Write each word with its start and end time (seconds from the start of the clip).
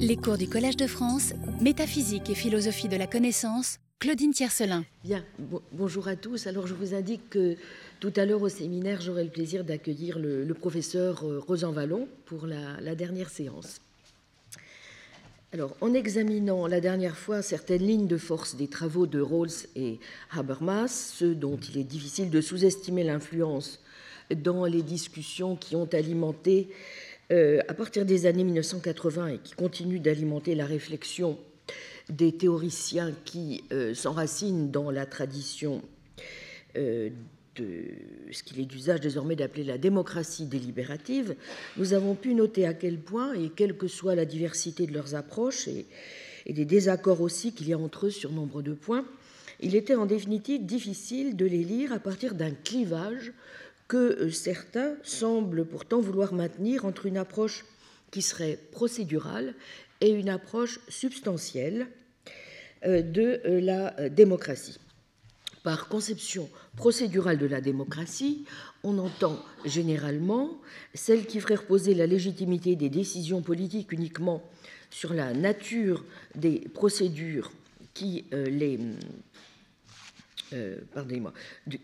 Les 0.00 0.16
cours 0.16 0.38
du 0.38 0.48
Collège 0.48 0.76
de 0.76 0.88
France, 0.88 1.34
Métaphysique 1.60 2.28
et 2.28 2.34
philosophie 2.34 2.88
de 2.88 2.96
la 2.96 3.06
connaissance, 3.06 3.78
Claudine 4.00 4.32
Tiercelin. 4.32 4.84
Bien, 5.04 5.24
bonjour 5.70 6.08
à 6.08 6.16
tous. 6.16 6.48
Alors 6.48 6.66
je 6.66 6.74
vous 6.74 6.94
indique 6.94 7.30
que 7.30 7.54
tout 8.00 8.12
à 8.16 8.24
l'heure 8.24 8.42
au 8.42 8.48
séminaire, 8.48 9.00
j'aurai 9.00 9.22
le 9.22 9.30
plaisir 9.30 9.62
d'accueillir 9.62 10.18
le, 10.18 10.52
professeur 10.52 11.24
euh, 11.24 11.38
Rosan 11.38 11.70
Vallon 11.70 12.08
pour 12.24 12.48
la, 12.48 12.80
la, 12.80 12.96
dernière 12.96 13.30
séance. 13.30 13.80
Alors, 15.52 15.76
en 15.80 15.94
examinant 15.94 16.66
la 16.66 16.80
dernière 16.80 17.16
fois 17.16 17.40
certaines 17.40 17.86
lignes 17.86 18.08
de 18.08 18.18
force 18.18 18.56
des 18.56 18.66
travaux 18.66 19.06
de 19.06 19.20
Rawls 19.20 19.68
et 19.76 20.00
Habermas, 20.32 20.88
ceux 20.88 21.36
dont 21.36 21.56
il 21.56 21.78
est 21.78 21.84
difficile 21.84 22.30
de 22.30 22.40
sous-estimer 22.40 23.04
l'influence 23.04 23.78
dans 24.34 24.64
les 24.64 24.82
discussions 24.82 25.54
qui 25.54 25.76
ont 25.76 25.88
alimenté 25.92 26.68
euh, 27.32 27.60
à 27.68 27.74
partir 27.74 28.04
des 28.04 28.26
années 28.26 28.44
1980 28.44 29.28
et 29.28 29.38
qui 29.38 29.54
continue 29.54 29.98
d'alimenter 29.98 30.54
la 30.54 30.66
réflexion 30.66 31.38
des 32.10 32.32
théoriciens 32.32 33.12
qui 33.24 33.64
euh, 33.72 33.94
s'enracinent 33.94 34.70
dans 34.70 34.90
la 34.90 35.06
tradition 35.06 35.80
euh, 36.76 37.08
de 37.56 37.84
ce 38.30 38.42
qu'il 38.42 38.60
est 38.60 38.66
d'usage 38.66 39.00
désormais 39.00 39.36
d'appeler 39.36 39.64
la 39.64 39.78
démocratie 39.78 40.44
délibérative, 40.44 41.34
nous 41.76 41.94
avons 41.94 42.14
pu 42.14 42.34
noter 42.34 42.66
à 42.66 42.74
quel 42.74 42.98
point, 42.98 43.32
et 43.32 43.48
quelle 43.48 43.76
que 43.76 43.86
soit 43.86 44.14
la 44.14 44.24
diversité 44.24 44.86
de 44.86 44.92
leurs 44.92 45.14
approches 45.14 45.68
et, 45.68 45.86
et 46.46 46.52
des 46.52 46.64
désaccords 46.64 47.20
aussi 47.20 47.52
qu'il 47.52 47.68
y 47.68 47.72
a 47.72 47.78
entre 47.78 48.06
eux 48.06 48.10
sur 48.10 48.32
nombre 48.32 48.60
de 48.60 48.74
points, 48.74 49.06
il 49.60 49.74
était 49.76 49.94
en 49.94 50.04
définitive 50.04 50.66
difficile 50.66 51.36
de 51.36 51.46
les 51.46 51.62
lire 51.62 51.92
à 51.92 51.98
partir 51.98 52.34
d'un 52.34 52.50
clivage 52.50 53.32
que 53.88 53.96
euh, 53.96 54.30
certains 54.30 54.94
semblent 55.02 55.64
pourtant 55.64 56.00
vouloir 56.00 56.32
maintenir 56.32 56.84
entre 56.84 57.06
une 57.06 57.16
approche 57.16 57.64
qui 58.10 58.22
serait 58.22 58.58
procédurale 58.72 59.54
et 60.00 60.10
une 60.10 60.28
approche 60.28 60.80
substantielle 60.88 61.88
euh, 62.86 63.02
de 63.02 63.40
euh, 63.44 63.60
la 63.60 64.08
démocratie. 64.08 64.78
Par 65.62 65.88
conception 65.88 66.50
procédurale 66.76 67.38
de 67.38 67.46
la 67.46 67.62
démocratie, 67.62 68.44
on 68.82 68.98
entend 68.98 69.42
généralement 69.64 70.60
celle 70.92 71.24
qui 71.24 71.40
ferait 71.40 71.54
reposer 71.54 71.94
la 71.94 72.06
légitimité 72.06 72.76
des 72.76 72.90
décisions 72.90 73.40
politiques 73.40 73.90
uniquement 73.92 74.42
sur 74.90 75.14
la 75.14 75.32
nature 75.32 76.04
des 76.34 76.60
procédures 76.74 77.50
qui 77.94 78.26
les, 78.32 78.78
pardonnez-moi, 80.92 81.32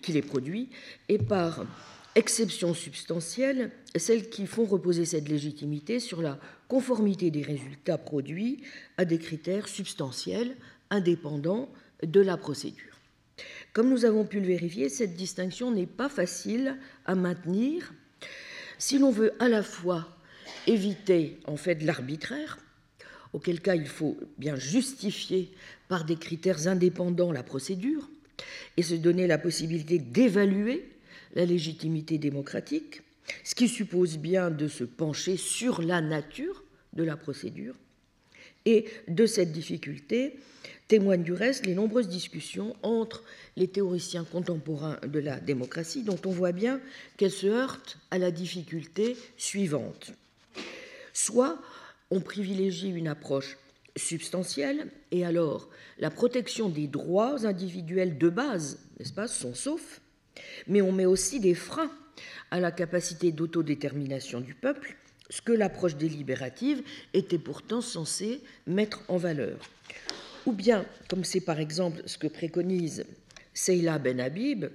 qui 0.03 0.13
les 0.13 0.23
produit, 0.23 0.71
et 1.09 1.19
par 1.19 1.67
exceptions 2.15 2.75
substantielles, 2.75 3.71
celles 3.97 4.31
qui 4.31 4.47
font 4.47 4.65
reposer 4.65 5.05
cette 5.05 5.29
légitimité 5.29 6.01
sur 6.01 6.23
la 6.23 6.39
conformité 6.69 7.31
des 7.31 7.43
résultats 7.43 7.99
produits 7.99 8.63
à 8.97 9.05
des 9.05 9.19
critères 9.19 9.69
substantiels 9.69 10.57
indépendants 10.91 11.71
de 12.03 12.21
la 12.21 12.37
procédure. 12.37 12.99
Comme 13.73 13.91
nous 13.91 14.05
avons 14.05 14.25
pu 14.25 14.41
le 14.41 14.47
vérifier, 14.47 14.89
cette 14.89 15.15
distinction 15.15 15.71
n'est 15.71 15.87
pas 15.87 16.09
facile 16.09 16.77
à 17.07 17.15
maintenir 17.15 17.93
si 18.79 18.99
l'on 18.99 19.11
veut 19.11 19.33
à 19.39 19.49
la 19.49 19.63
fois 19.63 20.09
éviter 20.67 21.39
en 21.47 21.57
fait 21.57 21.83
l'arbitraire, 21.83 22.59
auquel 23.33 23.61
cas 23.61 23.77
il 23.77 23.87
faut 23.87 24.17
bien 24.39 24.57
justifier 24.57 25.53
par 25.89 26.05
des 26.05 26.17
critères 26.17 26.67
indépendants 26.67 27.31
la 27.31 27.43
procédure 27.43 28.09
et 28.77 28.83
se 28.83 28.95
donner 28.95 29.27
la 29.27 29.39
possibilité 29.39 29.99
d'évaluer 29.99 30.89
la 31.35 31.45
légitimité 31.45 32.19
démocratique, 32.19 33.03
ce 33.45 33.55
qui 33.55 33.69
suppose 33.69 34.19
bien 34.19 34.51
de 34.51 34.69
se 34.69 34.85
pencher 34.85 35.37
sur 35.37 35.83
la 35.83 36.01
nature 36.01 36.65
de 36.93 37.05
la 37.05 37.17
procédure. 37.17 37.75
Et 38.67 38.87
de 39.09 39.27
cette 39.27 39.53
difficulté 39.53 40.37
témoignent 40.89 41.23
du 41.23 41.33
reste 41.33 41.67
les 41.67 41.75
nombreuses 41.75 42.09
discussions 42.09 42.77
entre 42.83 43.23
les 43.57 43.69
théoriciens 43.69 44.25
contemporains 44.25 44.99
de 45.07 45.19
la 45.19 45.41
démocratie, 45.41 46.03
dont 46.03 46.19
on 46.27 46.31
voit 46.31 46.53
bien 46.53 46.81
qu'elles 47.17 47.31
se 47.31 47.47
heurtent 47.47 47.99
à 48.11 48.19
la 48.19 48.31
difficulté 48.31 49.17
suivante. 49.37 50.13
Soit 51.13 51.59
on 52.11 52.21
privilégie 52.21 52.91
une 52.91 53.09
approche 53.09 53.57
substantielle, 53.97 54.91
et 55.11 55.25
alors 55.25 55.69
la 55.99 56.11
protection 56.11 56.69
des 56.69 56.87
droits 56.87 57.47
individuels 57.47 58.19
de 58.19 58.29
base, 58.29 58.79
n'est-ce 58.99 59.13
pas, 59.13 59.29
sont 59.29 59.55
saufs, 59.55 60.01
mais 60.67 60.81
on 60.81 60.93
met 60.93 61.07
aussi 61.07 61.41
des 61.41 61.55
freins 61.55 61.91
à 62.51 62.61
la 62.61 62.71
capacité 62.71 63.33
d'autodétermination 63.33 64.41
du 64.41 64.55
peuple, 64.55 64.97
ce 65.29 65.43
que 65.43 65.53
l'approche 65.53 65.97
délibérative 65.97 66.83
était 67.15 67.39
pourtant 67.39 67.81
censée 67.81 68.41
mettre 68.67 69.03
en 69.09 69.17
valeur. 69.17 69.59
Ou 70.47 70.53
bien, 70.53 70.85
comme 71.09 71.25
c'est 71.25 71.41
par 71.41 71.61
exemple 71.61 72.03
ce 72.07 72.19
que 72.19 72.27
préconise 72.27 73.05
Seyla 73.55 73.99
Ben 73.99 74.21
Habib, 74.21 74.67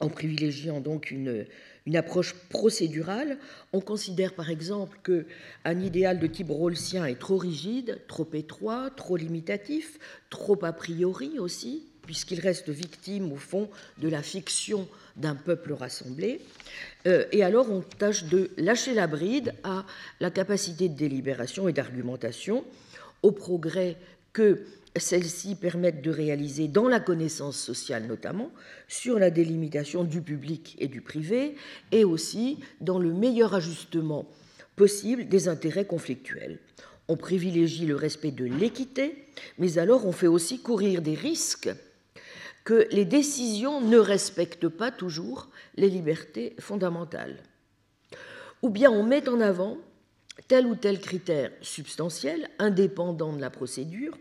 en 0.00 0.08
privilégiant 0.08 0.80
donc 0.80 1.10
une, 1.10 1.46
une 1.90 1.96
approche 1.96 2.34
procédurale, 2.50 3.36
on 3.72 3.80
considère 3.80 4.34
par 4.34 4.48
exemple 4.48 4.96
qu'un 5.02 5.80
idéal 5.80 6.20
de 6.20 6.28
type 6.28 6.50
rawlsien 6.50 7.04
est 7.04 7.18
trop 7.18 7.36
rigide, 7.36 7.98
trop 8.06 8.28
étroit, 8.32 8.90
trop 8.90 9.16
limitatif, 9.16 9.98
trop 10.30 10.64
a 10.64 10.72
priori 10.72 11.40
aussi, 11.40 11.82
puisqu'il 12.02 12.38
reste 12.38 12.68
victime, 12.68 13.32
au 13.32 13.36
fond, 13.36 13.68
de 13.98 14.08
la 14.08 14.22
fiction 14.22 14.86
d'un 15.16 15.34
peuple 15.34 15.72
rassemblé. 15.72 16.40
Euh, 17.08 17.24
et 17.32 17.42
alors 17.42 17.68
on 17.72 17.80
tâche 17.80 18.22
de 18.26 18.50
lâcher 18.56 18.94
la 18.94 19.08
bride 19.08 19.52
à 19.64 19.84
la 20.20 20.30
capacité 20.30 20.88
de 20.88 20.96
délibération 20.96 21.66
et 21.66 21.72
d'argumentation, 21.72 22.64
au 23.24 23.32
progrès 23.32 23.96
que 24.32 24.64
celles-ci 24.96 25.54
permettent 25.54 26.02
de 26.02 26.10
réaliser 26.10 26.68
dans 26.68 26.88
la 26.88 27.00
connaissance 27.00 27.56
sociale 27.56 28.06
notamment, 28.06 28.50
sur 28.88 29.18
la 29.18 29.30
délimitation 29.30 30.04
du 30.04 30.20
public 30.20 30.76
et 30.78 30.88
du 30.88 31.00
privé, 31.00 31.54
et 31.92 32.04
aussi 32.04 32.58
dans 32.80 32.98
le 32.98 33.12
meilleur 33.12 33.54
ajustement 33.54 34.26
possible 34.76 35.28
des 35.28 35.48
intérêts 35.48 35.86
conflictuels. 35.86 36.58
On 37.08 37.16
privilégie 37.16 37.86
le 37.86 37.96
respect 37.96 38.30
de 38.30 38.44
l'équité, 38.44 39.26
mais 39.58 39.78
alors 39.78 40.06
on 40.06 40.12
fait 40.12 40.26
aussi 40.26 40.60
courir 40.60 41.02
des 41.02 41.14
risques 41.14 41.70
que 42.64 42.86
les 42.90 43.04
décisions 43.04 43.80
ne 43.80 43.98
respectent 43.98 44.68
pas 44.68 44.90
toujours 44.90 45.48
les 45.76 45.88
libertés 45.88 46.54
fondamentales. 46.58 47.42
Ou 48.62 48.70
bien 48.70 48.90
on 48.90 49.02
met 49.02 49.28
en 49.28 49.40
avant 49.40 49.78
tel 50.48 50.66
ou 50.66 50.74
tel 50.74 51.00
critère 51.00 51.50
substantiel, 51.62 52.48
indépendant 52.58 53.32
de 53.32 53.40
la 53.40 53.50
procédure, 53.50 54.16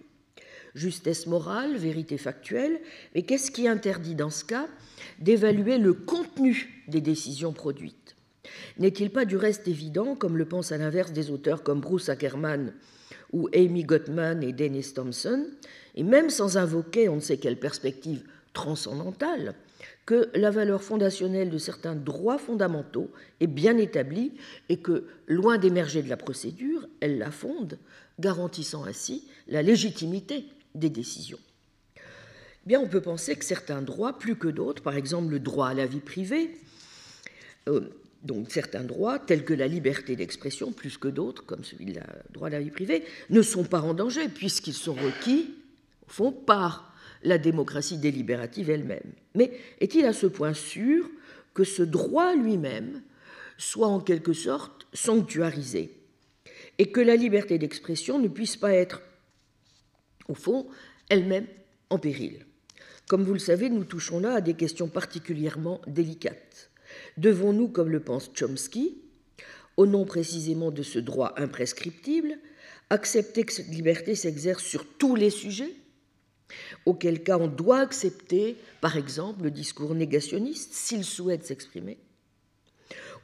justesse 0.76 1.28
morale, 1.28 1.76
vérité 1.78 2.18
factuelle, 2.18 2.80
mais 3.16 3.24
qu'est-ce 3.24 3.52
qui 3.52 3.68
interdit 3.68 4.16
dans 4.16 4.30
ce 4.30 4.46
cas 4.46 4.68
d'évaluer 5.20 5.78
le 5.78 5.94
contenu 5.94 6.84
des 6.88 7.02
décisions 7.02 7.54
produites? 7.54 8.16
N'est-il 8.78 9.10
pas 9.10 9.26
du 9.26 9.38
reste 9.38 9.68
évident, 9.68 10.16
comme 10.16 10.38
le 10.38 10.46
pensent 10.46 10.72
à 10.72 10.78
l'inverse 10.78 11.12
des 11.12 11.32
auteurs 11.32 11.64
comme 11.64 11.82
Bruce 11.82 12.10
Ackerman 12.10 12.74
ou 13.32 13.50
Amy 13.54 13.84
Gottman 13.84 14.44
et 14.44 14.54
Dennis 14.54 14.94
Thompson, 14.94 15.46
et 15.96 16.04
même 16.04 16.30
sans 16.30 16.58
invoquer 16.58 17.10
on 17.10 17.16
ne 17.16 17.22
sait 17.22 17.38
quelle 17.38 17.60
perspective 17.60 18.24
transcendantale, 18.54 19.56
que 20.06 20.30
la 20.34 20.50
valeur 20.50 20.82
fondationnelle 20.82 21.52
de 21.52 21.58
certains 21.60 21.96
droits 21.96 22.40
fondamentaux 22.40 23.12
est 23.40 23.48
bien 23.48 23.78
établie 23.78 24.34
et 24.68 24.78
que, 24.78 25.06
loin 25.28 25.58
d'émerger 25.58 26.02
de 26.02 26.10
la 26.10 26.18
procédure, 26.18 26.88
elle 27.00 27.20
la 27.20 27.32
fonde, 27.32 27.78
garantissant 28.20 28.86
ainsi 28.86 29.28
la 29.48 29.62
légitimité 29.62 30.46
des 30.76 30.90
décisions. 30.90 31.40
Bien, 32.66 32.80
on 32.80 32.88
peut 32.88 33.02
penser 33.02 33.36
que 33.36 33.46
certains 33.46 33.82
droits, 33.82 34.18
plus 34.18 34.36
que 34.36 34.48
d'autres, 34.48 34.84
par 34.84 34.96
exemple 34.96 35.32
le 35.32 35.40
droit 35.40 35.70
à 35.70 35.74
la 35.74 35.86
vie 35.86 36.02
privée, 36.02 36.52
euh, 37.68 37.82
donc 38.24 38.52
certains 38.52 38.84
droits, 38.84 39.18
tels 39.18 39.46
que 39.46 39.54
la 39.54 39.68
liberté 39.68 40.16
d'expression, 40.16 40.72
plus 40.72 40.98
que 40.98 41.08
d'autres, 41.08 41.46
comme 41.46 41.64
celui 41.64 41.86
du 41.86 41.94
droit 42.32 42.48
à 42.48 42.52
la 42.52 42.60
vie 42.60 42.70
privée, 42.70 43.04
ne 43.30 43.42
sont 43.42 43.64
pas 43.64 43.82
en 43.82 43.94
danger, 43.94 44.28
puisqu'ils 44.28 44.74
sont 44.74 44.94
requis, 44.94 45.56
au 46.08 46.12
fond, 46.12 46.32
par 46.32 46.94
la 47.24 47.38
démocratie 47.38 47.98
délibérative 47.98 48.70
elle-même. 48.70 49.14
Mais 49.36 49.52
est-il 49.80 50.06
à 50.06 50.14
ce 50.14 50.28
point 50.28 50.54
sûr 50.54 51.10
que 51.54 51.64
ce 51.64 51.84
droit 51.84 52.36
lui-même 52.36 53.02
soit 53.58 53.88
en 53.88 54.00
quelque 54.00 54.34
sorte 54.34 54.88
sanctuarisé 54.94 55.94
et 56.78 56.92
que 56.92 57.02
la 57.02 57.16
liberté 57.16 57.58
d'expression 57.58 58.20
ne 58.20 58.28
puisse 58.28 58.56
pas 58.56 58.74
être, 58.74 59.02
au 60.30 60.36
fond, 60.36 60.68
elle-même 61.10 61.48
en 61.90 62.00
péril 62.00 62.46
Comme 63.08 63.24
vous 63.24 63.34
le 63.34 63.40
savez, 63.40 63.70
nous 63.70 63.84
touchons 63.84 64.20
là 64.20 64.36
à 64.36 64.42
des 64.42 64.54
questions 64.54 64.88
particulièrement 64.88 65.82
délicates. 65.88 66.72
Devons-nous, 67.18 67.68
comme 67.68 67.90
le 67.90 68.00
pense 68.00 68.32
Chomsky, 68.34 69.02
au 69.76 69.86
nom 69.86 70.06
précisément 70.06 70.72
de 70.72 70.84
ce 70.84 71.00
droit 71.00 71.34
imprescriptible, 71.36 72.38
accepter 72.90 73.44
que 73.44 73.54
cette 73.54 73.70
liberté 73.70 74.16
s'exerce 74.16 74.64
sur 74.64 74.86
tous 74.98 75.16
les 75.16 75.30
sujets 75.30 75.74
auquel 76.86 77.24
cas 77.24 77.38
on 77.38 77.48
doit 77.48 77.80
accepter, 77.80 78.58
par 78.82 78.98
exemple, 78.98 79.44
le 79.44 79.52
discours 79.52 79.94
négationniste 79.94 80.74
s'il 80.74 81.06
souhaite 81.06 81.46
s'exprimer? 81.46 82.00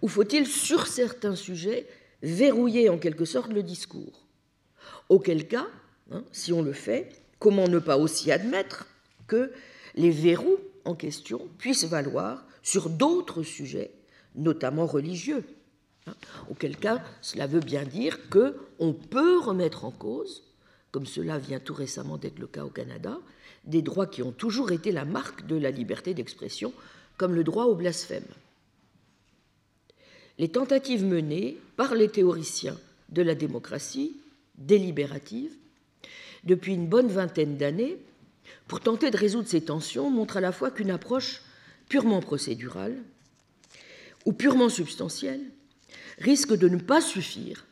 Ou 0.02 0.07
faut-il, 0.07 0.46
sur 0.46 0.88
certains 0.88 1.36
sujets, 1.36 1.88
verrouiller 2.22 2.90
en 2.90 2.98
quelque 2.98 3.25
sorte 3.25 3.52
le 3.52 3.63
discours 3.63 4.28
Auquel 5.10 5.48
cas, 5.48 5.68
hein, 6.12 6.24
si 6.31 6.54
on 6.54 6.62
le 6.62 6.74
fait, 6.74 7.10
comment 7.40 7.68
ne 7.68 7.80
pas 7.80 7.98
aussi 7.98 8.31
admettre 8.31 8.88
que 9.28 9.52
les 9.96 10.12
verrous 10.12 10.57
en 10.84 10.96
question 10.96 11.48
puissent 11.57 11.86
valoir 11.86 12.46
sur 12.63 12.90
d'autres 12.90 13.44
sujets, 13.44 13.92
notamment 14.36 14.86
religieux 14.86 15.44
hein. 16.07 16.16
Auquel 16.50 16.78
cas, 16.78 17.04
cela 17.22 17.48
veut 17.48 17.60
bien 17.60 17.84
dire 17.84 18.30
qu'on 18.30 18.94
peut 18.94 19.40
remettre 19.40 19.86
en 19.86 19.92
cause, 19.92 20.44
comme 20.92 21.06
cela 21.06 21.38
vient 21.38 21.60
tout 21.60 21.74
récemment 21.74 22.18
d'être 22.18 22.40
le 22.40 22.48
cas 22.48 22.66
au 22.66 22.69
Canada, 22.69 23.19
des 23.66 23.81
droits 23.81 24.07
qui 24.07 24.22
ont 24.22 24.31
toujours 24.31 24.72
été 24.72 24.92
la 24.92 25.06
marque 25.06 25.46
de 25.48 25.56
la 25.56 25.72
liberté 25.72 26.13
d'expression, 26.13 26.74
comme 27.18 27.34
le 27.34 27.44
droit 27.44 27.66
au 27.66 27.75
blasphème. 27.75 28.25
Les 30.38 30.50
tentatives 30.50 31.06
menées 31.06 31.57
par 31.78 31.96
les 31.96 32.10
théoriciens 32.10 32.78
de 33.10 33.22
la 33.22 33.36
démocratie 33.36 34.18
délibérative 34.57 35.54
depuis 36.45 36.74
une 36.74 36.88
bonne 36.88 37.07
vingtaine 37.07 37.57
d'années 37.57 37.97
pour 38.68 38.80
tenter 38.80 39.12
de 39.12 39.18
résoudre 39.18 39.47
ces 39.47 39.62
tensions 39.62 40.09
montrent 40.09 40.38
à 40.38 40.42
la 40.42 40.51
fois 40.51 40.71
qu'une 40.71 40.92
approche 40.92 41.42
purement 41.89 42.21
procédurale 42.21 42.95
ou 44.25 44.33
purement 44.33 44.69
substantielle 44.69 45.42
risque 46.19 46.56
de 46.56 46.69
ne 46.69 46.77
pas 46.77 47.01
suffire 47.01 47.65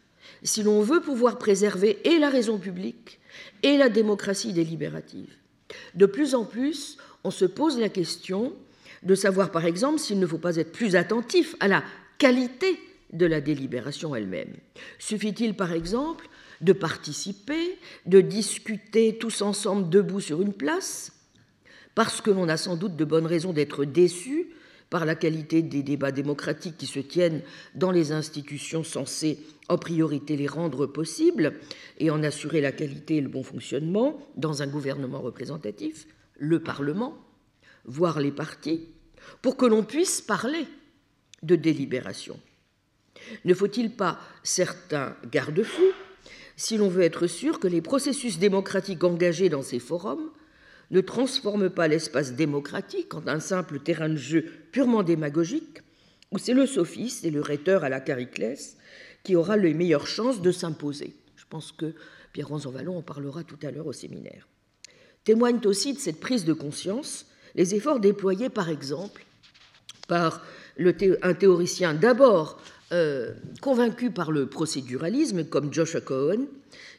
si 0.44 0.64
l'on 0.64 0.82
veut 0.82 1.02
pouvoir 1.02 1.38
préserver 1.38 2.00
et 2.04 2.20
la 2.20 2.30
raison 2.30 2.58
publique 2.58 3.20
et 3.64 3.78
la 3.78 3.90
démocratie 3.90 4.54
délibérative. 4.54 5.34
De 5.96 6.06
plus 6.06 6.36
en 6.36 6.46
plus, 6.46 6.98
on 7.24 7.32
se 7.32 7.46
pose 7.46 7.80
la 7.80 7.90
question 7.90 8.54
de 9.04 9.16
savoir, 9.16 9.52
par 9.52 9.66
exemple, 9.66 10.00
s'il 10.00 10.20
ne 10.20 10.28
faut 10.28 10.38
pas 10.38 10.58
être 10.58 10.72
plus 10.72 10.96
attentif 10.96 11.56
à 11.60 11.68
la 11.68 11.84
qualité 12.18 12.80
de 13.12 13.26
la 13.26 13.42
délibération 13.42 14.16
elle-même. 14.16 14.54
Suffit-il, 15.00 15.56
par 15.56 15.72
exemple, 15.72 16.28
de 16.64 16.74
participer, 16.74 17.78
de 18.06 18.22
discuter 18.22 19.18
tous 19.18 19.42
ensemble 19.42 19.90
debout 19.90 20.22
sur 20.22 20.42
une 20.42 20.54
place, 20.54 21.12
parce 21.96 22.22
que 22.22 22.32
l'on 22.32 22.50
a 22.50 22.58
sans 22.58 22.76
doute 22.76 22.96
de 22.96 23.06
bonnes 23.06 23.26
raisons 23.26 23.54
d'être 23.54 23.86
déçu 23.86 24.48
par 24.90 25.06
la 25.06 25.16
qualité 25.16 25.62
des 25.62 25.84
débats 25.84 26.12
démocratiques 26.12 26.78
qui 26.78 26.86
se 26.86 27.00
tiennent 27.00 27.42
dans 27.76 27.92
les 27.92 28.12
institutions 28.12 28.84
censées 28.84 29.40
en 29.68 29.78
priorité 29.78 30.38
les 30.38 30.48
rendre 30.48 30.86
possibles 30.86 31.54
et 31.98 32.12
en 32.12 32.24
assurer 32.24 32.62
la 32.62 32.72
qualité 32.72 33.18
et 33.18 33.22
le 33.22 33.30
bon 33.30 33.44
fonctionnement 33.44 34.20
dans 34.36 34.62
un 34.62 34.68
gouvernement 34.68 35.20
représentatif, 35.20 36.08
le 36.38 36.62
Parlement, 36.62 37.18
voire 37.86 38.20
les 38.20 38.32
partis, 38.32 38.88
pour 39.42 39.58
que 39.58 39.66
l'on 39.66 39.84
puisse 39.84 40.22
parler 40.22 40.68
de 41.42 41.56
délibération. 41.56 42.40
Ne 43.46 43.54
faut-il 43.54 43.92
pas 43.92 44.20
certains 44.44 45.16
garde-fous 45.32 45.94
si 46.56 46.78
l'on 46.78 46.90
veut 46.90 47.04
être 47.04 47.28
sûr 47.28 47.60
que 47.60 47.68
les 47.68 47.82
processus 47.82 48.40
démocratiques 48.40 49.04
engagés 49.04 49.50
dans 49.50 49.62
ces 49.62 49.80
forums 49.80 50.32
ne 50.92 51.02
transforment 51.02 51.70
pas 51.70 51.88
l'espace 51.88 52.34
démocratique 52.34 53.14
en 53.14 53.28
un 53.28 53.40
simple 53.40 53.80
terrain 53.80 54.10
de 54.10 54.16
jeu 54.16 54.46
purement 54.72 55.04
démagogique, 55.04 55.82
où 56.32 56.38
c'est 56.38 56.54
le 56.54 56.66
sophiste 56.66 57.26
et 57.26 57.32
le 57.32 57.42
rhéteur 57.42 57.84
à 57.84 57.90
la 57.90 58.00
Cariclès 58.00 58.78
qui 59.24 59.36
aura 59.36 59.58
les 59.58 59.74
meilleures 59.74 60.08
chances 60.08 60.42
de 60.42 60.52
s'imposer. 60.52 61.16
Je 61.36 61.46
pense 61.50 61.72
que 61.72 61.94
Pierre 62.34 62.50
Vallon 62.50 62.98
en 62.98 63.02
parlera 63.02 63.44
tout 63.44 63.58
à 63.64 63.72
l'heure 63.72 63.88
au 63.88 63.94
séminaire. 63.94 64.48
Témoignent 65.24 65.62
aussi 65.66 65.94
de 65.94 66.00
cette 66.00 66.20
prise 66.20 66.46
de 66.46 66.54
conscience 66.54 67.28
les 67.56 67.76
efforts 67.76 68.00
déployés, 68.00 68.50
par 68.50 68.70
exemple, 68.70 69.26
par 70.08 70.44
un 71.22 71.34
théoricien 71.34 71.94
d'abord 71.94 72.60
euh, 72.94 73.34
convaincu 73.60 74.12
par 74.12 74.32
le 74.32 74.46
procéduralisme, 74.46 75.46
comme 75.46 75.74
Joshua 75.74 76.02
Cohen, 76.02 76.46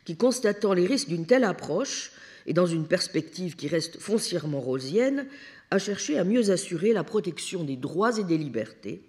qui, 0.05 0.17
constatant 0.17 0.75
les 0.75 0.87
risques 0.87 1.09
d'une 1.09 1.27
telle 1.27 1.45
approche, 1.45 2.11
et 2.47 2.53
dans 2.53 2.67
une 2.67 2.87
perspective 2.87 3.57
qui 3.57 3.69
reste 3.69 3.99
foncièrement 4.01 4.61
rosienne, 4.61 5.27
a 5.71 5.79
cherché 5.79 6.19
à 6.19 6.25
mieux 6.25 6.51
assurer 6.51 6.93
la 6.93 7.05
protection 7.05 7.65
des 7.65 7.77
droits 7.77 8.19
et 8.19 8.25
des 8.25 8.37
libertés, 8.37 9.03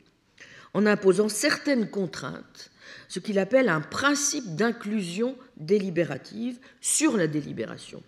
en 0.73 0.85
imposant 0.85 1.27
certaines 1.27 1.89
contraintes, 1.89 2.71
ce 3.07 3.19
qu'il 3.19 3.39
appelle 3.39 3.69
un 3.69 3.81
principe 3.81 4.55
d'inclusion 4.55 5.35
délibérative 5.57 6.59
sur 6.81 7.17
la 7.17 7.27
délibération. 7.27 8.03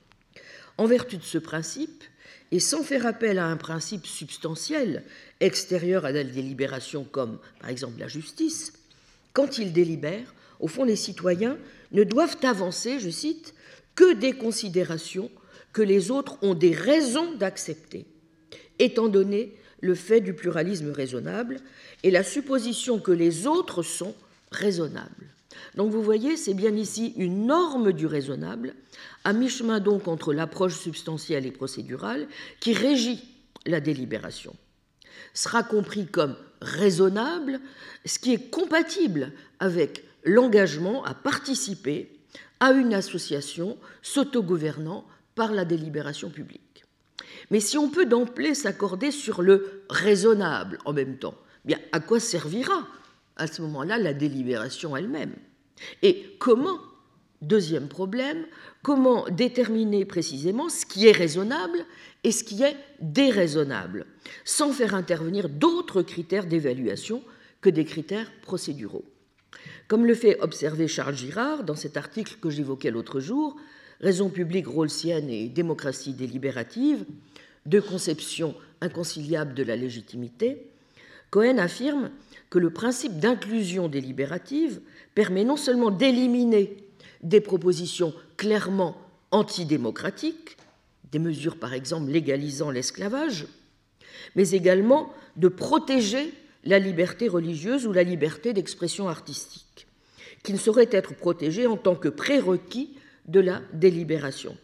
En 0.78 0.86
vertu 0.86 1.18
de 1.18 1.24
ce 1.24 1.40
principe, 1.40 2.04
et 2.52 2.60
sans 2.60 2.84
faire 2.84 3.06
appel 3.06 3.40
à 3.40 3.48
un 3.48 3.58
principe 3.58 4.06
substantiel 4.06 5.04
extérieur 5.40 6.06
à 6.06 6.12
la 6.12 6.24
délibération 6.24 7.04
comme 7.04 7.40
par 7.60 7.70
exemple 7.70 8.00
la 8.00 8.08
justice, 8.08 8.74
quand 9.34 9.58
ils 9.58 9.74
délibèrent, 9.74 10.34
au 10.60 10.68
fond 10.68 10.84
les 10.84 10.96
citoyens 10.96 11.58
ne 11.92 12.04
doivent 12.04 12.38
avancer, 12.44 13.00
je 13.00 13.10
cite, 13.10 13.54
que 13.96 14.14
des 14.14 14.34
considérations 14.34 15.30
que 15.74 15.82
les 15.82 16.12
autres 16.12 16.38
ont 16.42 16.56
des 16.56 16.74
raisons 16.74 17.34
d'accepter, 17.36 18.06
étant 18.80 19.08
donné 19.08 19.54
le 19.82 19.96
fait 19.96 20.22
du 20.22 20.34
pluralisme 20.34 20.92
raisonnable 20.92 21.60
et 22.04 22.12
la 22.12 22.24
supposition 22.24 23.00
que 23.00 23.12
les 23.12 23.46
autres 23.48 23.84
sont 23.84 24.16
raisonnables. 24.52 25.37
Donc 25.78 25.92
vous 25.92 26.02
voyez, 26.02 26.38
c'est 26.38 26.56
bien 26.56 26.76
ici 26.76 27.14
une 27.18 27.46
norme 27.46 27.94
du 27.94 28.08
raisonnable, 28.08 28.74
à 29.24 29.32
mi-chemin 29.32 29.80
donc 29.80 30.08
entre 30.08 30.34
l'approche 30.34 30.76
substantielle 30.76 31.46
et 31.46 31.52
procédurale, 31.52 32.28
qui 32.60 32.74
régit 32.74 33.24
la 33.68 33.80
délibération. 33.80 34.56
Sera 35.36 35.62
compris 35.62 36.08
comme 36.08 36.36
raisonnable 36.62 37.60
ce 38.06 38.18
qui 38.18 38.34
est 38.34 38.50
compatible 38.50 39.34
avec 39.60 40.04
l'engagement 40.24 41.04
à 41.06 41.14
participer 41.14 42.12
à 42.60 42.72
une 42.72 42.96
association 42.96 43.78
s'autogouvernant 44.02 45.06
par 45.36 45.52
la 45.52 45.64
délibération 45.64 46.32
publique. 46.32 46.86
Mais 47.52 47.60
si 47.60 47.78
on 47.78 47.92
peut 47.92 48.08
d'emblée 48.08 48.56
s'accorder 48.56 49.12
sur 49.12 49.44
le 49.44 49.84
raisonnable 49.92 50.80
en 50.86 50.94
même 50.94 51.20
temps, 51.20 51.36
bien 51.66 51.78
à 51.92 52.00
quoi 52.00 52.20
servira 52.20 52.88
à 53.36 53.46
ce 53.46 53.62
moment-là 53.62 54.00
la 54.00 54.16
délibération 54.16 54.98
elle-même? 54.98 55.36
Et 56.02 56.36
comment, 56.40 56.80
deuxième 57.42 57.88
problème, 57.88 58.46
comment 58.84 59.28
déterminer 59.30 60.06
précisément 60.06 60.70
ce 60.70 60.86
qui 60.86 61.08
est 61.08 61.12
raisonnable 61.12 61.86
et 62.24 62.32
ce 62.32 62.44
qui 62.44 62.64
est 62.64 62.76
déraisonnable, 63.00 64.06
sans 64.44 64.72
faire 64.72 64.96
intervenir 64.96 65.50
d'autres 65.50 66.02
critères 66.02 66.46
d'évaluation 66.46 67.24
que 67.62 67.70
des 67.70 67.86
critères 67.86 68.32
procéduraux. 68.42 69.06
Comme 69.88 70.06
le 70.06 70.16
fait 70.16 70.40
observer 70.42 70.88
Charles 70.88 71.16
Girard 71.16 71.64
dans 71.64 71.76
cet 71.76 71.98
article 71.98 72.36
que 72.42 72.50
j'évoquais 72.50 72.92
l'autre 72.92 73.20
jour, 73.20 73.58
Raison 74.00 74.30
publique 74.30 74.68
rawlsienne 74.68 75.30
et 75.30 75.50
démocratie 75.50 76.14
délibérative, 76.14 77.04
deux 77.66 77.82
conceptions 77.82 78.56
inconciliables 78.80 79.56
de 79.56 79.64
la 79.64 79.76
légitimité, 79.76 80.70
Cohen 81.32 81.58
affirme 81.58 82.12
que 82.50 82.60
le 82.60 82.70
principe 82.70 83.20
d'inclusion 83.20 83.90
délibérative 83.90 84.80
permet 85.18 85.44
non 85.44 85.58
seulement 85.58 85.90
d'éliminer 85.90 86.78
des 87.24 87.42
propositions 87.42 88.14
clairement 88.38 88.96
antidémocratiques, 89.32 90.58
des 91.12 91.18
mesures 91.18 91.58
par 91.58 91.74
exemple 91.74 92.12
légalisant 92.12 92.70
l'esclavage, 92.70 93.48
mais 94.36 94.52
également 94.52 95.12
de 95.36 95.48
protéger 95.48 96.32
la 96.66 96.78
liberté 96.78 97.28
religieuse 97.28 97.88
ou 97.88 97.94
la 97.94 98.04
liberté 98.04 98.54
d'expression 98.54 99.10
artistique, 99.10 99.88
qui 100.44 100.54
ne 100.54 100.60
saurait 100.60 100.90
être 100.92 101.16
protégée 101.16 101.66
en 101.66 101.78
tant 101.78 101.96
que 101.96 102.10
prérequis 102.10 102.96
de 103.26 103.40
la 103.40 103.64
délibération. 103.74 104.56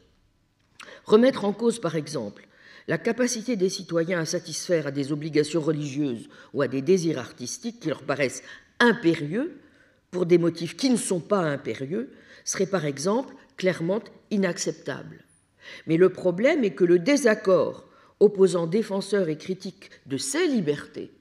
Remettre 1.06 1.46
en 1.46 1.54
cause 1.54 1.80
par 1.80 1.96
exemple 1.96 2.48
la 2.88 3.00
capacité 3.00 3.56
des 3.56 3.70
citoyens 3.70 4.20
à 4.20 4.26
satisfaire 4.26 4.86
à 4.86 4.92
des 4.92 5.12
obligations 5.12 5.62
religieuses 5.62 6.30
ou 6.54 6.62
à 6.62 6.68
des 6.68 6.84
désirs 6.84 7.18
artistiques 7.18 7.80
qui 7.80 7.88
leur 7.88 8.04
paraissent 8.04 8.44
impérieux 8.80 9.58
pour 10.14 10.26
des 10.26 10.38
motifs 10.38 10.78
qui 10.78 10.90
ne 10.90 10.96
sont 10.96 11.20
pas 11.20 11.40
impérieux 11.40 12.14
serait 12.46 12.68
par 12.68 12.86
exemple 12.86 13.34
clairement 13.58 14.02
inacceptable. 14.32 15.26
Mais 15.88 15.98
le 15.98 16.10
problème 16.10 16.64
est 16.64 16.76
que 16.76 16.86
le 16.86 17.00
désaccord 17.00 17.90
opposant 18.20 18.68
défenseurs 18.68 19.28
et 19.28 19.38
critiques 19.38 19.90
de 20.06 20.18
ces 20.18 20.48
libertés 20.48 21.12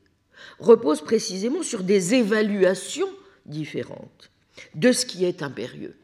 repose 0.59 1.01
précisément 1.01 1.63
sur 1.63 1.83
des 1.83 2.15
évaluations 2.15 3.09
différentes 3.47 4.31
de 4.75 4.93
ce 4.93 5.07
qui 5.07 5.25
est 5.25 5.43
impérieux. 5.43 5.97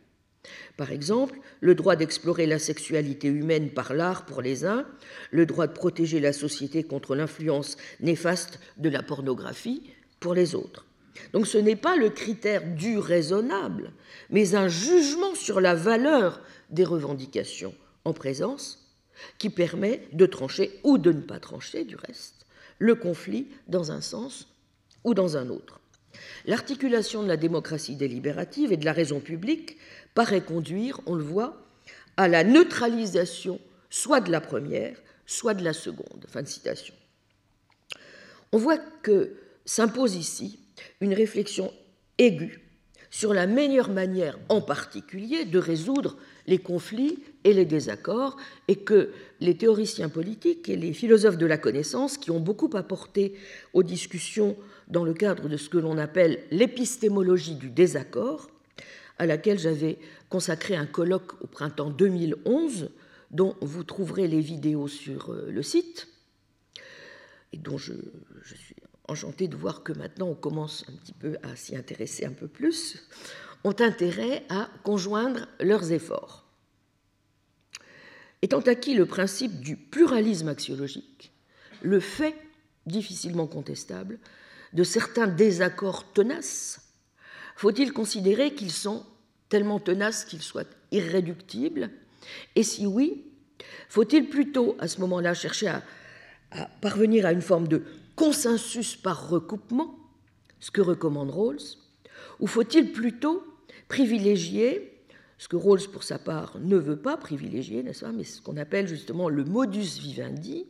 Par 0.76 0.90
exemple, 0.90 1.38
le 1.61 1.75
droit 1.75 1.97
d'explorer 1.97 2.47
la 2.47 2.59
sexualité 2.59 3.28
humaine 3.28 3.71
par 3.71 3.92
l'art 3.92 4.25
pour 4.25 4.40
les 4.40 4.64
uns, 4.64 4.87
le 5.30 5.45
droit 5.45 5.66
de 5.66 5.73
protéger 5.73 6.21
la 6.21 6.33
société 6.33 6.85
contre 6.85 7.14
l'influence 7.14 7.76
néfaste 8.00 8.61
de 8.78 8.88
la 8.88 9.02
pornographie 9.02 9.83
pour 10.21 10.35
les 10.35 10.54
autres. 10.54 10.88
Donc 11.32 11.46
ce 11.46 11.58
n'est 11.58 11.76
pas 11.76 11.96
le 11.96 12.10
critère 12.10 12.62
du 12.75 12.98
raisonnable, 12.98 13.92
mais 14.30 14.54
un 14.54 14.68
jugement 14.68 15.34
sur 15.34 15.60
la 15.60 15.75
valeur 15.75 16.40
des 16.70 16.84
revendications 16.84 17.75
en 18.04 18.12
présence 18.12 18.96
qui 19.38 19.50
permet 19.50 20.02
de 20.12 20.26
trancher 20.26 20.80
ou 20.84 20.98
de 20.98 21.12
ne 21.12 21.20
pas 21.20 21.40
trancher 21.40 21.84
du 21.84 21.96
reste 21.96 22.46
le 22.78 22.94
conflit 22.94 23.48
dans 23.66 23.92
un 23.92 24.00
sens 24.00 24.48
ou 25.04 25.14
dans 25.14 25.37
un 25.37 25.48
autre. 25.50 25.80
L'articulation 26.46 27.22
de 27.22 27.28
la 27.28 27.37
démocratie 27.37 27.96
délibérative 27.96 28.72
et 28.72 28.76
de 28.76 28.84
la 28.84 28.92
raison 28.92 29.20
publique 29.20 29.76
paraît 30.14 30.40
conduire, 30.40 31.00
on 31.06 31.14
le 31.14 31.22
voit, 31.22 31.66
à 32.16 32.28
la 32.28 32.44
neutralisation 32.44 33.60
soit 33.90 34.20
de 34.20 34.30
la 34.30 34.40
première, 34.40 34.96
soit 35.26 35.54
de 35.54 35.64
la 35.64 35.72
seconde. 35.72 36.26
Fin 36.28 36.42
de 36.42 36.48
citation. 36.48 36.94
On 38.52 38.58
voit 38.58 38.78
que 38.78 39.37
s'impose 39.64 40.16
ici 40.16 40.58
une 41.00 41.14
réflexion 41.14 41.73
aiguë 42.18 42.61
sur 43.11 43.32
la 43.32 43.47
meilleure 43.47 43.90
manière 43.90 44.38
en 44.49 44.61
particulier 44.61 45.44
de 45.44 45.58
résoudre 45.58 46.16
les 46.47 46.58
conflits 46.58 47.18
et 47.44 47.52
les 47.52 47.64
désaccords, 47.64 48.37
et 48.68 48.76
que 48.76 49.12
les 49.40 49.56
théoriciens 49.56 50.08
politiques 50.08 50.68
et 50.68 50.76
les 50.76 50.92
philosophes 50.92 51.38
de 51.38 51.47
la 51.47 51.58
connaissance, 51.58 52.18
qui 52.18 52.30
ont 52.30 52.40
beaucoup 52.40 52.70
apporté 52.75 53.35
aux 53.73 53.82
discussions 53.82 54.56
dans 54.88 55.04
le 55.04 55.14
cadre 55.14 55.49
de 55.49 55.56
ce 55.56 55.68
que 55.68 55.78
l'on 55.78 55.99
appelle 55.99 56.40
l'épistémologie 56.50 57.54
du 57.54 57.70
désaccord, 57.70 58.50
à 59.18 59.26
laquelle 59.26 59.58
j'avais 59.58 59.99
consacré 60.28 60.76
un 60.76 60.87
colloque 60.87 61.42
au 61.42 61.47
printemps 61.47 61.90
2011, 61.90 62.90
dont 63.30 63.56
vous 63.61 63.85
trouverez 63.85 64.26
les 64.26 64.40
vidéos 64.40 64.88
sur 64.88 65.32
euh, 65.32 65.50
le 65.50 65.62
site, 65.62 66.08
et 67.52 67.58
dont 67.58 67.76
je, 67.76 67.92
je 68.42 68.54
suis 69.16 69.26
enchanté 69.26 69.48
de 69.48 69.56
voir 69.56 69.82
que 69.82 69.92
maintenant 69.92 70.28
on 70.28 70.34
commence 70.34 70.84
un 70.88 70.92
petit 70.92 71.12
peu 71.12 71.36
à 71.42 71.56
s'y 71.56 71.76
intéresser 71.76 72.24
un 72.24 72.32
peu 72.32 72.48
plus, 72.48 73.08
ont 73.64 73.74
intérêt 73.80 74.44
à 74.48 74.68
conjoindre 74.84 75.46
leurs 75.60 75.92
efforts. 75.92 76.44
Étant 78.42 78.60
acquis 78.60 78.94
le 78.94 79.06
principe 79.06 79.60
du 79.60 79.76
pluralisme 79.76 80.48
axiologique, 80.48 81.32
le 81.82 82.00
fait 82.00 82.34
difficilement 82.86 83.46
contestable 83.46 84.18
de 84.72 84.84
certains 84.84 85.26
désaccords 85.26 86.12
tenaces, 86.12 86.80
faut-il 87.56 87.92
considérer 87.92 88.54
qu'ils 88.54 88.72
sont 88.72 89.04
tellement 89.48 89.80
tenaces 89.80 90.24
qu'ils 90.24 90.42
soient 90.42 90.68
irréductibles? 90.92 91.90
Et 92.54 92.62
si 92.62 92.86
oui, 92.86 93.24
faut-il 93.88 94.28
plutôt 94.28 94.76
à 94.78 94.86
ce 94.86 95.00
moment-là 95.00 95.34
chercher 95.34 95.68
à, 95.68 95.82
parvenir 96.80 97.26
à 97.26 97.32
une 97.32 97.42
forme 97.42 97.66
de 97.66 97.82
consensus 98.18 98.96
par 98.96 99.30
recoupement, 99.30 99.96
ce 100.58 100.72
que 100.72 100.80
recommande 100.80 101.30
Rawls, 101.30 101.78
ou 102.40 102.48
faut-il 102.48 102.92
plutôt 102.92 103.44
privilégier, 103.87 105.04
ce 105.38 105.46
que 105.46 105.54
Rawls 105.54 105.88
pour 105.92 106.02
sa 106.02 106.18
part 106.18 106.58
ne 106.58 106.76
veut 106.76 107.00
pas 107.00 107.16
privilégier, 107.16 107.84
n'est-ce 107.84 108.04
pas, 108.04 108.10
mais 108.10 108.25
ce 108.25 108.42
qu'on 108.42 108.56
appelle 108.56 108.88
justement 108.88 109.28
le 109.28 109.44
modus 109.44 110.00
vivendi, 110.00 110.66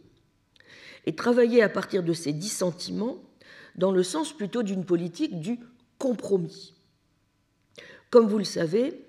et 1.07 1.17
travailler 1.17 1.63
à 1.63 1.71
partir 1.71 2.03
de 2.03 2.13
ces 2.13 2.35
dissentiments 2.35 3.17
dans 3.77 3.93
le 3.93 4.03
sens 4.03 4.37
plutôt 4.37 4.63
d'une 4.63 4.85
politique 4.85 5.41
du 5.41 5.59
compromis. 5.97 6.75
Comme 8.11 8.27
vous 8.27 8.39
le 8.39 8.45
savez, 8.45 9.07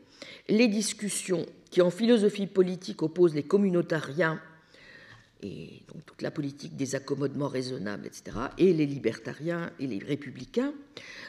les 0.48 0.70
discussions 0.70 1.46
qui 1.72 1.82
en 1.82 1.90
philosophie 1.90 2.48
politique 2.48 3.02
opposent 3.02 3.36
les 3.36 3.44
communautariens 3.44 4.42
et 5.42 5.84
donc 5.88 6.06
toute 6.06 6.22
la 6.22 6.32
politique 6.32 6.76
des 6.76 6.96
accommodements 6.96 7.48
raisonnables, 7.48 8.06
etc., 8.06 8.38
et 8.58 8.74
les 8.74 8.86
libertariens 8.86 9.72
et 9.80 9.88
les 9.88 10.00
républicains, 10.00 10.74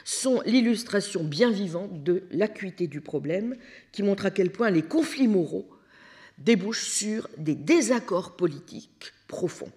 sont 0.03 0.41
l'illustration 0.45 1.23
bien 1.23 1.51
vivante 1.51 2.03
de 2.03 2.23
l'acuité 2.31 2.87
du 2.87 3.01
problème 3.01 3.55
qui 3.91 4.03
montre 4.03 4.25
à 4.25 4.31
quel 4.31 4.51
point 4.51 4.69
les 4.69 4.81
conflits 4.81 5.27
moraux 5.27 5.69
débouchent 6.37 6.89
sur 6.89 7.29
des 7.37 7.55
désaccords 7.55 8.35
politiques 8.35 9.13
profonds. 9.27 9.71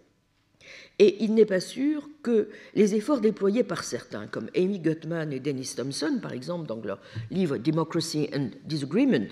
Et 0.98 1.24
il 1.24 1.34
n'est 1.34 1.44
pas 1.44 1.60
sûr 1.60 2.08
que 2.22 2.48
les 2.74 2.94
efforts 2.94 3.20
déployés 3.20 3.64
par 3.64 3.82
certains, 3.82 4.26
comme 4.28 4.48
Amy 4.56 4.78
Gutman 4.78 5.32
et 5.32 5.40
Dennis 5.40 5.74
Thompson, 5.76 6.18
par 6.22 6.32
exemple, 6.32 6.66
dans 6.66 6.80
leur 6.80 7.00
livre 7.30 7.58
Democracy 7.58 8.28
and 8.34 8.50
Disagreement, 8.64 9.28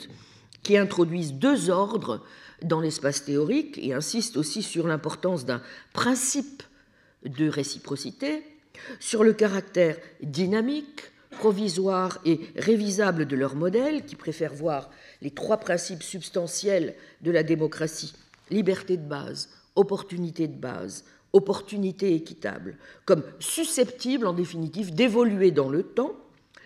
qui 0.62 0.76
introduisent 0.76 1.34
deux 1.34 1.70
ordres 1.70 2.24
dans 2.64 2.80
l'espace 2.80 3.24
théorique 3.24 3.78
et 3.78 3.92
insiste 3.92 4.36
aussi 4.36 4.62
sur 4.62 4.86
l'importance 4.86 5.44
d'un 5.44 5.62
principe 5.92 6.62
de 7.24 7.48
réciprocité, 7.48 8.42
sur 9.00 9.24
le 9.24 9.32
caractère 9.32 9.96
dynamique, 10.22 11.12
provisoire 11.30 12.18
et 12.24 12.40
révisable 12.56 13.26
de 13.26 13.36
leur 13.36 13.54
modèle, 13.54 14.04
qui 14.04 14.16
préfère 14.16 14.54
voir 14.54 14.90
les 15.22 15.30
trois 15.30 15.56
principes 15.58 16.02
substantiels 16.02 16.94
de 17.22 17.30
la 17.30 17.42
démocratie, 17.42 18.14
liberté 18.50 18.96
de 18.96 19.06
base, 19.06 19.48
opportunité 19.76 20.48
de 20.48 20.58
base, 20.58 21.04
opportunité 21.32 22.14
équitable, 22.14 22.76
comme 23.04 23.24
susceptibles 23.38 24.26
en 24.26 24.34
définitive 24.34 24.94
d'évoluer 24.94 25.50
dans 25.50 25.70
le 25.70 25.82
temps, 25.82 26.16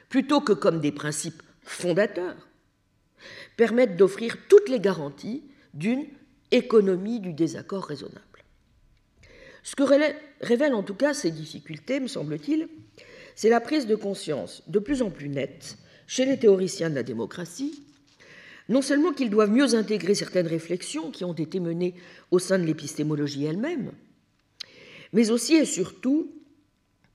plutôt 0.09 0.41
que 0.41 0.53
comme 0.53 0.81
des 0.81 0.93
principes 0.93 1.43
fondateurs, 1.63 2.49
permettent 3.57 3.97
d'offrir 3.97 4.37
toutes 4.49 4.69
les 4.69 4.81
garanties 4.81 5.43
d'une 5.77 6.07
économie 6.51 7.21
du 7.21 7.33
désaccord 7.33 7.85
raisonnable. 7.85 8.21
Ce 9.63 9.77
que 9.77 9.83
révèlent 10.41 10.75
en 10.75 10.83
tout 10.83 10.95
cas 10.95 11.13
ces 11.13 11.31
difficultés, 11.31 12.01
me 12.01 12.09
semble-t-il, 12.09 12.69
c'est 13.35 13.51
la 13.51 13.61
prise 13.61 13.87
de 13.87 13.95
conscience 13.95 14.63
de 14.69 14.79
plus 14.79 15.03
en 15.03 15.11
plus 15.11 15.29
nette 15.29 15.77
chez 16.07 16.25
les 16.25 16.39
théoriciens 16.39 16.89
de 16.89 16.95
la 16.95 17.03
démocratie, 17.03 17.83
non 18.69 18.81
seulement 18.81 19.13
qu'ils 19.13 19.31
doivent 19.31 19.51
mieux 19.51 19.75
intégrer 19.75 20.15
certaines 20.15 20.47
réflexions 20.47 21.11
qui 21.11 21.25
ont 21.25 21.35
été 21.35 21.61
menées 21.61 21.95
au 22.31 22.39
sein 22.39 22.59
de 22.59 22.65
l'épistémologie 22.65 23.45
elle-même, 23.45 23.93
mais 25.13 25.31
aussi 25.31 25.55
et 25.57 25.65
surtout 25.65 26.33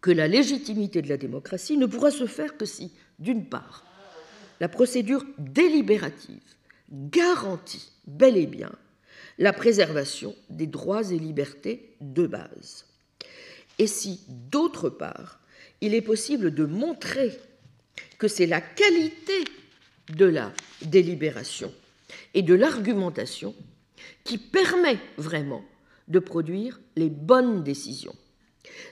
que 0.02 0.12
la 0.12 0.28
légitimité 0.28 1.02
de 1.02 1.10
la 1.10 1.18
démocratie 1.18 1.78
ne 1.78 1.86
pourra 1.86 2.12
se 2.12 2.26
faire 2.26 2.58
que 2.58 2.66
si, 2.66 2.92
d'une 3.20 3.46
part, 3.46 3.86
la 4.60 4.70
procédure 4.70 5.26
délibérative 5.38 6.42
garantit 6.92 7.92
bel 8.06 8.38
et 8.38 8.48
bien 8.48 8.72
la 9.38 9.54
préservation 9.54 10.36
des 10.50 10.68
droits 10.68 11.10
et 11.12 11.18
libertés 11.18 11.96
de 12.02 12.28
base. 12.28 12.86
Et 13.80 13.88
si, 13.88 14.22
d'autre 14.28 14.90
part, 14.90 15.40
il 15.82 15.96
est 15.96 16.02
possible 16.02 16.54
de 16.54 16.66
montrer 16.66 17.40
que 18.20 18.28
c'est 18.28 18.46
la 18.46 18.62
qualité 18.62 19.44
de 20.10 20.26
la 20.26 20.54
délibération 20.84 21.74
et 22.34 22.42
de 22.42 22.54
l'argumentation 22.54 23.56
qui 24.24 24.38
permet 24.38 25.00
vraiment 25.18 25.64
de 26.08 26.20
produire 26.20 26.80
les 26.96 27.10
bonnes 27.10 27.64
décisions. 27.64 28.16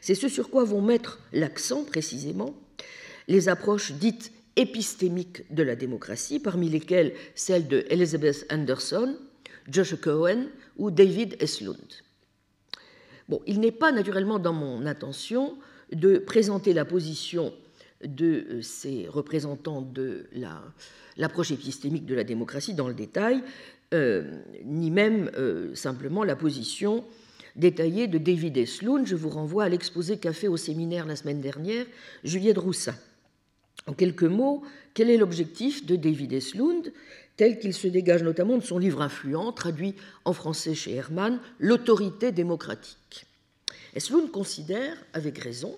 C'est 0.01 0.15
ce 0.15 0.29
sur 0.29 0.50
quoi 0.50 0.63
vont 0.63 0.82
mettre 0.82 1.20
l'accent 1.32 1.84
précisément 1.84 2.56
les 3.29 3.48
approches 3.48 3.91
dites 3.94 4.32
épistémiques 4.56 5.53
de 5.53 5.63
la 5.63 5.75
démocratie, 5.75 6.39
parmi 6.39 6.70
lesquelles 6.70 7.13
celle 7.36 7.68
de 7.68 7.86
Elizabeth 7.89 8.46
Anderson, 8.51 9.15
Joshua 9.70 9.98
Cohen 9.98 10.48
ou 10.77 10.91
David 10.91 11.36
Eslund. 11.39 11.77
Bon, 13.27 13.41
il 13.46 13.60
n'est 13.60 13.72
pas 13.72 13.91
naturellement 13.91 14.39
dans 14.39 14.53
mon 14.53 14.86
intention 14.86 15.58
de 15.91 16.18
présenter 16.18 16.74
la 16.74 16.86
position 16.86 17.53
de 18.03 18.46
euh, 18.50 18.62
ces 18.62 19.08
représentants 19.08 19.82
de 19.82 20.25
l'approche 21.18 21.51
épistémique 21.51 22.06
de 22.06 22.15
la 22.15 22.24
démocratie 22.24 22.74
dans 22.74 22.88
le 22.88 22.94
détail, 22.94 23.44
euh, 23.94 24.39
ni 24.65 24.91
même 24.91 25.29
euh, 25.38 25.75
simplement 25.75 26.24
la 26.24 26.36
position 26.36 27.06
détaillée 27.56 28.08
de 28.08 28.18
David 28.18 28.58
Eslund. 28.58 29.06
Je 29.06 29.15
vous 29.15 29.29
renvoie 29.29 29.65
à 29.65 29.70
l'exposé 29.70 30.18
qu'a 30.18 30.34
fait 30.34 30.48
au 30.48 30.58
séminaire 30.58 31.06
la 31.06 31.15
semaine 31.15 31.41
dernière 31.41 31.86
Juliette 32.24 32.58
Roussin. 32.58 32.96
En 33.88 33.93
quelques 33.93 34.24
mots, 34.24 34.63
quel 34.93 35.09
est 35.09 35.17
l'objectif 35.17 35.86
de 35.86 35.95
David 35.95 36.33
Eslund, 36.33 36.91
tel 37.38 37.59
qu'il 37.59 37.74
se 37.74 37.88
dégage 37.88 38.24
notamment 38.24 38.57
de 38.57 38.63
son 38.63 38.77
livre 38.77 39.01
influent, 39.01 39.51
traduit 39.51 39.95
en 40.25 40.33
français 40.33 40.75
chez 40.75 40.93
Hermann, 40.93 41.39
L'autorité 41.59 42.31
démocratique. 42.31 43.25
Eslund 43.95 44.29
considère, 44.31 44.95
avec 45.13 45.38
raison, 45.38 45.77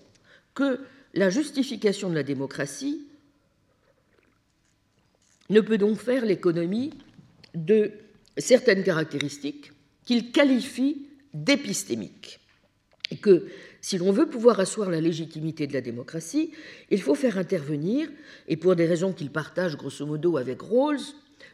que 0.53 0.79
la 1.13 1.29
justification 1.29 2.09
de 2.09 2.15
la 2.15 2.23
démocratie 2.23 3.05
ne 5.49 5.61
peut 5.61 5.77
donc 5.77 5.97
faire 5.97 6.25
l'économie 6.25 6.91
de 7.53 7.91
certaines 8.37 8.83
caractéristiques 8.83 9.71
qu'il 10.05 10.31
qualifie 10.31 11.07
d'épistémiques, 11.33 12.39
et 13.11 13.17
que 13.17 13.47
si 13.81 13.97
l'on 13.97 14.11
veut 14.11 14.27
pouvoir 14.27 14.59
asseoir 14.59 14.89
la 14.89 15.01
légitimité 15.01 15.67
de 15.67 15.73
la 15.73 15.81
démocratie, 15.81 16.51
il 16.89 17.01
faut 17.01 17.15
faire 17.15 17.37
intervenir, 17.37 18.09
et 18.47 18.55
pour 18.55 18.75
des 18.75 18.85
raisons 18.85 19.11
qu'il 19.11 19.31
partage 19.31 19.75
grosso 19.75 20.05
modo 20.05 20.37
avec 20.37 20.61
Rawls, 20.61 21.01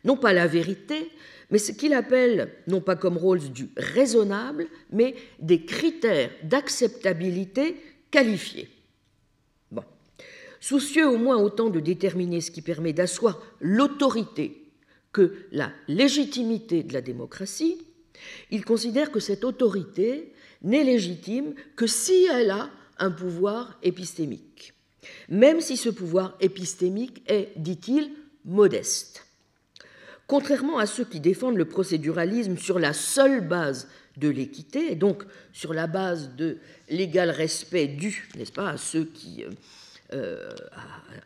non 0.04 0.18
pas 0.18 0.34
la 0.34 0.48
vérité, 0.48 1.10
mais 1.50 1.58
ce 1.58 1.72
qu'il 1.72 1.94
appelle, 1.94 2.52
non 2.68 2.82
pas 2.82 2.98
comme 2.98 3.18
Rawls 3.18 3.52
du 3.52 3.70
raisonnable, 3.78 4.68
mais 4.92 5.16
des 5.40 5.64
critères 5.64 6.32
d'acceptabilité 6.44 7.78
qualifiés. 8.12 8.70
Soucieux 10.60 11.08
au 11.08 11.18
moins 11.18 11.38
autant 11.38 11.70
de 11.70 11.80
déterminer 11.80 12.42
ce 12.42 12.52
qui 12.52 12.62
permet 12.62 12.92
d'asseoir 12.92 13.42
l'autorité 13.62 14.64
que 15.14 15.34
la 15.52 15.72
légitimité 15.88 16.84
de 16.84 16.94
la 16.94 17.02
démocratie, 17.02 17.78
il 18.52 18.66
considère 18.66 19.12
que 19.12 19.20
cette 19.20 19.44
autorité 19.44 20.34
n'est 20.64 20.84
légitime 20.84 21.54
que 21.76 21.88
si 21.88 22.28
elle 22.32 22.52
a 22.52 22.70
un 23.00 23.12
pouvoir 23.12 23.78
épistémique, 23.84 24.74
même 25.30 25.62
si 25.62 25.78
ce 25.78 25.90
pouvoir 25.90 26.36
épistémique 26.40 27.24
est, 27.28 27.52
dit-il, 27.58 28.12
modeste. 28.46 29.26
Contrairement 30.26 30.78
à 30.78 30.86
ceux 30.86 31.06
qui 31.06 31.20
défendent 31.20 31.58
le 31.58 31.66
procéduralisme 31.66 32.58
sur 32.58 32.80
la 32.80 32.94
seule 32.94 33.48
base 33.48 33.88
de 34.18 34.28
l'équité, 34.30 34.92
et 34.92 34.96
donc 34.96 35.24
sur 35.54 35.74
la 35.74 35.88
base 35.88 36.36
de 36.36 36.58
l'égal 36.90 37.30
respect 37.30 37.88
dû, 37.88 38.30
n'est-ce 38.36 38.52
pas, 38.52 38.70
à 38.70 38.78
ceux 38.78 39.06
qui, 39.06 39.44
euh, 39.44 39.50
euh, 40.14 40.50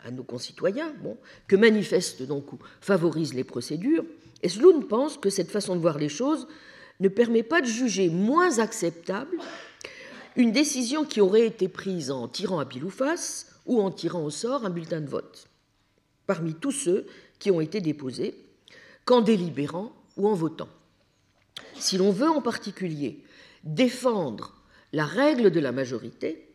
à, 0.05 0.11
nos 0.11 0.23
concitoyens, 0.23 0.93
bon, 1.01 1.17
que 1.47 1.55
manifestent 1.55 2.23
donc 2.23 2.53
ou 2.53 2.59
favorisent 2.81 3.33
les 3.33 3.43
procédures, 3.43 4.03
Esloun 4.43 4.87
pense 4.87 5.17
que 5.17 5.29
cette 5.29 5.51
façon 5.51 5.75
de 5.75 5.81
voir 5.81 5.97
les 5.97 6.09
choses 6.09 6.47
ne 7.01 7.09
permet 7.09 7.43
pas 7.43 7.61
de 7.61 7.65
juger 7.65 8.09
moins 8.09 8.59
acceptable 8.59 9.37
une 10.35 10.51
décision 10.51 11.03
qui 11.03 11.19
aurait 11.19 11.45
été 11.45 11.67
prise 11.67 12.11
en 12.11 12.27
tirant 12.27 12.59
à 12.59 12.65
pile 12.65 12.85
ou 12.85 12.89
face 12.89 13.47
ou 13.65 13.81
en 13.81 13.91
tirant 13.91 14.23
au 14.23 14.29
sort 14.29 14.65
un 14.65 14.69
bulletin 14.69 15.01
de 15.01 15.09
vote, 15.09 15.47
parmi 16.25 16.53
tous 16.53 16.71
ceux 16.71 17.05
qui 17.39 17.51
ont 17.51 17.59
été 17.59 17.81
déposés, 17.81 18.35
qu'en 19.03 19.21
délibérant 19.21 19.91
ou 20.15 20.27
en 20.27 20.33
votant. 20.33 20.69
Si 21.75 21.97
l'on 21.97 22.11
veut 22.11 22.29
en 22.29 22.41
particulier 22.41 23.23
défendre 23.63 24.55
la 24.93 25.05
règle 25.05 25.51
de 25.51 25.59
la 25.59 25.71
majorité, 25.71 26.47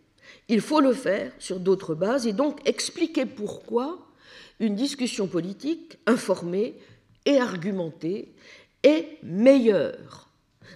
il 0.48 0.60
faut 0.60 0.80
le 0.80 0.92
faire 0.92 1.32
sur 1.38 1.60
d'autres 1.60 1.94
bases 1.94 2.26
et 2.26 2.32
donc 2.32 2.66
expliquer 2.66 3.26
pourquoi 3.26 4.06
une 4.60 4.74
discussion 4.74 5.26
politique 5.26 5.98
informée 6.06 6.76
et 7.24 7.38
argumentée 7.38 8.32
est 8.82 9.18
meilleure, 9.22 10.25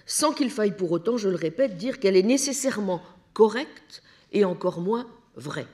sans 0.05 0.33
qu'il 0.33 0.49
faille 0.49 0.75
pour 0.75 0.91
autant, 0.91 1.17
je 1.17 1.29
le 1.29 1.35
répète, 1.35 1.77
dire 1.77 1.99
qu'elle 1.99 2.17
est 2.17 2.23
nécessairement 2.23 3.01
correcte 3.33 4.03
et 4.31 4.45
encore 4.45 4.81
moins 4.81 5.07
vraie. 5.35 5.67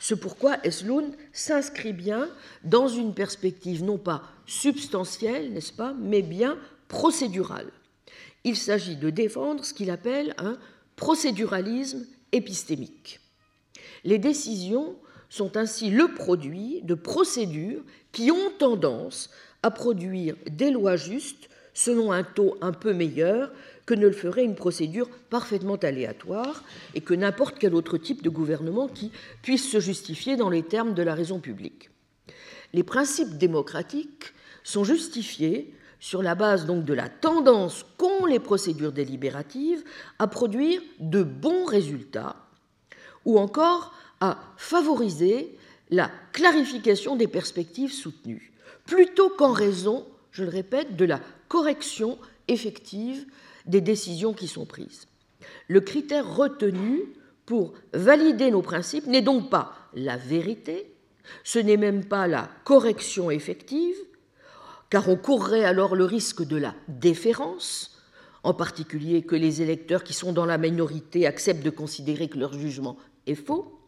Ce 0.00 0.14
pourquoi 0.14 0.58
Esloun 0.64 1.12
s'inscrit 1.32 1.94
bien 1.94 2.28
dans 2.62 2.88
une 2.88 3.14
perspective 3.14 3.82
non 3.82 3.96
pas 3.96 4.22
substantielle, 4.46 5.52
n'est-ce 5.52 5.72
pas, 5.72 5.94
mais 5.98 6.22
bien 6.22 6.58
procédurale. 6.88 7.70
Il 8.44 8.56
s'agit 8.56 8.96
de 8.96 9.08
défendre 9.08 9.64
ce 9.64 9.72
qu'il 9.72 9.90
appelle 9.90 10.34
un 10.36 10.58
procéduralisme 10.96 12.06
épistémique. 12.32 13.20
Les 14.04 14.18
décisions 14.18 14.96
sont 15.30 15.56
ainsi 15.56 15.90
le 15.90 16.12
produit 16.12 16.82
de 16.82 16.94
procédures 16.94 17.82
qui 18.12 18.30
ont 18.30 18.50
tendance 18.58 19.30
à 19.62 19.70
produire 19.70 20.36
des 20.50 20.70
lois 20.70 20.96
justes 20.96 21.48
selon 21.74 22.12
un 22.12 22.22
taux 22.22 22.56
un 22.60 22.72
peu 22.72 22.92
meilleur 22.92 23.52
que 23.84 23.94
ne 23.94 24.06
le 24.06 24.12
ferait 24.12 24.44
une 24.44 24.54
procédure 24.54 25.10
parfaitement 25.28 25.76
aléatoire 25.76 26.64
et 26.94 27.00
que 27.00 27.12
n'importe 27.12 27.58
quel 27.58 27.74
autre 27.74 27.98
type 27.98 28.22
de 28.22 28.30
gouvernement 28.30 28.88
qui 28.88 29.10
puisse 29.42 29.70
se 29.70 29.80
justifier 29.80 30.36
dans 30.36 30.48
les 30.48 30.62
termes 30.62 30.94
de 30.94 31.02
la 31.02 31.14
raison 31.14 31.40
publique. 31.40 31.90
Les 32.72 32.82
principes 32.82 33.36
démocratiques 33.36 34.32
sont 34.62 34.84
justifiés 34.84 35.74
sur 36.00 36.22
la 36.22 36.34
base 36.34 36.66
donc 36.66 36.84
de 36.84 36.94
la 36.94 37.08
tendance 37.08 37.84
qu'ont 37.98 38.26
les 38.26 38.38
procédures 38.38 38.92
délibératives 38.92 39.84
à 40.18 40.26
produire 40.26 40.80
de 41.00 41.22
bons 41.22 41.64
résultats 41.64 42.36
ou 43.24 43.38
encore 43.38 43.94
à 44.20 44.38
favoriser 44.56 45.56
la 45.90 46.10
clarification 46.32 47.16
des 47.16 47.28
perspectives 47.28 47.92
soutenues, 47.92 48.52
plutôt 48.86 49.30
qu'en 49.30 49.52
raison, 49.52 50.06
je 50.34 50.42
le 50.42 50.50
répète, 50.50 50.96
de 50.96 51.04
la 51.04 51.20
correction 51.48 52.18
effective 52.48 53.24
des 53.66 53.80
décisions 53.80 54.34
qui 54.34 54.48
sont 54.48 54.66
prises. 54.66 55.06
Le 55.68 55.80
critère 55.80 56.36
retenu 56.36 57.02
pour 57.46 57.72
valider 57.92 58.50
nos 58.50 58.60
principes 58.60 59.06
n'est 59.06 59.22
donc 59.22 59.48
pas 59.48 59.72
la 59.94 60.16
vérité, 60.16 60.92
ce 61.44 61.60
n'est 61.60 61.76
même 61.76 62.04
pas 62.04 62.26
la 62.26 62.50
correction 62.64 63.30
effective, 63.30 63.94
car 64.90 65.08
on 65.08 65.16
courrait 65.16 65.64
alors 65.64 65.94
le 65.94 66.04
risque 66.04 66.42
de 66.42 66.56
la 66.56 66.74
déférence, 66.88 68.02
en 68.42 68.54
particulier 68.54 69.22
que 69.22 69.36
les 69.36 69.62
électeurs 69.62 70.02
qui 70.02 70.14
sont 70.14 70.32
dans 70.32 70.46
la 70.46 70.58
minorité 70.58 71.28
acceptent 71.28 71.64
de 71.64 71.70
considérer 71.70 72.28
que 72.28 72.38
leur 72.38 72.58
jugement 72.58 72.96
est 73.28 73.36
faux. 73.36 73.80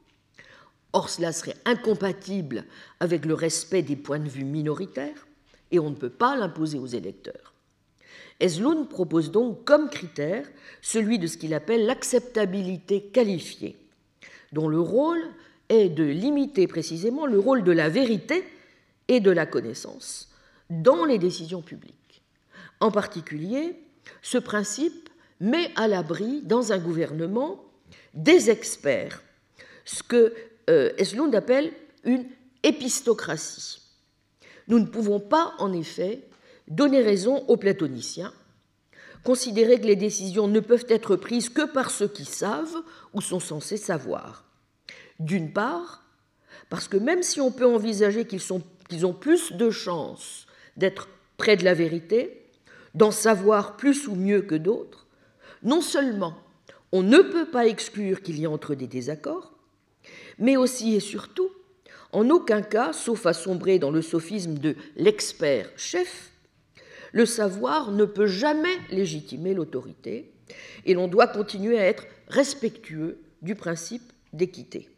Or, 0.92 1.10
cela 1.10 1.32
serait 1.32 1.56
incompatible 1.64 2.64
avec 3.00 3.24
le 3.26 3.34
respect 3.34 3.82
des 3.82 3.96
points 3.96 4.20
de 4.20 4.28
vue 4.28 4.44
minoritaires, 4.44 5.25
et 5.70 5.78
on 5.78 5.90
ne 5.90 5.96
peut 5.96 6.10
pas 6.10 6.36
l'imposer 6.36 6.78
aux 6.78 6.86
électeurs. 6.86 7.54
Esloun 8.40 8.86
propose 8.86 9.30
donc 9.30 9.64
comme 9.64 9.88
critère 9.88 10.46
celui 10.82 11.18
de 11.18 11.26
ce 11.26 11.38
qu'il 11.38 11.54
appelle 11.54 11.86
l'acceptabilité 11.86 13.02
qualifiée, 13.02 13.76
dont 14.52 14.68
le 14.68 14.80
rôle 14.80 15.22
est 15.68 15.88
de 15.88 16.04
limiter 16.04 16.66
précisément 16.66 17.26
le 17.26 17.38
rôle 17.38 17.64
de 17.64 17.72
la 17.72 17.88
vérité 17.88 18.44
et 19.08 19.20
de 19.20 19.30
la 19.30 19.46
connaissance, 19.46 20.30
dans 20.70 21.04
les 21.04 21.18
décisions 21.18 21.62
publiques. 21.62 22.22
En 22.80 22.90
particulier, 22.90 23.76
ce 24.22 24.38
principe 24.38 25.08
met 25.40 25.70
à 25.76 25.88
l'abri 25.88 26.42
dans 26.42 26.72
un 26.72 26.78
gouvernement 26.78 27.64
des 28.14 28.50
experts, 28.50 29.22
ce 29.84 30.02
que 30.02 30.34
euh, 30.68 30.92
Eslund 30.98 31.34
appelle 31.34 31.72
une 32.04 32.26
épistocratie. 32.62 33.85
Nous 34.68 34.78
ne 34.78 34.86
pouvons 34.86 35.20
pas, 35.20 35.54
en 35.58 35.72
effet, 35.72 36.22
donner 36.68 37.00
raison 37.00 37.44
aux 37.48 37.56
platoniciens, 37.56 38.32
considérer 39.22 39.80
que 39.80 39.86
les 39.86 39.96
décisions 39.96 40.48
ne 40.48 40.60
peuvent 40.60 40.86
être 40.88 41.16
prises 41.16 41.48
que 41.48 41.66
par 41.66 41.90
ceux 41.90 42.08
qui 42.08 42.24
savent 42.24 42.82
ou 43.12 43.20
sont 43.20 43.40
censés 43.40 43.76
savoir. 43.76 44.44
D'une 45.18 45.52
part, 45.52 46.04
parce 46.68 46.88
que 46.88 46.96
même 46.96 47.22
si 47.22 47.40
on 47.40 47.52
peut 47.52 47.66
envisager 47.66 48.26
qu'ils 48.26 48.52
ont 49.06 49.12
plus 49.12 49.52
de 49.52 49.70
chances 49.70 50.46
d'être 50.76 51.08
près 51.36 51.56
de 51.56 51.64
la 51.64 51.74
vérité, 51.74 52.50
d'en 52.94 53.10
savoir 53.10 53.76
plus 53.76 54.08
ou 54.08 54.14
mieux 54.14 54.42
que 54.42 54.54
d'autres, 54.54 55.06
non 55.62 55.80
seulement 55.80 56.36
on 56.92 57.02
ne 57.02 57.18
peut 57.18 57.46
pas 57.46 57.66
exclure 57.66 58.22
qu'il 58.22 58.38
y 58.38 58.44
ait 58.44 58.48
entre 58.48 58.74
des 58.74 58.86
désaccords, 58.86 59.52
mais 60.38 60.56
aussi 60.56 60.94
et 60.94 61.00
surtout, 61.00 61.50
en 62.12 62.30
aucun 62.30 62.62
cas, 62.62 62.92
sauf 62.92 63.26
à 63.26 63.32
sombrer 63.32 63.78
dans 63.78 63.90
le 63.90 64.02
sophisme 64.02 64.54
de 64.54 64.76
l'expert 64.96 65.68
chef, 65.76 66.30
le 67.12 67.26
savoir 67.26 67.92
ne 67.92 68.04
peut 68.04 68.26
jamais 68.26 68.76
légitimer 68.90 69.54
l'autorité, 69.54 70.32
et 70.84 70.94
l'on 70.94 71.08
doit 71.08 71.26
continuer 71.26 71.78
à 71.78 71.86
être 71.86 72.04
respectueux 72.28 73.18
du 73.42 73.54
principe 73.54 74.12
d'équité. 74.32 74.88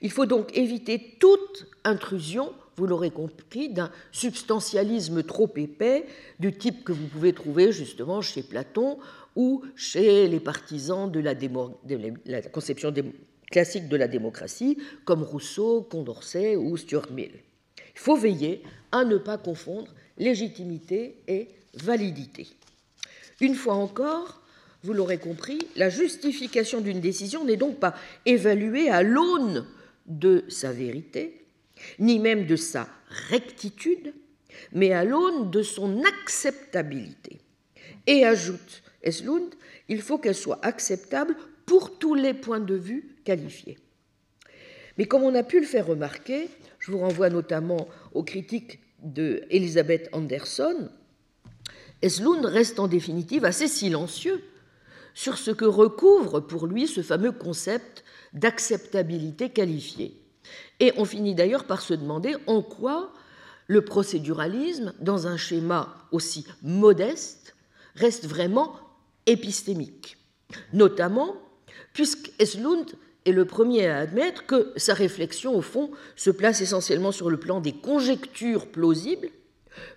Il 0.00 0.10
faut 0.10 0.26
donc 0.26 0.56
éviter 0.56 1.16
toute 1.18 1.66
intrusion 1.84 2.52
vous 2.76 2.86
l'aurez 2.86 3.10
compris, 3.10 3.68
d'un 3.68 3.90
substantialisme 4.12 5.22
trop 5.22 5.50
épais 5.56 6.06
du 6.40 6.56
type 6.56 6.84
que 6.84 6.92
vous 6.92 7.06
pouvez 7.06 7.32
trouver 7.32 7.72
justement 7.72 8.20
chez 8.20 8.42
Platon 8.42 8.98
ou 9.36 9.62
chez 9.76 10.28
les 10.28 10.40
partisans 10.40 11.10
de 11.10 11.20
la, 11.20 12.42
conception 12.42 12.92
classique 13.54 13.88
de 13.88 13.96
la 13.96 14.08
démocratie, 14.08 14.78
comme 15.04 15.22
Rousseau, 15.22 15.82
Condorcet 15.82 16.56
ou 16.56 16.76
Stuart 16.76 17.12
Mill. 17.12 17.30
Il 17.94 18.00
faut 18.00 18.16
veiller 18.16 18.64
à 18.90 19.04
ne 19.04 19.16
pas 19.16 19.38
confondre 19.38 19.94
légitimité 20.18 21.22
et 21.28 21.46
validité. 21.74 22.48
Une 23.40 23.54
fois 23.54 23.74
encore, 23.74 24.42
vous 24.82 24.92
l'aurez 24.92 25.18
compris, 25.18 25.60
la 25.76 25.88
justification 25.88 26.80
d'une 26.80 26.98
décision 26.98 27.44
n'est 27.44 27.56
donc 27.56 27.78
pas 27.78 27.94
évaluée 28.26 28.90
à 28.90 29.04
l'aune 29.04 29.64
de 30.06 30.42
sa 30.48 30.72
vérité, 30.72 31.46
ni 32.00 32.18
même 32.18 32.46
de 32.46 32.56
sa 32.56 32.88
rectitude, 33.30 34.14
mais 34.72 34.90
à 34.90 35.04
l'aune 35.04 35.52
de 35.52 35.62
son 35.62 36.02
acceptabilité. 36.02 37.38
Et 38.08 38.26
ajoute 38.26 38.82
Eslund, 39.04 39.54
il 39.88 40.02
faut 40.02 40.18
qu'elle 40.18 40.34
soit 40.34 40.58
acceptable 40.64 41.36
pour 41.66 42.00
tous 42.00 42.16
les 42.16 42.34
points 42.34 42.58
de 42.58 42.74
vue 42.74 43.13
qualifiés. 43.24 43.78
Mais 44.98 45.06
comme 45.06 45.22
on 45.22 45.34
a 45.34 45.42
pu 45.42 45.60
le 45.60 45.66
faire 45.66 45.86
remarquer, 45.86 46.48
je 46.78 46.92
vous 46.92 46.98
renvoie 46.98 47.30
notamment 47.30 47.88
aux 48.12 48.22
critiques 48.22 48.80
de 49.02 49.42
Elisabeth 49.50 50.08
Anderson, 50.12 50.88
Eslund 52.02 52.44
reste 52.44 52.78
en 52.78 52.86
définitive 52.86 53.44
assez 53.44 53.68
silencieux 53.68 54.42
sur 55.14 55.38
ce 55.38 55.50
que 55.50 55.64
recouvre 55.64 56.40
pour 56.40 56.66
lui 56.66 56.86
ce 56.86 57.02
fameux 57.02 57.32
concept 57.32 58.04
d'acceptabilité 58.32 59.50
qualifiée. 59.50 60.20
Et 60.80 60.92
on 60.96 61.04
finit 61.04 61.34
d'ailleurs 61.34 61.64
par 61.64 61.80
se 61.80 61.94
demander 61.94 62.36
en 62.46 62.62
quoi 62.62 63.12
le 63.66 63.82
procéduralisme, 63.82 64.92
dans 65.00 65.26
un 65.26 65.36
schéma 65.36 65.96
aussi 66.12 66.46
modeste, 66.62 67.56
reste 67.94 68.26
vraiment 68.26 68.76
épistémique. 69.26 70.18
Notamment 70.72 71.36
puisque 71.94 72.32
Eslund 72.38 72.86
est 73.24 73.32
le 73.32 73.44
premier 73.44 73.86
à 73.86 73.98
admettre 73.98 74.46
que 74.46 74.72
sa 74.76 74.94
réflexion, 74.94 75.56
au 75.56 75.62
fond, 75.62 75.90
se 76.16 76.30
place 76.30 76.60
essentiellement 76.60 77.12
sur 77.12 77.30
le 77.30 77.38
plan 77.38 77.60
des 77.60 77.72
conjectures 77.72 78.66
plausibles, 78.66 79.28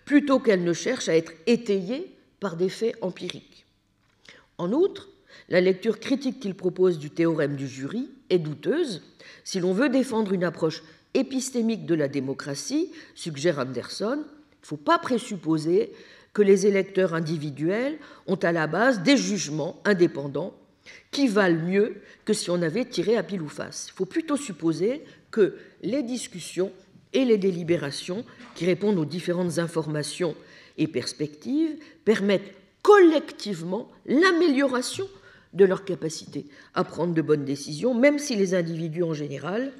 plutôt 0.06 0.40
qu'elle 0.40 0.64
ne 0.64 0.74
cherche 0.74 1.10
à 1.10 1.16
être 1.16 1.34
étayée 1.46 2.16
par 2.40 2.56
des 2.56 2.70
faits 2.70 2.96
empiriques. 3.02 3.66
En 4.58 4.72
outre, 4.72 5.10
la 5.50 5.62
lecture 5.62 6.00
critique 6.00 6.40
qu'il 6.40 6.56
propose 6.56 7.00
du 7.00 7.10
théorème 7.10 7.56
du 7.56 7.68
jury 7.68 8.10
est 8.30 8.40
douteuse 8.40 9.02
si 9.44 9.60
l'on 9.60 9.74
veut 9.74 9.90
défendre 9.90 10.34
une 10.34 10.44
approche 10.44 10.84
épistémique 11.14 11.86
de 11.86 11.96
la 11.96 12.08
démocratie, 12.08 12.92
suggère 13.16 13.60
Anderson, 13.60 14.20
Il 14.20 14.64
ne 14.64 14.68
faut 14.68 14.78
pas 14.78 15.00
présupposer 15.00 15.94
que 16.34 16.42
les 16.42 16.68
électeurs 16.68 17.14
individuels 17.14 17.98
ont 18.28 18.36
à 18.36 18.52
la 18.52 18.68
base 18.68 19.02
des 19.04 19.16
jugements 19.16 19.82
indépendants 19.86 20.54
qui 21.12 21.28
valent 21.28 21.64
mieux 21.64 22.02
que 22.26 22.34
si 22.34 22.50
on 22.50 22.62
avait 22.62 22.86
tiré 22.86 23.18
à 23.18 23.24
pile 23.24 23.42
ou 23.42 23.50
face. 23.50 23.88
Il 23.90 23.94
faut 23.94 24.06
plutôt 24.06 24.38
supposer 24.38 25.04
que 25.32 25.56
les 25.82 26.04
discussions 26.04 26.72
et 27.14 27.26
les 27.26 27.38
délibérations 27.38 28.26
qui 28.56 28.66
répondent 28.66 29.00
aux 29.00 29.06
différentes 29.06 29.60
informations 29.60 30.36
et 30.78 30.88
perspectives 30.88 31.78
permettent 32.06 32.54
collectivement 32.82 33.90
l'amélioration 34.06 35.08
de 35.54 35.66
leur 35.66 35.86
capacité 35.86 36.46
à 36.74 36.84
prendre 36.84 37.14
de 37.14 37.22
bonnes 37.22 37.46
décisions, 37.46 37.94
même 37.94 38.20
si 38.20 38.36
les 38.36 38.54
individus 38.54 39.04
en 39.04 39.14
général, 39.14 39.74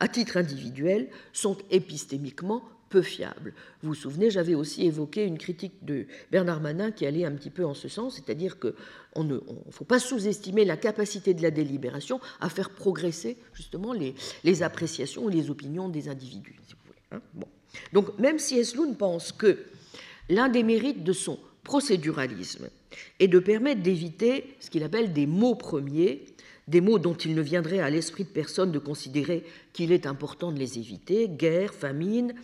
à 0.00 0.08
titre 0.08 0.36
individuel, 0.36 1.08
sont 1.32 1.56
épistémiquement 1.70 2.62
peu 2.90 3.02
fiables. 3.02 3.54
Vous 3.82 3.90
vous 3.90 3.94
souvenez, 3.94 4.30
j'avais 4.30 4.54
aussi 4.54 4.84
évoqué 4.84 5.24
une 5.24 5.38
critique 5.38 5.82
de 5.82 6.06
Bernard 6.30 6.60
Manin 6.60 6.90
qui 6.90 7.06
allait 7.06 7.24
un 7.24 7.32
petit 7.32 7.48
peu 7.48 7.64
en 7.64 7.72
ce 7.72 7.88
sens, 7.88 8.16
c'est-à-dire 8.16 8.58
qu'il 8.58 8.74
ne 9.16 9.38
faut 9.70 9.84
pas 9.84 10.00
sous-estimer 10.00 10.64
la 10.64 10.76
capacité 10.76 11.32
de 11.32 11.40
la 11.40 11.50
délibération 11.50 12.20
à 12.40 12.50
faire 12.50 12.70
progresser 12.70 13.38
justement 13.54 13.94
les, 13.94 14.62
appréciations 14.62 15.24
ou 15.24 15.28
les 15.28 15.50
opinions 15.50 15.88
des 15.88 16.08
individus. 16.08 16.60
Hein. 17.12 17.20
Donc 17.92 18.18
même 18.18 18.38
si 18.38 18.58
Esloun 18.58 18.96
pense 18.96 19.32
que 19.32 19.58
l'un 20.28 20.48
des 20.48 20.64
mérites 20.64 21.04
de 21.04 21.12
son 21.12 21.38
procéduralisme 21.62 22.68
est 23.20 23.28
de 23.28 23.38
permettre 23.38 23.82
d'éviter 23.82 24.56
ce 24.58 24.68
qu'il 24.68 24.82
appelle 24.82 25.12
des 25.12 25.26
mots 25.26 25.54
premiers, 25.54 26.24
des 26.66 26.80
mots 26.80 26.98
dont 26.98 27.14
il 27.14 27.34
ne 27.34 27.42
viendrait 27.42 27.78
à 27.78 27.90
l'esprit 27.90 28.24
de 28.24 28.28
personne 28.28 28.72
de 28.72 28.78
considérer 28.78 29.44
qu'il 29.72 29.92
est 29.92 30.06
important 30.06 30.50
de 30.50 30.58
les 30.58 30.78
éviter, 30.78 31.28
guerre, 31.28 31.72
famine, 31.72 32.34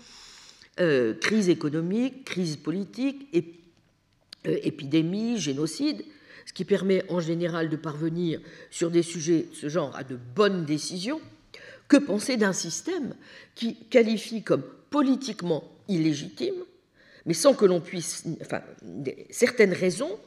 euh, 0.81 1.15
crise 1.15 1.49
économique, 1.49 2.25
crise 2.25 2.57
politique, 2.57 3.29
euh, 3.35 4.59
épidémie, 4.63 5.39
génocide, 5.39 6.05
ce 6.47 6.53
qui 6.53 6.65
permet 6.65 7.03
en 7.11 7.21
général 7.21 7.69
de 7.69 7.77
parvenir 7.77 8.41
sur 8.71 8.91
des 8.91 9.03
sujets 9.03 9.47
de 9.51 9.55
ce 9.55 9.69
genre 9.69 9.95
à 9.97 10.05
de 10.05 10.17
bonnes 10.35 10.65
décisions, 10.65 11.21
que 11.89 11.97
penser 11.97 12.37
d'un 12.37 12.53
système 12.53 13.15
qui 13.55 13.77
qualifie 13.91 14.43
comme 14.43 14.63
politiquement 14.91 15.65
illégitime 15.89 16.55
mais 17.27 17.35
sans 17.35 17.55
que 17.55 17.67
l'on 17.67 17.81
puisse, 17.81 18.25
enfin, 18.41 18.63
certaines 19.31 19.73
raisons 19.73 20.19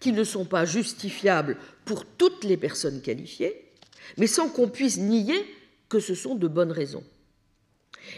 qui 0.00 0.12
ne 0.12 0.24
sont 0.24 0.44
pas 0.44 0.64
justifiables 0.64 1.56
pour 1.84 2.06
toutes 2.06 2.44
les 2.44 2.56
personnes 2.56 3.02
qualifiées, 3.02 3.70
mais 4.16 4.28
sans 4.28 4.48
qu'on 4.48 4.68
puisse 4.68 4.96
nier 4.96 5.44
que 5.88 5.98
ce 5.98 6.14
sont 6.14 6.36
de 6.36 6.48
bonnes 6.48 6.72
raisons, 6.72 7.04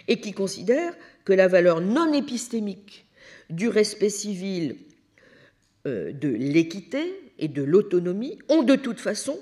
et 0.08 0.20
qui 0.20 0.32
considèrent 0.32 0.94
que 1.24 1.32
la 1.32 1.48
valeur 1.48 1.80
non 1.80 2.12
épistémique 2.12 3.06
du 3.50 3.68
respect 3.68 4.10
civil, 4.10 4.76
euh, 5.86 6.12
de 6.12 6.28
l'équité 6.28 7.20
et 7.38 7.48
de 7.48 7.62
l'autonomie 7.62 8.38
ont 8.48 8.62
de 8.62 8.74
toute 8.74 9.00
façon 9.00 9.38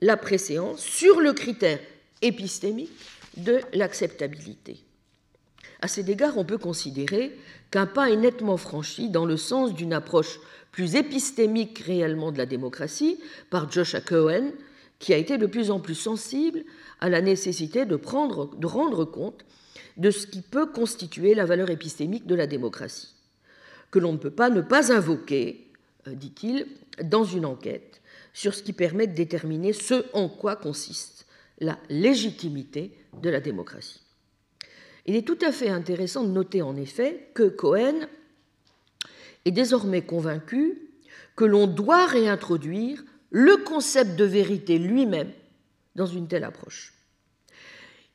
la 0.00 0.16
préséance 0.16 0.80
sur 0.80 1.20
le 1.20 1.32
critère 1.32 1.80
épistémique 2.22 2.92
de 3.36 3.60
l'acceptabilité. 3.72 4.76
À 5.80 5.88
cet 5.88 6.08
égard, 6.08 6.38
on 6.38 6.44
peut 6.44 6.58
considérer 6.58 7.32
qu'un 7.70 7.86
pas 7.86 8.10
est 8.10 8.16
nettement 8.16 8.56
franchi 8.56 9.08
dans 9.08 9.26
le 9.26 9.36
sens 9.36 9.74
d'une 9.74 9.92
approche 9.92 10.38
plus 10.70 10.94
épistémique 10.94 11.80
réellement 11.80 12.32
de 12.32 12.38
la 12.38 12.46
démocratie 12.46 13.18
par 13.50 13.70
Joshua 13.70 14.00
Cohen, 14.00 14.52
qui 14.98 15.12
a 15.12 15.16
été 15.16 15.38
de 15.38 15.46
plus 15.46 15.70
en 15.70 15.80
plus 15.80 15.94
sensible 15.94 16.64
à 17.04 17.10
la 17.10 17.20
nécessité 17.20 17.84
de, 17.84 17.96
prendre, 17.96 18.56
de 18.56 18.66
rendre 18.66 19.04
compte 19.04 19.44
de 19.98 20.10
ce 20.10 20.26
qui 20.26 20.40
peut 20.40 20.64
constituer 20.64 21.34
la 21.34 21.44
valeur 21.44 21.68
épistémique 21.68 22.26
de 22.26 22.34
la 22.34 22.46
démocratie, 22.46 23.14
que 23.90 23.98
l'on 23.98 24.14
ne 24.14 24.16
peut 24.16 24.30
pas 24.30 24.48
ne 24.48 24.62
pas 24.62 24.90
invoquer, 24.90 25.70
euh, 26.08 26.14
dit-il, 26.14 26.66
dans 27.02 27.24
une 27.24 27.44
enquête 27.44 28.00
sur 28.32 28.54
ce 28.54 28.62
qui 28.62 28.72
permet 28.72 29.06
de 29.06 29.12
déterminer 29.12 29.74
ce 29.74 30.06
en 30.14 30.30
quoi 30.30 30.56
consiste 30.56 31.26
la 31.60 31.78
légitimité 31.90 32.96
de 33.20 33.28
la 33.28 33.40
démocratie. 33.40 34.00
Il 35.04 35.14
est 35.14 35.26
tout 35.26 35.38
à 35.42 35.52
fait 35.52 35.68
intéressant 35.68 36.24
de 36.24 36.30
noter 36.30 36.62
en 36.62 36.74
effet 36.74 37.28
que 37.34 37.48
Cohen 37.48 38.08
est 39.44 39.50
désormais 39.50 40.00
convaincu 40.00 40.80
que 41.36 41.44
l'on 41.44 41.66
doit 41.66 42.06
réintroduire 42.06 43.04
le 43.30 43.58
concept 43.58 44.16
de 44.16 44.24
vérité 44.24 44.78
lui-même 44.78 45.32
dans 45.96 46.06
une 46.06 46.28
telle 46.28 46.44
approche. 46.44 46.93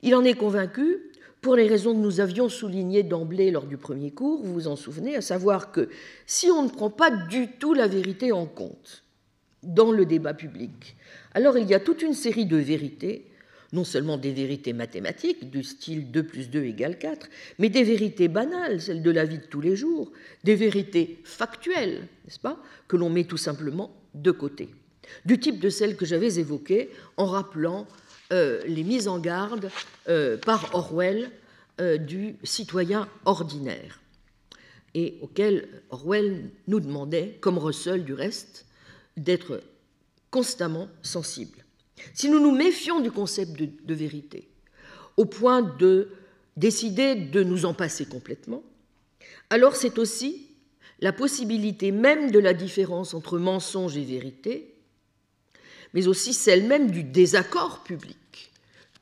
Il 0.01 0.15
en 0.15 0.23
est 0.23 0.33
convaincu 0.33 0.97
pour 1.41 1.55
les 1.55 1.67
raisons 1.67 1.93
que 1.93 1.99
nous 1.99 2.19
avions 2.19 2.49
soulignées 2.49 3.03
d'emblée 3.03 3.51
lors 3.51 3.65
du 3.65 3.77
premier 3.77 4.11
cours, 4.11 4.43
vous 4.43 4.53
vous 4.53 4.67
en 4.67 4.75
souvenez, 4.75 5.15
à 5.15 5.21
savoir 5.21 5.71
que 5.71 5.89
si 6.25 6.49
on 6.51 6.63
ne 6.63 6.69
prend 6.69 6.89
pas 6.89 7.11
du 7.11 7.47
tout 7.59 7.73
la 7.73 7.87
vérité 7.87 8.31
en 8.31 8.45
compte 8.45 9.03
dans 9.63 9.91
le 9.91 10.05
débat 10.05 10.33
public, 10.33 10.95
alors 11.33 11.57
il 11.57 11.67
y 11.69 11.73
a 11.73 11.79
toute 11.79 12.01
une 12.01 12.13
série 12.13 12.45
de 12.45 12.57
vérités 12.57 13.25
non 13.71 13.83
seulement 13.83 14.17
des 14.17 14.31
vérités 14.31 14.73
mathématiques 14.73 15.49
du 15.49 15.63
style 15.63 16.11
2 16.11 16.23
plus 16.23 16.49
2 16.49 16.63
égale 16.63 16.97
4, 16.97 17.29
mais 17.59 17.69
des 17.69 17.83
vérités 17.83 18.27
banales, 18.27 18.81
celles 18.81 19.03
de 19.03 19.11
la 19.11 19.25
vie 19.25 19.37
de 19.37 19.45
tous 19.45 19.61
les 19.61 19.75
jours, 19.75 20.11
des 20.43 20.55
vérités 20.55 21.19
factuelles, 21.23 22.07
n'est-ce 22.25 22.39
pas, 22.39 22.61
que 22.87 22.97
l'on 22.97 23.09
met 23.09 23.25
tout 23.25 23.37
simplement 23.37 23.95
de 24.15 24.31
côté, 24.31 24.69
du 25.25 25.39
type 25.39 25.59
de 25.59 25.69
celles 25.69 25.95
que 25.95 26.05
j'avais 26.05 26.39
évoquées 26.39 26.89
en 27.17 27.25
rappelant 27.25 27.87
les 28.31 28.83
mises 28.83 29.07
en 29.07 29.19
garde 29.19 29.71
euh, 30.07 30.37
par 30.37 30.73
Orwell 30.75 31.31
euh, 31.79 31.97
du 31.97 32.35
citoyen 32.43 33.07
ordinaire, 33.25 34.01
et 34.93 35.17
auquel 35.21 35.83
Orwell 35.91 36.49
nous 36.67 36.79
demandait, 36.79 37.37
comme 37.39 37.57
Russell 37.57 38.03
du 38.03 38.13
reste, 38.13 38.65
d'être 39.15 39.61
constamment 40.29 40.89
sensible. 41.01 41.63
Si 42.13 42.29
nous 42.29 42.39
nous 42.39 42.51
méfions 42.51 42.99
du 42.99 43.11
concept 43.11 43.53
de, 43.61 43.93
vérité, 43.93 44.49
au 45.15 45.25
point 45.25 45.61
de 45.61 46.09
décider 46.57 47.15
de 47.15 47.43
nous 47.43 47.65
en 47.65 47.73
passer 47.73 48.05
complètement, 48.05 48.63
alors 49.49 49.75
c'est 49.75 49.97
aussi 49.99 50.47
la 50.99 51.13
possibilité 51.13 51.91
même 51.91 52.31
de 52.31 52.39
la 52.39 52.53
différence 52.53 53.13
entre 53.13 53.37
mensonge 53.37 53.95
et 53.95 54.03
vérité, 54.03 54.75
mais 55.93 56.07
aussi 56.07 56.33
celle 56.33 56.65
même 56.65 56.91
du 56.91 57.03
désaccord 57.03 57.83
public 57.83 58.51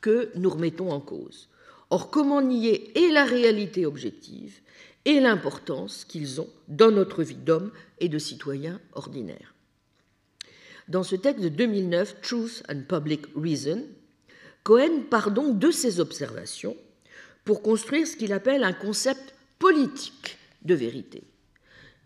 que 0.02 0.32
nous 0.36 0.50
remettons 0.50 0.92
en 0.92 1.00
cause. 1.00 1.50
Or, 1.90 2.10
comment 2.10 2.42
nier 2.42 2.92
et 2.98 3.12
la 3.12 3.26
réalité 3.26 3.86
objective 3.86 4.60
et 5.06 5.20
l'importance 5.20 6.06
qu'ils 6.06 6.42
ont 6.42 6.50
dans 6.68 6.92
notre 6.92 7.24
vie 7.24 7.36
d'homme 7.36 7.72
et 8.00 8.10
de 8.10 8.20
citoyen 8.20 8.80
ordinaire 8.94 9.54
dans 10.88 11.04
ce 11.04 11.16
texte 11.16 11.44
de 11.44 11.50
2009, 11.50 12.22
Truth 12.22 12.64
and 12.70 12.84
Public 12.88 13.26
Reason, 13.36 13.84
Cohen 14.64 15.04
part 15.10 15.32
donc 15.32 15.60
de 15.60 15.72
ses 15.72 16.00
observations 16.00 16.76
pour 17.44 17.62
construire 17.62 18.08
ce 18.08 18.16
qu'il 18.16 18.34
appelle 18.34 18.64
un 18.64 18.74
concept 18.74 19.34
politique 19.60 20.38
de 20.64 20.76
vérité. 20.76 21.24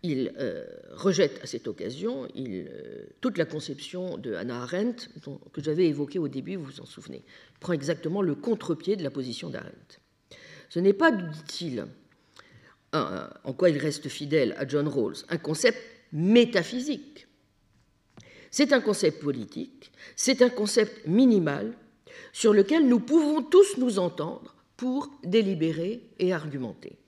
Il 0.02 0.32
euh, 0.38 0.64
rejette 0.90 1.40
à 1.42 1.46
cette 1.46 1.68
occasion 1.68 2.26
euh, 2.36 3.06
toute 3.20 3.38
la 3.38 3.44
conception 3.44 4.18
de 4.18 4.34
Hannah 4.34 4.62
Arendt 4.62 5.08
que 5.52 5.62
j'avais 5.62 5.86
évoquée 5.86 6.18
au 6.18 6.28
début, 6.28 6.56
vous 6.56 6.64
vous 6.64 6.80
en 6.80 6.86
souvenez. 6.86 7.22
Il 7.52 7.58
prend 7.60 7.72
exactement 7.72 8.22
le 8.22 8.34
contre-pied 8.34 8.96
de 8.96 9.04
la 9.04 9.10
position 9.10 9.48
d'Arendt. 9.48 10.00
Ce 10.68 10.80
n'est 10.80 10.92
pas, 10.92 11.12
dit-il, 11.12 11.86
en 12.92 13.52
quoi 13.52 13.70
il 13.70 13.78
reste 13.78 14.08
fidèle 14.08 14.54
à 14.58 14.66
John 14.66 14.88
Rawls, 14.88 15.24
un 15.28 15.38
concept 15.38 15.78
métaphysique 16.12 17.26
c'est 18.52 18.74
un 18.74 18.82
concept 18.82 19.22
politique, 19.22 19.90
c'est 20.14 20.42
un 20.42 20.50
concept 20.50 21.06
minimal 21.06 21.72
sur 22.34 22.52
lequel 22.52 22.86
nous 22.86 23.00
pouvons 23.00 23.42
tous 23.42 23.78
nous 23.78 23.98
entendre 23.98 24.54
pour 24.76 25.10
délibérer 25.24 26.02
et 26.18 26.34
argumenter. 26.34 26.98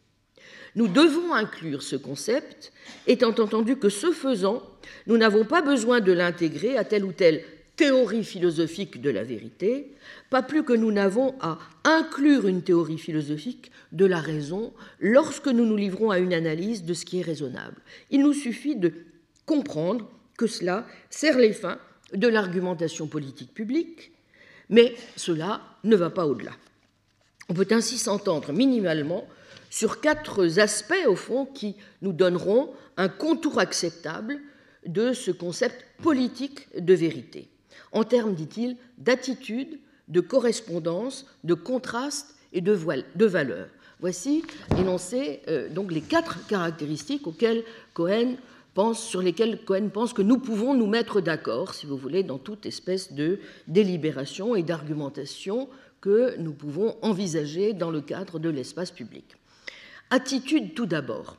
Nous 0.77 0.89
devons 0.89 1.33
inclure 1.35 1.83
ce 1.83 1.97
concept, 1.97 2.73
étant 3.07 3.35
entendu 3.39 3.77
que 3.77 3.89
ce 3.89 4.13
faisant, 4.13 4.63
nous 5.07 5.17
n'avons 5.17 5.45
pas 5.45 5.63
besoin 5.63 6.01
de 6.01 6.13
l'intégrer 6.13 6.77
à 6.77 6.85
telle 6.85 7.05
ou 7.05 7.13
telle 7.13 7.45
théorie 7.77 8.25
philosophique 8.25 9.01
de 9.01 9.11
la 9.11 9.25
vérité, 9.25 9.93
pas 10.31 10.43
plus 10.43 10.63
que 10.63 10.73
nous 10.73 10.93
n'avons 10.93 11.35
à 11.41 11.59
inclure 11.85 12.47
une 12.47 12.63
théorie 12.63 12.99
philosophique 12.99 13.71
de 13.93 14.07
la 14.07 14.21
raison 14.21 14.73
lorsque 15.01 15.49
nous 15.49 15.65
nous 15.65 15.77
livrons 15.77 16.11
à 16.11 16.19
une 16.19 16.35
analyse 16.35 16.85
de 16.85 16.95
ce 16.95 17.05
qui 17.05 17.21
est 17.21 17.25
raisonnable. 17.25 17.77
Il 18.11 18.23
nous 18.23 18.33
suffit 18.33 18.77
de 18.77 18.93
comprendre 19.47 20.09
que 20.37 20.47
cela 20.47 20.87
sert 21.11 21.39
les 21.39 21.53
fins 21.53 21.79
de 22.13 22.29
l'argumentation 22.29 23.07
politique 23.07 23.55
publique, 23.55 24.13
mais 24.69 24.95
cela 25.17 25.61
ne 25.85 25.97
va 25.97 26.11
pas 26.11 26.27
au-delà. 26.27 26.53
On 27.49 27.55
peut 27.55 27.69
ainsi 27.71 27.99
s'entendre 27.99 28.53
minimalement 28.53 29.27
sur 29.75 30.01
quatre 30.01 30.61
aspects, 30.61 31.05
au 31.09 31.17
fond, 31.17 31.47
qui 31.47 31.75
nous 32.01 32.13
donneront 32.13 32.71
un 32.97 33.09
contour 33.09 33.59
acceptable 33.59 34.39
de 34.87 35.13
ce 35.13 35.33
concept 35.33 35.85
politique 36.01 36.69
de 36.79 36.95
vérité, 36.95 37.49
en 37.91 38.05
termes, 38.05 38.37
dit-il, 38.37 38.77
d'attitude, 38.99 39.81
de 40.07 40.21
correspondance, 40.21 41.27
de 41.43 41.55
contraste 41.55 42.37
et 42.53 42.61
de, 42.61 42.73
valeur. 43.27 43.67
Voici 43.99 44.45
énoncées 44.79 45.43
euh, 45.49 45.69
donc 45.69 45.91
les 45.91 46.03
quatre 46.03 46.47
caractéristiques 46.47 47.27
auxquelles 47.27 47.65
sur 48.95 49.23
lesquelles 49.23 49.65
Cohen 49.65 49.89
pense 49.93 50.13
que 50.13 50.23
nous 50.23 50.39
pouvons 50.39 50.75
nous 50.75 50.87
mettre 50.87 51.21
d'accord, 51.21 51.75
si 51.75 51.87
vous 51.87 51.97
voulez, 51.97 52.23
dans 52.23 52.39
toute 52.39 52.65
espèce 52.65 53.13
de 53.13 53.41
délibération 53.67 54.55
et 54.55 54.63
d'argumentation 54.63 55.69
que 56.01 56.37
nous 56.39 56.53
pouvons 56.53 56.95
envisager 57.03 57.73
dans 57.73 57.91
le 57.91 58.03
cadre 58.03 58.39
de 58.39 58.51
l'espace 58.51 58.93
public. 58.93 59.37
Attitude 60.11 60.75
tout 60.75 60.87
d'abord. 60.87 61.39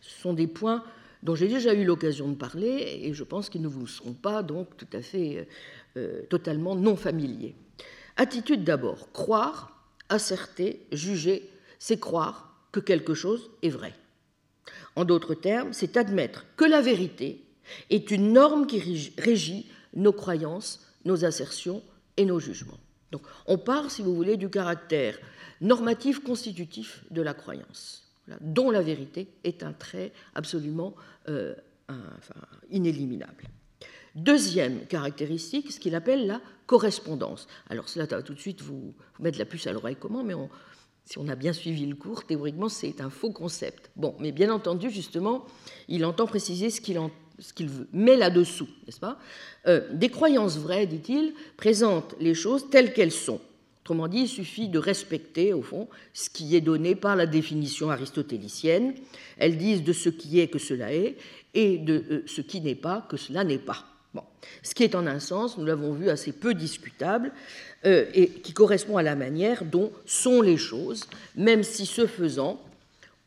Ce 0.00 0.20
sont 0.20 0.32
des 0.32 0.46
points 0.46 0.84
dont 1.22 1.34
j'ai 1.34 1.48
déjà 1.48 1.74
eu 1.74 1.84
l'occasion 1.84 2.28
de 2.28 2.34
parler 2.34 3.00
et 3.02 3.12
je 3.12 3.24
pense 3.24 3.48
qu'ils 3.48 3.62
ne 3.62 3.68
vous 3.68 3.86
seront 3.86 4.14
pas 4.14 4.42
donc 4.42 4.76
tout 4.76 4.88
à 4.92 5.02
fait 5.02 5.48
euh, 5.96 6.22
totalement 6.30 6.74
non 6.74 6.96
familiers. 6.96 7.54
Attitude 8.16 8.64
d'abord. 8.64 9.12
Croire, 9.12 9.90
asserter, 10.08 10.86
juger, 10.92 11.50
c'est 11.78 11.98
croire 11.98 12.66
que 12.72 12.80
quelque 12.80 13.14
chose 13.14 13.50
est 13.62 13.70
vrai. 13.70 13.94
En 14.94 15.04
d'autres 15.04 15.34
termes, 15.34 15.72
c'est 15.72 15.96
admettre 15.96 16.46
que 16.56 16.64
la 16.64 16.80
vérité 16.80 17.44
est 17.90 18.10
une 18.10 18.32
norme 18.32 18.66
qui 18.66 18.80
régit 19.18 19.70
nos 19.94 20.12
croyances, 20.12 20.86
nos 21.04 21.24
assertions 21.24 21.82
et 22.16 22.24
nos 22.24 22.40
jugements. 22.40 22.80
Donc 23.12 23.22
on 23.46 23.58
part, 23.58 23.90
si 23.90 24.02
vous 24.02 24.14
voulez, 24.14 24.36
du 24.36 24.48
caractère 24.48 25.18
normatif 25.60 26.22
constitutif 26.22 27.04
de 27.10 27.22
la 27.22 27.34
croyance, 27.34 28.05
dont 28.40 28.70
la 28.70 28.82
vérité 28.82 29.28
est 29.44 29.62
un 29.62 29.72
trait 29.72 30.12
absolument 30.34 30.94
euh, 31.28 31.54
inéliminable. 32.70 33.44
Deuxième 34.14 34.86
caractéristique, 34.86 35.70
ce 35.70 35.78
qu'il 35.78 35.94
appelle 35.94 36.26
la 36.26 36.40
correspondance. 36.66 37.46
Alors 37.68 37.88
cela 37.88 38.06
va 38.06 38.22
tout 38.22 38.34
de 38.34 38.40
suite 38.40 38.62
vous, 38.62 38.94
mettre 39.20 39.38
la 39.38 39.44
puce 39.44 39.66
à 39.66 39.72
l'oreille 39.72 39.96
comment, 40.00 40.24
mais 40.24 40.34
si 41.04 41.18
on 41.18 41.28
a 41.28 41.36
bien 41.36 41.52
suivi 41.52 41.86
le 41.86 41.94
cours, 41.94 42.24
théoriquement 42.24 42.68
c'est 42.68 43.00
un 43.00 43.10
faux 43.10 43.30
concept. 43.30 43.90
Bon, 43.94 44.16
mais 44.18 44.32
bien 44.32 44.50
entendu, 44.50 44.90
justement, 44.90 45.44
il 45.88 46.04
entend 46.04 46.26
préciser 46.26 46.70
ce 46.70 46.80
qu'il 46.80 47.68
veut, 47.68 47.88
mais 47.92 48.16
là-dessous, 48.16 48.68
n'est-ce 48.86 49.00
pas? 49.00 49.18
Euh, 49.66 49.86
Des 49.92 50.08
croyances 50.08 50.56
vraies, 50.56 50.86
dit-il, 50.86 51.34
présentent 51.58 52.16
les 52.18 52.34
choses 52.34 52.70
telles 52.70 52.94
qu'elles 52.94 53.12
sont. 53.12 53.40
Autrement 53.86 54.08
dit, 54.08 54.22
il 54.22 54.28
suffit 54.28 54.66
de 54.66 54.80
respecter, 54.80 55.52
au 55.52 55.62
fond, 55.62 55.86
ce 56.12 56.28
qui 56.28 56.56
est 56.56 56.60
donné 56.60 56.96
par 56.96 57.14
la 57.14 57.24
définition 57.24 57.88
aristotélicienne. 57.88 58.94
Elles 59.38 59.56
disent 59.56 59.84
de 59.84 59.92
ce 59.92 60.08
qui 60.08 60.40
est 60.40 60.48
que 60.48 60.58
cela 60.58 60.92
est, 60.92 61.14
et 61.54 61.78
de 61.78 62.04
euh, 62.10 62.22
ce 62.26 62.40
qui 62.40 62.60
n'est 62.60 62.74
pas 62.74 63.06
que 63.08 63.16
cela 63.16 63.44
n'est 63.44 63.58
pas. 63.58 63.84
Ce 64.64 64.74
qui 64.74 64.82
est 64.82 64.96
en 64.96 65.06
un 65.06 65.20
sens, 65.20 65.56
nous 65.56 65.64
l'avons 65.64 65.92
vu, 65.92 66.10
assez 66.10 66.32
peu 66.32 66.52
discutable, 66.52 67.30
euh, 67.84 68.06
et 68.12 68.28
qui 68.28 68.52
correspond 68.52 68.96
à 68.96 69.04
la 69.04 69.14
manière 69.14 69.64
dont 69.64 69.92
sont 70.04 70.42
les 70.42 70.56
choses, 70.56 71.04
même 71.36 71.62
si 71.62 71.86
ce 71.86 72.08
faisant, 72.08 72.60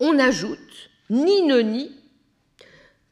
on 0.02 0.20
ajoute, 0.20 0.90
ni 1.10 1.42
ne 1.44 1.60
nie, 1.60 1.92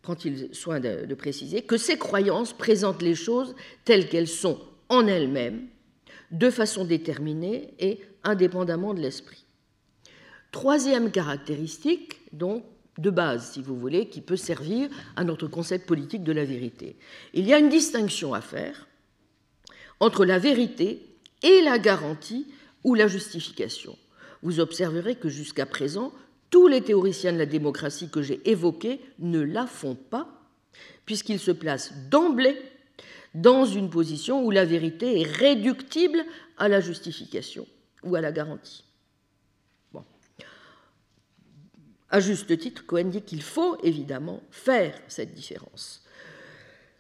prend-il 0.02 0.54
soin 0.54 0.82
de, 0.82 1.16
préciser, 1.16 1.62
que 1.62 1.78
ces 1.78 1.98
croyances 1.98 2.52
présentent 2.52 3.02
les 3.02 3.16
choses 3.16 3.56
telles 3.86 4.10
qu'elles 4.10 4.28
sont 4.28 4.60
en 4.90 5.08
elles-mêmes, 5.08 5.68
de 6.32 6.50
façon 6.50 6.86
déterminée 6.86 7.74
et 7.80 8.02
indépendamment 8.24 8.94
de 8.94 9.02
l'esprit. 9.02 9.46
Troisième 10.52 11.12
caractéristique, 11.12 12.20
donc, 12.34 12.64
de 12.98 13.10
base, 13.10 13.52
si 13.52 13.62
vous 13.62 13.78
voulez, 13.78 14.10
qui 14.10 14.22
peut 14.22 14.38
servir 14.38 14.90
à 15.16 15.24
notre 15.24 15.48
concept 15.48 15.88
politique 15.88 16.24
de 16.24 16.32
la 16.32 16.46
vérité. 16.46 16.96
Il 17.34 17.46
y 17.46 17.54
a 17.54 17.60
une 17.60 17.70
distinction 17.70 18.34
à 18.34 18.42
faire 18.42 18.88
entre 20.00 20.26
la 20.26 20.40
vérité 20.40 21.06
et 21.44 21.62
la 21.62 21.78
garantie 21.78 22.48
ou 22.84 22.96
la 22.96 23.08
justification. 23.08 23.98
Vous 24.42 24.60
observerez 24.60 25.16
que 25.16 25.30
jusqu'à 25.30 25.66
présent, 25.66 26.12
tous 26.50 26.68
les 26.68 26.82
théoriciens 26.82 27.34
de 27.34 27.38
la 27.38 27.46
démocratie 27.46 28.10
que 28.10 28.22
j'ai 28.22 28.48
évoqués 28.50 29.02
ne 29.20 29.42
la 29.42 29.68
font 29.68 29.96
pas, 29.96 30.28
puisqu'ils 31.06 31.40
se 31.40 31.52
placent 31.52 31.94
d'emblée 32.10 32.58
dans 33.42 33.66
une 33.66 33.90
position 33.90 34.44
où 34.44 34.52
la 34.52 34.66
vérité 34.66 35.22
est 35.22 35.32
réductible 35.32 36.26
à 36.58 36.68
la 36.68 36.80
justification 36.80 37.68
ou 38.04 38.16
à 38.16 38.22
la 38.22 38.32
garantie. 38.32 38.84
Bon. 39.94 40.04
À 42.10 42.20
juste 42.20 42.58
titre, 42.58 42.86
Cohen 42.86 43.06
dit 43.06 43.22
qu'il 43.22 43.44
faut 43.44 43.78
évidemment 43.84 44.42
faire 44.50 45.00
cette 45.08 45.36
différence. 45.36 46.04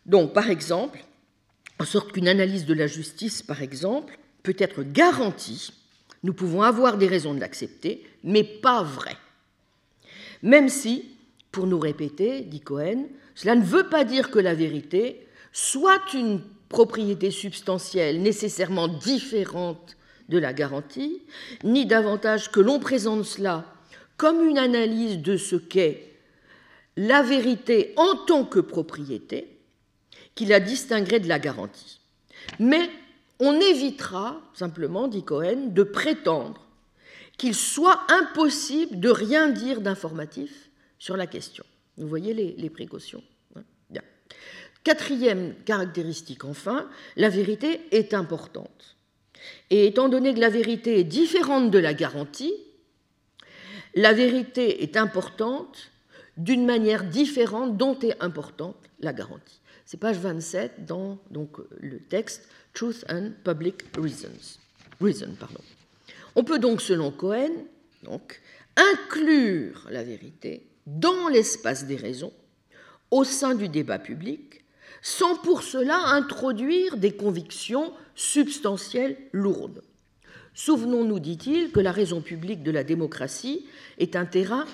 Donc, 0.05 0.33
par 0.33 0.49
exemple, 0.49 1.03
en 1.79 1.85
sorte 1.85 2.11
qu'une 2.11 2.27
analyse 2.27 2.65
de 2.65 2.73
la 2.75 2.87
justice, 2.87 3.41
par 3.41 3.63
exemple, 3.63 4.19
peut 4.43 4.55
être 4.59 4.83
garantie, 4.83 5.71
nous 6.23 6.33
pouvons 6.33 6.61
avoir 6.61 6.97
des 6.97 7.07
raisons 7.07 7.33
de 7.33 7.39
l'accepter, 7.39 8.05
mais 8.23 8.43
pas 8.43 8.83
vrai. 8.83 9.17
Même 10.43 10.69
si, 10.69 11.15
pour 11.51 11.65
nous 11.65 11.79
répéter, 11.79 12.41
dit 12.41 12.61
Cohen, 12.61 13.07
cela 13.33 13.55
ne 13.55 13.65
veut 13.65 13.89
pas 13.89 14.03
dire 14.03 14.29
que 14.29 14.39
la 14.39 14.53
vérité 14.53 15.26
soit 15.57 16.13
une 16.13 16.39
propriété 16.69 17.31
substantielle 17.31 18.21
nécessairement 18.21 18.87
différente 18.87 19.97
de 20.29 20.37
la 20.37 20.53
garantie, 20.53 21.23
ni 21.63 21.87
davantage 21.87 22.51
que 22.51 22.59
l'on 22.59 22.79
présente 22.79 23.25
cela 23.25 23.65
comme 24.17 24.47
une 24.47 24.59
analyse 24.59 25.17
de 25.17 25.35
ce 25.35 25.55
qu'est 25.55 26.13
la 26.95 27.23
vérité 27.23 27.93
en 27.95 28.15
tant 28.27 28.45
que 28.45 28.59
propriété, 28.59 29.47
qui 30.35 30.45
la 30.45 30.59
distinguerait 30.59 31.19
de 31.19 31.27
la 31.27 31.39
garantie. 31.39 32.01
Mais 32.59 32.91
on 33.39 33.59
évitera, 33.59 34.39
simplement, 34.53 35.07
dit 35.07 35.23
Cohen, 35.23 35.69
de 35.69 35.81
prétendre 35.81 36.67
qu'il 37.35 37.55
soit 37.55 38.01
impossible 38.09 38.99
de 38.99 39.09
rien 39.09 39.49
dire 39.49 39.81
d'informatif 39.81 40.69
sur 40.99 41.17
la 41.17 41.25
question. 41.25 41.63
Vous 41.97 42.07
voyez 42.07 42.35
les, 42.35 42.69
précautions. 42.69 43.23
Quatrième 44.87 45.53
caractéristique, 45.65 46.45
enfin, 46.45 46.89
la 47.17 47.27
vérité 47.27 47.81
est 47.91 48.13
importante. 48.13 48.95
Et 49.69 49.85
étant 49.85 50.07
donné 50.07 50.33
que 50.33 50.39
la 50.39 50.47
vérité 50.47 50.97
est 50.97 51.03
différente 51.03 51.71
de 51.71 51.77
la 51.77 51.93
garantie, 51.93 52.53
la 53.95 54.13
vérité 54.13 54.83
est 54.83 54.95
importante 54.95 55.91
d'une 56.37 56.65
manière 56.65 57.03
différente 57.03 57.75
dont 57.75 57.99
est 57.99 58.15
importante 58.23 58.77
la 59.01 59.11
garantie. 59.11 59.59
C'est 59.85 59.99
page 59.99 60.19
27 60.19 60.85
dans 60.85 61.19
le 61.81 61.99
texte 61.99 62.47
Truth 62.73 63.03
and 63.09 63.31
Public 63.43 63.83
Reasons. 63.97 64.57
Reason, 65.01 65.35
pardon. 65.37 65.59
On 66.37 66.45
peut 66.45 66.59
donc, 66.59 66.79
selon 66.79 67.11
Cohen, 67.11 67.51
inclure 68.77 69.85
la 69.91 70.05
vérité 70.05 70.65
dans 70.85 71.27
l'espace 71.27 71.87
des 71.87 71.97
raisons, 71.97 72.31
au 73.11 73.25
sein 73.25 73.53
du 73.53 73.67
débat 73.67 73.99
public, 73.99 74.56
sans 75.01 75.35
pour 75.35 75.63
cela 75.63 75.97
introduire 76.07 76.97
des 76.97 77.11
convictions 77.11 77.93
substantielles 78.15 79.17
lourdes. 79.31 79.81
Souvenons-nous, 80.53 81.19
dit-il, 81.19 81.71
que 81.71 81.79
la 81.79 81.91
raison 81.91 82.21
publique 82.21 82.63
de 82.63 82.71
la 82.71 82.83
démocratie 82.83 83.65
est 83.99 84.15
un 84.15 84.25
terrain 84.25 84.65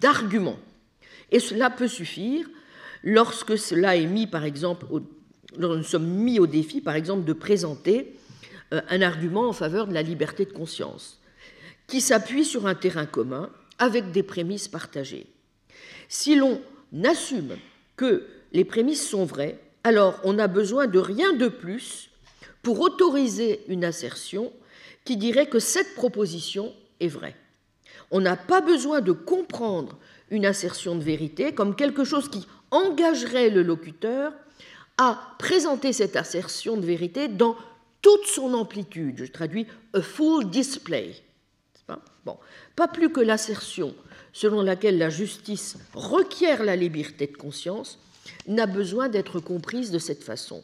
d'arguments. 0.00 0.58
Et 1.30 1.40
cela 1.40 1.70
peut 1.70 1.88
suffire 1.88 2.46
lorsque 3.02 3.56
cela 3.56 3.96
est 3.96 4.06
mis, 4.06 4.26
par 4.26 4.44
exemple, 4.44 4.86
nous 5.56 5.82
sommes 5.82 6.06
mis 6.06 6.38
au 6.38 6.46
défi, 6.46 6.80
par 6.80 6.94
exemple, 6.94 7.24
de 7.24 7.32
présenter 7.32 8.14
euh, 8.74 8.82
un 8.88 9.00
argument 9.00 9.48
en 9.48 9.52
faveur 9.52 9.86
de 9.86 9.94
la 9.94 10.02
liberté 10.02 10.44
de 10.44 10.52
conscience, 10.52 11.18
qui 11.86 12.00
s'appuie 12.00 12.44
sur 12.44 12.66
un 12.66 12.74
terrain 12.74 13.06
commun 13.06 13.50
avec 13.78 14.12
des 14.12 14.22
prémices 14.22 14.68
partagées. 14.68 15.26
Si 16.08 16.34
l'on 16.34 16.60
assume 17.04 17.56
que 17.96 18.26
les 18.52 18.64
prémices 18.64 19.08
sont 19.08 19.24
vraies, 19.24 19.58
alors 19.84 20.20
on 20.24 20.34
n'a 20.34 20.48
besoin 20.48 20.86
de 20.86 20.98
rien 20.98 21.32
de 21.32 21.48
plus 21.48 22.10
pour 22.62 22.80
autoriser 22.80 23.62
une 23.68 23.84
assertion 23.84 24.52
qui 25.04 25.16
dirait 25.16 25.48
que 25.48 25.58
cette 25.58 25.94
proposition 25.94 26.72
est 27.00 27.08
vraie. 27.08 27.36
On 28.10 28.20
n'a 28.20 28.36
pas 28.36 28.60
besoin 28.60 29.00
de 29.00 29.12
comprendre 29.12 29.98
une 30.30 30.46
assertion 30.46 30.94
de 30.94 31.02
vérité 31.02 31.54
comme 31.54 31.74
quelque 31.74 32.04
chose 32.04 32.28
qui 32.28 32.46
engagerait 32.70 33.50
le 33.50 33.62
locuteur 33.62 34.32
à 34.98 35.34
présenter 35.38 35.92
cette 35.92 36.16
assertion 36.16 36.76
de 36.76 36.84
vérité 36.84 37.28
dans 37.28 37.56
toute 38.02 38.26
son 38.26 38.54
amplitude. 38.54 39.16
Je 39.18 39.24
traduis 39.24 39.66
a 39.94 40.02
full 40.02 40.50
display. 40.50 41.14
Pas, 41.86 42.38
pas 42.76 42.86
plus 42.86 43.10
que 43.10 43.20
l'assertion 43.20 43.94
selon 44.32 44.62
laquelle 44.62 44.98
la 44.98 45.10
justice 45.10 45.76
requiert 45.94 46.62
la 46.62 46.76
liberté 46.76 47.26
de 47.26 47.36
conscience 47.36 47.98
n'a 48.46 48.66
besoin 48.66 49.08
d'être 49.08 49.40
comprise 49.40 49.90
de 49.90 49.98
cette 49.98 50.24
façon. 50.24 50.62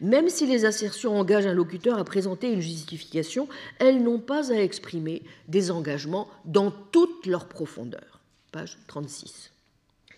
Même 0.00 0.28
si 0.28 0.46
les 0.46 0.64
assertions 0.64 1.18
engagent 1.18 1.46
un 1.46 1.54
locuteur 1.54 1.98
à 1.98 2.04
présenter 2.04 2.50
une 2.50 2.60
justification, 2.60 3.48
elles 3.78 4.02
n'ont 4.02 4.18
pas 4.18 4.52
à 4.52 4.56
exprimer 4.56 5.22
des 5.48 5.70
engagements 5.70 6.28
dans 6.44 6.70
toute 6.70 7.26
leur 7.26 7.46
profondeur. 7.46 8.20
Page 8.52 8.78
36. 8.86 9.50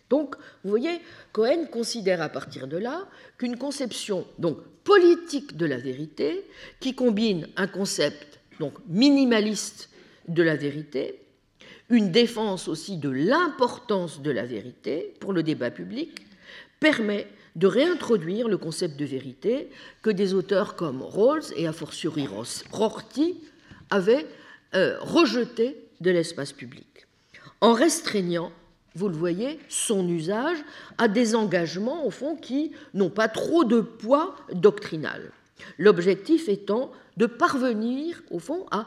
Donc, 0.08 0.36
vous 0.62 0.70
voyez, 0.70 1.00
Cohen 1.32 1.66
considère 1.70 2.22
à 2.22 2.28
partir 2.28 2.68
de 2.68 2.76
là 2.76 3.08
qu'une 3.38 3.58
conception 3.58 4.26
donc 4.38 4.58
politique 4.84 5.56
de 5.56 5.66
la 5.66 5.78
vérité, 5.78 6.44
qui 6.78 6.94
combine 6.94 7.48
un 7.56 7.66
concept 7.66 8.38
donc 8.60 8.74
minimaliste 8.88 9.90
de 10.28 10.42
la 10.42 10.54
vérité, 10.54 11.20
une 11.88 12.10
défense 12.10 12.68
aussi 12.68 12.96
de 12.96 13.10
l'importance 13.10 14.22
de 14.22 14.30
la 14.30 14.44
vérité 14.44 15.14
pour 15.20 15.32
le 15.32 15.42
débat 15.42 15.70
public, 15.70 16.25
permet 16.90 17.26
de 17.56 17.66
réintroduire 17.66 18.46
le 18.46 18.58
concept 18.58 18.96
de 18.96 19.04
vérité 19.04 19.70
que 20.02 20.10
des 20.10 20.34
auteurs 20.34 20.76
comme 20.76 21.02
Rawls 21.02 21.52
et 21.56 21.66
a 21.66 21.72
fortiori 21.72 22.28
Rorty 22.70 23.40
avaient 23.90 24.24
euh, 24.76 24.96
rejeté 25.00 25.76
de 26.00 26.12
l'espace 26.12 26.52
public, 26.52 26.86
en 27.60 27.72
restreignant, 27.72 28.52
vous 28.94 29.08
le 29.08 29.16
voyez, 29.16 29.58
son 29.68 30.08
usage 30.08 30.58
à 30.96 31.08
des 31.08 31.34
engagements, 31.34 32.06
au 32.06 32.10
fond, 32.10 32.36
qui 32.36 32.70
n'ont 32.94 33.10
pas 33.10 33.28
trop 33.28 33.64
de 33.64 33.80
poids 33.80 34.36
doctrinal. 34.52 35.32
L'objectif 35.78 36.48
étant 36.48 36.92
de 37.16 37.26
parvenir, 37.26 38.22
au 38.30 38.38
fond, 38.38 38.64
à 38.70 38.86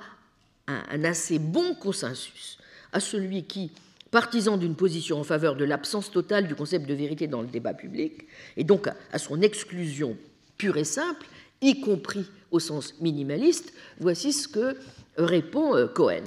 un 0.68 1.04
assez 1.04 1.38
bon 1.38 1.76
consensus, 1.76 2.60
à 2.94 3.02
celui 3.02 3.44
qui, 3.44 3.72
partisan 4.12 4.58
d'une 4.58 4.76
position 4.76 5.20
en 5.20 5.24
faveur 5.24 5.56
de 5.56 5.66
l'absence 5.66 6.12
totale 6.12 6.48
du 6.48 6.56
concept 6.56 6.88
de 6.88 6.94
vérité 6.94 7.28
dans 7.28 7.42
le 7.42 7.48
débat 7.48 7.74
public, 7.74 8.28
et 8.58 8.64
donc 8.64 8.88
à 8.88 9.20
son 9.20 9.42
exclusion 9.42 10.18
pure 10.58 10.78
et 10.78 10.84
simple, 10.84 11.28
y 11.62 11.82
compris 11.82 12.26
au 12.52 12.60
sens 12.60 12.96
minimaliste, 13.02 13.74
voici 14.00 14.34
ce 14.34 14.48
que 14.48 14.76
répond 15.18 15.76
euh, 15.76 15.88
Cohen. 15.88 16.24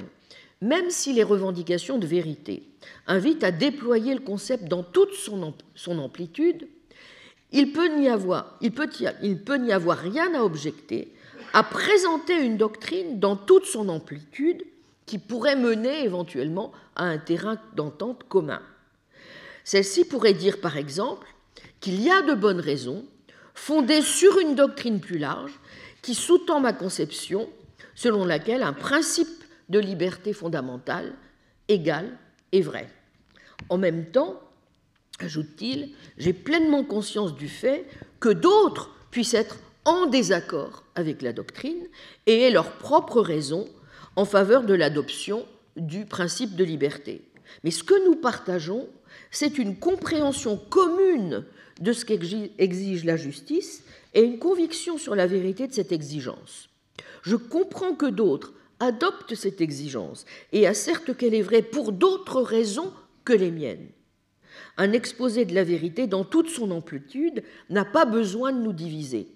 Même 0.61 0.89
si 0.89 1.13
les 1.13 1.23
revendications 1.23 1.97
de 1.97 2.07
vérité 2.07 2.63
invitent 3.07 3.43
à 3.43 3.51
déployer 3.51 4.13
le 4.13 4.21
concept 4.21 4.65
dans 4.65 4.83
toute 4.83 5.13
son, 5.13 5.53
amplitude, 5.99 6.67
il 7.51 7.73
peut 7.73 7.89
n'y 7.97 8.07
il 8.61 9.37
peut 9.43 9.57
n'y 9.57 9.73
avoir 9.73 9.97
rien 9.97 10.33
à 10.33 10.43
objecter 10.43 11.11
à 11.53 11.63
présenter 11.63 12.33
une 12.41 12.57
doctrine 12.57 13.19
dans 13.19 13.35
toute 13.35 13.65
son 13.65 13.89
amplitude 13.89 14.63
qui 15.05 15.17
pourrait 15.17 15.55
mener 15.55 16.03
éventuellement 16.03 16.71
à 16.95 17.03
un 17.05 17.17
terrain 17.17 17.57
d'entente 17.75 18.23
commun. 18.27 18.61
Celle-ci 19.63 20.05
pourrait 20.05 20.33
dire 20.33 20.61
par 20.61 20.77
exemple 20.77 21.27
qu'il 21.79 22.01
y 22.01 22.09
a 22.09 22.21
de 22.21 22.33
bonnes 22.33 22.59
raisons, 22.59 23.05
fondées 23.53 24.01
sur 24.01 24.39
une 24.39 24.55
doctrine 24.55 24.99
plus 24.99 25.17
large, 25.17 25.59
qui 26.01 26.15
sous-tend 26.15 26.59
ma 26.59 26.73
conception 26.73 27.49
selon 27.95 28.25
laquelle 28.25 28.63
un 28.63 28.73
principe 28.73 29.43
de 29.69 29.79
liberté 29.79 30.33
fondamentale 30.33 31.13
égal 31.67 32.17
est 32.51 32.61
vrai. 32.61 32.89
En 33.69 33.77
même 33.77 34.11
temps, 34.11 34.39
ajoute-t-il, 35.19 35.93
j'ai 36.17 36.33
pleinement 36.33 36.83
conscience 36.83 37.35
du 37.35 37.47
fait 37.47 37.87
que 38.19 38.29
d'autres 38.29 38.89
puissent 39.11 39.33
être 39.33 39.57
en 39.85 40.07
désaccord 40.07 40.83
avec 40.95 41.21
la 41.21 41.33
doctrine 41.33 41.87
et 42.25 42.41
aient 42.41 42.51
leurs 42.51 42.77
propres 42.77 43.21
raisons 43.21 43.67
en 44.15 44.25
faveur 44.25 44.63
de 44.63 44.73
l'adoption 44.73 45.45
du 45.75 46.05
principe 46.05 46.55
de 46.55 46.63
liberté. 46.63 47.21
Mais 47.63 47.71
ce 47.71 47.83
que 47.83 48.05
nous 48.05 48.15
partageons, 48.15 48.87
c'est 49.31 49.57
une 49.57 49.77
compréhension 49.77 50.57
commune 50.57 51.45
de 51.81 51.93
ce 51.93 52.05
qu'exige 52.05 53.05
la 53.05 53.17
justice 53.17 53.83
et 54.13 54.21
une 54.21 54.39
conviction 54.39 54.97
sur 54.97 55.15
la 55.15 55.27
vérité 55.27 55.67
de 55.67 55.73
cette 55.73 55.91
exigence. 55.91 56.69
Je 57.23 57.35
comprends 57.35 57.95
que 57.95 58.05
d'autres 58.05 58.53
adoptent 58.79 59.35
cette 59.35 59.61
exigence 59.61 60.25
et 60.51 60.67
assertent 60.67 61.15
qu'elle 61.15 61.33
est 61.33 61.41
vraie 61.41 61.61
pour 61.61 61.91
d'autres 61.91 62.41
raisons 62.41 62.91
que 63.25 63.33
les 63.33 63.51
miennes. 63.51 63.87
Un 64.77 64.91
exposé 64.91 65.45
de 65.45 65.55
la 65.55 65.63
vérité 65.63 66.07
dans 66.07 66.23
toute 66.23 66.49
son 66.49 66.71
amplitude 66.71 67.43
n'a 67.69 67.85
pas 67.85 68.05
besoin 68.05 68.51
de 68.51 68.61
nous 68.61 68.73
diviser. 68.73 69.27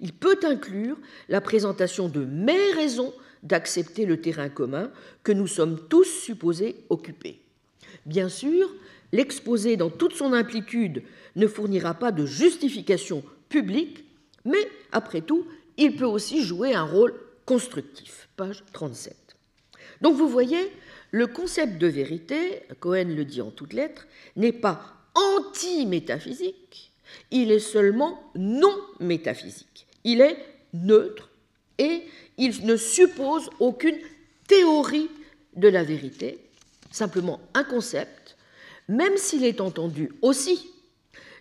Il 0.00 0.12
peut 0.12 0.38
inclure 0.44 0.96
la 1.28 1.40
présentation 1.40 2.08
de 2.08 2.24
mes 2.24 2.72
raisons 2.72 3.12
d'accepter 3.46 4.06
le 4.06 4.20
terrain 4.20 4.48
commun 4.48 4.90
que 5.22 5.32
nous 5.32 5.46
sommes 5.46 5.80
tous 5.88 6.04
supposés 6.04 6.76
occuper. 6.90 7.40
Bien 8.04 8.28
sûr, 8.28 8.74
l'exposé 9.12 9.76
dans 9.76 9.90
toute 9.90 10.14
son 10.14 10.32
amplitude 10.32 11.02
ne 11.36 11.46
fournira 11.46 11.94
pas 11.94 12.12
de 12.12 12.26
justification 12.26 13.22
publique, 13.48 14.04
mais 14.44 14.68
après 14.92 15.20
tout, 15.20 15.46
il 15.76 15.96
peut 15.96 16.06
aussi 16.06 16.42
jouer 16.42 16.74
un 16.74 16.84
rôle 16.84 17.14
constructif. 17.44 18.28
Page 18.36 18.64
37. 18.72 19.16
Donc 20.00 20.16
vous 20.16 20.28
voyez, 20.28 20.70
le 21.10 21.26
concept 21.26 21.78
de 21.78 21.86
vérité, 21.86 22.62
Cohen 22.80 23.14
le 23.14 23.24
dit 23.24 23.40
en 23.40 23.50
toutes 23.50 23.72
lettres, 23.72 24.06
n'est 24.34 24.52
pas 24.52 24.80
anti-métaphysique, 25.14 26.90
il 27.30 27.50
est 27.50 27.60
seulement 27.60 28.30
non 28.34 28.76
métaphysique. 29.00 29.86
Il 30.04 30.20
est 30.20 30.36
neutre 30.74 31.30
et 31.78 32.02
il 32.38 32.64
ne 32.66 32.76
suppose 32.76 33.50
aucune 33.60 33.98
théorie 34.46 35.10
de 35.54 35.68
la 35.68 35.82
vérité, 35.82 36.38
simplement 36.90 37.40
un 37.54 37.64
concept, 37.64 38.36
même 38.88 39.16
s'il 39.16 39.44
est 39.44 39.60
entendu 39.60 40.12
aussi 40.22 40.70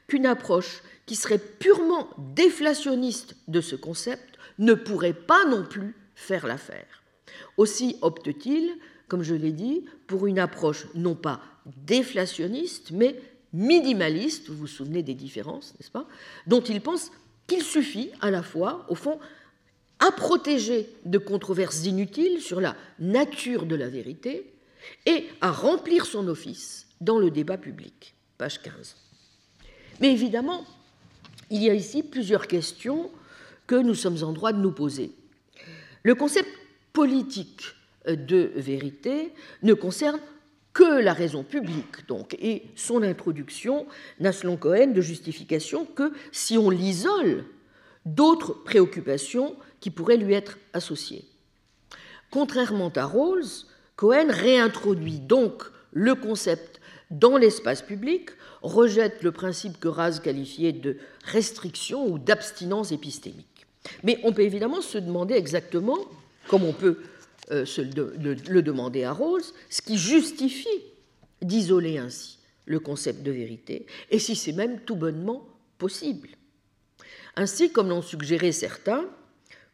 qu'une 0.07 0.25
approche 0.25 0.81
qui 1.05 1.15
serait 1.15 1.39
purement 1.39 2.09
déflationniste 2.35 3.35
de 3.47 3.61
ce 3.61 3.75
concept 3.75 4.39
ne 4.57 4.73
pourrait 4.73 5.13
pas 5.13 5.45
non 5.45 5.63
plus 5.63 5.95
faire 6.15 6.47
l'affaire. 6.47 7.03
Aussi 7.57 7.97
opte-t-il, 8.01 8.73
comme 9.07 9.23
je 9.23 9.35
l'ai 9.35 9.51
dit, 9.51 9.85
pour 10.07 10.27
une 10.27 10.39
approche 10.39 10.87
non 10.95 11.15
pas 11.15 11.41
déflationniste, 11.85 12.91
mais 12.91 13.19
minimaliste, 13.53 14.49
vous 14.49 14.57
vous 14.57 14.67
souvenez 14.67 15.03
des 15.03 15.13
différences, 15.13 15.73
n'est-ce 15.77 15.91
pas, 15.91 16.07
dont 16.47 16.61
il 16.61 16.81
pense 16.81 17.11
qu'il 17.47 17.63
suffit 17.63 18.11
à 18.21 18.31
la 18.31 18.43
fois, 18.43 18.85
au 18.89 18.95
fond, 18.95 19.19
à 19.99 20.11
protéger 20.11 20.89
de 21.05 21.17
controverses 21.17 21.85
inutiles 21.85 22.41
sur 22.41 22.59
la 22.61 22.75
nature 22.99 23.65
de 23.65 23.75
la 23.75 23.87
vérité 23.87 24.53
et 25.05 25.25
à 25.41 25.51
remplir 25.51 26.05
son 26.05 26.27
office 26.27 26.87
dans 27.01 27.19
le 27.19 27.31
débat 27.31 27.57
public. 27.57 28.15
Page 28.37 28.61
15. 28.61 28.95
Mais 30.01 30.11
évidemment, 30.11 30.65
il 31.49 31.63
y 31.63 31.69
a 31.69 31.73
ici 31.73 32.03
plusieurs 32.03 32.47
questions 32.47 33.09
que 33.67 33.75
nous 33.75 33.95
sommes 33.95 34.23
en 34.23 34.33
droit 34.33 34.53
de 34.53 34.59
nous 34.59 34.71
poser. 34.71 35.11
Le 36.03 36.15
concept 36.15 36.49
politique 36.93 37.63
de 38.07 38.51
vérité 38.55 39.33
ne 39.63 39.73
concerne 39.73 40.19
que 40.73 40.99
la 40.99 41.13
raison 41.13 41.43
publique, 41.43 42.05
donc, 42.07 42.35
et 42.39 42.63
son 42.75 43.01
introduction 43.01 43.87
n'a, 44.19 44.33
selon 44.33 44.57
Cohen, 44.57 44.87
de 44.87 45.01
justification 45.01 45.85
que 45.85 46.11
si 46.31 46.57
on 46.57 46.69
l'isole 46.69 47.45
d'autres 48.05 48.53
préoccupations 48.63 49.55
qui 49.85 49.91
pourraient 49.91 50.17
lui 50.17 50.33
être 50.33 50.57
associées. 50.73 51.25
Contrairement 52.31 52.91
à 52.95 53.05
Rawls, 53.05 53.67
Cohen 53.95 54.29
réintroduit 54.31 55.19
donc 55.19 55.61
le 55.91 56.15
concept 56.15 56.81
dans 57.11 57.37
l'espace 57.37 57.83
public, 57.83 58.31
rejette 58.63 59.21
le 59.21 59.31
principe 59.31 59.79
que 59.79 59.87
Raz 59.87 60.21
qualifiait 60.23 60.71
de 60.71 60.97
restriction 61.25 62.07
ou 62.07 62.17
d'abstinence 62.17 62.91
épistémique. 62.91 63.67
Mais 64.03 64.19
on 64.23 64.33
peut 64.33 64.41
évidemment 64.41 64.81
se 64.81 64.97
demander 64.97 65.35
exactement, 65.35 65.99
comme 66.47 66.63
on 66.63 66.73
peut 66.73 66.97
euh, 67.51 67.63
le, 67.77 68.61
demander 68.63 69.03
à 69.03 69.13
Rawls, 69.13 69.43
ce 69.69 69.83
qui 69.83 69.99
justifie 69.99 70.81
d'isoler 71.43 71.99
ainsi 71.99 72.39
le 72.65 72.79
concept 72.79 73.21
de 73.21 73.29
vérité, 73.29 73.85
et 74.09 74.17
si 74.17 74.35
c'est 74.35 74.51
même 74.51 74.79
tout 74.79 74.95
bonnement 74.95 75.47
possible. 75.77 76.29
Ainsi, 77.35 77.71
comme 77.71 77.89
l'ont 77.89 78.01
suggéré 78.01 78.51
certains, 78.51 79.05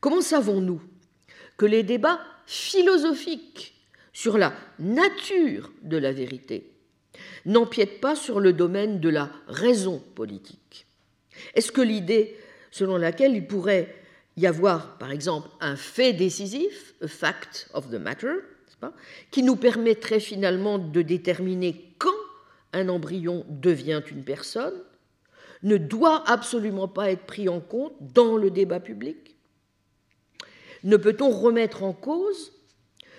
comment 0.01 0.21
savons-nous 0.21 0.81
que 1.57 1.65
les 1.65 1.83
débats 1.83 2.19
philosophiques 2.45 3.75
sur 4.11 4.37
la 4.37 4.53
nature 4.79 5.71
de 5.83 5.95
la 5.95 6.11
vérité 6.11 6.73
n'empiètent 7.45 8.01
pas 8.01 8.15
sur 8.15 8.39
le 8.39 8.51
domaine 8.51 8.99
de 8.99 9.09
la 9.09 9.31
raison 9.47 10.03
politique? 10.15 10.85
Est-ce 11.53 11.71
que 11.71 11.81
l'idée 11.81 12.35
selon 12.71 12.97
laquelle 12.97 13.35
il 13.35 13.47
pourrait 13.47 13.95
y 14.37 14.47
avoir, 14.47 14.97
par 14.97 15.11
exemple, 15.11 15.49
un 15.59 15.75
fait 15.75 16.13
décisif, 16.13 16.95
a 17.01 17.07
fact 17.07 17.69
of 17.73 17.89
the 17.89 17.99
matter, 17.99 18.35
qui 19.29 19.43
nous 19.43 19.55
permettrait 19.55 20.19
finalement 20.19 20.79
de 20.79 21.01
déterminer 21.01 21.93
quand 21.99 22.09
un 22.73 22.89
embryon 22.89 23.45
devient 23.49 24.01
une 24.09 24.23
personne, 24.23 24.73
ne 25.63 25.77
doit 25.77 26.23
absolument 26.27 26.87
pas 26.87 27.11
être 27.11 27.25
pris 27.25 27.47
en 27.47 27.59
compte 27.59 27.93
dans 27.99 28.37
le 28.37 28.49
débat 28.49 28.79
public? 28.79 29.35
Ne 30.83 30.97
peut-on 30.97 31.29
remettre 31.29 31.83
en 31.83 31.93
cause 31.93 32.53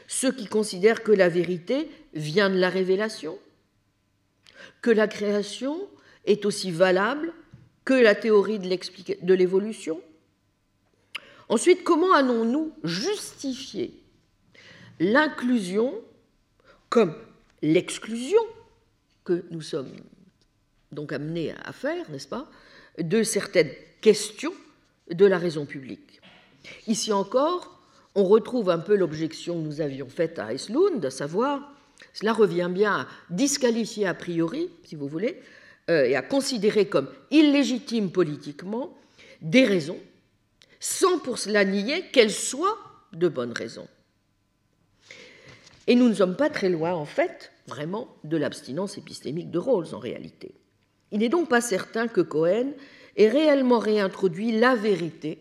ceux 0.08 0.32
qui 0.32 0.46
considèrent 0.46 1.02
que 1.02 1.12
la 1.12 1.28
vérité 1.28 1.88
vient 2.14 2.50
de 2.50 2.58
la 2.58 2.68
révélation? 2.68 3.38
Que 4.80 4.90
la 4.90 5.06
création 5.06 5.88
est 6.24 6.44
aussi 6.44 6.70
valable 6.70 7.32
que 7.84 7.94
la 7.94 8.14
théorie 8.14 8.58
de 8.58 9.34
l'évolution? 9.34 10.00
Ensuite, 11.48 11.84
comment 11.84 12.12
allons-nous 12.12 12.72
justifier 12.84 14.02
l'inclusion 15.00 15.94
comme 16.88 17.14
l'exclusion 17.60 18.40
que 19.24 19.44
nous 19.50 19.60
sommes 19.60 19.92
donc 20.92 21.12
amenés 21.12 21.54
à 21.64 21.72
faire, 21.72 22.10
n'est-ce 22.10 22.28
pas, 22.28 22.50
de 22.98 23.22
certaines 23.22 23.70
questions 24.00 24.52
de 25.10 25.26
la 25.26 25.38
raison 25.38 25.66
publique? 25.66 26.21
Ici 26.86 27.12
encore, 27.12 27.78
on 28.14 28.24
retrouve 28.24 28.70
un 28.70 28.78
peu 28.78 28.96
l'objection 28.96 29.54
que 29.54 29.66
nous 29.66 29.80
avions 29.80 30.08
faite 30.08 30.38
à 30.38 30.52
Eslund, 30.52 31.04
à 31.04 31.10
savoir 31.10 31.74
Cela 32.12 32.32
revient 32.32 32.70
bien 32.72 32.92
à 32.92 33.06
disqualifier 33.30 34.06
a 34.06 34.14
priori, 34.14 34.70
si 34.84 34.96
vous 34.96 35.08
voulez, 35.08 35.40
euh, 35.90 36.04
et 36.04 36.16
à 36.16 36.22
considérer 36.22 36.86
comme 36.86 37.08
illégitimes 37.30 38.10
politiquement 38.10 38.96
des 39.40 39.64
raisons, 39.64 39.98
sans 40.80 41.18
pour 41.18 41.38
cela 41.38 41.64
nier 41.64 42.04
qu'elles 42.12 42.32
soient 42.32 42.78
de 43.12 43.28
bonnes 43.28 43.52
raisons. 43.52 43.88
Et 45.86 45.94
nous 45.94 46.08
ne 46.08 46.14
sommes 46.14 46.36
pas 46.36 46.50
très 46.50 46.68
loin, 46.68 46.92
en 46.92 47.04
fait, 47.04 47.52
vraiment, 47.66 48.08
de 48.24 48.36
l'abstinence 48.36 48.98
épistémique 48.98 49.50
de 49.50 49.58
Rawls, 49.58 49.94
en 49.94 49.98
réalité. 49.98 50.54
Il 51.10 51.20
n'est 51.20 51.28
donc 51.28 51.48
pas 51.48 51.60
certain 51.60 52.08
que 52.08 52.20
Cohen 52.20 52.72
ait 53.16 53.28
réellement 53.28 53.78
réintroduit 53.78 54.58
la 54.58 54.74
vérité 54.74 55.38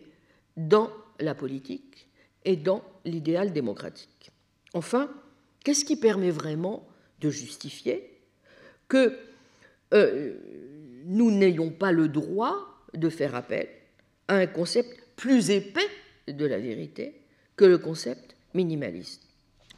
dans 0.56 0.90
la 1.22 1.34
politique 1.34 2.08
et 2.44 2.56
dans 2.56 2.82
l'idéal 3.04 3.52
démocratique. 3.52 4.30
Enfin, 4.74 5.10
qu'est-ce 5.64 5.84
qui 5.84 5.96
permet 5.96 6.30
vraiment 6.30 6.86
de 7.20 7.30
justifier 7.30 8.10
que 8.88 9.16
euh, 9.94 10.34
nous 11.04 11.30
n'ayons 11.30 11.70
pas 11.70 11.92
le 11.92 12.08
droit 12.08 12.56
de 12.94 13.08
faire 13.08 13.34
appel 13.34 13.68
à 14.28 14.36
un 14.36 14.46
concept 14.46 14.98
plus 15.16 15.50
épais 15.50 15.88
de 16.28 16.46
la 16.46 16.58
vérité 16.58 17.14
que 17.56 17.64
le 17.64 17.78
concept 17.78 18.34
minimaliste? 18.54 19.22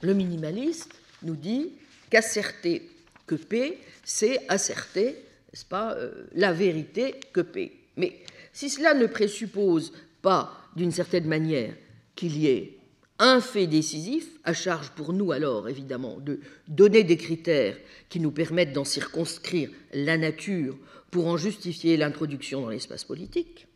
Le 0.03 0.15
minimaliste 0.15 0.95
nous 1.23 1.37
dit 1.37 1.73
qu'asserter 2.11 2.91
que 3.27 3.35
P, 3.35 3.79
c'est 4.05 4.41
asserter, 4.49 5.07
n'est-ce 5.07 5.65
pas, 5.65 5.95
euh, 5.95 6.27
la 6.35 6.53
vérité 6.53 7.15
que 7.33 7.41
P. 7.41 7.73
Mais 7.97 8.21
si 8.53 8.69
cela 8.71 8.95
ne 8.95 9.07
présuppose 9.07 9.93
pas, 10.23 10.64
d'une 10.77 10.93
certaine 10.93 11.27
manière, 11.27 11.75
qu'il 12.15 12.37
y 12.37 12.47
ait 12.49 12.79
un 13.19 13.41
fait 13.41 13.67
décisif, 13.67 14.39
à 14.43 14.53
charge 14.53 14.91
pour 14.91 15.13
nous 15.13 15.33
alors 15.33 15.69
évidemment 15.69 16.19
de 16.19 16.41
donner 16.67 17.05
des 17.05 17.17
critères 17.17 17.77
qui 18.09 18.19
nous 18.21 18.33
permettent 18.33 18.73
d'en 18.73 18.85
circonscrire 18.85 19.71
la 19.93 20.19
nature 20.19 20.77
pour 21.11 21.29
en 21.29 21.37
justifier 21.37 21.97
l'introduction 21.97 22.63
dans 22.63 22.71
l'espace 22.71 23.05
politique. 23.05 23.69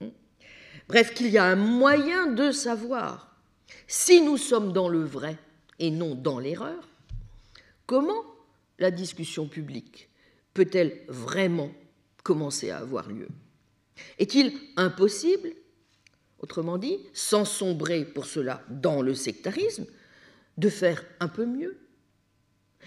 Hein. 0.00 0.08
Bref, 0.88 1.12
qu'il 1.12 1.28
y 1.28 1.36
a 1.36 1.44
un 1.44 1.56
moyen 1.56 2.28
de 2.28 2.50
savoir 2.50 3.36
si 3.86 4.22
nous 4.22 4.38
sommes 4.38 4.72
dans 4.72 4.88
le 4.88 5.04
vrai 5.04 5.36
et 5.78 5.90
non 5.90 6.14
dans 6.14 6.38
l'erreur, 6.38 6.88
comment 7.86 8.24
la 8.78 8.90
discussion 8.90 9.48
publique 9.48 10.08
peut-elle 10.54 11.02
vraiment 11.08 11.70
commencer 12.22 12.70
à 12.70 12.78
avoir 12.78 13.10
lieu? 13.10 13.28
Est-il 14.18 14.52
impossible 14.76 15.50
autrement 16.40 16.78
dit, 16.78 16.98
sans 17.12 17.44
sombrer 17.44 18.04
pour 18.04 18.26
cela 18.26 18.62
dans 18.70 19.02
le 19.02 19.14
sectarisme, 19.14 19.86
de 20.56 20.68
faire 20.68 21.04
un 21.20 21.28
peu 21.28 21.46
mieux 21.46 21.78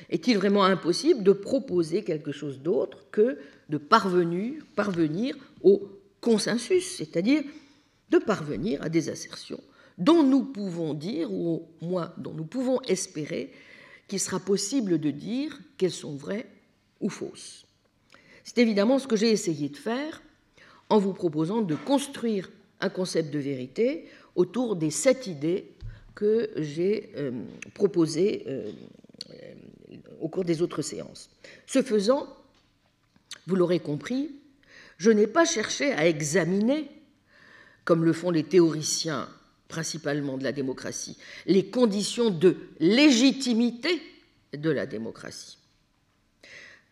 Est-il 0.10 0.38
vraiment 0.38 0.64
impossible 0.64 1.24
de 1.24 1.32
proposer 1.32 2.04
quelque 2.04 2.32
chose 2.32 2.60
d'autre 2.60 3.06
que 3.12 3.38
de 3.70 3.78
parvenir, 3.78 5.36
au 5.64 5.90
consensus, 6.20 6.98
c'est-à-dire 6.98 7.44
de 8.10 8.18
parvenir 8.18 8.82
à 8.84 8.90
des 8.90 9.10
assertions 9.10 9.62
dont 9.98 10.24
nous 10.24 10.44
pouvons 10.44 10.94
dire, 10.94 11.32
ou 11.32 11.68
au 11.82 11.86
moins 11.86 12.14
dont 12.18 12.34
nous 12.34 12.46
pouvons 12.46 12.82
espérer, 12.82 13.52
qu'il 14.08 14.20
sera 14.20 14.40
possible 14.40 15.00
de 15.00 15.12
dire 15.12 15.60
qu'elles 15.78 15.92
sont 15.92 16.16
vraies 16.16 16.48
ou 17.00 17.10
fausses. 17.10 17.66
C'est 18.44 18.58
évidemment 18.58 19.00
ce 19.00 19.08
que 19.08 19.16
j'ai 19.16 19.30
essayé 19.30 19.70
de 19.70 19.78
faire 19.78 20.22
en 20.90 20.98
vous 20.98 21.14
proposant 21.14 21.62
de 21.62 21.76
construire 21.76 22.50
un 22.82 22.90
concept 22.90 23.32
de 23.32 23.40
vérité 23.40 24.06
autour 24.36 24.76
des 24.76 24.92
sept 24.92 25.28
idées 25.28 25.72
que 26.16 26.50
j'ai 26.58 27.12
euh, 27.16 27.32
proposées 27.74 28.44
euh, 28.48 28.72
au 30.20 30.28
cours 30.28 30.46
des 30.46 30.62
autres 30.62 30.82
séances. 30.82 31.30
Ce 31.66 31.82
faisant, 31.82 32.28
vous 33.48 33.56
l'aurez 33.56 33.80
compris, 33.80 34.32
je 34.98 35.10
n'ai 35.10 35.28
pas 35.28 35.46
cherché 35.46 35.92
à 35.94 36.08
examiner, 36.08 36.90
comme 37.86 38.06
le 38.06 38.14
font 38.14 38.30
les 38.30 38.44
théoriciens 38.44 39.28
principalement 39.68 40.38
de 40.38 40.44
la 40.44 40.52
démocratie, 40.52 41.18
les 41.46 41.66
conditions 41.66 42.30
de 42.30 42.58
légitimité 42.80 44.02
de 44.54 44.70
la 44.70 44.86
démocratie. 44.86 45.58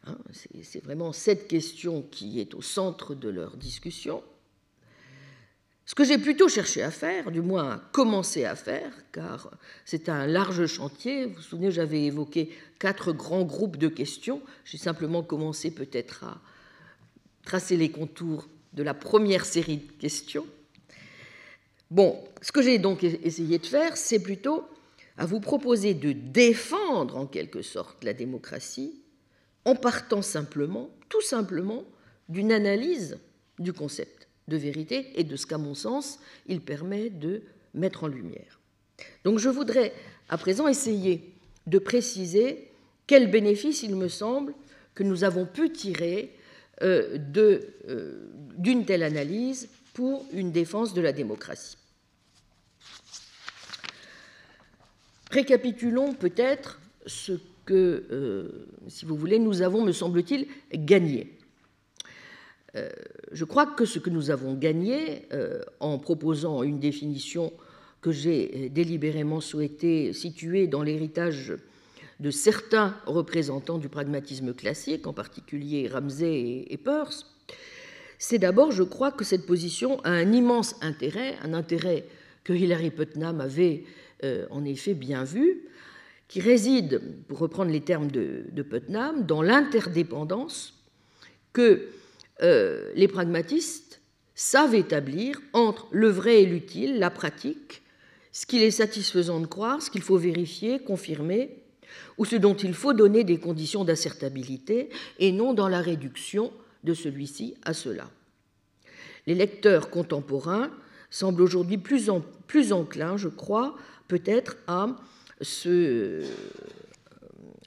Hein, 0.08 0.18
c'est 0.64 0.84
vraiment 0.84 1.12
cette 1.12 1.48
question 1.48 2.02
qui 2.04 2.40
est 2.40 2.54
au 2.54 2.62
centre 2.62 3.16
de 3.16 3.28
leur 3.30 3.58
discussion. 3.58 4.24
Ce 5.90 5.96
que 5.96 6.04
j'ai 6.04 6.20
plutôt 6.20 6.48
cherché 6.48 6.84
à 6.84 6.92
faire, 6.92 7.32
du 7.32 7.42
moins 7.42 7.72
à 7.72 7.78
commencer 7.92 8.46
à 8.46 8.56
faire, 8.56 8.92
car 9.12 9.50
c'est 9.86 10.08
un 10.08 10.28
large 10.28 10.68
chantier, 10.68 11.26
vous 11.26 11.34
vous 11.34 11.42
souvenez, 11.42 11.72
j'avais 11.72 12.04
évoqué 12.04 12.52
quatre 12.78 13.12
grands 13.12 13.42
groupes 13.42 13.78
de 13.78 13.88
questions, 13.88 14.40
j'ai 14.66 14.78
simplement 14.78 15.24
commencé 15.24 15.72
peut-être 15.72 16.26
à 16.26 16.42
tracer 17.42 17.76
les 17.76 17.90
contours 17.90 18.48
de 18.74 18.84
la 18.84 18.94
première 18.94 19.46
série 19.46 19.78
de 19.78 19.92
questions. 19.94 20.46
Bon, 21.90 22.24
ce 22.44 22.52
que 22.52 22.62
j'ai 22.62 22.78
donc 22.78 23.04
essayé 23.04 23.58
de 23.58 23.66
faire, 23.66 23.98
c'est 23.98 24.20
plutôt 24.20 24.70
à 25.18 25.26
vous 25.26 25.40
proposer 25.40 25.96
de 25.96 26.12
défendre 26.12 27.18
en 27.18 27.26
quelque 27.26 27.64
sorte 27.64 28.04
la 28.04 28.14
démocratie 28.14 29.02
en 29.66 29.74
partant 29.74 30.22
simplement, 30.22 30.92
tout 31.10 31.24
simplement, 31.24 31.84
d'une 32.30 32.52
analyse 32.52 33.18
du 33.58 33.74
concept 33.74 34.19
de 34.50 34.58
vérité 34.58 35.12
et 35.16 35.24
de 35.24 35.36
ce 35.36 35.46
qu'à 35.46 35.58
mon 35.58 35.76
sens, 35.76 36.20
il 36.48 36.62
permet 36.62 37.10
de 37.10 37.44
mettre 37.74 38.04
en 38.04 38.08
lumière. 38.08 38.60
Donc 39.24 39.40
je 39.40 39.50
voudrais 39.50 39.94
à 40.28 40.38
présent 40.38 40.68
essayer 40.68 41.34
de 41.68 41.80
préciser 41.80 42.72
quel 43.08 43.32
bénéfice 43.32 43.84
il 43.84 43.96
me 43.96 44.08
semble 44.08 44.54
que 44.94 45.04
nous 45.04 45.24
avons 45.24 45.46
pu 45.46 45.72
tirer 45.72 46.36
euh, 46.82 47.18
euh, 47.38 48.30
d'une 48.58 48.86
telle 48.86 49.04
analyse 49.04 49.70
pour 49.94 50.26
une 50.34 50.52
défense 50.52 50.94
de 50.94 51.02
la 51.02 51.12
démocratie. 51.12 51.78
Récapitulons 55.32 56.14
peut-être 56.14 56.80
ce 57.06 57.34
que, 57.66 58.06
euh, 58.12 58.68
si 58.88 59.06
vous 59.06 59.16
voulez, 59.16 59.40
nous 59.40 59.62
avons, 59.62 59.84
me 59.84 59.92
semble-t-il, 59.92 60.48
gagné. 60.74 61.39
Euh, 62.76 62.90
je 63.32 63.46
crois 63.46 63.66
que 63.66 63.86
ce 63.86 64.00
que 64.00 64.10
nous 64.10 64.30
avons 64.30 64.54
gagné 64.54 65.28
euh, 65.34 65.62
en 65.80 65.98
proposant 65.98 66.64
une 66.64 66.80
définition 66.80 67.52
que 68.02 68.12
j'ai 68.12 68.70
délibérément 68.70 69.42
souhaité 69.42 70.14
situer 70.14 70.68
dans 70.68 70.84
l'héritage 70.84 71.54
de 72.20 72.32
certains 72.32 72.96
représentants 73.06 73.78
du 73.78 73.90
pragmatisme 73.90 74.54
classique, 74.54 75.08
en 75.08 75.14
particulier 75.14 75.88
Ramsey 75.88 76.66
et 76.70 76.78
Peirce, 76.78 77.26
c'est 78.18 78.38
d'abord, 78.38 78.72
je 78.72 78.84
crois, 78.84 79.12
que 79.12 79.24
cette 79.24 79.46
position 79.46 80.02
a 80.02 80.12
un 80.12 80.34
immense 80.34 80.76
intérêt, 80.82 81.36
un 81.44 81.54
intérêt 81.54 82.06
que 82.44 82.54
Hilary 82.54 82.92
Putnam 82.92 83.40
avait 83.40 83.84
euh, 84.24 84.46
en 84.50 84.66
effet 84.66 84.94
bien 84.94 85.24
vu, 85.24 85.62
qui 86.28 86.42
réside, 86.42 87.02
pour 87.28 87.40
reprendre 87.40 87.72
les 87.72 87.82
termes 87.82 88.12
de 88.12 88.62
Putnam, 88.62 89.26
dans 89.26 89.42
l'interdépendance 89.42 90.76
que 91.54 91.88
euh, 92.42 92.92
les 92.96 93.08
pragmatistes 93.08 94.02
savent 94.36 94.76
établir 94.76 95.42
entre 95.54 95.88
le 95.92 96.08
vrai 96.08 96.44
et 96.44 96.46
l'utile, 96.46 97.00
la 97.00 97.10
pratique, 97.10 97.82
ce 98.32 98.46
qu'il 98.46 98.62
est 98.62 98.72
satisfaisant 98.72 99.40
de 99.40 99.48
croire, 99.48 99.82
ce 99.82 99.92
qu'il 99.92 100.02
faut 100.02 100.18
vérifier, 100.18 100.80
confirmer, 100.80 101.62
ou 102.18 102.26
ce 102.26 102.36
dont 102.36 102.56
il 102.56 102.74
faut 102.74 102.94
donner 102.94 103.24
des 103.24 103.38
conditions 103.38 103.84
d'assertabilité, 103.84 104.90
et 105.18 105.32
non 105.32 105.54
dans 105.54 105.68
la 105.68 105.82
réduction 105.82 106.54
de 106.84 106.94
celui-ci 106.94 107.56
à 107.64 107.74
cela. 107.74 108.10
Les 109.28 109.36
lecteurs 109.36 109.90
contemporains 109.90 110.72
semblent 111.10 111.42
aujourd'hui 111.42 111.78
plus, 111.78 112.10
plus 112.48 112.72
enclins, 112.72 113.18
je 113.18 113.28
crois, 113.28 113.76
peut-être 114.08 114.56
à, 114.68 114.96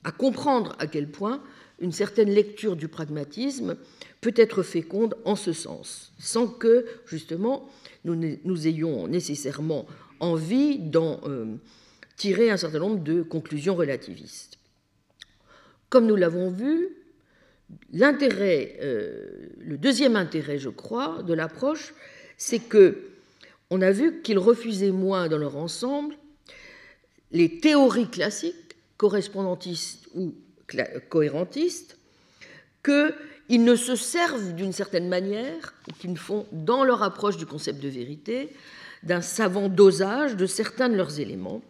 à 0.04 0.12
comprendre 0.12 0.74
à 0.78 0.86
quel 0.86 1.10
point 1.10 1.42
une 1.80 1.92
certaine 1.92 2.30
lecture 2.30 2.76
du 2.76 2.88
pragmatisme 2.88 3.76
peut 4.22 4.32
être 4.36 4.62
féconde 4.62 5.16
en 5.24 5.36
ce 5.36 5.52
sens, 5.52 6.12
sans 6.18 6.46
que, 6.46 6.86
justement, 7.06 7.68
nous, 8.04 8.66
ayons 8.66 9.08
nécessairement 9.08 9.84
envie 10.20 10.78
d'en 10.78 11.20
euh, 11.26 11.56
tirer 12.16 12.48
un 12.48 12.56
certain 12.56 12.78
nombre 12.78 13.02
de 13.02 13.22
conclusions 13.22 13.74
relativistes. 13.74 14.58
Comme 15.90 16.06
nous 16.06 16.14
l'avons 16.14 16.50
vu, 16.50 16.88
l'intérêt, 17.92 18.78
euh, 18.80 19.48
le 19.58 19.76
deuxième 19.76 20.14
intérêt, 20.14 20.56
je 20.56 20.68
crois, 20.68 21.24
de 21.24 21.34
l'approche, 21.34 21.92
c'est 22.38 22.60
que 22.60 23.08
on 23.70 23.82
a 23.82 23.90
vu 23.90 24.22
qu'ils 24.22 24.38
refusaient 24.38 24.92
moins 24.92 25.28
dans 25.28 25.38
leur 25.38 25.56
ensemble 25.56 26.14
les 27.32 27.58
théories 27.58 28.08
classiques, 28.08 28.76
correspondantistes 28.98 30.08
ou 30.14 30.34
cohérentistes, 31.08 31.98
que 32.82 33.14
ils 33.52 33.64
ne 33.64 33.76
se 33.76 33.96
servent 33.96 34.54
d'une 34.54 34.72
certaine 34.72 35.10
manière, 35.10 35.74
ou 35.86 35.92
qu'ils 35.92 36.16
font 36.16 36.46
dans 36.52 36.84
leur 36.84 37.02
approche 37.02 37.36
du 37.36 37.44
concept 37.44 37.82
de 37.82 37.88
vérité, 37.88 38.48
d'un 39.02 39.20
savant 39.20 39.68
dosage 39.68 40.36
de 40.36 40.46
certains 40.46 40.88
de 40.88 40.96
leurs 40.96 41.20
éléments, 41.20 41.60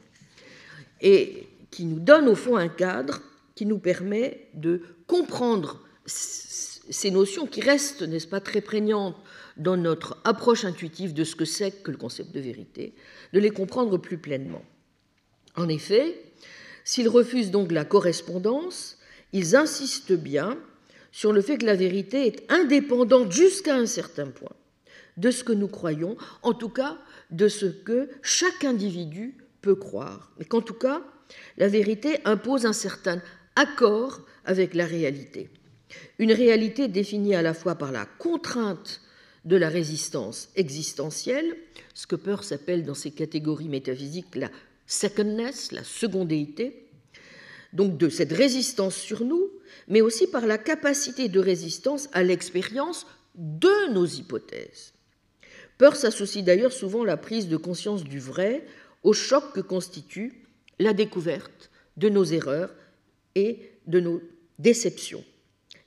et 1.00 1.48
qui 1.72 1.84
nous 1.84 1.98
donne 1.98 2.28
au 2.28 2.36
fond 2.36 2.56
un 2.56 2.68
cadre 2.68 3.20
qui 3.56 3.66
nous 3.66 3.80
permet 3.80 4.46
de 4.54 4.82
comprendre 5.08 5.80
ces 6.06 7.10
notions 7.10 7.48
qui 7.48 7.60
restent, 7.60 8.02
n'est-ce 8.02 8.28
pas, 8.28 8.40
très 8.40 8.60
prégnantes 8.60 9.16
dans 9.56 9.76
notre 9.76 10.18
approche 10.22 10.64
intuitive 10.64 11.12
de 11.14 11.24
ce 11.24 11.34
que 11.34 11.44
c'est 11.44 11.82
que 11.82 11.90
le 11.90 11.96
concept 11.96 12.32
de 12.32 12.38
vérité, 12.38 12.94
de 13.32 13.40
les 13.40 13.50
comprendre 13.50 13.98
plus 13.98 14.18
pleinement. 14.18 14.62
En 15.56 15.68
effet, 15.68 16.22
s'ils 16.84 17.08
refusent 17.08 17.50
donc 17.50 17.72
la 17.72 17.84
correspondance, 17.84 18.98
ils 19.32 19.56
insistent 19.56 20.12
bien 20.12 20.56
sur 21.12 21.32
le 21.32 21.42
fait 21.42 21.58
que 21.58 21.66
la 21.66 21.76
vérité 21.76 22.26
est 22.26 22.50
indépendante 22.50 23.30
jusqu'à 23.30 23.76
un 23.76 23.86
certain 23.86 24.28
point 24.28 24.56
de 25.18 25.30
ce 25.30 25.44
que 25.44 25.52
nous 25.52 25.68
croyons, 25.68 26.16
en 26.42 26.54
tout 26.54 26.70
cas 26.70 26.98
de 27.30 27.48
ce 27.48 27.66
que 27.66 28.08
chaque 28.22 28.64
individu 28.64 29.36
peut 29.60 29.74
croire, 29.74 30.32
mais 30.38 30.44
qu'en 30.44 30.62
tout 30.62 30.74
cas, 30.74 31.02
la 31.58 31.68
vérité 31.68 32.18
impose 32.24 32.66
un 32.66 32.72
certain 32.72 33.22
accord 33.56 34.22
avec 34.44 34.74
la 34.74 34.86
réalité. 34.86 35.50
Une 36.18 36.32
réalité 36.32 36.88
définie 36.88 37.34
à 37.34 37.42
la 37.42 37.54
fois 37.54 37.74
par 37.74 37.92
la 37.92 38.06
contrainte 38.06 39.02
de 39.44 39.56
la 39.56 39.68
résistance 39.68 40.48
existentielle, 40.56 41.56
ce 41.94 42.06
que 42.06 42.16
Peirce 42.16 42.52
appelle 42.52 42.84
dans 42.84 42.94
ses 42.94 43.10
catégories 43.10 43.68
métaphysiques 43.68 44.36
la 44.36 44.50
secondness, 44.86 45.72
la 45.72 45.84
secondéité, 45.84 46.86
donc 47.72 47.96
de 47.96 48.08
cette 48.08 48.32
résistance 48.32 48.96
sur 48.96 49.24
nous, 49.24 49.50
mais 49.88 50.00
aussi 50.00 50.26
par 50.26 50.46
la 50.46 50.58
capacité 50.58 51.28
de 51.28 51.40
résistance 51.40 52.08
à 52.12 52.22
l'expérience 52.22 53.06
de 53.34 53.92
nos 53.92 54.06
hypothèses. 54.06 54.92
Peirce 55.78 56.04
associe 56.04 56.44
d'ailleurs 56.44 56.72
souvent 56.72 57.04
la 57.04 57.16
prise 57.16 57.48
de 57.48 57.56
conscience 57.56 58.04
du 58.04 58.18
vrai 58.18 58.64
au 59.02 59.12
choc 59.12 59.52
que 59.52 59.60
constitue 59.60 60.44
la 60.78 60.92
découverte 60.92 61.70
de 61.96 62.08
nos 62.08 62.24
erreurs 62.24 62.74
et 63.34 63.58
de 63.86 64.00
nos 64.00 64.22
déceptions. 64.58 65.24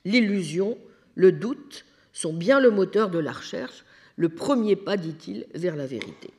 L'illusion, 0.04 0.76
le 1.14 1.32
doute 1.32 1.84
sont 2.12 2.32
bien 2.32 2.60
le 2.60 2.70
moteur 2.70 3.10
de 3.10 3.18
la 3.18 3.32
recherche, 3.32 3.84
le 4.16 4.28
premier 4.28 4.76
pas, 4.76 4.96
dit-il, 4.96 5.46
vers 5.54 5.76
la 5.76 5.86
vérité. 5.86 6.30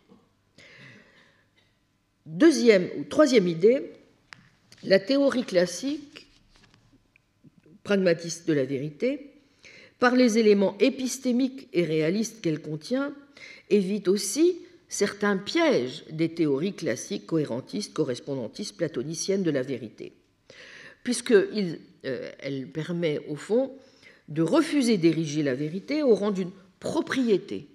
Deuxième 2.25 2.89
ou 2.97 3.03
troisième 3.03 3.47
idée, 3.47 3.91
la 4.83 4.99
théorie 4.99 5.43
classique 5.43 6.27
pragmatiste 7.83 8.47
de 8.47 8.53
la 8.53 8.65
vérité, 8.65 9.31
par 9.99 10.15
les 10.15 10.37
éléments 10.37 10.77
épistémiques 10.79 11.67
et 11.73 11.83
réalistes 11.83 12.41
qu'elle 12.41 12.61
contient, 12.61 13.13
évite 13.69 14.07
aussi 14.07 14.59
certains 14.89 15.37
pièges 15.37 16.03
des 16.11 16.29
théories 16.29 16.73
classiques 16.73 17.25
cohérentistes, 17.25 17.93
correspondantistes, 17.93 18.77
platoniciennes 18.77 19.43
de 19.43 19.51
la 19.51 19.63
vérité, 19.63 20.13
puisqu'elle 21.03 21.79
euh, 22.05 22.65
permet 22.73 23.19
au 23.27 23.35
fond 23.35 23.71
de 24.27 24.41
refuser 24.41 24.97
d'ériger 24.97 25.43
la 25.43 25.55
vérité 25.55 26.03
au 26.03 26.13
rang 26.13 26.31
d'une 26.31 26.51
propriété, 26.79 27.67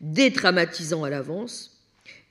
dédramatisant 0.00 1.04
à 1.04 1.10
l'avance 1.10 1.84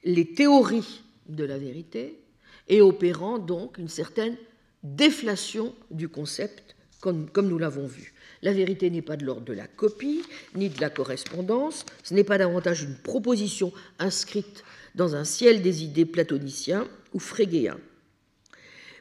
les 0.03 0.33
théories 0.33 1.03
de 1.29 1.43
la 1.43 1.57
vérité 1.57 2.19
et 2.67 2.81
opérant 2.81 3.37
donc 3.39 3.77
une 3.77 3.87
certaine 3.87 4.37
déflation 4.83 5.75
du 5.91 6.09
concept, 6.09 6.75
comme, 6.99 7.29
nous 7.35 7.57
l'avons 7.57 7.87
vu. 7.87 8.13
La 8.41 8.53
vérité 8.53 8.89
n'est 8.89 9.01
pas 9.01 9.17
de 9.17 9.25
l'ordre 9.25 9.45
de 9.45 9.53
la 9.53 9.67
copie, 9.67 10.23
ni 10.55 10.69
de 10.69 10.81
la 10.81 10.89
correspondance, 10.89 11.85
ce 12.03 12.13
n'est 12.13 12.23
pas 12.23 12.37
davantage 12.37 12.83
une 12.83 12.97
proposition 12.97 13.71
inscrite 13.99 14.63
dans 14.95 15.15
un 15.15 15.23
ciel 15.23 15.61
des 15.61 15.83
idées 15.83 16.05
platoniciens 16.05 16.87
ou 17.13 17.19
frégéens. 17.19 17.79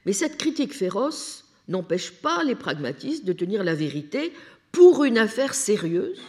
Mais 0.05 0.12
cette 0.12 0.37
critique 0.37 0.75
féroce 0.75 1.45
n'empêche 1.69 2.12
pas 2.12 2.45
les 2.45 2.55
pragmatistes 2.55 3.25
de 3.25 3.33
tenir 3.33 3.64
la 3.64 3.75
vérité 3.75 4.33
pour 4.73 5.05
une 5.05 5.19
affaire 5.19 5.55
sérieuse, 5.55 6.21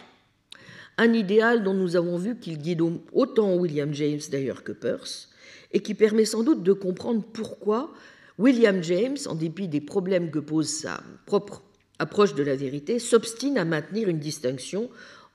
un 0.96 1.12
idéal 1.12 1.62
dont 1.62 1.74
nous 1.74 1.96
avons 1.96 2.16
vu 2.18 2.36
qu'il 2.36 2.58
guide 2.58 2.82
autant 3.12 3.54
William 3.54 3.94
James 3.94 4.20
d'ailleurs 4.30 4.64
que 4.64 4.72
Peirce, 4.72 5.30
et 5.72 5.80
qui 5.80 5.94
permet 5.94 6.24
sans 6.24 6.42
doute 6.42 6.62
de 6.62 6.72
comprendre 6.72 7.22
pourquoi 7.32 7.92
William 8.38 8.82
James, 8.82 9.16
en 9.26 9.34
dépit 9.34 9.68
des 9.68 9.80
problèmes 9.80 10.30
que 10.30 10.38
pose 10.38 10.68
sa 10.68 11.02
propre 11.26 11.62
approche 11.98 12.34
de 12.34 12.42
la 12.42 12.56
vérité, 12.56 12.98
s'obstine 12.98 13.58
à 13.58 13.64
maintenir 13.64 14.08
une 14.08 14.20
distinction 14.20 14.88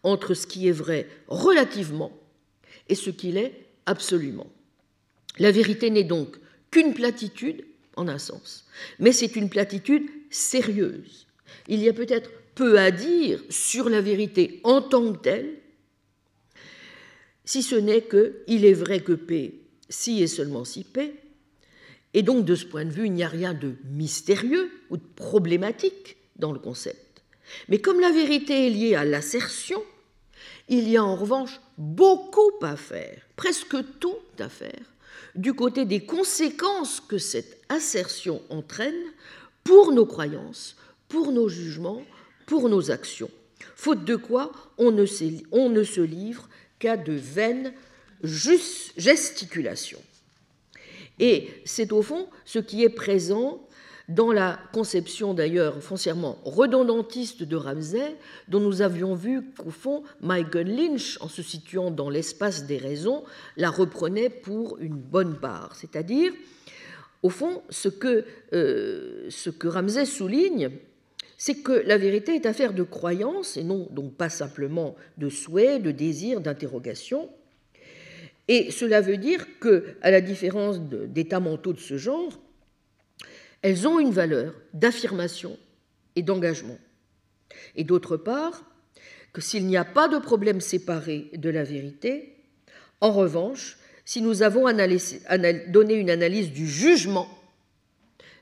entre 0.03 0.33
ce 0.33 0.47
qui 0.47 0.67
est 0.67 0.73
vrai 0.73 1.07
relativement 1.27 2.11
et 2.89 2.95
ce 2.95 3.09
qu'il 3.09 3.37
est 3.37 3.65
absolument. 3.85 4.47
La 5.39 5.51
vérité 5.51 5.89
n'est 5.89 6.03
donc 6.03 6.37
qu'une 6.71 6.93
platitude 6.93 7.65
en 7.95 8.07
un 8.07 8.17
sens, 8.17 8.65
mais 8.99 9.11
c'est 9.11 9.35
une 9.35 9.49
platitude 9.49 10.09
sérieuse. 10.29 11.27
Il 11.67 11.79
y 11.79 11.89
a 11.89 11.93
peut-être 11.93 12.31
peu 12.55 12.79
à 12.79 12.91
dire 12.91 13.41
sur 13.49 13.89
la 13.89 14.01
vérité 14.01 14.61
en 14.63 14.81
tant 14.81 15.11
que 15.13 15.19
telle, 15.19 15.55
si 17.45 17.61
ce 17.61 17.75
n'est 17.75 18.01
que 18.01 18.43
il 18.47 18.65
est 18.65 18.73
vrai 18.73 19.01
que 19.01 19.13
P, 19.13 19.62
si 19.93 20.23
et 20.23 20.27
seulement 20.27 20.65
si 20.65 20.83
P, 20.83 21.13
et 22.13 22.23
donc 22.23 22.45
de 22.45 22.55
ce 22.55 22.65
point 22.65 22.85
de 22.85 22.91
vue, 22.91 23.05
il 23.05 23.13
n'y 23.13 23.23
a 23.23 23.27
rien 23.27 23.53
de 23.53 23.75
mystérieux 23.85 24.71
ou 24.89 24.97
de 24.97 25.03
problématique 25.15 26.17
dans 26.35 26.51
le 26.51 26.59
concept. 26.59 27.23
Mais 27.69 27.79
comme 27.79 27.99
la 27.99 28.11
vérité 28.11 28.67
est 28.67 28.69
liée 28.69 28.95
à 28.95 29.05
l'assertion, 29.05 29.81
il 30.69 30.89
y 30.89 30.97
a 30.97 31.03
en 31.03 31.15
revanche 31.15 31.59
beaucoup 31.77 32.51
à 32.61 32.75
faire, 32.75 33.21
presque 33.35 33.77
tout 33.99 34.17
à 34.39 34.49
faire, 34.49 34.93
du 35.35 35.53
côté 35.53 35.85
des 35.85 36.05
conséquences 36.05 36.99
que 36.99 37.17
cette 37.17 37.61
assertion 37.69 38.41
entraîne 38.49 39.11
pour 39.63 39.91
nos 39.91 40.05
croyances, 40.05 40.75
pour 41.07 41.31
nos 41.31 41.49
jugements, 41.49 42.03
pour 42.45 42.69
nos 42.69 42.91
actions. 42.91 43.31
Faute 43.75 44.05
de 44.05 44.15
quoi, 44.15 44.51
on 44.77 44.91
ne, 44.91 45.05
on 45.51 45.69
ne 45.69 45.83
se 45.83 46.01
livre 46.01 46.49
qu'à 46.79 46.97
de 46.97 47.13
vaines 47.13 47.73
gesticulations. 48.23 50.01
Et 51.19 51.49
c'est 51.65 51.91
au 51.91 52.01
fond 52.01 52.27
ce 52.45 52.59
qui 52.59 52.83
est 52.83 52.89
présent 52.89 53.61
dans 54.09 54.31
la 54.31 54.59
conception 54.73 55.33
d'ailleurs 55.33 55.81
foncièrement 55.81 56.37
redondantiste 56.43 57.43
de 57.43 57.55
Ramsay, 57.55 58.15
dont 58.49 58.59
nous 58.59 58.81
avions 58.81 59.15
vu 59.15 59.41
qu'au 59.57 59.69
fond, 59.69 60.03
Michael 60.21 60.75
Lynch, 60.75 61.17
en 61.21 61.29
se 61.29 61.41
situant 61.41 61.89
dans 61.89 62.09
l'espace 62.09 62.65
des 62.65 62.77
raisons, 62.77 63.23
la 63.55 63.69
reprenait 63.69 64.29
pour 64.29 64.77
une 64.79 64.95
bonne 64.95 65.39
part. 65.39 65.75
C'est-à-dire, 65.75 66.33
au 67.21 67.29
fond, 67.29 67.61
ce 67.69 67.87
que, 67.87 68.25
euh, 68.53 69.27
ce 69.29 69.49
que 69.49 69.69
Ramsay 69.69 70.05
souligne, 70.05 70.69
c'est 71.37 71.55
que 71.55 71.71
la 71.71 71.97
vérité 71.97 72.35
est 72.35 72.45
affaire 72.45 72.73
de 72.73 72.83
croyance 72.83 73.57
et 73.57 73.63
non 73.63 73.87
donc 73.91 74.15
pas 74.15 74.29
simplement 74.29 74.95
de 75.17 75.29
souhait, 75.29 75.79
de 75.79 75.91
désir, 75.91 76.41
d'interrogation. 76.41 77.29
Et 78.47 78.71
cela 78.71 79.01
veut 79.01 79.17
dire 79.17 79.59
que, 79.59 79.95
à 80.01 80.11
la 80.11 80.21
différence 80.21 80.79
d'états 80.81 81.39
mentaux 81.39 81.73
de 81.73 81.79
ce 81.79 81.97
genre, 81.97 82.39
elles 83.61 83.87
ont 83.87 83.99
une 83.99 84.11
valeur 84.11 84.53
d'affirmation 84.73 85.57
et 86.15 86.21
d'engagement. 86.21 86.77
Et 87.75 87.83
d'autre 87.83 88.17
part, 88.17 88.63
que 89.31 89.41
s'il 89.41 89.65
n'y 89.65 89.77
a 89.77 89.85
pas 89.85 90.07
de 90.07 90.17
problème 90.17 90.61
séparé 90.61 91.29
de 91.33 91.49
la 91.49 91.63
vérité, 91.63 92.35
en 93.01 93.11
revanche, 93.11 93.77
si 94.05 94.21
nous 94.21 94.43
avons 94.43 94.63
donné 94.63 95.93
une 95.95 96.09
analyse 96.09 96.51
du 96.51 96.67
jugement, 96.67 97.27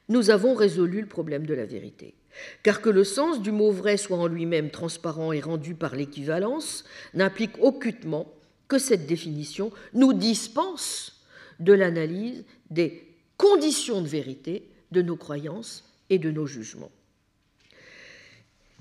nous 0.10 0.32
avons 0.32 0.56
résolu 0.56 1.02
le 1.02 1.08
problème 1.08 1.46
de 1.46 1.54
la 1.54 1.66
vérité. 1.66 2.16
Car 2.64 2.82
que 2.82 2.90
le 2.90 3.04
sens 3.04 3.42
du 3.42 3.52
mot 3.52 3.72
vrai 3.72 3.98
soit 3.98 4.18
en 4.18 4.28
lui-même 4.28 4.72
transparent 4.72 5.32
et 5.32 5.40
rendu 5.40 5.76
par 5.76 5.96
l'équivalence 5.96 6.86
n'implique 7.14 7.58
aucunement 7.60 8.34
que 8.72 8.80
cette 8.80 9.06
définition 9.06 9.70
nous 9.94 10.14
dispense 10.14 11.26
de 11.60 11.74
l'analyse 11.74 12.46
des 12.70 13.06
conditions 13.36 14.02
de 14.02 14.08
vérité 14.08 14.70
de 14.94 15.02
nos 15.02 15.18
croyances 15.18 15.84
et 16.10 16.20
de 16.20 16.32
nos 16.32 16.48
jugements. 16.48 16.92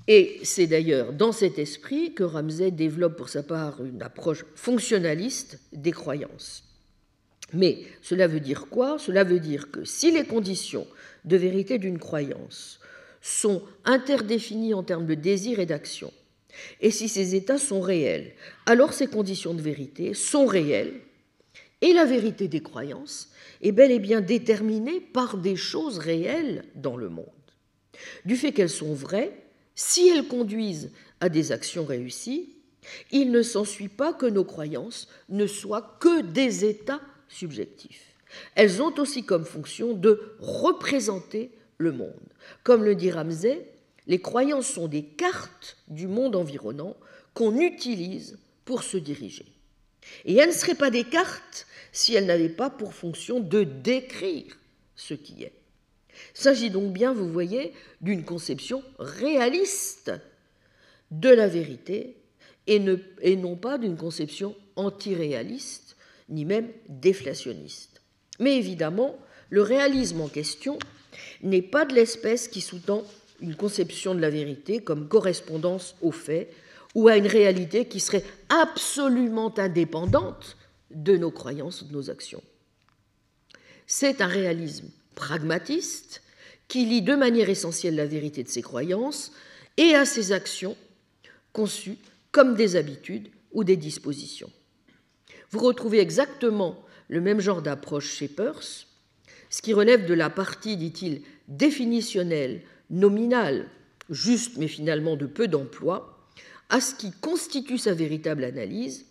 Et 0.07 0.39
c'est 0.45 0.69
d'ailleurs 0.69 1.13
dans 1.13 1.33
cet 1.33 1.59
esprit 1.59 2.15
que 2.15 2.23
Ramsay 2.23 2.71
développe 2.71 3.17
pour 3.17 3.31
sa 3.31 3.43
part 3.43 3.85
une 3.85 4.01
approche 4.01 4.45
fonctionnaliste 4.55 5.59
des 5.73 5.91
croyances. 5.91 6.63
Mais 7.53 7.83
cela 8.01 8.29
veut 8.29 8.39
dire 8.39 8.69
quoi? 8.71 8.97
Cela 8.97 9.25
veut 9.25 9.41
dire 9.41 9.73
que 9.73 9.85
si 9.85 10.13
les 10.13 10.25
conditions 10.25 10.87
de 11.25 11.37
vérité 11.37 11.79
d'une 11.79 11.99
croyance 11.99 12.79
sont 13.21 13.61
interdéfinies 13.85 14.73
en 14.73 14.85
termes 14.85 15.07
de 15.07 15.15
désir 15.15 15.59
et 15.59 15.67
d'action, 15.67 16.13
et 16.81 16.91
si 16.91 17.09
ces 17.09 17.35
états 17.35 17.59
sont 17.59 17.81
réels, 17.81 18.33
alors 18.67 18.93
ces 18.93 19.07
conditions 19.07 19.55
de 19.55 19.63
vérité 19.63 20.15
sont 20.15 20.47
réelles, 20.47 21.01
et 21.81 21.93
la 21.93 22.05
vérité 22.05 22.49
des 22.49 22.61
croyances 22.61 23.31
est 23.63 23.73
bel 23.73 23.91
et 23.91 23.99
bien 23.99 24.21
déterminée 24.21 25.01
par 25.01 25.39
des 25.39 25.57
choses 25.57 25.99
réelles 25.99 26.65
dans 26.75 26.97
le 26.97 27.09
monde. 27.09 27.27
Du 28.25 28.37
fait 28.37 28.53
qu'elles 28.53 28.69
sont 28.69 28.95
vraies, 28.95 29.33
si 29.75 30.09
elles 30.09 30.29
conduisent 30.29 30.91
à 31.21 31.29
des 31.29 31.53
actions 31.53 31.85
réussies, 31.85 32.57
il 33.11 33.31
ne 33.31 33.43
s'ensuit 33.43 33.89
pas 33.89 34.13
que 34.13 34.27
nos 34.27 34.45
croyances 34.45 35.09
ne 35.29 35.47
soient 35.47 35.97
que 36.01 36.23
des 36.23 36.65
états 36.65 37.01
subjectifs. 37.29 38.15
Elles 38.55 38.83
ont 38.83 38.95
aussi 38.99 39.25
comme 39.25 39.45
fonction 39.45 39.95
de 39.95 40.35
représenter 40.39 41.51
le 41.79 41.93
monde. 41.93 42.15
Comme 42.63 42.85
le 42.85 42.95
dit 42.95 43.11
Ramsay, 43.11 43.70
les 44.07 44.21
croyances 44.21 44.67
sont 44.67 44.89
des 44.89 45.05
cartes 45.05 45.77
du 45.89 46.07
monde 46.07 46.37
environnant 46.37 46.97
qu'on 47.35 47.59
utilise 47.61 48.39
pour 48.65 48.83
se 48.83 48.97
diriger. 48.97 49.47
Et 50.25 50.37
elles 50.37 50.49
ne 50.49 50.55
seraient 50.55 50.75
pas 50.75 50.91
des 50.91 51.05
cartes 51.05 51.67
si 51.93 52.15
elles 52.15 52.27
n'avaient 52.27 52.49
pas 52.49 52.71
pour 52.71 52.95
fonction 52.95 53.41
de 53.41 53.65
décrire 53.65 54.57
ce 54.97 55.15
qui 55.15 55.43
est. 55.43 55.53
Il 56.35 56.41
s'agit 56.41 56.71
donc 56.71 56.93
bien, 56.93 57.13
vous 57.13 57.31
voyez, 57.31 57.73
d'une 58.01 58.25
conception 58.25 58.83
réaliste 58.99 60.13
de 61.11 61.31
la 61.31 61.49
vérité 61.49 62.17
et, 62.67 62.79
non 63.37 63.57
pas 63.57 63.79
d'une 63.79 63.97
conception 63.97 64.55
antiréaliste, 64.77 65.97
ni 66.29 66.45
même 66.45 66.69
déflationniste. 66.89 68.03
Mais 68.39 68.57
évidemment, 68.57 69.19
le 69.49 69.63
réalisme 69.63 70.21
en 70.21 70.29
question 70.29 70.79
n'est 71.43 71.63
pas 71.63 71.85
de 71.85 71.95
l'espèce 71.95 72.47
qui 72.47 72.61
sous-tend 72.61 73.05
une 73.41 73.57
conception 73.57 74.15
de 74.15 74.21
la 74.21 74.31
vérité 74.31 74.81
comme 74.81 75.09
correspondance 75.09 75.97
aux 76.01 76.13
faits 76.13 76.53
ou 76.95 77.09
à 77.09 77.17
une 77.17 77.27
réalité 77.27 77.87
qui 77.87 78.01
serait 78.01 78.25
absolument 78.49 79.53
indépendante 79.59 80.57
de 80.91 81.17
nos 81.17 81.31
croyances 81.31 81.83
ou 81.83 81.85
de 81.87 81.93
nos 81.93 82.11
actions. 82.11 82.43
C'est 83.87 84.21
un 84.21 84.27
réalisme 84.27 84.89
pragmatiste 85.15 86.23
qui 86.69 86.85
lie 86.85 87.03
de 87.03 87.15
manière 87.15 87.49
essentielle 87.49 87.97
la 87.97 88.07
vérité 88.07 88.43
de 88.43 88.49
ses 88.49 88.63
croyances 88.63 89.33
et 89.77 89.95
à 89.95 90.05
ses 90.05 90.33
actions 90.33 90.77
conçues 91.53 91.99
comme 92.33 92.55
des 92.55 92.77
habitudes 92.77 93.29
ou 93.53 93.65
des 93.65 93.77
dispositions. 93.77 94.51
Vous 95.51 95.59
retrouvez 95.59 95.99
exactement 95.99 96.85
le 97.09 97.21
même 97.21 97.41
genre 97.41 97.63
d'approche 97.63 98.13
chez 98.13 98.29
Peirce, 98.29 98.87
ce 99.49 99.63
qui 99.63 99.75
relève 99.75 100.07
de 100.07 100.15
la 100.15 100.31
partie, 100.31 100.77
dit-il, 100.77 101.23
définitionnelle, 101.49 102.63
nominale, 102.91 103.69
juste 104.11 104.57
mais 104.57 104.69
finalement 104.69 105.17
de 105.17 105.27
peu 105.27 105.49
d'emploi, 105.49 106.29
à 106.69 106.81
ce 106.81 106.95
qui 106.95 107.11
constitue 107.13 107.79
sa 107.79 107.95
véritable 107.95 108.45
analyse, 108.45 109.07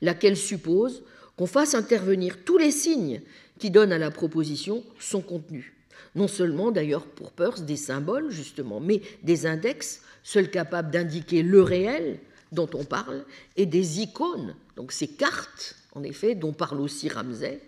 laquelle 0.00 0.36
suppose 0.36 1.02
qu'on 1.36 1.46
fasse 1.46 1.74
intervenir 1.74 2.44
tous 2.44 2.58
les 2.58 2.70
signes 2.70 3.20
qui 3.58 3.70
donnent 3.70 3.92
à 3.92 3.98
la 3.98 4.10
proposition 4.10 4.84
son 4.98 5.20
contenu. 5.20 5.74
Non 6.14 6.28
seulement 6.28 6.70
d'ailleurs 6.70 7.06
pour 7.06 7.32
Peirce 7.32 7.62
des 7.62 7.76
symboles 7.76 8.30
justement, 8.30 8.80
mais 8.80 9.02
des 9.22 9.46
index, 9.46 10.02
seuls 10.22 10.50
capables 10.50 10.90
d'indiquer 10.90 11.42
le 11.42 11.62
réel 11.62 12.18
dont 12.52 12.70
on 12.74 12.84
parle, 12.84 13.24
et 13.56 13.66
des 13.66 14.00
icônes, 14.00 14.54
donc 14.76 14.92
ces 14.92 15.08
cartes 15.08 15.76
en 15.94 16.02
effet 16.02 16.34
dont 16.34 16.52
parle 16.52 16.80
aussi 16.80 17.08
Ramsay, 17.08 17.60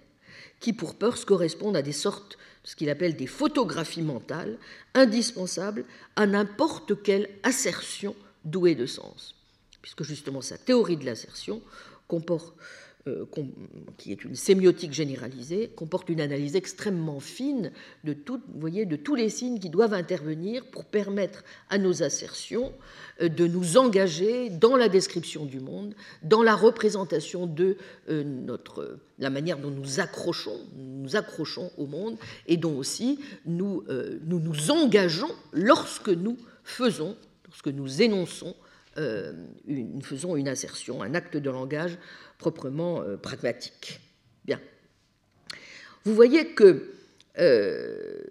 qui 0.60 0.72
pour 0.72 0.94
Peirce 0.94 1.24
correspondent 1.24 1.76
à 1.76 1.82
des 1.82 1.92
sortes 1.92 2.37
ce 2.68 2.76
qu'il 2.76 2.90
appelle 2.90 3.16
des 3.16 3.26
photographies 3.26 4.02
mentales, 4.02 4.58
indispensables 4.92 5.86
à 6.16 6.26
n'importe 6.26 7.02
quelle 7.02 7.30
assertion 7.42 8.14
douée 8.44 8.74
de 8.74 8.84
sens. 8.84 9.34
Puisque 9.80 10.02
justement 10.02 10.42
sa 10.42 10.58
théorie 10.58 10.98
de 10.98 11.06
l'assertion 11.06 11.62
comporte 12.08 12.54
qui 13.96 14.12
est 14.12 14.24
une 14.24 14.34
sémiotique 14.34 14.92
généralisée, 14.92 15.70
comporte 15.74 16.08
une 16.08 16.20
analyse 16.20 16.56
extrêmement 16.56 17.20
fine 17.20 17.72
de, 18.04 18.12
tout, 18.12 18.40
voyez, 18.54 18.86
de 18.86 18.96
tous 18.96 19.14
les 19.14 19.28
signes 19.28 19.58
qui 19.58 19.70
doivent 19.70 19.94
intervenir 19.94 20.64
pour 20.70 20.84
permettre 20.84 21.44
à 21.70 21.78
nos 21.78 22.02
assertions 22.02 22.72
euh, 23.20 23.28
de 23.28 23.46
nous 23.46 23.76
engager 23.76 24.50
dans 24.50 24.76
la 24.76 24.88
description 24.88 25.44
du 25.44 25.60
monde, 25.60 25.94
dans 26.22 26.42
la 26.42 26.54
représentation 26.54 27.46
de 27.46 27.76
euh, 28.08 28.24
notre, 28.24 28.98
la 29.18 29.30
manière 29.30 29.58
dont 29.58 29.70
nous 29.70 30.00
accrochons, 30.00 30.60
nous 30.76 31.16
accrochons 31.16 31.70
au 31.76 31.86
monde 31.86 32.16
et 32.46 32.56
dont 32.56 32.76
aussi 32.76 33.18
nous 33.46 33.84
nous, 34.26 34.70
engageons 34.70 35.30
lorsque 35.52 36.08
nous 36.08 36.36
faisons, 36.64 37.16
lorsque 37.46 37.68
nous 37.68 38.02
énonçons 38.02 38.54
une, 39.66 40.02
faisons 40.02 40.34
une 40.34 40.48
assertion, 40.48 41.02
un 41.02 41.14
acte 41.14 41.36
de 41.36 41.50
langage 41.50 41.98
proprement 42.38 43.02
euh, 43.02 43.16
pragmatique. 43.16 44.00
Bien. 44.44 44.60
Vous 46.04 46.14
voyez 46.14 46.46
que 46.46 46.90
euh, 47.38 48.22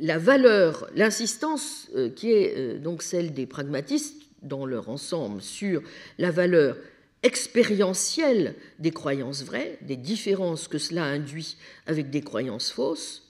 la 0.00 0.18
valeur, 0.18 0.88
l'insistance 0.94 1.88
euh, 1.94 2.10
qui 2.10 2.32
est 2.32 2.78
donc 2.78 3.02
celle 3.02 3.32
des 3.32 3.46
pragmatistes 3.46 4.22
dans 4.42 4.66
leur 4.66 4.88
ensemble 4.88 5.40
sur 5.40 5.82
la 6.18 6.30
valeur 6.30 6.76
expérientielle 7.22 8.54
des 8.78 8.90
croyances 8.90 9.44
vraies, 9.44 9.78
des 9.80 9.96
différences 9.96 10.68
que 10.68 10.76
cela 10.76 11.04
induit 11.04 11.56
avec 11.86 12.10
des 12.10 12.20
croyances 12.20 12.70
fausses, 12.70 13.22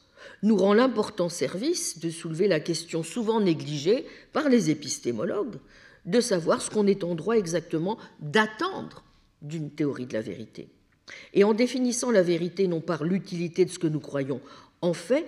nous 0.43 0.57
rend 0.57 0.75
l'important 0.75 1.29
service 1.29 2.01
de 2.01 2.11
soulever 2.11 2.49
la 2.49 2.59
question 2.59 3.05
souvent 3.05 3.41
négligée 3.41 4.05
par 4.33 4.49
les 4.49 4.71
épistémologues 4.71 5.59
de 6.07 6.21
savoir 6.21 6.61
ce 6.61 6.71
qu'on 6.71 6.87
est 6.87 7.05
en 7.05 7.15
droit 7.15 7.37
exactement 7.37 7.99
d'attendre 8.21 9.04
d'une 9.45 9.71
théorie 9.71 10.07
de 10.07 10.15
la 10.15 10.21
vérité. 10.21 10.69
Et 11.35 11.45
en 11.45 11.55
définissant 11.55 12.11
la 12.11 12.23
vérité 12.23 12.67
non 12.67 12.81
par 12.81 13.05
l'utilité 13.05 13.65
de 13.65 13.71
ce 13.71 13.79
que 13.79 13.87
nous 13.87 14.01
croyons 14.01 14.41
en 14.81 14.93
fait, 14.93 15.27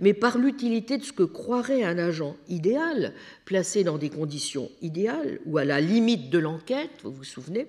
mais 0.00 0.14
par 0.14 0.38
l'utilité 0.38 0.98
de 0.98 1.04
ce 1.04 1.12
que 1.12 1.22
croirait 1.22 1.84
un 1.84 1.98
agent 1.98 2.36
idéal, 2.48 3.14
placé 3.44 3.84
dans 3.84 3.98
des 3.98 4.10
conditions 4.10 4.70
idéales 4.82 5.40
ou 5.46 5.58
à 5.58 5.64
la 5.64 5.80
limite 5.80 6.30
de 6.30 6.38
l'enquête, 6.38 6.90
vous 7.04 7.12
vous 7.12 7.24
souvenez 7.24 7.66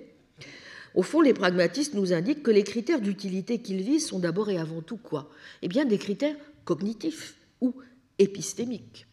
Au 0.95 1.03
fond, 1.03 1.21
les 1.21 1.33
pragmatistes 1.33 1.93
nous 1.93 2.13
indiquent 2.13 2.43
que 2.43 2.51
les 2.51 2.63
critères 2.63 3.01
d'utilité 3.01 3.59
qu'ils 3.59 3.83
visent 3.83 4.07
sont 4.07 4.19
d'abord 4.19 4.49
et 4.49 4.57
avant 4.57 4.81
tout 4.81 4.97
quoi? 4.97 5.29
Eh 5.61 5.67
bien, 5.67 5.85
des 5.85 5.99
critères 5.99 6.35
cognitifs 6.65 7.35
ou 7.61 7.75
épistémiques. 8.17 9.05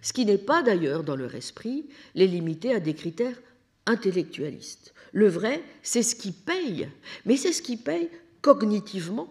Ce 0.00 0.12
qui 0.12 0.24
n'est 0.24 0.38
pas 0.38 0.62
d'ailleurs 0.62 1.04
dans 1.04 1.16
leur 1.16 1.34
esprit 1.34 1.86
les 2.14 2.26
limiter 2.26 2.74
à 2.74 2.80
des 2.80 2.94
critères 2.94 3.40
intellectualistes. 3.86 4.94
Le 5.12 5.28
vrai, 5.28 5.62
c'est 5.82 6.02
ce 6.02 6.14
qui 6.14 6.32
paye, 6.32 6.88
mais 7.26 7.36
c'est 7.36 7.52
ce 7.52 7.62
qui 7.62 7.76
paye 7.76 8.10
cognitivement, 8.40 9.28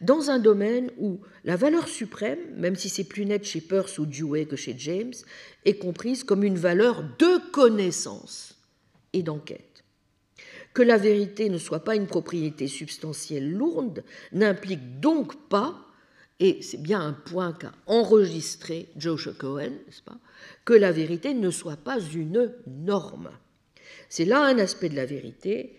dans 0.00 0.30
un 0.30 0.38
domaine 0.38 0.90
où 0.98 1.20
la 1.44 1.56
valeur 1.56 1.88
suprême, 1.88 2.40
même 2.56 2.76
si 2.76 2.88
c'est 2.88 3.04
plus 3.04 3.24
net 3.24 3.44
chez 3.44 3.60
Peirce 3.60 3.98
ou 3.98 4.06
Dewey 4.06 4.46
que 4.46 4.56
chez 4.56 4.74
James, 4.76 5.14
est 5.64 5.78
comprise 5.78 6.24
comme 6.24 6.42
une 6.42 6.58
valeur 6.58 7.02
de 7.18 7.50
connaissance 7.52 8.56
et 9.12 9.22
d'enquête. 9.22 9.84
Que 10.74 10.82
la 10.82 10.96
vérité 10.96 11.48
ne 11.48 11.58
soit 11.58 11.84
pas 11.84 11.96
une 11.96 12.06
propriété 12.06 12.68
substantielle 12.68 13.50
lourde 13.50 14.04
n'implique 14.32 15.00
donc 15.00 15.48
pas, 15.48 15.86
et 16.38 16.62
c'est 16.62 16.82
bien 16.82 17.00
un 17.00 17.12
point 17.12 17.52
qu'a 17.52 17.72
enregistré 17.86 18.88
Joshua 18.96 19.32
Cohen, 19.32 19.70
n'est-ce 19.86 20.02
pas, 20.02 20.18
que 20.64 20.72
la 20.72 20.92
vérité 20.92 21.34
ne 21.34 21.50
soit 21.50 21.76
pas 21.76 22.00
une 22.00 22.54
norme. 22.66 23.30
C'est 24.08 24.24
là 24.24 24.42
un 24.42 24.58
aspect 24.58 24.88
de 24.88 24.96
la 24.96 25.06
vérité 25.06 25.74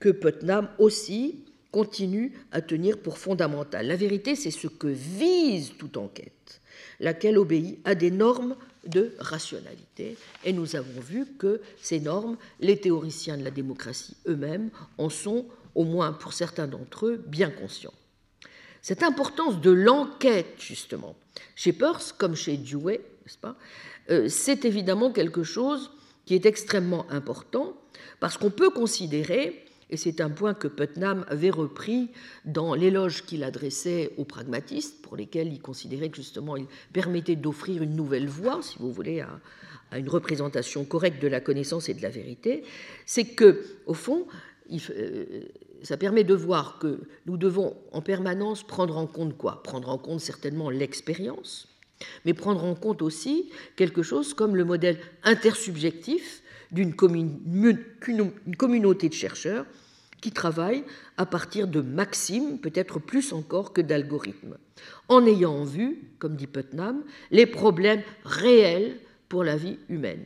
que 0.00 0.08
Putnam 0.08 0.68
aussi 0.78 1.44
continue 1.70 2.32
à 2.52 2.60
tenir 2.60 2.98
pour 2.98 3.18
fondamental. 3.18 3.86
La 3.86 3.96
vérité, 3.96 4.36
c'est 4.36 4.50
ce 4.50 4.68
que 4.68 4.86
vise 4.86 5.72
toute 5.76 5.96
enquête, 5.96 6.60
laquelle 7.00 7.36
obéit 7.36 7.80
à 7.84 7.94
des 7.94 8.10
normes 8.10 8.56
de 8.86 9.12
rationalité. 9.18 10.16
Et 10.44 10.52
nous 10.52 10.76
avons 10.76 11.00
vu 11.00 11.26
que 11.38 11.60
ces 11.80 12.00
normes, 12.00 12.36
les 12.60 12.78
théoriciens 12.78 13.36
de 13.36 13.44
la 13.44 13.50
démocratie 13.50 14.16
eux-mêmes 14.28 14.70
en 14.98 15.08
sont, 15.08 15.46
au 15.74 15.84
moins 15.84 16.12
pour 16.12 16.32
certains 16.32 16.68
d'entre 16.68 17.06
eux, 17.06 17.24
bien 17.26 17.50
conscients. 17.50 17.94
Cette 18.80 19.02
importance 19.02 19.60
de 19.60 19.70
l'enquête, 19.70 20.54
justement, 20.58 21.16
chez 21.56 21.72
Peirce 21.72 22.12
comme 22.12 22.36
chez 22.36 22.56
Dewey, 22.56 23.00
n'est-ce 23.24 23.38
pas, 23.38 23.56
euh, 24.10 24.28
c'est 24.28 24.64
évidemment 24.64 25.10
quelque 25.10 25.42
chose 25.42 25.90
qui 26.26 26.34
est 26.34 26.46
extrêmement 26.46 27.06
important 27.10 27.76
parce 28.20 28.36
qu'on 28.38 28.50
peut 28.50 28.70
considérer, 28.70 29.64
et 29.90 29.96
c'est 29.96 30.20
un 30.20 30.30
point 30.30 30.54
que 30.54 30.68
Putnam 30.68 31.24
avait 31.28 31.50
repris 31.50 32.10
dans 32.44 32.74
l'éloge 32.74 33.24
qu'il 33.24 33.44
adressait 33.44 34.12
aux 34.16 34.24
pragmatistes, 34.24 35.02
pour 35.02 35.16
lesquels 35.16 35.52
il 35.52 35.60
considérait 35.60 36.08
que 36.08 36.16
justement 36.16 36.56
il 36.56 36.66
permettait 36.92 37.36
d'offrir 37.36 37.82
une 37.82 37.94
nouvelle 37.94 38.28
voie, 38.28 38.60
si 38.62 38.76
vous 38.78 38.92
voulez, 38.92 39.20
à, 39.20 39.98
une 39.98 40.08
représentation 40.08 40.84
correcte 40.84 41.22
de 41.22 41.28
la 41.28 41.40
connaissance 41.40 41.88
et 41.88 41.94
de 41.94 42.02
la 42.02 42.08
vérité, 42.08 42.64
c'est 43.06 43.26
que, 43.26 43.62
au 43.86 43.94
fond, 43.94 44.26
euh, 44.72 45.42
ça 45.82 45.96
permet 45.96 46.24
de 46.24 46.34
voir 46.34 46.78
que 46.78 47.02
nous 47.26 47.36
devons 47.36 47.76
en 47.92 48.00
permanence 48.00 48.64
prendre 48.64 48.96
en 48.96 49.06
compte 49.06 49.36
quoi? 49.36 49.62
Prendre 49.62 49.90
en 49.90 49.98
compte 49.98 50.20
certainement 50.20 50.70
l'expérience, 50.70 51.68
mais 52.24 52.34
prendre 52.34 52.64
en 52.64 52.74
compte 52.74 53.02
aussi 53.02 53.50
quelque 53.76 54.02
chose 54.02 54.34
comme 54.34 54.56
le 54.56 54.64
modèle 54.64 54.98
intersubjectif 55.22 56.42
d'une 56.70 56.94
communauté 56.94 59.08
de 59.08 59.14
chercheurs 59.14 59.66
qui 60.20 60.32
travaillent 60.32 60.84
à 61.18 61.26
partir 61.26 61.68
de 61.68 61.82
maximes, 61.82 62.58
peut-être 62.58 62.98
plus 62.98 63.34
encore 63.34 63.74
que 63.74 63.82
d'algorithmes, 63.82 64.56
en 65.08 65.26
ayant 65.26 65.52
en 65.52 65.64
vue, 65.64 65.98
comme 66.18 66.34
dit 66.34 66.46
Putnam, 66.46 67.04
les 67.30 67.44
problèmes 67.44 68.02
réels 68.24 68.98
pour 69.28 69.44
la 69.44 69.56
vie 69.56 69.78
humaine. 69.90 70.24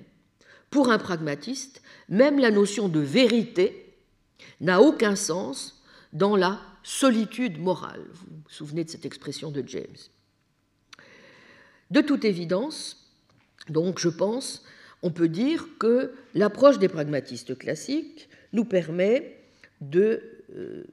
Pour 0.70 0.90
un 0.90 0.98
pragmatiste, 0.98 1.82
même 2.08 2.38
la 2.38 2.52
notion 2.52 2.88
de 2.88 3.00
vérité 3.00 3.96
n'a 4.60 4.80
aucun 4.80 5.16
sens 5.16 5.82
dans 6.12 6.36
la 6.36 6.60
solitude 6.82 7.58
morale. 7.58 8.04
Vous 8.12 8.26
vous 8.28 8.50
souvenez 8.50 8.84
de 8.84 8.90
cette 8.90 9.04
expression 9.04 9.50
de 9.50 9.64
James? 9.66 9.84
De 11.90 12.00
toute 12.00 12.24
évidence, 12.24 13.12
donc 13.68 13.98
je 13.98 14.08
pense, 14.08 14.64
on 15.02 15.10
peut 15.10 15.28
dire 15.28 15.66
que 15.78 16.12
l'approche 16.34 16.78
des 16.78 16.88
pragmatistes 16.88 17.56
classiques 17.56 18.28
nous 18.52 18.64
permet 18.64 19.36
euh, 19.94 20.84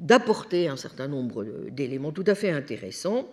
d'apporter 0.00 0.68
un 0.68 0.76
certain 0.76 1.08
nombre 1.08 1.44
d'éléments 1.70 2.12
tout 2.12 2.24
à 2.26 2.34
fait 2.34 2.50
intéressants 2.50 3.28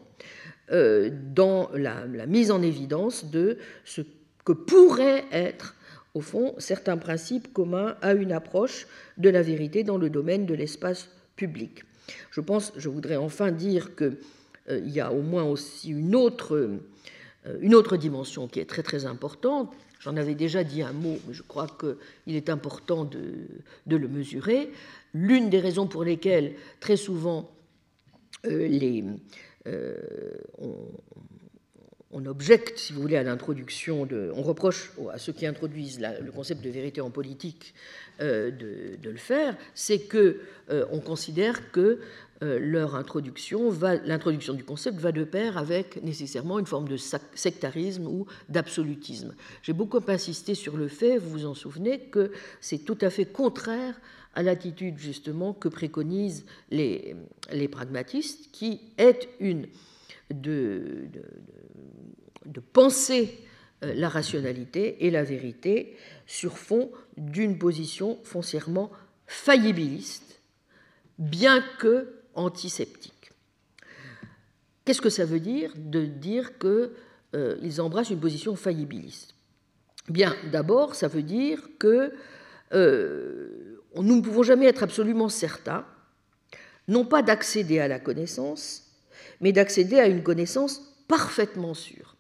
euh, 0.71 1.09
dans 1.33 1.69
la, 1.73 2.05
mise 2.27 2.51
en 2.51 2.61
évidence 2.61 3.25
de 3.31 3.57
ce 3.85 4.01
que 4.43 4.51
pourraient 4.51 5.25
être, 5.31 5.75
au 6.13 6.21
fond, 6.21 6.55
certains 6.57 6.97
principes 6.97 7.53
communs 7.53 7.95
à 8.01 8.13
une 8.13 8.31
approche 8.31 8.87
de 9.17 9.29
la 9.29 9.41
vérité 9.41 9.83
dans 9.83 9.97
le 9.97 10.09
domaine 10.09 10.45
de 10.45 10.53
l'espace 10.53 11.09
public. 11.35 11.83
Je 12.31 12.41
pense, 12.41 12.73
je 12.77 12.89
voudrais 12.89 13.15
enfin 13.15 13.51
dire 13.51 13.95
qu'il 13.95 14.17
euh, 14.69 14.81
y 14.85 14.99
a 14.99 15.11
au 15.11 15.21
moins 15.21 15.43
aussi 15.43 15.89
une 15.89 16.15
autre, 16.15 16.55
euh, 16.55 17.57
une 17.61 17.73
autre 17.73 17.97
dimension 17.97 18.47
qui 18.47 18.59
est 18.59 18.69
très 18.69 18.83
très 18.83 19.05
importante. 19.05 19.73
J'en 19.99 20.17
avais 20.17 20.35
déjà 20.35 20.63
dit 20.63 20.81
un 20.81 20.93
mot, 20.93 21.17
mais 21.27 21.33
je 21.33 21.43
crois 21.43 21.67
qu'il 21.79 22.35
est 22.35 22.49
important 22.49 23.05
de, 23.05 23.47
de 23.87 23.95
le 23.95 24.07
mesurer. 24.07 24.69
L'une 25.13 25.49
des 25.49 25.59
raisons 25.59 25.87
pour 25.87 26.03
lesquelles 26.03 26.55
très 26.79 26.97
souvent 26.97 27.49
euh, 28.45 28.67
les, 28.67 29.03
on, 32.11 32.25
objecte, 32.25 32.77
si 32.79 32.93
vous 32.93 33.01
voulez, 33.01 33.15
à 33.15 33.23
l'introduction 33.23 34.05
de. 34.05 34.31
On 34.35 34.41
reproche 34.41 34.91
à 35.11 35.17
ceux 35.17 35.33
qui 35.33 35.45
introduisent 35.45 35.99
le 35.99 36.31
concept 36.31 36.63
de 36.63 36.69
vérité 36.69 36.99
en 36.99 37.09
politique 37.09 37.73
euh, 38.21 38.49
de, 38.51 39.09
le 39.09 39.17
faire, 39.17 39.55
c'est 39.73 39.99
que 39.99 40.41
on 40.91 40.99
considère 40.99 41.71
que 41.71 41.99
leur 42.41 42.95
introduction, 42.95 43.73
l'introduction 44.05 44.53
du 44.53 44.63
concept 44.63 44.99
va 44.99 45.11
de 45.11 45.23
pair 45.23 45.57
avec 45.57 46.03
nécessairement 46.03 46.59
une 46.59 46.67
forme 46.67 46.87
de 46.87 46.97
sectarisme 46.97 48.05
ou 48.05 48.27
d'absolutisme. 48.49 49.33
J'ai 49.63 49.73
beaucoup 49.73 49.99
insisté 50.07 50.53
sur 50.53 50.77
le 50.77 50.87
fait, 50.87 51.17
vous 51.17 51.29
vous 51.29 51.45
en 51.45 51.55
souvenez, 51.55 51.99
que 51.99 52.31
c'est 52.61 52.79
tout 52.79 52.97
à 53.01 53.09
fait 53.09 53.25
contraire 53.25 53.99
à 54.35 54.43
l'attitude 54.43 54.99
justement 54.99 55.51
que 55.53 55.67
préconisent 55.67 56.45
les, 56.69 57.15
les 57.51 57.67
pragmatistes, 57.67 58.51
qui 58.51 58.81
est 58.99 59.27
une 59.39 59.65
de, 60.31 61.07
de, 62.45 62.59
penser 62.59 63.39
euh, 63.83 63.93
la 63.95 64.09
rationalité 64.09 65.05
et 65.05 65.09
la 65.09 65.23
vérité 65.23 65.97
sur 66.27 66.59
fond 66.59 66.91
d'une 67.17 67.57
position 67.57 68.19
foncièrement 68.23 68.91
faillibiliste, 69.25 70.41
bien 71.17 71.63
que 71.79 72.16
antiseptique. 72.37 73.31
Qu'est-ce 74.85 75.01
que 75.01 75.09
ça 75.09 75.25
veut 75.25 75.41
dire 75.41 75.73
de 75.75 76.05
dire 76.05 76.57
qu'ils 76.59 76.89
euh, 77.35 77.79
embrassent 77.79 78.09
une 78.09 78.19
position 78.19 78.55
faillibiliste? 78.55 79.35
Bien, 80.07 80.35
d'abord, 80.51 80.95
ça 80.95 81.09
veut 81.09 81.23
dire 81.23 81.61
que 81.79 82.13
euh, 82.73 83.81
nous 83.95 84.15
ne 84.15 84.21
pouvons 84.21 84.43
jamais 84.43 84.65
être 84.65 84.83
absolument 84.83 85.29
certains, 85.29 85.85
non 86.87 87.05
pas 87.05 87.21
d'accéder 87.21 87.79
à 87.79 87.87
la 87.87 87.99
connaissance, 87.99 88.83
mais 89.41 89.51
d'accéder 89.51 89.99
à 89.99 90.07
une 90.07 90.23
connaissance 90.23 90.81
parfaitement 91.07 91.73
sûre. 91.73 92.16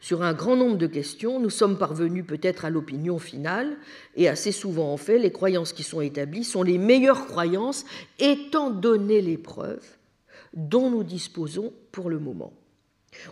Sur 0.00 0.22
un 0.22 0.32
grand 0.32 0.56
nombre 0.56 0.78
de 0.78 0.86
questions, 0.86 1.40
nous 1.40 1.50
sommes 1.50 1.76
parvenus 1.76 2.24
peut-être 2.26 2.64
à 2.64 2.70
l'opinion 2.70 3.18
finale, 3.18 3.76
et 4.16 4.28
assez 4.28 4.52
souvent 4.52 4.92
en 4.92 4.96
fait, 4.96 5.18
les 5.18 5.32
croyances 5.32 5.72
qui 5.72 5.82
sont 5.82 6.00
établies 6.00 6.44
sont 6.44 6.62
les 6.62 6.78
meilleures 6.78 7.26
croyances 7.26 7.84
étant 8.18 8.70
donné 8.70 9.20
les 9.20 9.36
preuves 9.36 9.86
dont 10.54 10.90
nous 10.90 11.04
disposons 11.04 11.72
pour 11.92 12.08
le 12.08 12.18
moment. 12.18 12.52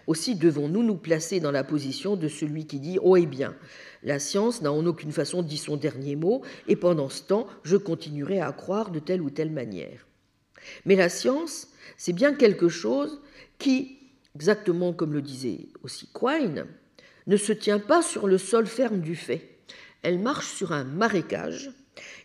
Aussi 0.06 0.34
devons-nous 0.34 0.82
nous 0.82 0.96
placer 0.96 1.40
dans 1.40 1.50
la 1.50 1.64
position 1.64 2.16
de 2.16 2.28
celui 2.28 2.66
qui 2.66 2.80
dit 2.80 2.98
Oh 3.02 3.16
eh 3.16 3.26
bien, 3.26 3.54
la 4.02 4.18
science 4.18 4.62
n'a 4.62 4.72
en 4.72 4.84
aucune 4.86 5.12
façon 5.12 5.42
dit 5.42 5.58
son 5.58 5.76
dernier 5.76 6.16
mot, 6.16 6.42
et 6.68 6.76
pendant 6.76 7.08
ce 7.08 7.22
temps, 7.22 7.46
je 7.62 7.76
continuerai 7.76 8.40
à 8.40 8.52
croire 8.52 8.90
de 8.90 8.98
telle 8.98 9.22
ou 9.22 9.30
telle 9.30 9.50
manière. 9.50 10.06
Mais 10.84 10.96
la 10.96 11.08
science, 11.08 11.68
c'est 11.96 12.12
bien 12.12 12.34
quelque 12.34 12.68
chose 12.68 13.20
qui, 13.58 13.95
exactement 14.36 14.92
comme 14.92 15.14
le 15.14 15.22
disait 15.22 15.68
aussi 15.82 16.10
Quine, 16.12 16.66
ne 17.26 17.36
se 17.38 17.54
tient 17.54 17.78
pas 17.78 18.02
sur 18.02 18.26
le 18.26 18.36
sol 18.36 18.66
ferme 18.66 19.00
du 19.00 19.16
fait. 19.16 19.58
Elle 20.02 20.18
marche 20.18 20.46
sur 20.48 20.72
un 20.72 20.84
marécage 20.84 21.70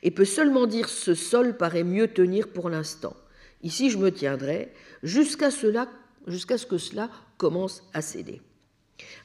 et 0.04 0.12
peut 0.12 0.26
seulement 0.26 0.68
dire 0.68 0.90
ce 0.90 1.16
sol 1.16 1.56
paraît 1.56 1.86
mieux 1.86 2.10
tenir 2.10 2.50
pour 2.50 2.70
l'instant. 2.70 3.16
Ici, 3.64 3.90
je 3.90 3.98
me 3.98 4.12
tiendrai 4.12 4.74
jusqu'à 5.04 5.52
ce 5.52 6.66
que 6.66 6.78
cela 6.78 7.10
commence 7.38 7.84
à 7.94 8.02
céder. 8.02 8.42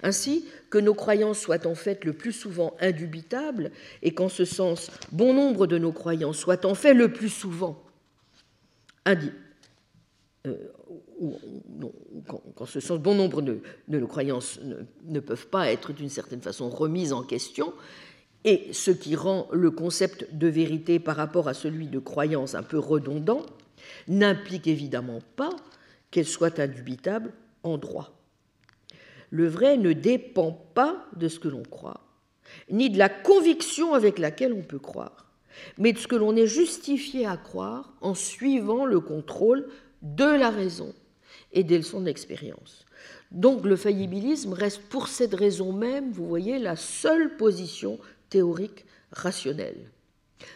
Ainsi 0.04 0.46
que 0.70 0.78
nos 0.78 0.94
croyances 0.94 1.40
soient 1.40 1.66
en 1.66 1.74
fait 1.74 2.04
le 2.04 2.12
plus 2.12 2.32
souvent 2.32 2.76
indubitables 2.80 3.72
et 4.02 4.14
qu'en 4.14 4.28
ce 4.28 4.44
sens, 4.44 4.92
bon 5.10 5.34
nombre 5.34 5.66
de 5.66 5.76
nos 5.76 5.92
croyances 5.92 6.38
soient 6.38 6.64
en 6.64 6.76
fait 6.76 6.94
le 6.94 7.12
plus 7.12 7.30
souvent 7.30 7.82
euh, 10.46 10.56
qu'en 12.54 12.66
ce 12.66 12.80
sens, 12.80 12.98
bon 12.98 13.14
nombre 13.14 13.42
de, 13.42 13.60
nos 13.88 14.06
croyances 14.06 14.60
ne, 15.04 15.20
peuvent 15.20 15.48
pas 15.48 15.70
être 15.70 15.92
d'une 15.92 16.08
certaine 16.08 16.40
façon 16.40 16.68
remises 16.68 17.12
en 17.12 17.22
question, 17.22 17.72
et 18.44 18.68
ce 18.72 18.90
qui 18.90 19.16
rend 19.16 19.48
le 19.52 19.70
concept 19.70 20.34
de 20.34 20.46
vérité 20.46 20.98
par 20.98 21.16
rapport 21.16 21.48
à 21.48 21.54
celui 21.54 21.88
de 21.88 21.98
croyance 21.98 22.54
un 22.54 22.62
peu 22.62 22.78
redondant, 22.78 23.44
n'implique 24.08 24.66
évidemment 24.66 25.20
pas 25.36 25.50
qu'elle 26.10 26.26
soit 26.26 26.60
indubitable 26.60 27.32
en 27.62 27.78
droit. 27.78 28.12
Le 29.30 29.48
vrai 29.48 29.76
ne 29.76 29.92
dépend 29.92 30.52
pas 30.52 31.04
de 31.16 31.28
ce 31.28 31.40
que 31.40 31.48
l'on 31.48 31.64
croit, 31.64 32.00
ni 32.70 32.90
de 32.90 32.98
la 32.98 33.08
conviction 33.08 33.94
avec 33.94 34.18
laquelle 34.18 34.52
on 34.52 34.62
peut 34.62 34.78
croire, 34.78 35.26
mais 35.78 35.92
de 35.92 35.98
ce 35.98 36.06
que 36.06 36.16
l'on 36.16 36.36
est 36.36 36.46
justifié 36.46 37.26
à 37.26 37.36
croire 37.36 37.94
en 38.00 38.14
suivant 38.14 38.84
le 38.84 39.00
contrôle 39.00 39.66
de 40.14 40.24
la 40.24 40.50
raison 40.50 40.94
et 41.52 41.64
des 41.64 41.78
leçons 41.78 42.00
d'expérience. 42.00 42.84
Donc 43.30 43.64
le 43.64 43.76
faillibilisme 43.76 44.52
reste 44.52 44.82
pour 44.82 45.08
cette 45.08 45.34
raison 45.34 45.72
même, 45.72 46.12
vous 46.12 46.26
voyez, 46.26 46.58
la 46.58 46.76
seule 46.76 47.36
position 47.36 47.98
théorique 48.30 48.84
rationnelle. 49.10 49.90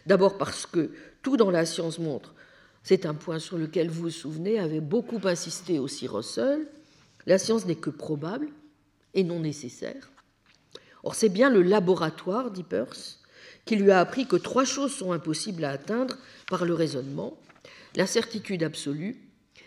D'abord 0.06 0.38
parce 0.38 0.66
que 0.66 0.90
tout 1.22 1.36
dans 1.36 1.50
la 1.50 1.66
science 1.66 1.98
montre, 1.98 2.34
c'est 2.82 3.06
un 3.06 3.14
point 3.14 3.38
sur 3.38 3.58
lequel 3.58 3.90
vous 3.90 4.02
vous 4.02 4.10
souvenez, 4.10 4.58
avait 4.58 4.80
beaucoup 4.80 5.20
insisté 5.24 5.78
aussi 5.78 6.06
Russell, 6.06 6.66
la 7.26 7.38
science 7.38 7.66
n'est 7.66 7.74
que 7.74 7.90
probable 7.90 8.48
et 9.14 9.24
non 9.24 9.40
nécessaire. 9.40 10.10
Or 11.02 11.14
c'est 11.14 11.28
bien 11.28 11.50
le 11.50 11.62
laboratoire, 11.62 12.50
dit 12.50 12.62
Peirce, 12.62 13.20
qui 13.64 13.76
lui 13.76 13.90
a 13.90 14.00
appris 14.00 14.26
que 14.26 14.36
trois 14.36 14.64
choses 14.64 14.94
sont 14.94 15.12
impossibles 15.12 15.64
à 15.64 15.70
atteindre 15.70 16.16
par 16.48 16.64
le 16.64 16.74
raisonnement, 16.74 17.38
la 17.96 18.06
certitude 18.06 18.62
absolue, 18.62 19.16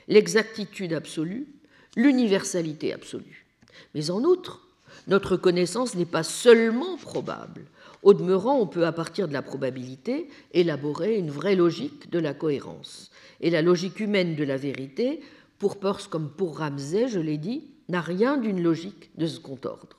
l'exactitude 0.08 0.94
absolue, 0.94 1.48
l'universalité 1.96 2.94
absolue. 2.94 3.46
Mais 3.96 4.10
en 4.12 4.24
outre, 4.24 4.68
notre 5.08 5.38
connaissance 5.38 5.96
n'est 5.96 6.06
pas 6.06 6.24
seulement 6.24 6.98
probable. 6.98 7.66
Au 8.04 8.14
demeurant, 8.14 8.60
on 8.60 8.68
peut, 8.68 8.86
à 8.86 8.92
partir 8.92 9.28
de 9.28 9.34
la 9.34 9.42
probabilité, 9.42 10.28
élaborer 10.54 11.18
une 11.18 11.32
vraie 11.32 11.56
logique 11.56 12.10
de 12.10 12.20
la 12.20 12.34
cohérence. 12.34 13.12
Et 13.42 13.50
la 13.50 13.62
logique 13.62 14.00
humaine 14.00 14.36
de 14.36 14.44
la 14.44 14.58
vérité, 14.58 15.22
pour 15.60 15.80
Peirce 15.80 16.08
comme 16.08 16.30
pour 16.30 16.58
Ramsay, 16.58 17.08
je 17.08 17.20
l'ai 17.20 17.38
dit, 17.38 17.64
n'a 17.90 18.02
rien 18.02 18.38
d'une 18.38 18.62
logique 18.62 19.12
de 19.18 19.28
second 19.28 19.60
ordre. 19.64 19.98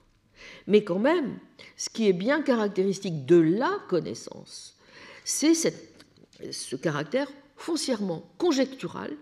Mais 0.66 0.84
quand 0.84 0.98
même, 0.98 1.38
ce 1.76 1.88
qui 1.88 2.08
est 2.08 2.12
bien 2.12 2.42
caractéristique 2.42 3.24
de 3.24 3.36
la 3.36 3.78
connaissance, 3.88 4.76
c'est 5.24 5.54
ce 5.54 6.76
caractère 6.76 7.30
foncièrement 7.56 8.28
conjectural 8.36 9.12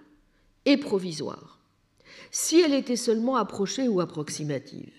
et 0.65 0.77
provisoire. 0.77 1.59
Si 2.31 2.61
elle 2.61 2.75
était 2.75 2.97
seulement 2.97 3.37
approchée 3.37 3.89
ou 3.89 4.01
approximative, 4.01 4.93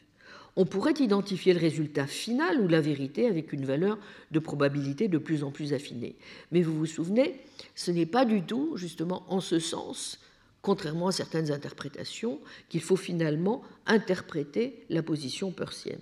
on 0.56 0.66
pourrait 0.66 0.94
identifier 1.00 1.54
le 1.54 1.60
résultat 1.60 2.06
final 2.06 2.62
ou 2.62 2.68
la 2.68 2.82
vérité 2.82 3.28
avec 3.28 3.54
une 3.54 3.66
valeur 3.66 3.98
de 4.32 4.40
probabilité 4.40 5.08
de 5.08 5.18
plus 5.18 5.44
en 5.44 5.52
plus 5.52 5.74
affinée. 5.74 6.16
Mais 6.52 6.62
vous 6.62 6.78
vous 6.78 6.86
souvenez, 6.86 7.40
ce 7.76 7.92
n'est 7.92 8.06
pas 8.06 8.26
du 8.26 8.44
tout 8.44 8.78
justement 8.78 9.24
en 9.30 9.40
ce 9.40 9.58
sens, 9.58 10.20
contrairement 10.62 11.08
à 11.08 11.12
certaines 11.12 11.52
interprétations, 11.52 12.40
qu'il 12.70 12.82
faut 12.82 12.96
finalement 12.96 13.64
interpréter 13.88 14.86
la 14.90 15.02
position 15.02 15.52
persienne. 15.52 16.02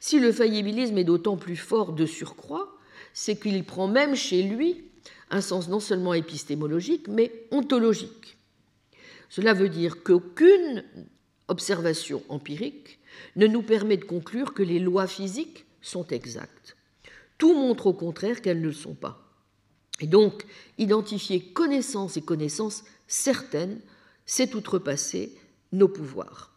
Si 0.00 0.18
le 0.18 0.32
faillibilisme 0.32 0.98
est 0.98 1.04
d'autant 1.04 1.36
plus 1.36 1.56
fort 1.56 1.92
de 1.92 2.06
surcroît, 2.06 2.76
c'est 3.12 3.36
qu'il 3.36 3.64
prend 3.64 3.88
même 3.88 4.14
chez 4.14 4.42
lui 4.42 4.84
un 5.30 5.40
sens 5.40 5.68
non 5.68 5.80
seulement 5.80 6.14
épistémologique, 6.14 7.06
mais 7.08 7.32
ontologique. 7.50 8.37
Cela 9.28 9.54
veut 9.54 9.68
dire 9.68 10.02
qu'aucune 10.02 10.84
observation 11.48 12.22
empirique 12.28 12.98
ne 13.36 13.46
nous 13.46 13.62
permet 13.62 13.96
de 13.96 14.04
conclure 14.04 14.54
que 14.54 14.62
les 14.62 14.78
lois 14.78 15.06
physiques 15.06 15.66
sont 15.80 16.06
exactes. 16.08 16.76
Tout 17.38 17.54
montre 17.54 17.86
au 17.86 17.92
contraire 17.92 18.42
qu'elles 18.42 18.60
ne 18.60 18.66
le 18.66 18.72
sont 18.72 18.94
pas. 18.94 19.24
Et 20.00 20.06
donc, 20.06 20.44
identifier 20.76 21.40
connaissance 21.40 22.16
et 22.16 22.22
connaissance 22.22 22.84
certaines, 23.06 23.80
c'est 24.26 24.54
outrepasser 24.54 25.34
nos 25.72 25.88
pouvoirs. 25.88 26.52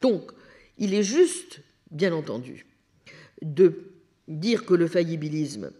Donc, 0.00 0.32
il 0.76 0.94
est 0.94 1.02
juste, 1.02 1.60
bien 1.90 2.12
entendu, 2.12 2.66
de 3.42 3.92
dire 4.26 4.66
que 4.66 4.74
le 4.74 4.86
faillibilisme 4.86 5.70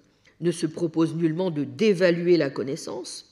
ne 0.41 0.51
se 0.51 0.67
propose 0.67 1.15
nullement 1.15 1.51
de 1.51 1.65
dévaluer 1.65 2.37
la 2.37 2.51
connaissance, 2.51 3.28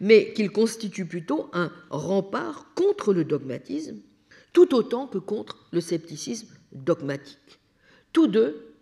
mais 0.00 0.32
qu'il 0.32 0.50
constitue 0.50 1.06
plutôt 1.06 1.50
un 1.52 1.72
rempart 1.90 2.72
contre 2.74 3.12
le 3.12 3.24
dogmatisme, 3.24 4.00
tout 4.52 4.74
autant 4.74 5.06
que 5.06 5.18
contre 5.18 5.68
le 5.72 5.80
scepticisme 5.80 6.48
dogmatique. 6.72 7.60
Tous 8.12 8.26
deux, 8.26 8.74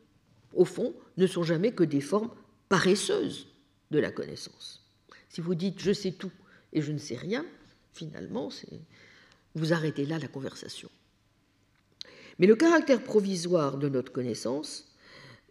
au 0.54 0.64
fond, 0.64 0.94
ne 1.16 1.26
sont 1.26 1.42
jamais 1.42 1.72
que 1.72 1.84
des 1.84 2.00
formes 2.00 2.30
paresseuses 2.68 3.48
de 3.90 3.98
la 3.98 4.10
connaissance. 4.10 4.84
Si 5.28 5.40
vous 5.40 5.54
dites 5.54 5.80
je 5.80 5.92
sais 5.92 6.12
tout 6.12 6.32
et 6.72 6.82
je 6.82 6.92
ne 6.92 6.98
sais 6.98 7.16
rien, 7.16 7.44
finalement, 7.92 8.50
vous 9.54 9.72
arrêtez 9.72 10.04
là 10.04 10.18
la 10.18 10.28
conversation. 10.28 10.90
Mais 12.38 12.46
le 12.46 12.56
caractère 12.56 13.02
provisoire 13.02 13.78
de 13.78 13.88
notre 13.88 14.12
connaissance, 14.12 14.94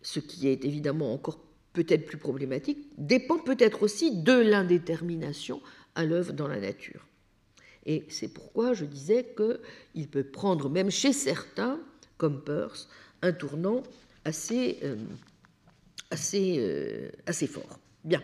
ce 0.01 0.19
qui 0.19 0.47
est 0.47 0.65
évidemment 0.65 1.13
encore 1.13 1.39
peut-être 1.75 2.05
plus 2.05 2.17
problématique, 2.17 2.79
dépend 2.97 3.37
peut-être 3.37 3.83
aussi 3.83 4.23
de 4.23 4.33
l'indétermination 4.33 5.61
à 5.93 6.05
l'œuvre 6.05 6.33
dans 6.33 6.47
la 6.47 6.59
nature. 6.59 7.05
Et 7.85 8.05
c'est 8.09 8.29
pourquoi 8.29 8.73
je 8.73 8.85
disais 8.85 9.27
qu'il 9.35 10.07
peut 10.07 10.23
prendre, 10.23 10.69
même 10.69 10.89
chez 10.89 11.13
certains, 11.13 11.79
comme 12.17 12.43
Peirce, 12.43 12.89
un 13.21 13.33
tournant 13.33 13.83
assez, 14.23 14.79
euh, 14.83 14.95
assez, 16.09 16.55
euh, 16.57 17.09
assez 17.27 17.45
fort. 17.45 17.79
Bien. 18.03 18.23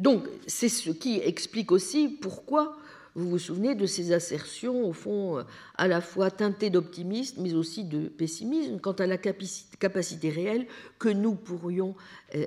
Donc, 0.00 0.26
c'est 0.46 0.68
ce 0.68 0.90
qui 0.90 1.18
explique 1.18 1.72
aussi 1.72 2.08
pourquoi 2.08 2.78
vous 3.14 3.30
vous 3.30 3.38
souvenez 3.38 3.74
de 3.74 3.86
ces 3.86 4.12
assertions, 4.12 4.84
au 4.84 4.92
fond, 4.92 5.38
euh, 5.38 5.42
à 5.76 5.86
la 5.86 6.00
fois 6.00 6.30
teintées 6.30 6.70
d'optimisme, 6.70 7.42
mais 7.42 7.54
aussi 7.54 7.84
de 7.84 8.08
pessimisme, 8.08 8.80
quant 8.80 8.92
à 8.92 9.06
la 9.06 9.18
capacité 9.18 10.30
réelle 10.30 10.66
que 10.98 11.08
nous 11.08 11.34
pourrions, 11.34 11.94
euh, 12.34 12.46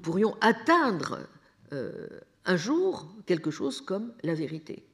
pourrions 0.00 0.36
atteindre 0.40 1.20
euh, 1.72 2.08
un 2.44 2.56
jour 2.56 3.08
quelque 3.26 3.50
chose 3.50 3.80
comme 3.80 4.12
la 4.22 4.34
vérité. 4.34 4.84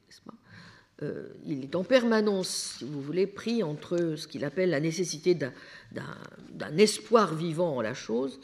il 1.45 1.63
est 1.63 1.75
en 1.75 1.83
permanence, 1.83 2.77
si 2.79 2.85
vous 2.85 3.01
voulez, 3.01 3.27
pris 3.27 3.61
entre 3.61 4.15
ce 4.15 4.27
qu'il 4.27 4.43
appelle 4.45 4.71
la 4.71 4.79
nécessité 4.79 5.35
d'un 5.35 6.77
espoir 6.77 7.35
vivant 7.35 7.77
en 7.77 7.81
la 7.81 7.93
chose, 7.93 8.39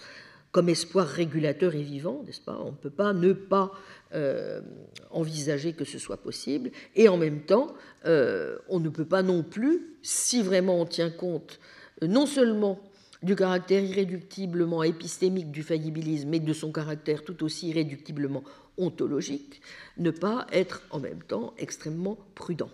comme 0.52 0.70
espoir 0.70 1.08
régulateur 1.08 1.76
et 1.76 1.82
vivant, 1.82 2.24
n'est-ce 2.26 2.42
pas? 2.42 2.60
On 2.62 2.72
ne 2.72 2.78
peut 2.78 2.90
pas 2.90 3.14
ne 3.14 3.34
pas 3.34 3.72
euh, 4.14 4.62
envisager 5.10 5.74
que 5.74 5.86
ce 5.86 5.98
soit 5.98 6.18
possible, 6.18 6.72
et 6.96 7.08
en 7.08 7.18
même 7.18 7.42
temps, 7.42 7.74
euh, 8.06 8.58
on 8.68 8.80
ne 8.80 8.90
peut 8.90 9.06
pas 9.06 9.24
non 9.24 9.44
plus, 9.44 9.96
si 10.02 10.42
vraiment 10.42 10.82
on 10.82 10.86
tient 10.86 11.10
compte 11.10 11.60
euh, 12.04 12.08
non 12.08 12.26
seulement 12.26 12.82
du 13.24 13.36
caractère 13.36 13.84
irréductiblement 13.84 14.84
épistémique 14.84 15.52
du 15.52 15.64
faillibilisme, 15.64 16.30
mais 16.30 16.40
de 16.40 16.54
son 16.54 16.72
caractère 16.72 17.24
tout 17.24 17.44
aussi 17.44 17.70
irréductiblement 17.70 18.44
ontologique, 18.78 19.62
ne 19.98 20.12
pas 20.12 20.48
être 20.52 20.82
en 20.90 21.00
même 21.00 21.22
temps 21.24 21.54
extrêmement 21.58 22.18
prudent. 22.36 22.72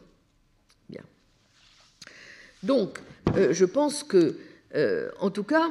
Bien. 0.90 1.04
Donc, 2.64 3.00
je 3.36 3.66
pense 3.66 4.04
que, 4.04 4.38
en 5.20 5.30
tout 5.32 5.44
cas, 5.44 5.70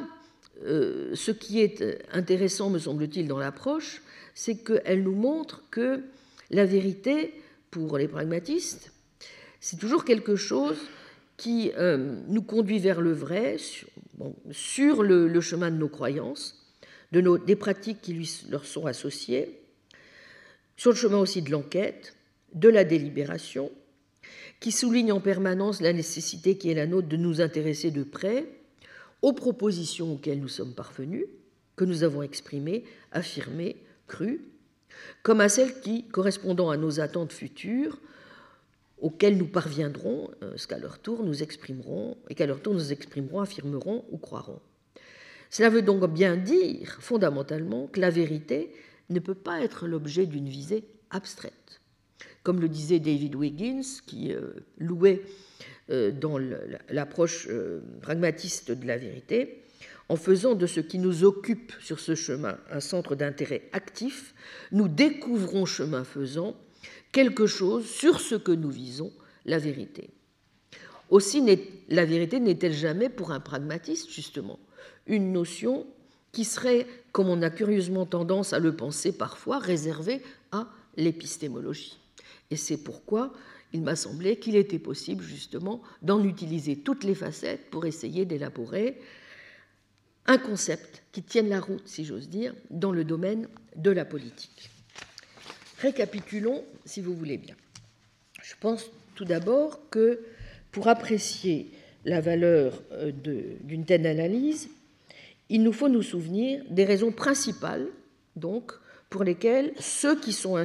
euh, 0.63 1.15
ce 1.15 1.31
qui 1.31 1.61
est 1.61 2.05
intéressant, 2.11 2.69
me 2.69 2.79
semble-t-il, 2.79 3.27
dans 3.27 3.39
l'approche, 3.39 4.01
c'est 4.33 4.55
qu'elle 4.55 5.03
nous 5.03 5.15
montre 5.15 5.63
que 5.71 6.03
la 6.49 6.65
vérité, 6.65 7.33
pour 7.71 7.97
les 7.97 8.07
pragmatistes, 8.07 8.91
c'est 9.59 9.77
toujours 9.77 10.05
quelque 10.05 10.35
chose 10.35 10.77
qui 11.35 11.71
euh, 11.77 12.15
nous 12.27 12.41
conduit 12.41 12.79
vers 12.79 13.01
le 13.01 13.13
vrai, 13.13 13.57
sur, 14.51 15.03
le, 15.03 15.41
chemin 15.41 15.69
de 15.69 15.77
nos 15.77 15.89
croyances, 15.89 16.65
de 17.11 17.21
nos, 17.21 17.37
des 17.37 17.55
pratiques 17.55 18.01
qui 18.01 18.13
lui, 18.13 18.29
leur 18.49 18.65
sont 18.65 18.87
associées, 18.87 19.59
sur 20.75 20.91
le 20.91 20.97
chemin 20.97 21.17
aussi 21.17 21.41
de 21.41 21.51
l'enquête, 21.51 22.15
de 22.53 22.69
la 22.69 22.83
délibération, 22.83 23.71
qui 24.59 24.71
souligne 24.71 25.11
en 25.11 25.19
permanence 25.19 25.81
la 25.81 25.93
nécessité 25.93 26.57
qui 26.57 26.71
est 26.71 26.75
la 26.75 26.87
nôtre 26.87 27.07
de 27.07 27.17
nous 27.17 27.41
intéresser 27.41 27.91
de 27.91 28.03
près 28.03 28.45
aux 29.21 29.33
propositions 29.33 30.13
auxquelles 30.13 30.39
nous 30.39 30.47
sommes 30.47 30.73
parvenus, 30.73 31.25
que 31.75 31.85
nous 31.85 32.03
avons 32.03 32.21
exprimées, 32.21 32.83
affirmées, 33.11 33.77
crues, 34.07 34.41
comme 35.23 35.41
à 35.41 35.49
celles 35.49 35.79
qui, 35.79 36.07
correspondant 36.07 36.69
à 36.69 36.77
nos 36.77 36.99
attentes 36.99 37.33
futures, 37.33 37.99
auxquelles 38.99 39.37
nous 39.37 39.47
parviendrons, 39.47 40.31
euh, 40.41 40.53
ce 40.55 40.67
qu'à 40.67 40.79
leur 40.79 40.99
tour 40.99 41.23
nous 41.23 41.43
exprimerons, 41.43 42.17
et 42.29 42.35
qu'à 42.35 42.45
leur 42.45 42.61
tour 42.61 42.73
nous 42.73 42.91
exprimerons, 42.91 43.41
affirmerons 43.41 44.05
ou 44.11 44.17
croirons. 44.17 44.59
Cela 45.49 45.69
veut 45.69 45.81
donc 45.81 46.05
bien 46.11 46.35
dire, 46.35 46.97
fondamentalement, 46.99 47.87
que 47.87 47.99
la 47.99 48.09
vérité 48.09 48.73
ne 49.09 49.19
peut 49.19 49.35
pas 49.35 49.61
être 49.61 49.87
l'objet 49.87 50.25
d'une 50.25 50.49
visée 50.49 50.83
abstraite. 51.09 51.81
Comme 52.43 52.59
le 52.59 52.69
disait 52.69 52.99
David 52.99 53.35
Wiggins, 53.35 54.01
qui 54.05 54.33
euh, 54.33 54.53
louait 54.77 55.21
dans 55.89 56.37
l'approche 56.89 57.47
euh, 57.49 57.79
pragmatiste 58.01 58.71
de 58.71 58.85
la 58.85 58.97
vérité, 58.97 59.63
en 60.09 60.15
faisant 60.15 60.55
de 60.55 60.67
ce 60.67 60.79
qui 60.79 60.99
nous 60.99 61.23
occupe 61.23 61.73
sur 61.81 61.99
ce 61.99 62.15
chemin 62.15 62.57
un 62.71 62.79
centre 62.79 63.15
d'intérêt 63.15 63.69
actif, 63.73 64.33
nous 64.71 64.87
découvrons, 64.87 65.65
chemin 65.65 66.03
faisant, 66.03 66.55
quelque 67.11 67.47
chose 67.47 67.85
sur 67.85 68.19
ce 68.19 68.35
que 68.35 68.51
nous 68.51 68.69
visons, 68.69 69.11
la 69.45 69.59
vérité. 69.59 70.09
Aussi, 71.09 71.41
la 71.89 72.05
vérité 72.05 72.39
n'est-elle 72.39 72.73
jamais, 72.73 73.09
pour 73.09 73.31
un 73.31 73.39
pragmatiste, 73.39 74.09
justement, 74.09 74.59
une 75.07 75.31
notion 75.31 75.87
qui 76.33 76.43
serait, 76.43 76.85
comme 77.13 77.29
on 77.29 77.41
a 77.41 77.49
curieusement 77.49 78.05
tendance 78.05 78.53
à 78.53 78.59
le 78.59 78.75
penser 78.75 79.11
parfois, 79.11 79.59
réservée 79.59 80.21
à 80.51 80.67
l'épistémologie. 80.97 81.97
Et 82.51 82.55
c'est 82.55 82.77
pourquoi 82.77 83.33
il 83.73 83.81
m'a 83.81 83.95
semblé 83.95 84.37
qu'il 84.37 84.55
était 84.55 84.79
possible 84.79 85.23
justement 85.23 85.81
d'en 86.01 86.23
utiliser 86.23 86.77
toutes 86.77 87.03
les 87.03 87.15
facettes 87.15 87.69
pour 87.69 87.85
essayer 87.85 88.25
d'élaborer 88.25 88.99
un 90.25 90.37
concept 90.37 91.03
qui 91.11 91.23
tienne 91.23 91.49
la 91.49 91.59
route, 91.59 91.87
si 91.87 92.05
j'ose 92.05 92.29
dire, 92.29 92.53
dans 92.69 92.91
le 92.91 93.03
domaine 93.03 93.47
de 93.75 93.91
la 93.91 94.05
politique. 94.05 94.69
Récapitulons, 95.79 96.63
si 96.85 97.01
vous 97.01 97.15
voulez 97.15 97.37
bien. 97.37 97.55
Je 98.41 98.53
pense 98.59 98.89
tout 99.15 99.25
d'abord 99.25 99.89
que 99.89 100.19
pour 100.71 100.87
apprécier 100.87 101.71
la 102.05 102.21
valeur 102.21 102.81
euh, 102.91 103.11
d'une 103.63 103.85
telle 103.85 104.05
analyse, 104.05 104.69
il 105.49 105.63
nous 105.63 105.73
faut 105.73 105.89
nous 105.89 106.03
souvenir 106.03 106.63
des 106.69 106.85
raisons 106.85 107.11
principales, 107.11 107.87
donc, 108.35 108.73
pour 109.09 109.23
lesquelles 109.23 109.73
ceux 109.79 110.19
qui 110.19 110.33
sont 110.33 110.57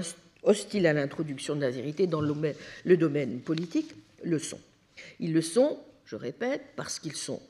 hostiles 0.43 0.86
à 0.86 0.93
l'introduction 0.93 1.55
de 1.57 1.61
la 1.61 1.70
vérité 1.70 2.07
dans 2.07 2.20
le 2.20 2.97
domaine 2.97 3.40
politique 3.40 3.95
le 4.22 4.38
sont. 4.38 4.61
Ils 5.20 5.32
le 5.32 5.43
sont, 5.43 5.78
je 6.05 6.16
répète, 6.16 6.62
parce 6.76 6.99
qu'ils 6.99 7.16
sont 7.16 7.40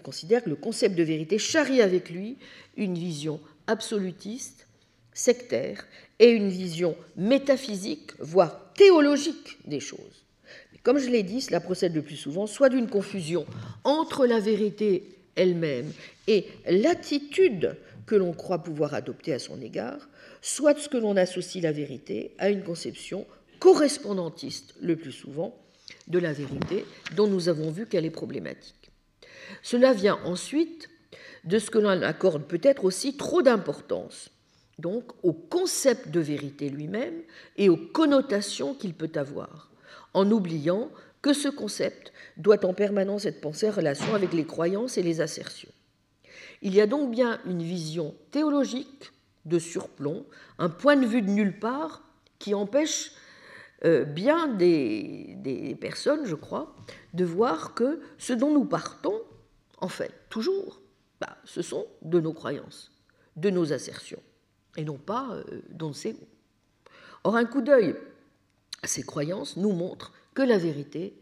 ils 0.00 0.02
considèrent 0.02 0.42
que 0.42 0.48
le 0.48 0.56
concept 0.56 0.96
de 0.96 1.02
vérité 1.02 1.38
charrie 1.38 1.82
avec 1.82 2.08
lui 2.08 2.38
une 2.78 2.94
vision 2.94 3.38
absolutiste, 3.66 4.66
sectaire, 5.12 5.86
et 6.18 6.30
une 6.30 6.48
vision 6.48 6.96
métaphysique, 7.16 8.12
voire 8.18 8.72
théologique 8.72 9.58
des 9.66 9.80
choses. 9.80 10.24
Mais 10.72 10.78
comme 10.82 10.98
je 10.98 11.10
l'ai 11.10 11.22
dit, 11.22 11.42
cela 11.42 11.60
procède 11.60 11.94
le 11.94 12.00
plus 12.00 12.16
souvent 12.16 12.46
soit 12.46 12.70
d'une 12.70 12.88
confusion 12.88 13.44
entre 13.84 14.24
la 14.26 14.40
vérité 14.40 15.18
elle-même 15.36 15.92
et 16.26 16.46
l'attitude 16.66 17.76
que 18.06 18.14
l'on 18.14 18.32
croit 18.32 18.62
pouvoir 18.62 18.94
adopter 18.94 19.34
à 19.34 19.38
son 19.38 19.60
égard, 19.60 20.08
soit 20.42 20.78
ce 20.78 20.88
que 20.88 20.96
l'on 20.96 21.16
associe 21.16 21.62
la 21.62 21.72
vérité 21.72 22.34
à 22.38 22.50
une 22.50 22.62
conception 22.62 23.26
correspondantiste 23.58 24.74
le 24.80 24.96
plus 24.96 25.12
souvent 25.12 25.56
de 26.08 26.18
la 26.18 26.32
vérité 26.32 26.84
dont 27.16 27.26
nous 27.26 27.48
avons 27.48 27.70
vu 27.70 27.86
qu'elle 27.86 28.06
est 28.06 28.10
problématique. 28.10 28.90
Cela 29.62 29.92
vient 29.92 30.18
ensuite 30.24 30.88
de 31.44 31.58
ce 31.58 31.70
que 31.70 31.78
l'on 31.78 32.02
accorde 32.02 32.44
peut-être 32.44 32.84
aussi 32.84 33.16
trop 33.16 33.42
d'importance 33.42 34.30
donc 34.80 35.12
au 35.22 35.32
concept 35.32 36.08
de 36.08 36.20
vérité 36.20 36.68
lui-même 36.68 37.22
et 37.56 37.68
aux 37.68 37.76
connotations 37.76 38.74
qu'il 38.74 38.94
peut 38.94 39.12
avoir, 39.14 39.70
en 40.14 40.30
oubliant 40.30 40.90
que 41.22 41.32
ce 41.32 41.48
concept 41.48 42.12
doit 42.36 42.64
en 42.64 42.72
permanence 42.72 43.26
être 43.26 43.40
pensé 43.40 43.68
en 43.68 43.72
relation 43.72 44.14
avec 44.14 44.32
les 44.32 44.44
croyances 44.44 44.96
et 44.96 45.02
les 45.02 45.20
assertions. 45.20 45.68
Il 46.62 46.74
y 46.74 46.80
a 46.80 46.86
donc 46.86 47.10
bien 47.10 47.40
une 47.46 47.62
vision 47.62 48.14
théologique 48.30 49.12
de 49.44 49.58
surplomb, 49.58 50.26
un 50.58 50.68
point 50.68 50.96
de 50.96 51.06
vue 51.06 51.22
de 51.22 51.30
nulle 51.30 51.58
part 51.58 52.02
qui 52.38 52.54
empêche 52.54 53.12
euh, 53.84 54.04
bien 54.04 54.48
des, 54.48 55.76
personnes, 55.80 56.26
je 56.26 56.34
crois, 56.34 56.76
de 57.14 57.24
voir 57.24 57.74
que 57.74 58.00
ce 58.18 58.32
dont 58.32 58.52
nous 58.52 58.66
partons, 58.66 59.20
en 59.78 59.88
fait, 59.88 60.12
toujours, 60.28 60.80
bah, 61.20 61.38
ce 61.44 61.62
sont 61.62 61.86
de 62.02 62.20
nos 62.20 62.32
croyances, 62.32 62.92
de 63.36 63.48
nos 63.50 63.72
assertions, 63.72 64.22
et 64.76 64.84
non 64.84 64.98
pas 64.98 65.30
euh, 65.32 65.62
d'on 65.70 65.92
sait 65.92 66.12
où. 66.12 66.26
Or, 67.24 67.36
un 67.36 67.44
coup 67.44 67.62
d'œil 67.62 67.96
à 68.82 68.86
ces 68.86 69.02
croyances 69.02 69.56
nous 69.56 69.72
montre 69.72 70.12
que 70.34 70.42
la 70.42 70.58
vérité, 70.58 71.14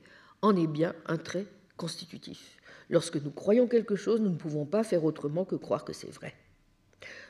en 0.43 0.57
est 0.57 0.66
bien 0.66 0.95
un 1.07 1.16
trait 1.16 1.47
constitutif. 1.77 2.57
Lorsque 2.91 3.16
nous 3.16 3.31
croyons 3.31 3.66
quelque 3.66 3.97
chose, 3.97 4.21
nous 4.21 4.31
ne 4.31 4.37
pouvons 4.37 4.64
pas 4.64 4.85
faire 4.85 5.05
autrement 5.05 5.45
que 5.45 5.57
croire 5.57 5.85
que 5.85 5.93
c'est 5.93 6.11
vrai. 6.11 6.35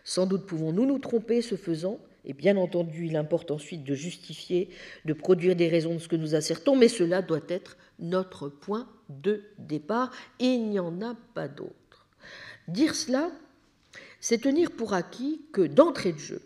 Sans 0.05 0.27
doute 0.27 0.47
pouvons-nous 0.47 0.87
nous 0.87 0.99
tromper 0.99 1.43
ce 1.43 1.57
faisant, 1.57 1.99
et 2.25 2.33
bien 2.33 2.57
entendu, 2.57 3.07
il 3.07 3.17
importe 3.17 3.51
ensuite 3.51 3.85
de 3.85 3.95
justifier, 3.95 4.69
de 5.05 5.13
produire 5.13 5.57
des 5.57 5.69
raisons 5.69 5.95
de 5.95 5.99
ce 5.99 6.09
que 6.09 6.17
nous 6.17 6.35
assertons, 6.35 6.77
mais 6.77 6.89
cela 6.89 7.23
doit 7.23 7.41
être 7.49 7.77
notre 7.99 8.49
point 8.49 8.89
de 9.09 9.43
départ, 9.59 10.11
et 10.41 10.47
il 10.47 10.69
n'y 10.69 10.79
en 10.79 11.01
a 11.01 11.17
pas 11.35 11.49
d'autre. 11.49 12.07
Dire 12.69 12.95
cela, 12.95 13.31
c'est 14.21 14.43
tenir 14.43 14.73
pour 14.73 14.93
acquis 14.93 15.41
que 15.53 15.63
d'entrée 15.63 16.13
de 16.13 16.19
jeu, 16.19 16.43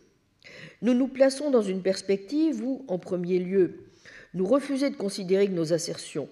nous 0.83 0.95
nous 0.95 1.09
plaçons 1.09 1.51
dans 1.51 1.63
une 1.63 1.83
perspective 1.83 2.63
où, 2.63 2.85
en 2.89 2.99
premier 2.99 3.39
lieu, 3.39 3.87
nous 4.35 4.47
refusons 4.47 4.91
de 4.91 4.97
considérer 4.97 5.47
que 5.47 5.53
nos 5.53 5.73
assertions 5.73 6.29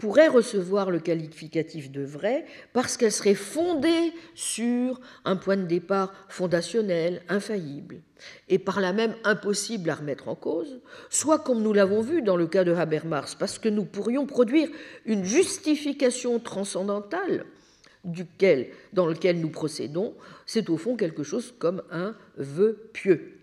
pourrait 0.00 0.28
recevoir 0.28 0.90
le 0.90 0.98
qualificatif 0.98 1.92
de 1.92 2.02
vrai 2.02 2.46
parce 2.72 2.96
qu'elle 2.96 3.12
serait 3.12 3.34
fondée 3.34 4.12
sur 4.34 4.98
un 5.26 5.36
point 5.36 5.58
de 5.58 5.66
départ 5.66 6.12
fondationnel, 6.28 7.22
infaillible, 7.28 8.00
et 8.48 8.58
par 8.58 8.80
là 8.80 8.94
même 8.94 9.14
impossible 9.24 9.90
à 9.90 9.96
remettre 9.96 10.28
en 10.28 10.34
cause, 10.34 10.80
soit 11.10 11.38
comme 11.38 11.62
nous 11.62 11.74
l'avons 11.74 12.00
vu 12.00 12.22
dans 12.22 12.36
le 12.36 12.46
cas 12.46 12.64
de 12.64 12.72
Habermas, 12.72 13.36
parce 13.38 13.58
que 13.58 13.68
nous 13.68 13.84
pourrions 13.84 14.24
produire 14.26 14.70
une 15.04 15.24
justification 15.24 16.38
transcendantale 16.40 17.44
duquel, 18.02 18.70
dans 18.94 19.06
lequel 19.06 19.38
nous 19.38 19.50
procédons, 19.50 20.14
c'est 20.46 20.70
au 20.70 20.78
fond 20.78 20.96
quelque 20.96 21.22
chose 21.22 21.54
comme 21.58 21.82
un 21.90 22.16
vœu 22.38 22.88
pieux. 22.94 23.36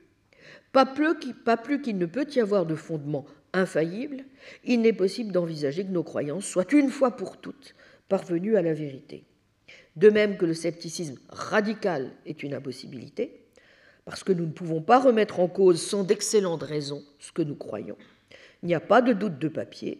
Pas 0.71 0.87
plus, 0.87 1.13
pas 1.45 1.57
plus 1.57 1.81
qu'il 1.81 1.99
ne 1.99 2.07
peut 2.07 2.27
y 2.35 2.39
avoir 2.39 2.65
de 2.65 2.75
fondement 2.75 3.25
infaillible, 3.53 4.25
il 4.63 4.81
n'est 4.81 4.93
possible 4.93 5.31
d'envisager 5.31 5.85
que 5.85 5.91
nos 5.91 6.03
croyances 6.03 6.45
soient 6.45 6.71
une 6.71 6.89
fois 6.89 7.11
pour 7.11 7.37
toutes 7.37 7.75
parvenues 8.09 8.57
à 8.57 8.61
la 8.61 8.73
vérité. 8.73 9.23
De 9.95 10.09
même 10.09 10.37
que 10.37 10.45
le 10.45 10.53
scepticisme 10.53 11.17
radical 11.29 12.11
est 12.25 12.43
une 12.43 12.53
impossibilité, 12.53 13.41
parce 14.05 14.23
que 14.23 14.31
nous 14.31 14.45
ne 14.45 14.51
pouvons 14.51 14.81
pas 14.81 14.99
remettre 14.99 15.39
en 15.39 15.47
cause 15.47 15.81
sans 15.81 16.03
d'excellentes 16.03 16.63
raisons 16.63 17.03
ce 17.19 17.31
que 17.31 17.41
nous 17.41 17.55
croyons. 17.55 17.97
Il 18.63 18.67
n'y 18.67 18.75
a 18.75 18.79
pas 18.79 19.01
de 19.01 19.13
doute 19.13 19.39
de 19.39 19.47
papier. 19.47 19.99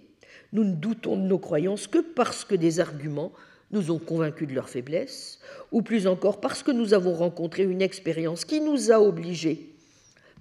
Nous 0.54 0.64
ne 0.64 0.74
doutons 0.74 1.18
de 1.18 1.28
nos 1.28 1.39
croyances 1.39 1.88
que 1.88 2.00
parce 2.00 2.45
que 2.45 2.56
des 2.56 2.80
arguments 2.80 3.34
nous 3.72 3.91
ont 3.91 4.00
convaincus 4.00 4.48
de 4.48 4.54
leur 4.54 4.70
faiblesse, 4.70 5.39
ou 5.72 5.82
plus 5.82 6.08
encore 6.08 6.39
parce 6.39 6.64
que 6.64 6.72
nous 6.72 6.93
avons 6.93 7.14
rencontré 7.14 7.64
une 7.64 7.82
expérience 7.82 8.45
qui 8.45 8.62
nous 8.62 8.91
a 8.91 9.02
obligés, 9.02 9.74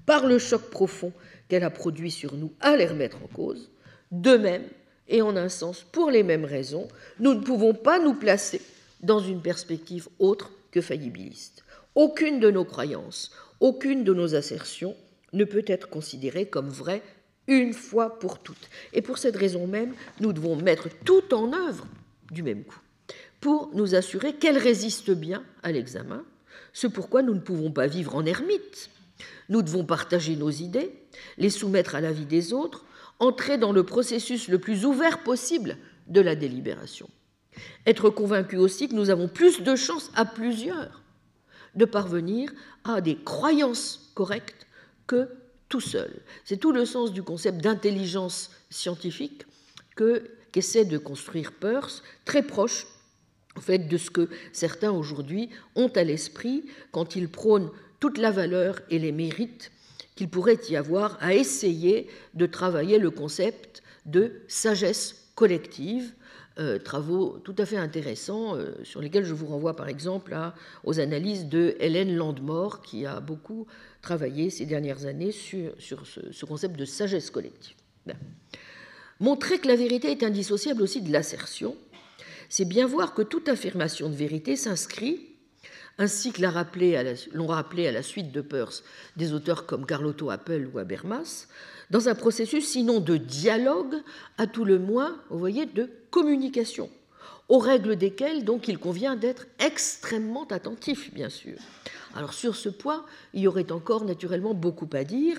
par 0.06 0.26
le 0.26 0.38
choc 0.38 0.70
profond 0.70 1.12
qu'elle 1.48 1.64
a 1.64 1.70
produit 1.70 2.10
sur 2.10 2.34
nous 2.34 2.52
à 2.60 2.76
les 2.76 2.86
remettre 2.86 3.18
en 3.22 3.28
cause. 3.28 3.70
De 4.10 4.36
même, 4.36 4.64
et 5.08 5.22
en 5.22 5.36
un 5.36 5.48
sens 5.48 5.84
pour 5.92 6.10
les 6.10 6.22
mêmes 6.22 6.44
raisons, 6.44 6.88
nous 7.20 7.34
ne 7.34 7.42
pouvons 7.42 7.74
pas 7.74 7.98
nous 7.98 8.14
placer 8.14 8.60
dans 9.00 9.20
une 9.20 9.40
perspective 9.40 10.08
autre 10.18 10.50
que 10.70 10.80
faillibiliste. 10.80 11.64
Aucune 11.94 12.40
de 12.40 12.50
nos 12.50 12.64
croyances, 12.64 13.30
aucune 13.60 14.04
de 14.04 14.12
nos 14.12 14.34
assertions 14.34 14.96
ne 15.32 15.44
peut 15.44 15.64
être 15.66 15.88
considérée 15.88 16.46
comme 16.46 16.68
vraie 16.68 17.02
une 17.46 17.72
fois 17.72 18.18
pour 18.18 18.40
toutes. 18.40 18.68
Et 18.92 19.02
pour 19.02 19.18
cette 19.18 19.36
raison 19.36 19.66
même, 19.66 19.94
nous 20.20 20.32
devons 20.32 20.56
mettre 20.56 20.88
tout 21.04 21.32
en 21.32 21.52
œuvre 21.52 21.86
du 22.30 22.42
même 22.42 22.64
coup 22.64 22.80
pour 23.40 23.70
nous 23.74 23.94
assurer 23.94 24.32
qu'elles 24.32 24.58
résistent 24.58 25.12
bien 25.12 25.44
à 25.62 25.70
l'examen, 25.70 26.24
ce 26.72 26.86
pourquoi 26.86 27.22
nous 27.22 27.34
ne 27.34 27.40
pouvons 27.40 27.70
pas 27.70 27.86
vivre 27.86 28.16
en 28.16 28.24
ermite 28.24 28.90
nous 29.48 29.62
devons 29.62 29.84
partager 29.84 30.36
nos 30.36 30.50
idées, 30.50 30.92
les 31.38 31.50
soumettre 31.50 31.94
à 31.94 32.00
l'avis 32.00 32.26
des 32.26 32.52
autres, 32.52 32.84
entrer 33.18 33.58
dans 33.58 33.72
le 33.72 33.84
processus 33.84 34.48
le 34.48 34.58
plus 34.58 34.84
ouvert 34.84 35.22
possible 35.22 35.76
de 36.06 36.20
la 36.20 36.36
délibération. 36.36 37.08
Être 37.86 38.10
convaincu 38.10 38.56
aussi 38.56 38.88
que 38.88 38.94
nous 38.94 39.10
avons 39.10 39.28
plus 39.28 39.62
de 39.62 39.76
chances 39.76 40.10
à 40.14 40.24
plusieurs 40.24 41.02
de 41.74 41.84
parvenir 41.84 42.50
à 42.84 43.00
des 43.00 43.16
croyances 43.16 44.10
correctes 44.14 44.66
que 45.06 45.28
tout 45.68 45.80
seul. 45.80 46.10
C'est 46.44 46.56
tout 46.56 46.72
le 46.72 46.84
sens 46.84 47.12
du 47.12 47.22
concept 47.22 47.62
d'intelligence 47.62 48.50
scientifique 48.70 49.44
que 49.94 50.30
qu'essaie 50.52 50.84
de 50.84 50.98
construire 50.98 51.52
Peirce, 51.52 52.02
très 52.24 52.42
proche 52.42 52.86
en 53.56 53.60
fait 53.60 53.78
de 53.78 53.96
ce 53.96 54.10
que 54.10 54.28
certains 54.52 54.90
aujourd'hui 54.90 55.50
ont 55.74 55.88
à 55.88 56.04
l'esprit 56.04 56.64
quand 56.92 57.16
ils 57.16 57.28
prônent 57.28 57.70
toute 58.00 58.18
la 58.18 58.30
valeur 58.30 58.80
et 58.90 58.98
les 58.98 59.12
mérites 59.12 59.72
qu'il 60.16 60.28
pourrait 60.28 60.58
y 60.68 60.76
avoir 60.76 61.18
à 61.20 61.34
essayer 61.34 62.08
de 62.34 62.46
travailler 62.46 62.98
le 62.98 63.10
concept 63.10 63.82
de 64.06 64.32
sagesse 64.48 65.30
collective, 65.34 66.12
euh, 66.58 66.78
travaux 66.78 67.38
tout 67.44 67.54
à 67.58 67.66
fait 67.66 67.76
intéressants 67.76 68.56
euh, 68.56 68.72
sur 68.82 69.02
lesquels 69.02 69.26
je 69.26 69.34
vous 69.34 69.46
renvoie 69.46 69.76
par 69.76 69.88
exemple 69.88 70.34
aux 70.84 70.98
analyses 71.00 71.46
de 71.46 71.76
Hélène 71.80 72.16
Landmore 72.16 72.80
qui 72.80 73.04
a 73.04 73.20
beaucoup 73.20 73.66
travaillé 74.00 74.48
ces 74.48 74.64
dernières 74.64 75.04
années 75.04 75.32
sur, 75.32 75.74
ce, 75.78 76.46
concept 76.46 76.78
de 76.78 76.86
sagesse 76.86 77.30
collective. 77.30 77.76
Montrer 79.20 79.58
que 79.58 79.68
la 79.68 79.76
vérité 79.76 80.10
est 80.10 80.22
indissociable 80.22 80.80
aussi 80.80 81.02
de 81.02 81.12
l'assertion, 81.12 81.76
c'est 82.48 82.64
bien 82.64 82.86
voir 82.86 83.12
que 83.12 83.22
toute 83.22 83.50
affirmation 83.50 84.08
de 84.08 84.14
vérité 84.14 84.56
s'inscrit 84.56 85.35
ainsi 85.98 86.32
que 86.32 86.42
l'ont 86.42 87.46
rappelé, 87.46 87.86
à 87.86 87.92
la 87.92 88.02
suite 88.02 88.32
de 88.32 88.40
Peirce 88.40 88.84
des 89.16 89.32
auteurs 89.32 89.66
comme 89.66 89.86
Carlotto 89.86 90.30
Appel 90.30 90.68
ou 90.72 90.78
Habermas, 90.78 91.48
dans 91.90 92.08
un 92.08 92.14
processus 92.14 92.68
sinon 92.68 93.00
de 93.00 93.16
dialogue, 93.16 93.96
à 94.38 94.46
tout 94.46 94.64
le 94.64 94.78
moins, 94.78 95.16
vous 95.30 95.38
voyez, 95.38 95.66
de 95.66 95.88
communication, 96.10 96.90
aux 97.48 97.58
règles 97.58 97.96
desquelles 97.96 98.44
donc 98.44 98.68
il 98.68 98.78
convient 98.78 99.16
d'être 99.16 99.46
extrêmement 99.58 100.46
attentif, 100.48 101.14
bien 101.14 101.30
sûr. 101.30 101.56
Alors 102.14 102.32
sur 102.32 102.56
ce 102.56 102.68
point, 102.68 103.04
il 103.34 103.42
y 103.42 103.46
aurait 103.46 103.70
encore 103.72 104.04
naturellement 104.04 104.54
beaucoup 104.54 104.88
à 104.94 105.04
dire. 105.04 105.38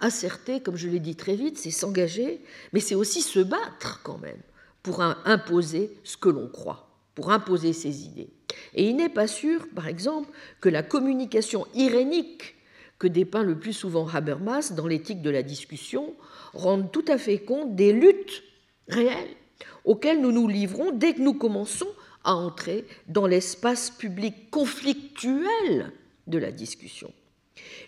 Asserter, 0.00 0.60
comme 0.60 0.76
je 0.76 0.88
l'ai 0.88 1.00
dit 1.00 1.16
très 1.16 1.34
vite, 1.34 1.58
c'est 1.58 1.70
s'engager, 1.70 2.40
mais 2.72 2.80
c'est 2.80 2.94
aussi 2.94 3.22
se 3.22 3.40
battre 3.40 4.00
quand 4.02 4.18
même 4.18 4.40
pour 4.82 5.02
imposer 5.02 5.96
ce 6.04 6.16
que 6.16 6.28
l'on 6.28 6.48
croit, 6.48 6.91
pour 7.14 7.30
imposer 7.30 7.72
ses 7.72 8.04
idées. 8.04 8.28
Et 8.74 8.88
il 8.88 8.96
n'est 8.96 9.08
pas 9.08 9.26
sûr, 9.26 9.66
par 9.74 9.88
exemple, 9.88 10.30
que 10.60 10.68
la 10.68 10.82
communication 10.82 11.66
irénique 11.74 12.54
que 12.98 13.08
dépeint 13.08 13.42
le 13.42 13.58
plus 13.58 13.72
souvent 13.72 14.06
Habermas 14.06 14.72
dans 14.76 14.86
l'éthique 14.86 15.22
de 15.22 15.30
la 15.30 15.42
discussion 15.42 16.14
rende 16.54 16.92
tout 16.92 17.04
à 17.08 17.18
fait 17.18 17.38
compte 17.38 17.74
des 17.74 17.92
luttes 17.92 18.44
réelles 18.88 19.36
auxquelles 19.84 20.20
nous 20.20 20.32
nous 20.32 20.46
livrons 20.46 20.92
dès 20.92 21.14
que 21.14 21.20
nous 21.20 21.34
commençons 21.34 21.88
à 22.24 22.34
entrer 22.34 22.84
dans 23.08 23.26
l'espace 23.26 23.90
public 23.90 24.50
conflictuel 24.50 25.92
de 26.28 26.38
la 26.38 26.52
discussion. 26.52 27.12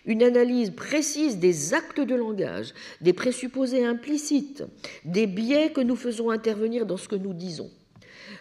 Une 0.05 0.21
analyse 0.21 0.71
précise 0.71 1.37
des 1.37 1.73
actes 1.73 2.01
de 2.01 2.15
langage, 2.15 2.73
des 3.01 3.13
présupposés 3.13 3.85
implicites, 3.85 4.63
des 5.05 5.27
biais 5.27 5.71
que 5.71 5.81
nous 5.81 5.95
faisons 5.95 6.29
intervenir 6.29 6.85
dans 6.85 6.97
ce 6.97 7.07
que 7.07 7.15
nous 7.15 7.33
disons, 7.33 7.71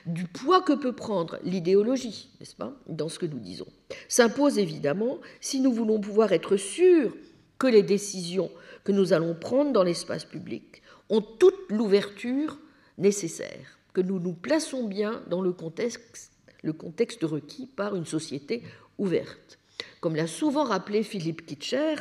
du 0.07 0.27
poids 0.27 0.63
que 0.63 0.73
peut 0.73 0.95
prendre 0.95 1.39
l'idéologie, 1.45 2.31
n'est-ce 2.39 2.57
pas, 2.57 2.77
dans 2.87 3.09
ce 3.09 3.19
que 3.19 3.27
nous 3.27 3.39
disons, 3.39 3.67
s'impose 4.09 4.59
évidemment 4.59 5.19
si 5.41 5.61
nous 5.61 5.73
voulons 5.73 6.01
pouvoir 6.01 6.33
être 6.33 6.57
sûrs 6.57 7.15
que 7.59 7.67
les 7.67 7.83
décisions 7.83 8.51
que 8.85 8.93
nous 8.93 9.13
allons 9.13 9.35
prendre 9.35 9.73
dans 9.73 9.83
l'espace 9.83 10.25
public 10.25 10.83
ont 11.09 11.23
toute 11.23 11.71
l'ouverture 11.71 12.59
nécessaire, 12.99 13.79
que 13.93 14.01
nous 14.01 14.21
nous 14.21 14.35
plaçons 14.35 14.87
bien 14.87 15.23
dans 15.29 15.41
le 15.41 15.53
contexte, 15.53 16.33
le 16.63 16.73
contexte 16.73 17.23
requis 17.23 17.67
par 17.67 17.95
une 17.95 18.07
société 18.07 18.63
ouverte. 18.99 19.59
Comme 20.01 20.17
l'a 20.17 20.27
souvent 20.27 20.65
rappelé 20.65 21.03
Philippe 21.03 21.47
Kitcher, 21.47 21.97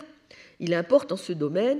il 0.59 0.73
importe 0.73 1.11
en 1.11 1.17
ce 1.17 1.33
domaine 1.33 1.79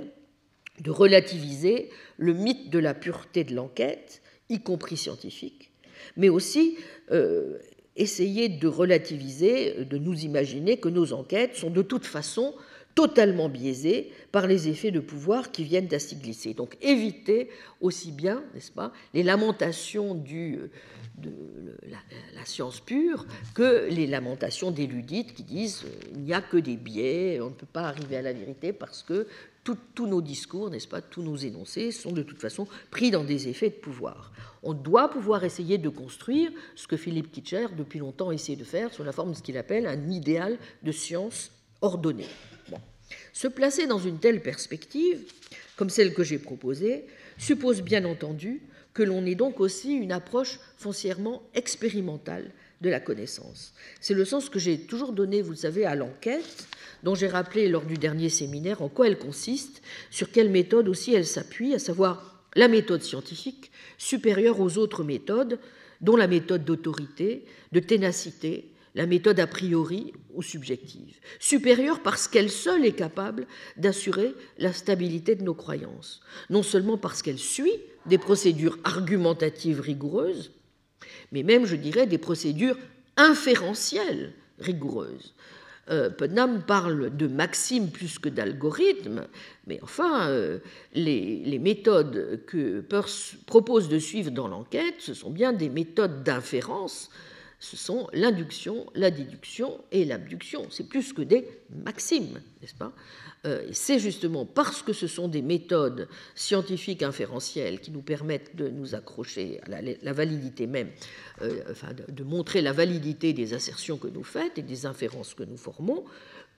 de 0.80 0.90
relativiser 0.90 1.90
le 2.18 2.34
mythe 2.34 2.70
de 2.70 2.80
la 2.80 2.94
pureté 2.94 3.44
de 3.44 3.54
l'enquête, 3.54 4.22
y 4.50 4.62
compris 4.62 4.98
scientifique, 4.98 5.73
mais 6.18 6.30
aussi 6.30 6.78
euh, 7.12 7.58
essayer 7.96 8.50
de 8.50 8.68
relativiser, 8.68 9.86
de 9.86 9.98
nous 9.98 10.24
imaginer 10.26 10.78
que 10.78 10.90
nos 10.90 11.14
enquêtes 11.14 11.56
sont 11.56 11.70
de 11.70 11.82
toute 11.82 12.06
façon 12.06 12.54
totalement 12.96 13.50
biaisées 13.50 14.12
par 14.32 14.48
les 14.48 14.68
effets 14.68 14.92
de 14.92 15.00
pouvoir 15.00 15.52
qui 15.52 15.64
viennent 15.64 15.88
à. 15.88 16.54
Donc 16.54 16.78
éviter 16.82 17.50
aussi 17.82 18.12
bien, 18.12 18.44
n'est-ce 18.54 18.72
pas, 18.72 18.92
les 19.14 19.24
lamentations 19.24 20.16
de 20.16 20.70
la, 21.90 22.46
science 22.46 22.82
pure 22.82 23.26
que 23.56 23.88
les 23.90 24.06
lamentations 24.06 24.70
des 24.70 24.86
ludites 24.86 25.34
qui 25.34 25.44
disent 25.44 25.86
euh, 25.86 26.12
il 26.14 26.22
n'y 26.24 26.34
a 26.34 26.42
que 26.42 26.58
des 26.58 26.76
biais, 26.76 27.40
on 27.42 27.50
ne 27.50 27.56
peut 27.56 27.66
pas 27.72 27.84
arriver 27.84 28.18
à 28.18 28.22
la 28.22 28.34
vérité 28.34 28.74
parce 28.74 29.02
que 29.02 29.28
tous 29.64 30.08
nos 30.08 30.22
discours, 30.22 30.70
n'est-ce 30.70 30.88
pas, 30.88 31.02
tous 31.02 31.22
nos 31.22 31.38
énoncés 31.38 31.92
sont 31.92 32.12
de 32.12 32.24
toute 32.24 32.40
façon 32.40 32.68
pris 32.92 33.12
dans 33.12 33.24
des 33.24 33.48
effets 33.48 33.70
de 33.70 33.76
pouvoir. 33.76 34.32
On 34.62 34.74
doit 34.74 35.10
pouvoir 35.10 35.44
essayer 35.44 35.78
de 35.78 35.90
construire 35.90 36.52
ce 36.76 36.88
que 36.88 36.98
Philippe 36.98 37.32
Kitcher, 37.32 37.68
depuis 37.78 38.00
longtemps, 38.00 38.32
essaie 38.32 38.56
de 38.56 38.64
faire 38.64 38.94
sous 38.94 39.04
la 39.04 39.12
forme 39.12 39.32
de 39.32 39.38
ce 39.38 39.42
qu'il 39.42 39.58
appelle 39.58 39.88
un 39.88 40.10
idéal 40.10 40.58
de 40.84 40.92
science 40.92 41.52
ordonnée. 41.82 42.28
Se 43.32 43.48
placer 43.48 43.88
dans 43.88 44.00
une 44.00 44.20
telle 44.20 44.42
perspective, 44.42 45.22
comme 45.76 45.90
celle 45.90 46.14
que 46.14 46.24
j'ai 46.24 46.40
proposée, 46.40 47.06
suppose 47.38 47.82
bien 47.82 48.06
entendu 48.06 48.62
que 48.94 49.04
l'on 49.04 49.26
ait 49.26 49.36
donc 49.36 49.60
aussi 49.60 49.94
une 49.94 50.12
approche 50.12 50.60
foncièrement 50.78 51.44
expérimentale 51.56 52.52
de 52.84 52.90
la 52.90 53.00
connaissance. 53.00 53.74
C'est 54.02 54.14
le 54.14 54.26
sens 54.26 54.50
que 54.50 54.60
j'ai 54.60 54.78
toujours 54.78 55.14
donné, 55.14 55.42
vous 55.42 55.52
le 55.52 55.56
savez, 55.56 55.86
à 55.86 55.96
l'enquête, 55.96 56.68
dont 57.02 57.16
j'ai 57.16 57.28
rappelé 57.28 57.70
lors 57.70 57.86
du 57.86 57.96
dernier 57.96 58.30
séminaire 58.30 58.82
en 58.82 58.90
quoi 58.90 59.08
elle 59.08 59.18
consiste, 59.18 59.82
sur 60.12 60.32
quelle 60.32 60.50
méthode 60.50 60.90
aussi 60.90 61.16
elle 61.16 61.26
s'appuie, 61.26 61.74
à 61.74 61.80
savoir 61.80 62.46
la 62.56 62.68
méthode 62.68 63.02
scientifique 63.02 63.72
supérieure 63.98 64.60
aux 64.60 64.78
autres 64.78 65.04
méthodes, 65.04 65.60
dont 66.02 66.18
la 66.18 66.28
méthode 66.28 66.66
d'autorité, 66.66 67.46
de 67.72 67.80
ténacité, 67.80 68.70
la 68.96 69.06
méthode 69.06 69.40
a 69.40 69.48
priori 69.48 70.14
ou 70.34 70.42
subjective, 70.42 71.16
supérieure 71.40 72.04
parce 72.04 72.28
qu'elle 72.28 72.52
seule 72.52 72.86
est 72.86 72.92
capable 72.92 73.48
d'assurer 73.78 74.36
la 74.58 74.74
stabilité 74.74 75.36
de 75.36 75.44
nos 75.44 75.56
croyances, 75.56 76.22
non 76.50 76.64
seulement 76.64 76.98
parce 76.98 77.22
qu'elle 77.22 77.40
suit 77.40 77.74
des 78.06 78.18
procédures 78.18 78.78
argumentatives 78.84 79.80
rigoureuses, 79.80 80.52
mais 81.34 81.44
même, 81.44 81.66
je 81.66 81.76
dirais, 81.76 82.08
des 82.08 82.18
procédures 82.18 82.78
inférentielles 83.18 84.32
rigoureuses. 84.60 85.34
Euh, 85.90 86.10
parle 86.66 87.18
de 87.18 87.28
maximes 87.28 87.90
plus 87.90 88.18
que 88.18 88.30
d'algorithmes, 88.30 89.28
mais 89.68 89.80
enfin, 89.84 90.30
euh, 90.30 90.60
les, 90.94 91.60
méthodes 91.60 92.40
que 92.48 92.80
Peirce 92.80 93.36
propose 93.46 93.90
de 93.90 94.00
suivre 94.00 94.32
dans 94.32 94.48
l'enquête, 94.48 94.96
ce 95.00 95.14
sont 95.14 95.30
bien 95.30 95.52
des 95.52 95.68
méthodes 95.68 96.24
d'inférence 96.24 97.10
ce 97.64 97.78
sont 97.78 98.10
l'induction, 98.12 98.88
la 98.94 99.10
déduction 99.10 99.80
et 99.94 100.04
l'abduction. 100.04 100.68
C'est 100.70 100.90
plus 100.90 101.14
que 101.14 101.22
des 101.22 101.48
maximes, 101.86 102.42
n'est-ce 102.62 102.76
pas? 102.76 102.92
Euh, 103.46 103.66
C'est 103.72 104.00
justement 104.00 104.46
parce 104.46 104.82
que 104.82 104.92
ce 104.92 105.08
sont 105.08 105.30
des 105.30 105.42
méthodes 105.42 106.10
scientifiques 106.36 107.04
inférentielles 107.04 107.80
qui 107.80 107.92
nous 107.92 108.02
permettent 108.02 108.54
de 108.58 108.68
nous 108.68 108.96
accrocher 108.96 109.62
à 109.64 109.82
la, 109.82 110.14
validité 110.14 110.68
même, 110.68 110.90
euh, 111.42 111.64
de, 112.10 112.24
montrer 112.26 112.62
la 112.62 112.74
validité 112.74 113.32
des 113.32 113.54
assertions 113.54 113.98
que 113.98 114.10
nous 114.10 114.26
faites 114.26 114.58
et 114.58 114.62
des 114.62 114.86
inférences 114.86 115.34
que 115.34 115.44
nous 115.44 115.56
formons, 115.56 116.04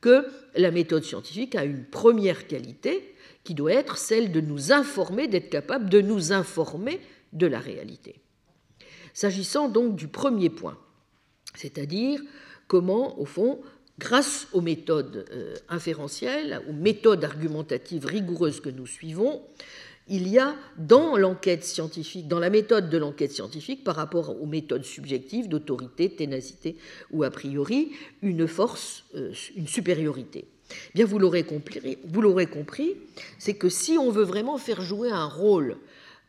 que 0.02 0.26
la 0.56 0.72
méthode 0.72 1.04
scientifique 1.04 1.54
a 1.54 1.66
une 1.66 1.86
première 1.86 2.48
qualité 2.48 3.14
qui 3.44 3.54
doit 3.54 3.74
être 3.74 4.00
celle 4.00 4.32
de 4.32 4.42
nous 4.42 4.72
informer, 4.72 5.28
d'être 5.28 5.52
capable 5.52 5.88
de 5.88 6.02
nous 6.02 6.34
informer 6.34 7.00
de 7.32 7.46
la 7.46 7.60
réalité. 7.60 8.16
S'agissant 9.14 9.70
donc 9.70 9.96
du 9.96 10.08
premier 10.08 10.50
point, 10.50 10.80
c'est-à-dire 11.56 12.22
comment, 12.68 13.20
au 13.20 13.26
fond, 13.26 13.60
grâce 14.00 14.48
aux 14.54 14.62
méthodes 14.62 15.26
euh, 15.32 15.56
inférentielles, 15.70 16.62
aux 16.70 16.74
méthodes 16.74 17.24
argumentatives 17.24 18.06
rigoureuses 18.06 18.60
que 18.60 18.70
nous 18.70 18.88
suivons, 18.88 19.42
il 20.08 20.28
y 20.28 20.38
a 20.38 20.56
dans 20.78 21.18
l'enquête 21.18 21.64
scientifique, 21.64 22.28
dans 22.28 22.40
la 22.40 22.52
méthode 22.52 22.90
de 22.90 22.98
l'enquête 22.98 23.32
scientifique 23.32 23.84
par 23.84 23.96
rapport 23.96 24.40
aux 24.40 24.46
méthodes 24.46 24.86
subjectives 24.86 25.50
d'autorité, 25.50 26.10
ténacité 26.10 26.76
ou 27.12 27.24
a 27.24 27.32
priori, 27.32 27.92
une 28.22 28.48
force, 28.48 29.06
euh, 29.16 29.32
une 29.56 29.68
supériorité. 29.68 30.46
Bien, 30.94 31.06
vous 31.06 31.20
l'aurez 31.20 31.44
compris, 32.48 32.96
c'est 33.40 33.56
que 33.56 33.70
si 33.70 33.98
on 33.98 34.10
veut 34.10 34.24
vraiment 34.24 34.58
faire 34.58 34.82
jouer 34.82 35.12
un 35.12 35.26
rôle 35.26 35.78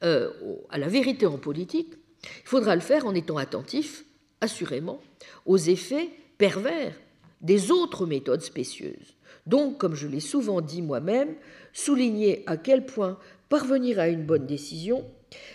euh, 0.04 0.30
à 0.70 0.78
la 0.78 0.88
vérité 0.88 1.26
en 1.26 1.38
politique, 1.38 1.94
il 2.22 2.48
faudra 2.48 2.74
le 2.74 2.82
faire 2.82 3.06
en 3.06 3.14
étant 3.14 3.36
attentif 3.36 4.04
assurément 4.40 5.00
aux 5.44 5.58
effets 5.58 6.10
pervers 6.38 6.94
des 7.40 7.70
autres 7.70 8.06
méthodes 8.06 8.42
spécieuses. 8.42 9.14
Donc, 9.46 9.78
comme 9.78 9.94
je 9.94 10.08
l'ai 10.08 10.20
souvent 10.20 10.60
dit 10.60 10.82
moi-même, 10.82 11.34
souligner 11.72 12.42
à 12.46 12.56
quel 12.56 12.84
point 12.84 13.18
parvenir 13.48 13.98
à 13.98 14.08
une 14.08 14.24
bonne 14.24 14.46
décision, 14.46 15.04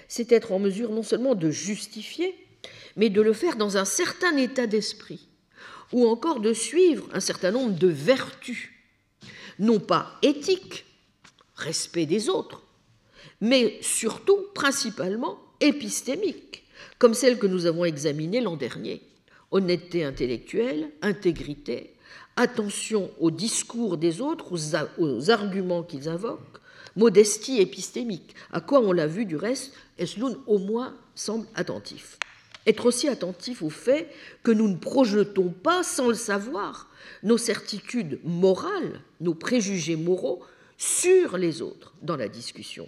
c'est 0.07 0.31
être 0.31 0.51
en 0.51 0.59
mesure 0.59 0.91
non 0.91 1.03
seulement 1.03 1.35
de 1.35 1.49
justifier, 1.49 2.35
mais 2.95 3.09
de 3.09 3.21
le 3.21 3.33
faire 3.33 3.57
dans 3.57 3.77
un 3.77 3.85
certain 3.85 4.37
état 4.37 4.67
d'esprit, 4.67 5.27
ou 5.91 6.07
encore 6.07 6.39
de 6.39 6.53
suivre 6.53 7.07
un 7.13 7.19
certain 7.19 7.51
nombre 7.51 7.77
de 7.77 7.87
vertus, 7.87 8.69
non 9.59 9.79
pas 9.79 10.17
éthiques, 10.21 10.85
respect 11.55 12.05
des 12.05 12.29
autres, 12.29 12.63
mais 13.41 13.77
surtout, 13.81 14.37
principalement, 14.53 15.39
épistémiques, 15.59 16.60
comme 17.01 17.15
celle 17.15 17.39
que 17.39 17.47
nous 17.47 17.65
avons 17.65 17.83
examinée 17.83 18.41
l'an 18.41 18.55
dernier. 18.55 19.01
Honnêteté 19.49 20.03
intellectuelle, 20.03 20.91
intégrité, 21.01 21.95
attention 22.35 23.09
aux 23.19 23.31
discours 23.31 23.97
des 23.97 24.21
autres, 24.21 24.53
aux, 24.99 25.31
arguments 25.31 25.81
qu'ils 25.81 26.07
invoquent, 26.07 26.59
modestie 26.95 27.59
épistémique, 27.59 28.35
à 28.51 28.61
quoi 28.61 28.81
on 28.81 28.91
l'a 28.91 29.07
vu 29.07 29.25
du 29.25 29.35
reste, 29.35 29.73
Esloun 29.97 30.37
au 30.45 30.59
moins 30.59 30.95
semble 31.15 31.47
attentif. 31.55 32.19
Être 32.67 32.85
aussi 32.85 33.07
attentif 33.07 33.63
au 33.63 33.71
fait 33.71 34.07
que 34.43 34.51
nous 34.51 34.67
ne 34.67 34.77
projetons 34.77 35.49
pas, 35.49 35.81
sans 35.81 36.09
le 36.09 36.13
savoir, 36.13 36.87
nos 37.23 37.39
certitudes 37.39 38.19
morales, 38.23 39.01
nos 39.21 39.33
préjugés 39.33 39.95
moraux 39.95 40.43
sur 40.77 41.39
les 41.39 41.63
autres 41.63 41.95
dans 42.03 42.15
la 42.15 42.27
discussion. 42.27 42.87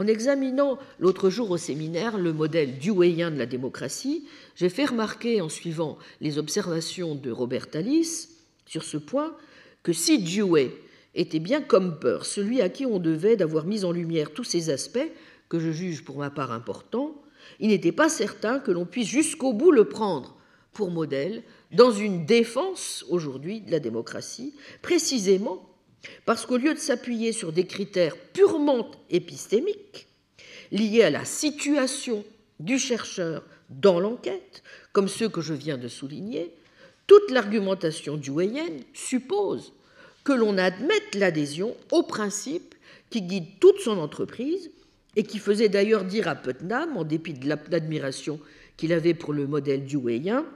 En 0.00 0.06
examinant 0.06 0.78
l'autre 0.98 1.28
jour 1.28 1.50
au 1.50 1.58
séminaire 1.58 2.16
le 2.16 2.32
modèle 2.32 2.78
deweyien 2.78 3.30
de 3.30 3.36
la 3.36 3.44
démocratie, 3.44 4.24
j'ai 4.56 4.70
fait 4.70 4.86
remarquer, 4.86 5.42
en 5.42 5.50
suivant 5.50 5.98
les 6.22 6.38
observations 6.38 7.14
de 7.14 7.30
Robert 7.30 7.68
Tallis 7.68 8.28
sur 8.64 8.82
ce 8.82 8.96
point, 8.96 9.36
que 9.82 9.92
si 9.92 10.18
Dewey 10.18 10.72
était 11.14 11.38
bien 11.38 11.60
comme 11.60 11.98
peur, 11.98 12.24
celui 12.24 12.62
à 12.62 12.70
qui 12.70 12.86
on 12.86 12.98
devait 12.98 13.36
d'avoir 13.36 13.66
mis 13.66 13.84
en 13.84 13.92
lumière 13.92 14.32
tous 14.32 14.44
ces 14.44 14.70
aspects, 14.70 15.12
que 15.50 15.60
je 15.60 15.70
juge 15.70 16.02
pour 16.02 16.16
ma 16.16 16.30
part 16.30 16.52
importants, 16.52 17.20
il 17.58 17.68
n'était 17.68 17.92
pas 17.92 18.08
certain 18.08 18.58
que 18.58 18.70
l'on 18.70 18.86
puisse 18.86 19.06
jusqu'au 19.08 19.52
bout 19.52 19.70
le 19.70 19.84
prendre 19.84 20.34
pour 20.72 20.90
modèle 20.90 21.42
dans 21.72 21.92
une 21.92 22.24
défense 22.24 23.04
aujourd'hui 23.10 23.60
de 23.60 23.70
la 23.70 23.80
démocratie, 23.80 24.54
précisément 24.80 25.69
parce 26.24 26.46
qu'au 26.46 26.56
lieu 26.56 26.74
de 26.74 26.78
s'appuyer 26.78 27.32
sur 27.32 27.52
des 27.52 27.66
critères 27.66 28.16
purement 28.32 28.90
épistémiques, 29.10 30.06
liés 30.72 31.02
à 31.02 31.10
la 31.10 31.24
situation 31.24 32.24
du 32.58 32.78
chercheur 32.78 33.44
dans 33.68 34.00
l'enquête, 34.00 34.62
comme 34.92 35.08
ceux 35.08 35.28
que 35.28 35.40
je 35.40 35.54
viens 35.54 35.78
de 35.78 35.88
souligner, 35.88 36.52
toute 37.06 37.30
l'argumentation 37.30 38.16
duwayenne 38.16 38.82
suppose 38.94 39.72
que 40.24 40.32
l'on 40.32 40.58
admette 40.58 41.14
l'adhésion 41.14 41.76
au 41.90 42.02
principe 42.02 42.74
qui 43.10 43.22
guide 43.22 43.58
toute 43.58 43.80
son 43.80 43.98
entreprise 43.98 44.70
et 45.16 45.24
qui 45.24 45.38
faisait 45.38 45.68
d'ailleurs 45.68 46.04
dire 46.04 46.28
à 46.28 46.36
Putnam, 46.36 46.96
en 46.96 47.04
dépit 47.04 47.34
de 47.34 47.48
l'admiration 47.48 48.38
qu'il 48.76 48.92
avait 48.92 49.14
pour 49.14 49.32
le 49.32 49.46
modèle 49.46 49.84
duwayen, 49.84 50.46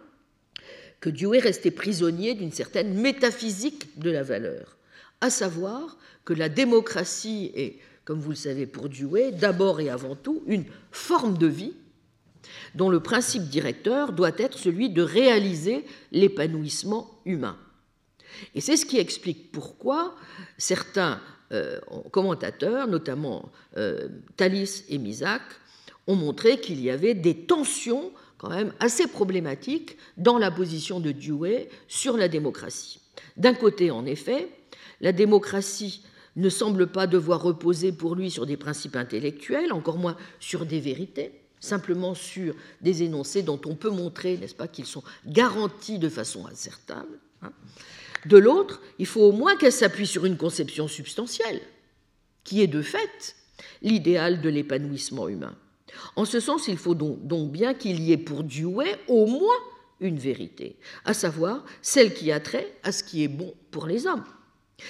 que 1.00 1.10
Dewey 1.10 1.38
restait 1.38 1.70
prisonnier 1.70 2.34
d'une 2.34 2.52
certaine 2.52 2.94
métaphysique 2.94 3.98
de 3.98 4.10
la 4.10 4.22
valeur 4.22 4.76
à 5.24 5.30
savoir 5.30 5.96
que 6.26 6.34
la 6.34 6.50
démocratie 6.50 7.50
est, 7.54 7.78
comme 8.04 8.20
vous 8.20 8.30
le 8.30 8.36
savez 8.36 8.66
pour 8.66 8.90
Dewey, 8.90 9.32
d'abord 9.32 9.80
et 9.80 9.88
avant 9.88 10.16
tout 10.16 10.42
une 10.46 10.66
forme 10.92 11.38
de 11.38 11.46
vie 11.46 11.72
dont 12.74 12.90
le 12.90 13.00
principe 13.00 13.44
directeur 13.44 14.12
doit 14.12 14.36
être 14.36 14.58
celui 14.58 14.90
de 14.90 15.00
réaliser 15.00 15.86
l'épanouissement 16.12 17.10
humain. 17.24 17.56
Et 18.54 18.60
c'est 18.60 18.76
ce 18.76 18.84
qui 18.84 18.98
explique 18.98 19.50
pourquoi 19.50 20.14
certains 20.58 21.22
euh, 21.52 21.80
commentateurs, 22.10 22.86
notamment 22.86 23.50
euh, 23.78 24.08
Thalys 24.36 24.84
et 24.90 24.98
Misak, 24.98 25.40
ont 26.06 26.16
montré 26.16 26.60
qu'il 26.60 26.82
y 26.82 26.90
avait 26.90 27.14
des 27.14 27.46
tensions 27.46 28.12
quand 28.36 28.50
même 28.50 28.74
assez 28.78 29.06
problématiques 29.06 29.96
dans 30.18 30.36
la 30.36 30.50
position 30.50 31.00
de 31.00 31.12
Dewey 31.12 31.70
sur 31.88 32.18
la 32.18 32.28
démocratie. 32.28 33.00
D'un 33.38 33.54
côté, 33.54 33.90
en 33.90 34.04
effet, 34.04 34.48
la 35.00 35.12
démocratie 35.12 36.02
ne 36.36 36.48
semble 36.48 36.88
pas 36.88 37.06
devoir 37.06 37.42
reposer 37.42 37.92
pour 37.92 38.14
lui 38.14 38.30
sur 38.30 38.46
des 38.46 38.56
principes 38.56 38.96
intellectuels, 38.96 39.72
encore 39.72 39.98
moins 39.98 40.16
sur 40.40 40.66
des 40.66 40.80
vérités, 40.80 41.32
simplement 41.60 42.14
sur 42.14 42.54
des 42.80 43.02
énoncés 43.02 43.42
dont 43.42 43.60
on 43.66 43.74
peut 43.74 43.90
montrer, 43.90 44.36
n'est-ce 44.36 44.54
pas, 44.54 44.68
qu'ils 44.68 44.86
sont 44.86 45.04
garantis 45.26 45.98
de 45.98 46.08
façon 46.08 46.46
incertable. 46.46 47.18
Hein. 47.42 47.52
De 48.26 48.38
l'autre, 48.38 48.80
il 48.98 49.06
faut 49.06 49.22
au 49.22 49.32
moins 49.32 49.56
qu'elle 49.56 49.72
s'appuie 49.72 50.06
sur 50.06 50.24
une 50.24 50.36
conception 50.36 50.88
substantielle, 50.88 51.60
qui 52.42 52.62
est 52.62 52.66
de 52.66 52.82
fait 52.82 53.36
l'idéal 53.82 54.40
de 54.40 54.48
l'épanouissement 54.48 55.28
humain. 55.28 55.54
En 56.16 56.24
ce 56.24 56.40
sens, 56.40 56.68
il 56.68 56.76
faut 56.76 56.94
donc, 56.94 57.52
bien 57.52 57.74
qu'il 57.74 58.00
y 58.00 58.12
ait 58.12 58.18
pour 58.18 58.42
Dewey 58.42 58.98
au 59.08 59.26
moins 59.26 59.54
une 60.00 60.18
vérité, 60.18 60.76
à 61.04 61.14
savoir 61.14 61.64
celle 61.82 62.14
qui 62.14 62.32
a 62.32 62.40
trait 62.40 62.74
à 62.82 62.92
ce 62.92 63.04
qui 63.04 63.22
est 63.22 63.28
bon 63.28 63.54
pour 63.70 63.86
les 63.86 64.06
hommes. 64.06 64.24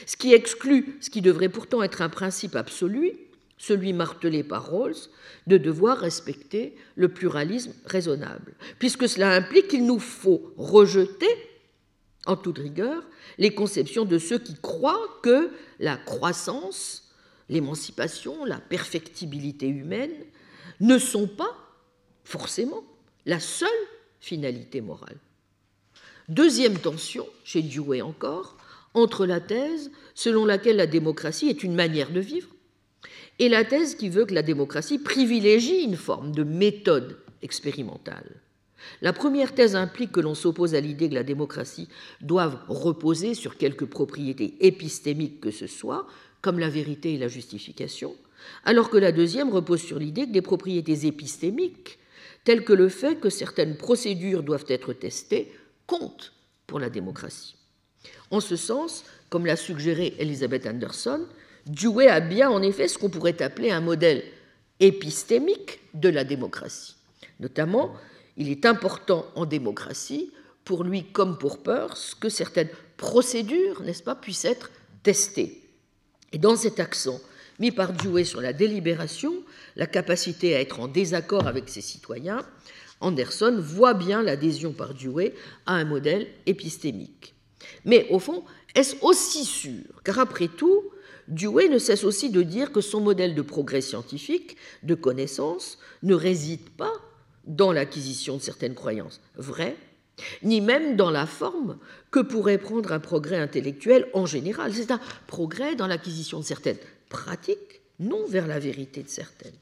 Ce 0.06 0.16
qui 0.16 0.32
exclut 0.32 0.97
ce 1.01 1.11
qui 1.11 1.20
devrait 1.20 1.48
pourtant 1.48 1.82
être 1.82 2.02
un 2.02 2.09
principe 2.09 2.56
absolu, 2.56 3.12
celui 3.59 3.93
martelé 3.93 4.43
par 4.43 4.70
Rawls, 4.70 5.09
de 5.47 5.59
devoir 5.59 5.98
respecter 5.98 6.74
le 6.97 7.09
pluralisme 7.09 7.73
raisonnable, 7.86 8.55
puisque 8.78 9.09
cela 9.09 9.32
implique 9.32 9.69
qu'il 9.69 9.86
nous 9.86 9.98
faut 9.98 10.52
rejeter, 10.56 11.28
en 12.27 12.36
toute 12.36 12.59
rigueur, 12.59 13.02
les 13.39 13.55
conceptions 13.55 14.05
de 14.05 14.19
ceux 14.19 14.39
qui 14.39 14.55
croient 14.55 15.20
que 15.23 15.51
la 15.78 15.97
croissance, 15.97 17.12
l'émancipation, 17.48 18.44
la 18.44 18.59
perfectibilité 18.59 19.69
humaine 19.69 20.15
ne 20.81 20.98
sont 20.98 21.27
pas 21.27 21.56
forcément 22.24 22.82
la 23.27 23.40
seule 23.40 23.69
finalité 24.20 24.81
morale. 24.81 25.19
Deuxième 26.28 26.78
tension, 26.78 27.27
chez 27.44 27.61
Dewey 27.61 28.01
encore, 28.01 28.56
entre 28.95 29.27
la 29.27 29.41
thèse 29.41 29.91
selon 30.15 30.45
laquelle 30.45 30.77
la 30.77 30.87
démocratie 30.87 31.49
est 31.49 31.62
une 31.62 31.75
manière 31.75 32.11
de 32.11 32.21
vivre 32.21 32.49
et 33.39 33.49
la 33.49 33.65
thèse 33.65 33.97
qui 33.97 34.09
veut 34.09 34.27
que 34.27 34.35
la 34.35 34.43
démocratie 34.43 34.99
privilégie 34.99 35.83
une 35.83 35.97
forme 35.97 36.33
de 36.33 36.45
méthode 36.45 37.19
expérimentale. 37.43 38.41
La 39.01 39.12
première 39.12 39.55
thèse 39.55 39.77
implique 39.77 40.12
que 40.12 40.21
l'on 40.21 40.35
s'oppose 40.35 40.75
à 40.75 40.81
l'idée 40.81 41.09
que 41.09 41.15
la 41.15 41.23
démocratie 41.23 41.89
doive 42.21 42.59
reposer 42.69 43.35
sur 43.35 43.57
quelque 43.57 43.85
propriété 43.85 44.55
épistémique 44.61 45.41
que 45.41 45.51
ce 45.51 45.66
soit, 45.66 46.07
comme 46.43 46.59
la 46.59 46.69
vérité 46.69 47.15
et 47.15 47.19
la 47.19 47.29
justification, 47.29 48.15
alors 48.65 48.91
que 48.91 48.99
la 48.99 49.11
deuxième 49.11 49.51
repose 49.51 49.81
sur 49.81 49.99
l'idée 49.99 50.27
que 50.27 50.33
des 50.33 50.43
propriétés 50.43 51.07
épistémiques, 51.07 51.99
telles 52.45 52.65
que 52.65 52.75
le 52.75 52.91
fait 52.91 53.19
que 53.19 53.31
certaines 53.31 53.77
procédures 53.77 54.43
doivent 54.43 54.66
être 54.69 54.93
testées, 54.93 55.51
comptent 55.87 56.35
pour 56.66 56.79
la 56.79 56.91
démocratie. 56.91 57.57
En 58.31 58.40
ce 58.40 58.56
sens, 58.56 59.05
comme 59.31 59.47
l'a 59.47 59.56
suggéré 59.56 60.14
Elizabeth 60.18 60.66
Anderson, 60.66 61.26
Dewey 61.66 62.09
a 62.09 62.20
bien 62.20 62.51
en 62.51 62.62
effet 62.62 62.89
ce 62.89 62.98
qu'on 62.98 63.10
pourrait 63.10 63.43
appeler 63.43 63.70
un 63.70 63.81
modèle 63.81 64.22
épistémique 64.81 65.81
de 65.94 66.09
la 66.09 66.24
démocratie. 66.24 66.97
Notamment, 67.40 67.94
il 68.36 68.51
est 68.51 68.66
important 68.66 69.26
en 69.35 69.47
démocratie, 69.47 70.32
pour 70.64 70.85
lui 70.85 71.05
comme 71.05 71.39
pour 71.39 71.62
Peirce, 71.62 72.14
que 72.14 72.28
certaines 72.28 72.70
procédures, 72.97 73.82
n'est-ce 73.82 74.02
pas, 74.02 74.14
puissent 74.14 74.44
être 74.44 74.70
testées. 75.02 75.62
Et 76.32 76.39
dans 76.39 76.56
cet 76.56 76.81
accent 76.81 77.20
mis 77.60 77.70
par 77.70 77.93
Dewey 77.93 78.24
sur 78.24 78.40
la 78.40 78.52
délibération, 78.52 79.32
la 79.76 79.86
capacité 79.86 80.56
à 80.56 80.60
être 80.60 80.81
en 80.81 80.89
désaccord 80.89 81.47
avec 81.47 81.68
ses 81.68 81.81
citoyens, 81.81 82.44
Anderson 83.01 83.56
voit 83.60 83.94
bien 83.94 84.22
l'adhésion 84.22 84.72
par 84.72 84.94
Dewey 84.94 85.35
à 85.66 85.74
un 85.74 85.85
modèle 85.85 86.26
épistémique. 86.47 87.34
Mais 87.85 88.07
au 88.11 88.19
fond, 88.19 88.45
est-ce 88.74 88.97
aussi 89.03 89.45
sûr 89.45 89.82
Car 90.05 90.19
après 90.19 90.49
tout, 90.49 90.82
Dewey 91.28 91.69
ne 91.69 91.78
cesse 91.78 92.05
aussi 92.05 92.31
de 92.31 92.43
dire 92.43 92.73
que 92.73 92.81
son 92.81 93.01
modèle 93.01 93.35
de 93.35 93.43
progrès 93.43 93.81
scientifique, 93.81 94.57
de 94.82 94.95
connaissance, 94.95 95.78
ne 96.03 96.15
réside 96.15 96.69
pas 96.70 96.93
dans 97.47 97.73
l'acquisition 97.73 98.36
de 98.36 98.43
certaines 98.43 98.74
croyances 98.74 99.20
vraies, 99.36 99.77
ni 100.43 100.61
même 100.61 100.97
dans 100.97 101.11
la 101.11 101.27
forme 101.27 101.78
que 102.11 102.20
pourrait 102.20 102.59
prendre 102.59 102.93
un 102.93 103.01
progrès 103.01 103.39
intellectuel 103.39 104.07
en 104.12 104.27
général. 104.27 104.73
C'est 104.73 104.91
un 104.91 105.01
progrès 105.27 105.74
dans 105.74 105.86
l'acquisition 105.86 106.41
de 106.41 106.45
certaines 106.45 106.78
pratiques, 107.09 107.81
non 108.01 108.27
vers 108.27 108.47
la 108.47 108.59
vérité 108.59 109.03
de 109.03 109.09
certaines, 109.09 109.55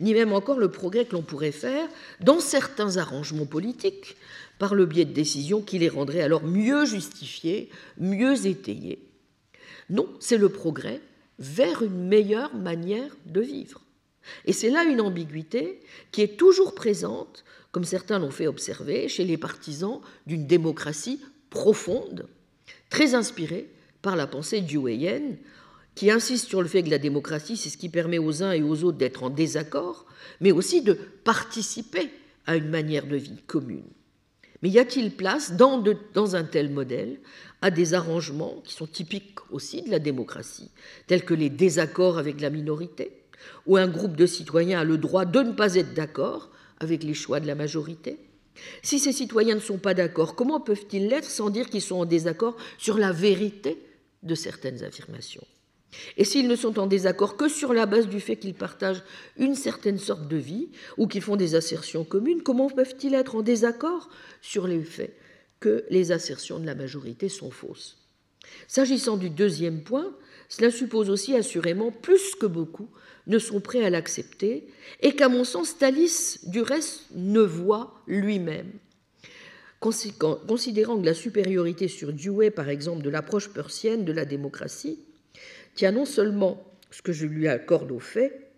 ni 0.00 0.14
même 0.14 0.32
encore 0.32 0.58
le 0.58 0.70
progrès 0.70 1.04
que 1.04 1.12
l'on 1.12 1.22
pourrait 1.22 1.52
faire 1.52 1.88
dans 2.20 2.40
certains 2.40 2.96
arrangements 2.96 3.46
politiques 3.46 4.16
par 4.62 4.76
le 4.76 4.86
biais 4.86 5.04
de 5.04 5.12
décisions 5.12 5.60
qui 5.60 5.80
les 5.80 5.88
rendraient 5.88 6.22
alors 6.22 6.44
mieux 6.44 6.84
justifiées, 6.84 7.68
mieux 7.98 8.46
étayées. 8.46 9.02
Non, 9.90 10.08
c'est 10.20 10.36
le 10.36 10.50
progrès 10.50 11.00
vers 11.40 11.82
une 11.82 12.06
meilleure 12.06 12.54
manière 12.54 13.10
de 13.26 13.40
vivre. 13.40 13.80
Et 14.44 14.52
c'est 14.52 14.70
là 14.70 14.84
une 14.84 15.00
ambiguïté 15.00 15.80
qui 16.12 16.22
est 16.22 16.36
toujours 16.36 16.76
présente, 16.76 17.42
comme 17.72 17.82
certains 17.82 18.20
l'ont 18.20 18.30
fait 18.30 18.46
observer, 18.46 19.08
chez 19.08 19.24
les 19.24 19.36
partisans 19.36 20.00
d'une 20.28 20.46
démocratie 20.46 21.20
profonde, 21.50 22.28
très 22.88 23.16
inspirée 23.16 23.68
par 24.00 24.14
la 24.14 24.28
pensée 24.28 24.60
deweyenne, 24.60 25.38
qui 25.96 26.08
insiste 26.08 26.46
sur 26.46 26.62
le 26.62 26.68
fait 26.68 26.84
que 26.84 26.90
la 26.90 26.98
démocratie, 26.98 27.56
c'est 27.56 27.68
ce 27.68 27.78
qui 27.78 27.88
permet 27.88 28.18
aux 28.18 28.44
uns 28.44 28.52
et 28.52 28.62
aux 28.62 28.84
autres 28.84 28.98
d'être 28.98 29.24
en 29.24 29.30
désaccord, 29.30 30.06
mais 30.40 30.52
aussi 30.52 30.82
de 30.82 30.92
participer 30.92 32.12
à 32.46 32.54
une 32.54 32.68
manière 32.68 33.08
de 33.08 33.16
vie 33.16 33.42
commune. 33.48 33.90
Mais 34.62 34.70
y 34.70 34.78
a-t-il 34.78 35.10
place 35.10 35.52
dans, 35.52 35.82
un 36.36 36.44
tel 36.44 36.70
modèle 36.70 37.18
à 37.60 37.70
des 37.70 37.94
arrangements 37.94 38.60
qui 38.64 38.74
sont 38.74 38.86
typiques 38.86 39.38
aussi 39.50 39.82
de 39.82 39.90
la 39.90 39.98
démocratie, 39.98 40.70
tels 41.06 41.24
que 41.24 41.34
les 41.34 41.50
désaccords 41.50 42.18
avec 42.18 42.40
la 42.40 42.50
minorité, 42.50 43.12
où 43.66 43.76
un 43.76 43.88
groupe 43.88 44.16
de 44.16 44.26
citoyens 44.26 44.80
a 44.80 44.84
le 44.84 44.98
droit 44.98 45.24
de 45.24 45.40
ne 45.40 45.52
pas 45.52 45.74
être 45.74 45.94
d'accord 45.94 46.50
avec 46.78 47.02
les 47.02 47.14
choix 47.14 47.40
de 47.40 47.46
la 47.46 47.56
majorité? 47.56 48.18
Si 48.82 48.98
ces 48.98 49.12
citoyens 49.12 49.56
ne 49.56 49.60
sont 49.60 49.78
pas 49.78 49.94
d'accord, 49.94 50.36
comment 50.36 50.60
peuvent-ils 50.60 51.08
l'être 51.08 51.28
sans 51.28 51.50
dire 51.50 51.68
qu'ils 51.68 51.82
sont 51.82 51.96
en 51.96 52.04
désaccord 52.04 52.56
sur 52.78 52.98
la 52.98 53.10
vérité 53.10 53.78
de 54.22 54.34
certaines 54.34 54.84
affirmations? 54.84 55.46
Et 56.16 56.24
s'ils 56.24 56.48
ne 56.48 56.56
sont 56.56 56.78
en 56.78 56.86
désaccord 56.86 57.36
que 57.36 57.48
sur 57.48 57.72
la 57.72 57.86
base 57.86 58.08
du 58.08 58.20
fait 58.20 58.36
qu'ils 58.36 58.54
partagent 58.54 59.02
une 59.36 59.54
certaine 59.54 59.98
sorte 59.98 60.28
de 60.28 60.36
vie 60.36 60.68
ou 60.96 61.06
qu'ils 61.06 61.22
font 61.22 61.36
des 61.36 61.54
assertions 61.54 62.04
communes, 62.04 62.42
comment 62.42 62.70
peuvent-ils 62.70 63.14
être 63.14 63.36
en 63.36 63.42
désaccord 63.42 64.08
sur 64.40 64.66
les 64.66 64.82
faits 64.82 65.16
que 65.60 65.84
les 65.90 66.12
assertions 66.12 66.58
de 66.58 66.66
la 66.66 66.74
majorité 66.74 67.28
sont 67.28 67.50
fausses? 67.50 67.98
S'agissant 68.66 69.16
du 69.16 69.30
deuxième 69.30 69.82
point, 69.82 70.16
cela 70.48 70.70
suppose 70.70 71.10
aussi 71.10 71.36
assurément 71.36 71.90
plus 71.90 72.34
que 72.34 72.46
beaucoup 72.46 72.88
ne 73.26 73.38
sont 73.38 73.60
prêts 73.60 73.84
à 73.84 73.90
l'accepter 73.90 74.66
et 75.00 75.14
qu'à 75.14 75.28
mon 75.28 75.44
sens 75.44 75.78
Thalys 75.78 76.40
du 76.44 76.60
reste 76.60 77.04
ne 77.14 77.40
voit 77.40 78.02
lui-même. 78.06 78.72
Considérant 79.80 81.00
que 81.00 81.06
la 81.06 81.14
supériorité 81.14 81.88
sur 81.88 82.12
Dewey, 82.12 82.50
par 82.50 82.68
exemple, 82.68 83.02
de 83.02 83.10
l'approche 83.10 83.48
persienne 83.48 84.04
de 84.04 84.12
la 84.12 84.24
démocratie, 84.24 84.98
tient 85.74 85.92
non 85.92 86.04
seulement 86.04 86.62
ce 86.90 87.02
que 87.02 87.12
je 87.12 87.26
lui 87.26 87.48
accorde 87.48 87.90
au 87.90 87.98
fait, 87.98 88.50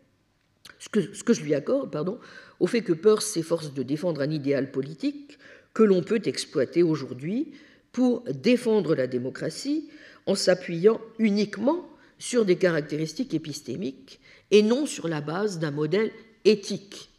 ce 0.78 0.88
que, 0.88 1.32
je 1.32 1.42
lui 1.42 1.54
accorde, 1.54 1.90
pardon, 1.90 2.18
au 2.60 2.66
fait 2.66 2.82
que 2.82 2.92
Peirce 2.92 3.26
s'efforce 3.26 3.72
de 3.72 3.82
défendre 3.82 4.20
un 4.20 4.30
idéal 4.30 4.70
politique 4.70 5.38
que 5.72 5.82
l'on 5.82 6.02
peut 6.02 6.22
exploiter 6.24 6.82
aujourd'hui 6.82 7.52
pour 7.92 8.22
défendre 8.22 8.94
la 8.94 9.06
démocratie 9.06 9.88
en 10.26 10.34
s'appuyant 10.34 11.00
uniquement 11.18 11.88
sur 12.18 12.44
des 12.44 12.56
caractéristiques 12.56 13.34
épistémiques 13.34 14.20
et 14.50 14.62
non 14.62 14.86
sur 14.86 15.08
la 15.08 15.20
base 15.20 15.58
d'un 15.58 15.70
modèle 15.70 16.10
éthique. 16.44 17.10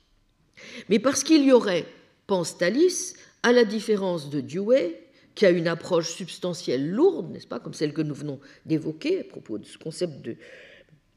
Mais 0.90 1.00
parce 1.00 1.24
qu'il 1.24 1.44
y 1.44 1.52
aurait, 1.52 1.86
pense 2.28 2.58
Thalys, 2.58 3.16
à 3.44 3.52
la 3.52 3.64
différence 3.64 4.30
de 4.30 4.42
Dewey, 4.42 5.05
qui 5.36 5.46
a 5.46 5.50
une 5.50 5.68
approche 5.68 6.14
substantielle 6.14 6.90
lourde, 6.90 7.32
n'est-ce 7.32 7.48
pas, 7.48 7.60
comme 7.60 7.74
celle 7.74 7.94
que 7.94 8.02
nous 8.02 8.16
venons 8.16 8.40
d'évoquer 8.66 9.22
à 9.22 9.24
propos 9.26 9.58
de 9.58 9.66
ce 9.66 9.78
concept 9.78 10.22
de 10.22 10.38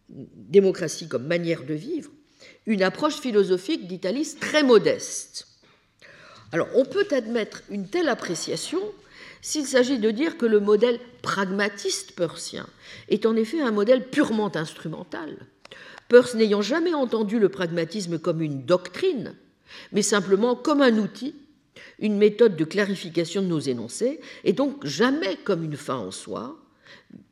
démocratie 0.08 1.08
comme 1.08 1.26
manière 1.26 1.64
de 1.64 1.74
vivre, 1.74 2.10
une 2.66 2.82
approche 2.82 3.20
philosophique, 3.20 3.86
dit 3.86 4.00
Thalys, 4.00 4.36
très 4.40 4.62
modeste. 4.62 5.46
Alors, 6.52 6.68
on 6.74 6.84
peut 6.84 7.06
admettre 7.10 7.62
une 7.70 7.88
telle 7.88 8.08
appréciation 8.08 8.80
s'il 9.40 9.66
s'agit 9.66 9.98
de 9.98 10.10
dire 10.10 10.36
que 10.36 10.46
le 10.46 10.60
modèle 10.60 10.98
pragmatiste 11.22 12.12
persien 12.12 12.66
est 13.08 13.26
en 13.26 13.36
effet 13.36 13.60
un 13.60 13.70
modèle 13.70 14.08
purement 14.08 14.54
instrumental, 14.56 15.36
Peirce 16.08 16.34
n'ayant 16.34 16.62
jamais 16.62 16.94
entendu 16.94 17.38
le 17.38 17.50
pragmatisme 17.50 18.18
comme 18.18 18.40
une 18.40 18.64
doctrine, 18.64 19.34
mais 19.92 20.02
simplement 20.02 20.56
comme 20.56 20.80
un 20.80 20.96
outil 20.96 21.34
une 21.98 22.16
méthode 22.16 22.56
de 22.56 22.64
clarification 22.64 23.42
de 23.42 23.46
nos 23.46 23.60
énoncés, 23.60 24.20
et 24.44 24.52
donc 24.52 24.84
jamais 24.86 25.36
comme 25.44 25.64
une 25.64 25.76
fin 25.76 25.96
en 25.96 26.10
soi, 26.10 26.58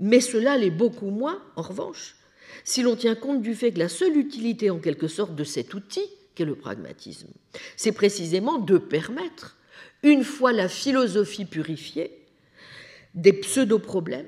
mais 0.00 0.20
cela 0.20 0.56
l'est 0.56 0.70
beaucoup 0.70 1.10
moins, 1.10 1.42
en 1.56 1.62
revanche, 1.62 2.16
si 2.64 2.82
l'on 2.82 2.96
tient 2.96 3.14
compte 3.14 3.42
du 3.42 3.54
fait 3.54 3.72
que 3.72 3.78
la 3.78 3.88
seule 3.88 4.16
utilité 4.16 4.70
en 4.70 4.78
quelque 4.78 5.08
sorte 5.08 5.34
de 5.34 5.44
cet 5.44 5.74
outil, 5.74 6.04
qu'est 6.34 6.44
le 6.44 6.56
pragmatisme, 6.56 7.28
c'est 7.76 7.92
précisément 7.92 8.58
de 8.58 8.78
permettre, 8.78 9.56
une 10.02 10.24
fois 10.24 10.52
la 10.52 10.68
philosophie 10.68 11.44
purifiée, 11.44 12.10
des 13.14 13.32
pseudo-problèmes, 13.32 14.26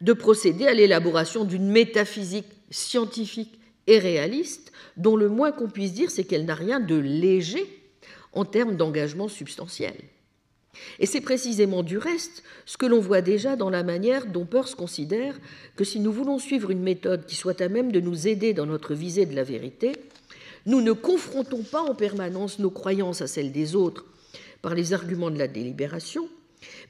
de 0.00 0.12
procéder 0.12 0.66
à 0.66 0.74
l'élaboration 0.74 1.44
d'une 1.44 1.68
métaphysique 1.68 2.46
scientifique 2.70 3.58
et 3.86 3.98
réaliste, 3.98 4.72
dont 4.96 5.16
le 5.16 5.28
moins 5.28 5.52
qu'on 5.52 5.68
puisse 5.68 5.92
dire, 5.92 6.10
c'est 6.10 6.24
qu'elle 6.24 6.44
n'a 6.44 6.54
rien 6.54 6.80
de 6.80 6.96
léger 6.96 7.81
en 8.32 8.44
termes 8.44 8.76
d'engagement 8.76 9.28
substantiel. 9.28 9.94
Et 10.98 11.06
c'est 11.06 11.20
précisément 11.20 11.82
du 11.82 11.98
reste 11.98 12.42
ce 12.64 12.78
que 12.78 12.86
l'on 12.86 13.00
voit 13.00 13.20
déjà 13.20 13.56
dans 13.56 13.70
la 13.70 13.82
manière 13.82 14.26
dont 14.26 14.46
Peirce 14.46 14.74
considère 14.74 15.38
que 15.76 15.84
si 15.84 16.00
nous 16.00 16.12
voulons 16.12 16.38
suivre 16.38 16.70
une 16.70 16.82
méthode 16.82 17.26
qui 17.26 17.34
soit 17.34 17.60
à 17.60 17.68
même 17.68 17.92
de 17.92 18.00
nous 18.00 18.26
aider 18.26 18.54
dans 18.54 18.66
notre 18.66 18.94
visée 18.94 19.26
de 19.26 19.36
la 19.36 19.44
vérité, 19.44 19.92
nous 20.64 20.80
ne 20.80 20.92
confrontons 20.92 21.62
pas 21.62 21.82
en 21.82 21.94
permanence 21.94 22.58
nos 22.58 22.70
croyances 22.70 23.20
à 23.20 23.26
celles 23.26 23.52
des 23.52 23.74
autres 23.74 24.06
par 24.62 24.74
les 24.74 24.92
arguments 24.92 25.30
de 25.30 25.38
la 25.38 25.48
délibération, 25.48 26.28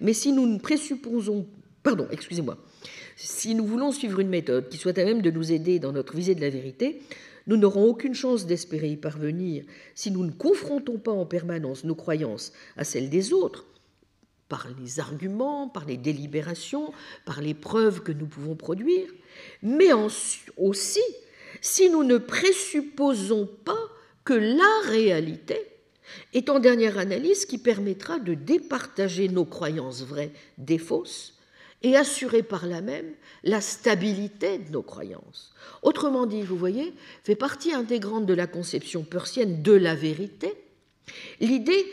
mais 0.00 0.12
si 0.12 0.32
nous 0.32 0.46
ne 0.46 0.58
présupposons, 0.58 1.46
pardon, 1.82 2.06
excusez-moi, 2.10 2.58
si 3.16 3.54
nous 3.54 3.66
voulons 3.66 3.92
suivre 3.92 4.20
une 4.20 4.28
méthode 4.28 4.68
qui 4.68 4.76
soit 4.76 4.98
à 4.98 5.04
même 5.04 5.22
de 5.22 5.30
nous 5.30 5.52
aider 5.52 5.78
dans 5.78 5.92
notre 5.92 6.14
visée 6.14 6.34
de 6.34 6.40
la 6.40 6.50
vérité, 6.50 7.00
nous 7.46 7.56
n'aurons 7.56 7.84
aucune 7.84 8.14
chance 8.14 8.46
d'espérer 8.46 8.90
y 8.90 8.96
parvenir 8.96 9.64
si 9.94 10.10
nous 10.10 10.24
ne 10.24 10.30
confrontons 10.30 10.98
pas 10.98 11.12
en 11.12 11.26
permanence 11.26 11.84
nos 11.84 11.94
croyances 11.94 12.52
à 12.76 12.84
celles 12.84 13.10
des 13.10 13.32
autres, 13.32 13.66
par 14.48 14.68
les 14.80 15.00
arguments, 15.00 15.68
par 15.68 15.86
les 15.86 15.96
délibérations, 15.96 16.92
par 17.24 17.40
les 17.40 17.54
preuves 17.54 18.02
que 18.02 18.12
nous 18.12 18.26
pouvons 18.26 18.54
produire, 18.54 19.08
mais 19.62 19.92
aussi 20.56 21.02
si 21.60 21.90
nous 21.90 22.04
ne 22.04 22.18
présupposons 22.18 23.48
pas 23.64 23.88
que 24.24 24.34
la 24.34 24.90
réalité 24.90 25.58
est 26.34 26.50
en 26.50 26.58
dernière 26.58 26.98
analyse 26.98 27.46
qui 27.46 27.58
permettra 27.58 28.18
de 28.18 28.34
départager 28.34 29.28
nos 29.28 29.44
croyances 29.44 30.02
vraies 30.02 30.32
des 30.58 30.78
fausses 30.78 31.38
et 31.82 31.96
assurer 31.96 32.42
par 32.42 32.66
là 32.66 32.80
même 32.80 33.12
la 33.44 33.60
stabilité 33.60 34.58
de 34.58 34.70
nos 34.70 34.82
croyances. 34.82 35.52
Autrement 35.82 36.26
dit, 36.26 36.42
vous 36.42 36.56
voyez, 36.56 36.92
fait 37.24 37.34
partie 37.34 37.72
intégrante 37.72 38.26
de 38.26 38.34
la 38.34 38.46
conception 38.46 39.02
persienne 39.02 39.62
de 39.62 39.72
la 39.72 39.94
vérité, 39.94 40.54
l'idée 41.40 41.86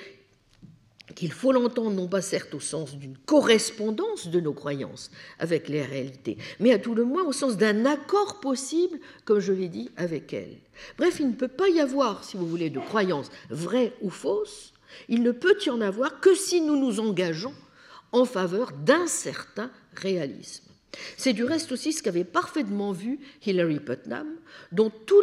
qu'il 1.16 1.32
faut 1.32 1.52
l'entendre 1.52 1.92
non 1.92 2.08
pas 2.08 2.22
certes 2.22 2.54
au 2.54 2.60
sens 2.60 2.96
d'une 2.96 3.18
correspondance 3.18 4.28
de 4.28 4.40
nos 4.40 4.54
croyances 4.54 5.12
avec 5.40 5.68
les 5.68 5.82
réalités, 5.82 6.38
mais 6.60 6.72
à 6.72 6.80
tout 6.80 6.96
le 6.96 7.04
moins 7.04 7.24
au 7.24 7.34
sens 7.34 7.58
d'un 7.58 7.86
accord 7.86 8.40
possible, 8.40 9.00
comme 9.26 9.40
je 9.40 9.52
l'ai 9.52 9.70
dit, 9.70 9.90
avec 9.98 10.34
elles. 10.34 10.58
Bref, 10.98 11.18
il 11.20 11.28
ne 11.28 11.34
peut 11.34 11.48
pas 11.48 11.68
y 11.70 11.80
avoir, 11.80 12.24
si 12.24 12.38
vous 12.38 12.48
voulez, 12.48 12.70
de 12.70 12.80
croyances 12.80 13.32
vraies 13.50 13.94
ou 14.02 14.10
fausses, 14.10 14.74
il 15.08 15.24
ne 15.24 15.32
peut 15.32 15.58
y 15.66 15.70
en 15.70 15.82
avoir 15.82 16.20
que 16.20 16.34
si 16.36 16.62
nous 16.62 16.78
nous 16.78 17.00
engageons 17.00 17.54
en 18.12 18.26
faveur 18.26 18.72
d'un 18.72 19.08
certain 19.08 19.72
C'est 21.18 21.34
du 21.34 21.44
reste 21.44 21.72
aussi 21.72 21.94
ce 21.94 22.02
qu'avait 22.02 22.24
parfaitement 22.24 22.92
vu 22.92 23.20
Hilary 23.46 23.80
Putnam, 23.80 24.28
dont 24.72 24.90
tout 24.90 25.22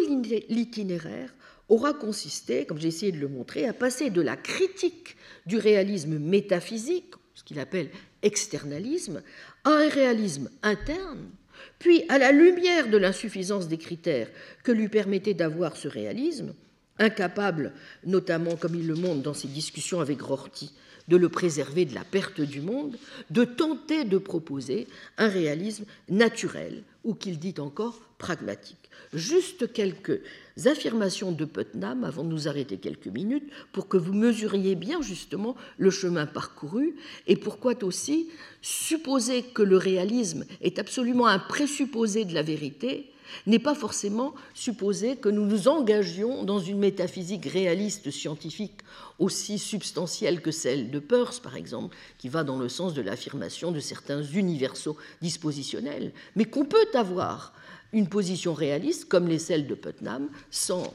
l'itinéraire 0.48 1.34
aura 1.68 1.92
consisté, 1.92 2.64
comme 2.64 2.78
j'ai 2.78 2.88
essayé 2.88 3.12
de 3.12 3.18
le 3.18 3.28
montrer, 3.28 3.66
à 3.66 3.72
passer 3.72 4.10
de 4.10 4.20
la 4.20 4.36
critique 4.36 5.16
du 5.46 5.58
réalisme 5.58 6.18
métaphysique, 6.18 7.14
ce 7.34 7.42
qu'il 7.42 7.58
appelle 7.58 7.90
externalisme, 8.22 9.22
à 9.64 9.70
un 9.70 9.88
réalisme 9.88 10.50
interne, 10.62 11.30
puis 11.78 12.04
à 12.08 12.18
la 12.18 12.32
lumière 12.32 12.88
de 12.88 12.96
l'insuffisance 12.96 13.68
des 13.68 13.78
critères 13.78 14.30
que 14.62 14.72
lui 14.72 14.88
permettait 14.88 15.34
d'avoir 15.34 15.76
ce 15.76 15.88
réalisme, 15.88 16.54
incapable, 16.98 17.72
notamment 18.04 18.56
comme 18.56 18.74
il 18.74 18.86
le 18.86 18.94
montre 18.94 19.22
dans 19.22 19.34
ses 19.34 19.48
discussions 19.48 20.00
avec 20.00 20.22
Rorty, 20.22 20.72
de 21.08 21.16
le 21.16 21.28
préserver 21.28 21.84
de 21.84 21.94
la 21.94 22.04
perte 22.04 22.40
du 22.40 22.60
monde, 22.60 22.96
de 23.30 23.44
tenter 23.44 24.04
de 24.04 24.18
proposer 24.18 24.86
un 25.18 25.28
réalisme 25.28 25.84
naturel, 26.08 26.82
ou 27.04 27.14
qu'il 27.14 27.38
dit 27.38 27.54
encore 27.58 28.00
pragmatique. 28.18 28.90
Juste 29.12 29.72
quelques 29.72 30.20
affirmations 30.64 31.32
de 31.32 31.44
Putnam 31.44 32.02
avant 32.02 32.24
de 32.24 32.30
nous 32.30 32.48
arrêter 32.48 32.78
quelques 32.78 33.06
minutes 33.06 33.48
pour 33.72 33.88
que 33.88 33.96
vous 33.96 34.12
mesuriez 34.12 34.74
bien 34.74 35.02
justement 35.02 35.54
le 35.78 35.90
chemin 35.90 36.26
parcouru 36.26 36.96
et 37.26 37.36
pourquoi 37.36 37.74
aussi 37.84 38.28
supposer 38.62 39.42
que 39.42 39.62
le 39.62 39.76
réalisme 39.76 40.44
est 40.60 40.78
absolument 40.78 41.26
un 41.26 41.38
présupposé 41.38 42.24
de 42.24 42.34
la 42.34 42.42
vérité 42.42 43.10
n'est 43.46 43.58
pas 43.58 43.74
forcément 43.74 44.34
supposer 44.54 45.16
que 45.16 45.28
nous 45.28 45.44
nous 45.44 45.68
engagions 45.68 46.44
dans 46.44 46.58
une 46.58 46.78
métaphysique 46.78 47.46
réaliste 47.46 48.10
scientifique 48.10 48.80
aussi 49.18 49.58
substantielle 49.58 50.40
que 50.40 50.50
celle 50.50 50.90
de 50.90 50.98
Peirce, 50.98 51.40
par 51.40 51.56
exemple, 51.56 51.96
qui 52.18 52.28
va 52.28 52.44
dans 52.44 52.58
le 52.58 52.68
sens 52.68 52.94
de 52.94 53.02
l'affirmation 53.02 53.72
de 53.72 53.80
certains 53.80 54.22
universaux 54.22 54.96
dispositionnels, 55.22 56.12
mais 56.34 56.44
qu'on 56.44 56.64
peut 56.64 56.88
avoir 56.94 57.52
une 57.92 58.08
position 58.08 58.52
réaliste 58.52 59.06
comme 59.06 59.28
les 59.28 59.38
celles 59.38 59.66
de 59.66 59.74
Putnam 59.74 60.28
sans 60.50 60.92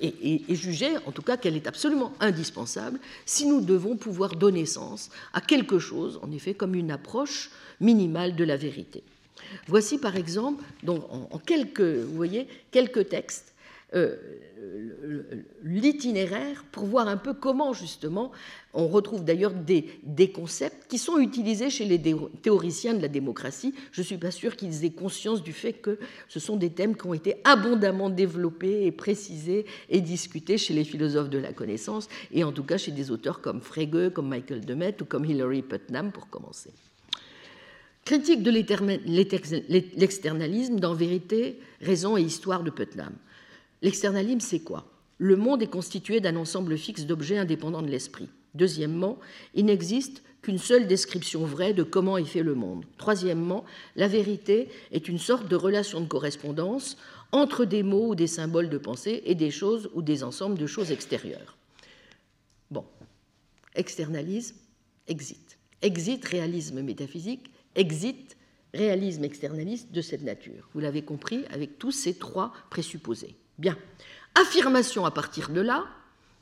et, 0.00 0.42
juger 0.48 0.96
en 1.06 1.12
tout 1.12 1.22
cas 1.22 1.36
qu'elle 1.36 1.56
est 1.56 1.66
absolument 1.66 2.12
indispensable 2.20 2.98
si 3.24 3.46
nous 3.46 3.60
devons 3.60 3.96
pouvoir 3.96 4.34
donner 4.34 4.66
sens 4.66 5.10
à 5.32 5.40
quelque 5.40 5.78
chose, 5.78 6.18
en 6.22 6.32
effet, 6.32 6.54
comme 6.54 6.74
une 6.74 6.90
approche 6.90 7.50
minimale 7.80 8.34
de 8.34 8.44
la 8.44 8.56
vérité. 8.56 9.04
Voici 9.66 9.98
par 9.98 10.16
exemple, 10.16 10.64
donc, 10.82 11.04
en, 11.10 11.38
quelques, 11.38 11.80
vous 11.80 12.16
voyez, 12.16 12.46
quelques 12.70 13.08
textes, 13.08 13.54
euh, 13.94 14.16
l'itinéraire 15.64 16.64
pour 16.70 16.84
voir 16.84 17.08
un 17.08 17.16
peu 17.16 17.34
comment 17.34 17.72
justement 17.72 18.30
on 18.72 18.86
retrouve 18.86 19.24
d'ailleurs 19.24 19.52
des, 19.52 19.86
des, 20.04 20.30
concepts 20.30 20.88
qui 20.88 20.98
sont 20.98 21.18
utilisés 21.18 21.70
chez 21.70 21.84
les 21.84 22.00
théoriciens 22.42 22.94
de 22.94 23.02
la 23.02 23.08
démocratie. 23.08 23.74
Je 23.90 24.02
ne 24.02 24.06
suis 24.06 24.16
pas 24.16 24.30
sûre 24.30 24.54
qu'ils 24.54 24.84
aient 24.84 24.92
conscience 24.92 25.42
du 25.42 25.52
fait 25.52 25.72
que 25.72 25.98
ce 26.28 26.38
sont 26.38 26.56
des 26.56 26.70
thèmes 26.70 26.96
qui 26.96 27.06
ont 27.06 27.14
été 27.14 27.36
abondamment 27.42 28.10
développés 28.10 28.86
et 28.86 28.92
précisés 28.92 29.66
et 29.88 30.00
discutés 30.00 30.56
chez 30.56 30.74
les 30.74 30.84
philosophes 30.84 31.30
de 31.30 31.38
la 31.38 31.52
connaissance, 31.52 32.08
et 32.30 32.44
en 32.44 32.52
tout 32.52 32.64
cas 32.64 32.76
chez 32.76 32.92
des 32.92 33.10
auteurs 33.10 33.40
comme 33.40 33.60
Frege, 33.60 34.12
comme 34.12 34.28
Michael 34.28 34.64
Demet 34.64 34.96
ou 35.00 35.04
comme 35.04 35.24
Hilary 35.24 35.62
Putnam, 35.62 36.12
pour 36.12 36.28
commencer. 36.28 36.70
Critique 38.10 38.42
de 38.42 38.50
l'externalisme 38.50 40.80
dans 40.80 40.94
Vérité, 40.94 41.60
Raison 41.80 42.16
et 42.16 42.22
Histoire 42.22 42.64
de 42.64 42.70
Putnam. 42.70 43.12
L'externalisme, 43.82 44.40
c'est 44.40 44.64
quoi? 44.64 44.90
Le 45.18 45.36
monde 45.36 45.62
est 45.62 45.68
constitué 45.68 46.18
d'un 46.18 46.34
ensemble 46.34 46.76
fixe 46.76 47.06
d'objets 47.06 47.38
indépendants 47.38 47.82
de 47.82 47.88
l'esprit. 47.88 48.28
Deuxièmement, 48.56 49.20
il 49.54 49.66
n'existe 49.66 50.24
qu'une 50.42 50.58
seule 50.58 50.88
description 50.88 51.44
vraie 51.44 51.72
de 51.72 51.84
comment 51.84 52.18
est 52.18 52.24
fait 52.24 52.42
le 52.42 52.56
monde. 52.56 52.84
Troisièmement, 52.98 53.64
la 53.94 54.08
vérité 54.08 54.70
est 54.90 55.06
une 55.06 55.20
sorte 55.20 55.46
de 55.46 55.54
relation 55.54 56.00
de 56.00 56.08
correspondance 56.08 56.96
entre 57.30 57.64
des 57.64 57.84
mots 57.84 58.08
ou 58.08 58.16
des 58.16 58.26
symboles 58.26 58.70
de 58.70 58.78
pensée 58.78 59.22
et 59.24 59.36
des 59.36 59.52
choses 59.52 59.88
ou 59.94 60.02
des 60.02 60.24
ensembles 60.24 60.58
de 60.58 60.66
choses 60.66 60.90
extérieures. 60.90 61.56
Bon, 62.72 62.84
externalisme, 63.76 64.56
exit. 65.06 65.58
Exit, 65.80 66.24
réalisme 66.24 66.82
métaphysique, 66.82 67.52
exit, 67.74 68.36
réalisme 68.74 69.24
externaliste 69.24 69.92
de 69.92 70.00
cette 70.00 70.22
nature. 70.22 70.68
Vous 70.74 70.80
l'avez 70.80 71.02
compris 71.02 71.44
avec 71.50 71.78
tous 71.78 71.92
ces 71.92 72.14
trois 72.14 72.52
présupposés. 72.70 73.36
Bien. 73.58 73.76
Affirmation 74.34 75.04
à 75.04 75.10
partir 75.10 75.50
de 75.50 75.60
là, 75.60 75.86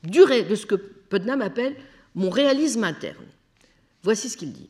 durée 0.03 0.43
de 0.43 0.55
ce 0.55 0.65
que 0.65 0.75
Putnam 0.75 1.41
appelle 1.41 1.75
mon 2.15 2.29
réalisme 2.29 2.83
interne. 2.83 3.25
Voici 4.03 4.29
ce 4.29 4.37
qu'il 4.37 4.53
dit. 4.53 4.69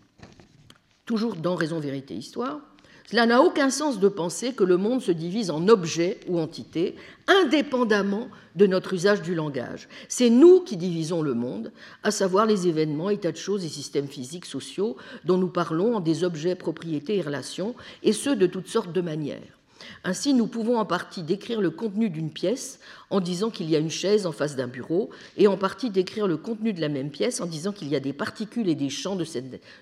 Toujours 1.05 1.35
dans 1.35 1.55
Raison, 1.55 1.79
Vérité, 1.79 2.15
Histoire. 2.15 2.61
Cela 3.09 3.25
n'a 3.25 3.41
aucun 3.41 3.71
sens 3.71 3.99
de 3.99 4.07
penser 4.07 4.53
que 4.53 4.63
le 4.63 4.77
monde 4.77 5.01
se 5.01 5.11
divise 5.11 5.49
en 5.49 5.67
objets 5.67 6.19
ou 6.27 6.37
entités, 6.37 6.95
indépendamment 7.25 8.27
de 8.55 8.67
notre 8.67 8.93
usage 8.93 9.23
du 9.23 9.33
langage. 9.33 9.89
C'est 10.07 10.29
nous 10.29 10.59
qui 10.59 10.77
divisons 10.77 11.23
le 11.23 11.33
monde, 11.33 11.71
à 12.03 12.11
savoir 12.11 12.45
les 12.45 12.67
événements, 12.67 13.09
états 13.09 13.31
de 13.31 13.37
choses 13.37 13.65
et 13.65 13.67
systèmes 13.67 14.07
physiques, 14.07 14.45
sociaux, 14.45 14.95
dont 15.25 15.39
nous 15.39 15.47
parlons 15.47 15.95
en 15.95 16.01
des 16.01 16.23
objets, 16.23 16.53
propriétés 16.53 17.17
et 17.17 17.23
relations, 17.23 17.73
et 18.03 18.13
ce 18.13 18.29
de 18.29 18.45
toutes 18.45 18.67
sortes 18.67 18.93
de 18.93 19.01
manières. 19.01 19.57
Ainsi, 20.03 20.35
nous 20.35 20.45
pouvons 20.45 20.77
en 20.77 20.85
partie 20.85 21.23
décrire 21.23 21.61
le 21.61 21.71
contenu 21.71 22.11
d'une 22.11 22.29
pièce 22.29 22.79
en 23.09 23.21
disant 23.21 23.49
qu'il 23.49 23.71
y 23.71 23.75
a 23.75 23.79
une 23.79 23.89
chaise 23.89 24.27
en 24.27 24.31
face 24.31 24.55
d'un 24.55 24.67
bureau, 24.67 25.09
et 25.35 25.47
en 25.47 25.57
partie 25.57 25.89
décrire 25.89 26.27
le 26.27 26.37
contenu 26.37 26.73
de 26.73 26.81
la 26.81 26.89
même 26.89 27.09
pièce 27.09 27.41
en 27.41 27.47
disant 27.47 27.71
qu'il 27.71 27.87
y 27.87 27.95
a 27.95 27.99
des 27.99 28.13
particules 28.13 28.69
et 28.69 28.75
des 28.75 28.89
champs 28.89 29.15
de, 29.15 29.25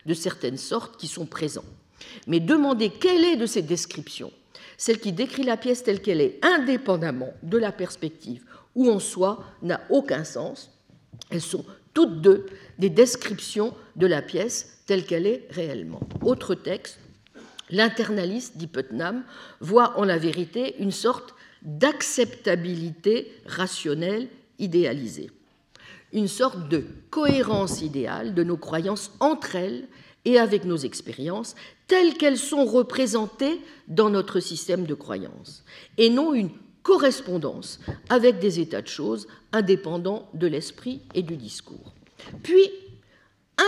de 0.05 0.13
certaines 0.13 0.55
sortes 0.55 0.95
qui 0.95 1.07
sont 1.07 1.25
présents. 1.25 1.65
Mais 2.27 2.39
demander 2.39 2.89
quelle 2.89 3.25
est 3.25 3.37
de 3.37 3.45
ces 3.45 3.61
descriptions 3.61 4.31
celle 4.79 4.99
qui 4.99 5.11
décrit 5.11 5.41
la 5.41 5.57
pièce 5.57 5.83
telle 5.83 6.03
qu'elle 6.03 6.21
est, 6.21 6.39
indépendamment 6.45 7.33
de 7.41 7.57
la 7.57 7.71
perspective 7.71 8.43
où 8.75 8.91
en 8.91 8.99
soi, 8.99 9.43
n'a 9.63 9.81
aucun 9.89 10.23
sens. 10.23 10.71
Elles 11.31 11.41
sont 11.41 11.65
toutes 11.95 12.21
deux 12.21 12.45
des 12.77 12.91
descriptions 12.91 13.73
de 13.95 14.05
la 14.05 14.21
pièce 14.21 14.83
telle 14.85 15.03
qu'elle 15.03 15.25
est 15.25 15.47
réellement. 15.49 16.01
Autre 16.21 16.53
texte, 16.53 16.99
L'internaliste, 17.69 18.57
dit 18.57 18.67
Putnam, 18.67 19.23
voit 19.59 19.99
en 19.99 20.05
la 20.05 20.17
vérité 20.17 20.75
une 20.79 20.91
sorte 20.91 21.35
d'acceptabilité 21.63 23.31
rationnelle 23.45 24.29
idéalisée, 24.57 25.29
une 26.13 26.29
sorte 26.29 26.69
de 26.69 26.85
cohérence 27.09 27.81
idéale 27.81 28.33
de 28.33 28.43
nos 28.43 28.57
croyances 28.57 29.11
entre 29.19 29.55
elles 29.55 29.87
et 30.27 30.37
avec 30.37 30.65
nos 30.65 30.75
expériences, 30.75 31.55
telles 31.87 32.15
qu'elles 32.15 32.37
sont 32.37 32.65
représentées 32.65 33.61
dans 33.87 34.09
notre 34.09 34.41
système 34.41 34.85
de 34.85 34.93
croyances, 34.93 35.63
et 35.97 36.09
non 36.09 36.33
une 36.33 36.49
correspondance 36.83 37.79
avec 38.09 38.39
des 38.39 38.59
états 38.59 38.81
de 38.81 38.87
choses 38.87 39.29
indépendants 39.53 40.29
de 40.33 40.47
l'esprit 40.47 41.01
et 41.13 41.23
du 41.23 41.37
discours. 41.37 41.93
Puis, 42.43 42.69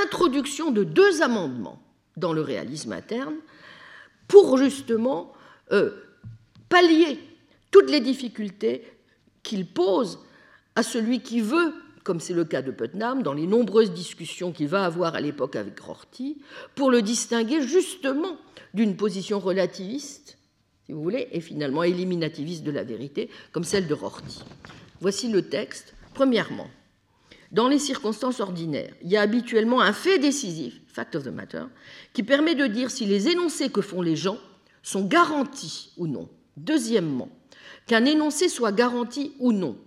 introduction 0.03 0.71
de 0.71 0.83
deux 0.83 1.21
amendements 1.21 1.81
dans 2.17 2.33
le 2.33 2.41
réalisme 2.41 2.91
interne 2.91 3.35
pour 4.27 4.57
justement 4.57 5.31
euh, 5.71 5.91
pallier 6.67 7.19
toutes 7.71 7.89
les 7.89 8.01
difficultés 8.01 8.83
qu'il 9.43 9.65
pose 9.65 10.19
à 10.75 10.83
celui 10.83 11.21
qui 11.21 11.39
veut, 11.39 11.73
comme 12.09 12.19
c'est 12.19 12.33
le 12.33 12.43
cas 12.43 12.63
de 12.63 12.71
Putnam, 12.71 13.21
dans 13.21 13.33
les 13.33 13.45
nombreuses 13.45 13.91
discussions 13.91 14.51
qu'il 14.51 14.67
va 14.67 14.83
avoir 14.83 15.13
à 15.13 15.21
l'époque 15.21 15.55
avec 15.55 15.79
Rorty, 15.79 16.39
pour 16.73 16.89
le 16.89 17.03
distinguer 17.03 17.61
justement 17.61 18.35
d'une 18.73 18.97
position 18.97 19.39
relativiste, 19.39 20.39
si 20.87 20.91
vous 20.91 21.03
voulez, 21.03 21.27
et 21.31 21.39
finalement 21.39 21.83
éliminativiste 21.83 22.63
de 22.63 22.71
la 22.71 22.83
vérité, 22.83 23.29
comme 23.51 23.63
celle 23.63 23.85
de 23.85 23.93
Rorty. 23.93 24.43
Voici 25.01 25.29
le 25.29 25.49
texte. 25.49 25.93
Premièrement, 26.15 26.67
dans 27.51 27.67
les 27.67 27.77
circonstances 27.77 28.39
ordinaires, 28.39 28.95
il 29.03 29.11
y 29.11 29.15
a 29.15 29.21
habituellement 29.21 29.79
un 29.79 29.93
fait 29.93 30.17
décisif, 30.17 30.81
fact 30.87 31.15
of 31.15 31.25
the 31.25 31.27
matter, 31.27 31.65
qui 32.13 32.23
permet 32.23 32.55
de 32.55 32.65
dire 32.65 32.89
si 32.89 33.05
les 33.05 33.27
énoncés 33.27 33.69
que 33.69 33.81
font 33.81 34.01
les 34.01 34.15
gens 34.15 34.39
sont 34.81 35.05
garantis 35.05 35.91
ou 35.95 36.07
non. 36.07 36.27
Deuxièmement, 36.57 37.29
qu'un 37.85 38.05
énoncé 38.05 38.49
soit 38.49 38.71
garanti 38.71 39.33
ou 39.37 39.51
non 39.51 39.77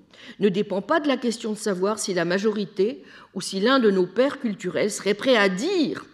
ne 0.40 0.48
dépend 0.48 0.82
pas 0.82 1.00
de 1.00 1.08
la 1.08 1.16
question 1.16 1.52
de 1.52 1.58
savoir 1.58 1.98
si 1.98 2.14
la 2.14 2.24
majorité 2.24 3.02
ou 3.34 3.40
si 3.40 3.60
l'un 3.60 3.78
de 3.78 3.90
nos 3.90 4.06
pères 4.06 4.40
culturels 4.40 4.90
serait 4.90 5.14
prêt 5.14 5.36
à 5.36 5.48
dire 5.48 6.04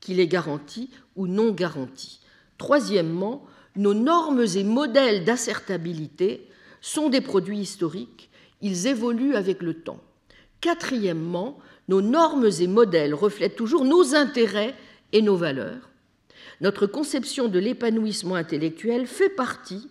qu'il 0.00 0.20
est 0.20 0.26
garanti 0.26 0.90
ou 1.16 1.26
non 1.26 1.52
garanti. 1.52 2.20
Troisièmement, 2.58 3.46
nos 3.76 3.94
normes 3.94 4.44
et 4.54 4.64
modèles 4.64 5.24
d'assertabilité 5.24 6.48
sont 6.80 7.08
des 7.08 7.20
produits 7.20 7.58
historiques, 7.58 8.30
ils 8.62 8.86
évoluent 8.86 9.36
avec 9.36 9.62
le 9.62 9.74
temps. 9.74 10.00
Quatrièmement, 10.60 11.58
nos 11.88 12.02
normes 12.02 12.50
et 12.60 12.66
modèles 12.66 13.14
reflètent 13.14 13.56
toujours 13.56 13.84
nos 13.84 14.14
intérêts 14.14 14.74
et 15.12 15.22
nos 15.22 15.36
valeurs. 15.36 15.90
Notre 16.60 16.86
conception 16.86 17.48
de 17.48 17.58
l'épanouissement 17.58 18.34
intellectuel 18.34 19.06
fait 19.06 19.30
partie 19.30 19.88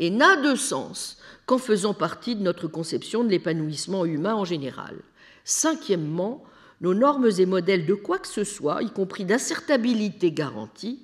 et 0.00 0.10
n'a 0.10 0.36
de 0.36 0.56
sens 0.56 1.18
qu'en 1.46 1.58
faisant 1.58 1.94
partie 1.94 2.34
de 2.34 2.42
notre 2.42 2.66
conception 2.66 3.22
de 3.22 3.28
l'épanouissement 3.28 4.04
humain 4.06 4.34
en 4.34 4.44
général. 4.44 4.96
Cinquièmement, 5.44 6.42
nos 6.80 6.94
normes 6.94 7.28
et 7.38 7.46
modèles 7.46 7.86
de 7.86 7.94
quoi 7.94 8.18
que 8.18 8.26
ce 8.26 8.42
soit, 8.42 8.82
y 8.82 8.90
compris 8.90 9.26
d'assertabilité 9.26 10.32
garantie, 10.32 11.00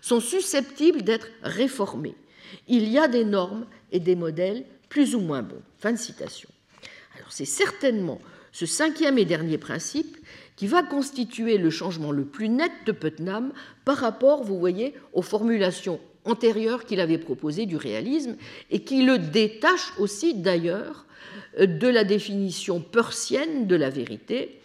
sont 0.00 0.20
susceptibles 0.20 1.02
d'être 1.02 1.28
réformés. 1.42 2.16
Il 2.66 2.88
y 2.88 2.98
a 2.98 3.08
des 3.08 3.26
normes 3.26 3.66
et 3.92 4.00
des 4.00 4.16
modèles 4.16 4.64
plus 4.88 5.14
ou 5.14 5.20
moins 5.20 5.42
bons. 5.42 5.62
Fin 5.78 5.92
de 5.92 5.98
citation. 5.98 6.48
Alors 7.16 7.30
c'est 7.30 7.44
certainement 7.44 8.20
ce 8.52 8.64
cinquième 8.64 9.18
et 9.18 9.26
dernier 9.26 9.58
principe 9.58 10.16
qui 10.56 10.66
va 10.66 10.82
constituer 10.82 11.58
le 11.58 11.70
changement 11.70 12.10
le 12.10 12.24
plus 12.24 12.48
net 12.48 12.72
de 12.86 12.92
Putnam 12.92 13.52
par 13.84 13.98
rapport, 13.98 14.42
vous 14.42 14.58
voyez, 14.58 14.94
aux 15.12 15.22
formulations 15.22 16.00
antérieures 16.24 16.84
qu'il 16.84 17.00
avait 17.00 17.18
proposées 17.18 17.66
du 17.66 17.76
réalisme 17.76 18.36
et 18.70 18.80
qui 18.80 19.02
le 19.02 19.18
détache 19.18 19.92
aussi 19.98 20.34
d'ailleurs 20.34 21.06
de 21.58 21.88
la 21.88 22.04
définition 22.04 22.80
persienne 22.80 23.66
de 23.66 23.76
la 23.76 23.90
vérité 23.90 24.60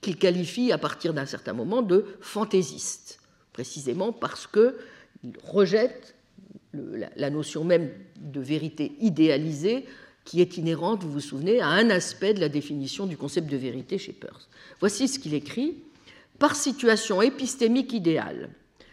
qu'il 0.00 0.16
qualifie 0.16 0.72
à 0.72 0.78
partir 0.78 1.14
d'un 1.14 1.26
certain 1.26 1.52
moment 1.52 1.82
de 1.82 2.04
fantaisiste, 2.20 3.20
précisément 3.52 4.12
parce 4.12 4.46
qu'il 4.46 5.32
rejette 5.44 6.14
la 6.72 7.30
notion 7.30 7.64
même 7.64 7.90
de 8.20 8.40
vérité 8.40 8.92
idéalisée 9.00 9.86
qui 10.24 10.42
est 10.42 10.58
inhérente, 10.58 11.02
vous 11.02 11.12
vous 11.12 11.20
souvenez, 11.20 11.60
à 11.60 11.68
un 11.68 11.88
aspect 11.88 12.34
de 12.34 12.40
la 12.40 12.50
définition 12.50 13.06
du 13.06 13.16
concept 13.16 13.50
de 13.50 13.56
vérité 13.56 13.96
chez 13.96 14.12
Peirce. 14.12 14.48
Voici 14.78 15.08
ce 15.08 15.18
qu'il 15.18 15.32
écrit. 15.32 15.76
Par 16.38 16.54
situation 16.54 17.22
épistémique 17.22 17.92
idéale, 17.92 18.50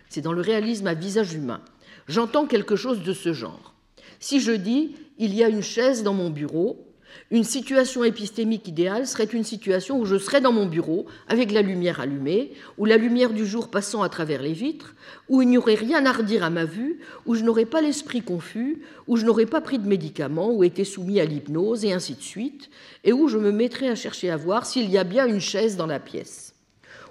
c'est 0.09 0.21
dans 0.21 0.33
le 0.33 0.41
réalisme 0.41 0.87
à 0.87 0.93
visage 0.93 1.33
humain, 1.33 1.61
j'entends 2.07 2.45
quelque 2.45 2.75
chose 2.75 3.01
de 3.03 3.13
ce 3.13 3.33
genre. 3.33 3.73
Si 4.19 4.39
je 4.39 4.51
dis 4.51 4.95
il 5.17 5.33
y 5.33 5.43
a 5.43 5.49
une 5.49 5.63
chaise 5.63 6.03
dans 6.03 6.13
mon 6.13 6.29
bureau, 6.29 6.85
une 7.31 7.43
situation 7.43 8.03
épistémique 8.03 8.67
idéale 8.67 9.07
serait 9.07 9.23
une 9.23 9.43
situation 9.43 9.99
où 9.99 10.05
je 10.05 10.17
serais 10.17 10.41
dans 10.41 10.51
mon 10.51 10.65
bureau 10.65 11.05
avec 11.27 11.51
la 11.51 11.61
lumière 11.61 11.99
allumée, 11.99 12.53
ou 12.77 12.85
la 12.85 12.97
lumière 12.97 13.33
du 13.33 13.45
jour 13.45 13.69
passant 13.69 14.03
à 14.03 14.09
travers 14.09 14.41
les 14.41 14.53
vitres, 14.53 14.93
où 15.29 15.41
il 15.41 15.49
n'y 15.49 15.57
aurait 15.57 15.75
rien 15.75 16.05
à 16.05 16.11
redire 16.11 16.43
à 16.43 16.49
ma 16.49 16.65
vue, 16.65 16.99
où 17.25 17.35
je 17.35 17.43
n'aurais 17.43 17.65
pas 17.65 17.81
l'esprit 17.81 18.21
confus, 18.21 18.83
où 19.07 19.17
je 19.17 19.25
n'aurais 19.25 19.45
pas 19.45 19.61
pris 19.61 19.79
de 19.79 19.87
médicaments, 19.87 20.51
ou 20.51 20.63
été 20.63 20.83
soumis 20.83 21.19
à 21.19 21.25
l'hypnose, 21.25 21.83
et 21.83 21.93
ainsi 21.93 22.13
de 22.13 22.21
suite, 22.21 22.69
et 23.03 23.13
où 23.13 23.27
je 23.27 23.37
me 23.37 23.51
mettrais 23.51 23.89
à 23.89 23.95
chercher 23.95 24.29
à 24.29 24.37
voir 24.37 24.65
s'il 24.65 24.89
y 24.89 24.97
a 24.97 25.03
bien 25.03 25.25
une 25.25 25.41
chaise 25.41 25.77
dans 25.77 25.87
la 25.87 25.99
pièce. 25.99 26.53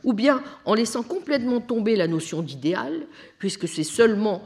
Ou 0.05 0.13
bien 0.13 0.43
en 0.65 0.75
laissant 0.75 1.03
complètement 1.03 1.61
tomber 1.61 1.97
la 1.97 2.07
notion 2.07 2.43
d'idéal, 2.43 3.07
puisque 3.39 3.67
c'est 3.67 3.85
seulement 3.85 4.43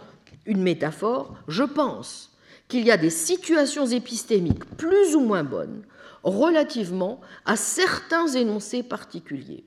une 0.48 0.62
métaphore, 0.62 1.36
je 1.46 1.62
pense 1.62 2.32
qu'il 2.66 2.84
y 2.84 2.90
a 2.90 2.96
des 2.96 3.10
situations 3.10 3.86
épistémiques 3.86 4.64
plus 4.76 5.14
ou 5.14 5.20
moins 5.20 5.44
bonnes 5.44 5.82
relativement 6.24 7.20
à 7.44 7.54
certains 7.54 8.26
énoncés 8.26 8.82
particuliers. 8.82 9.64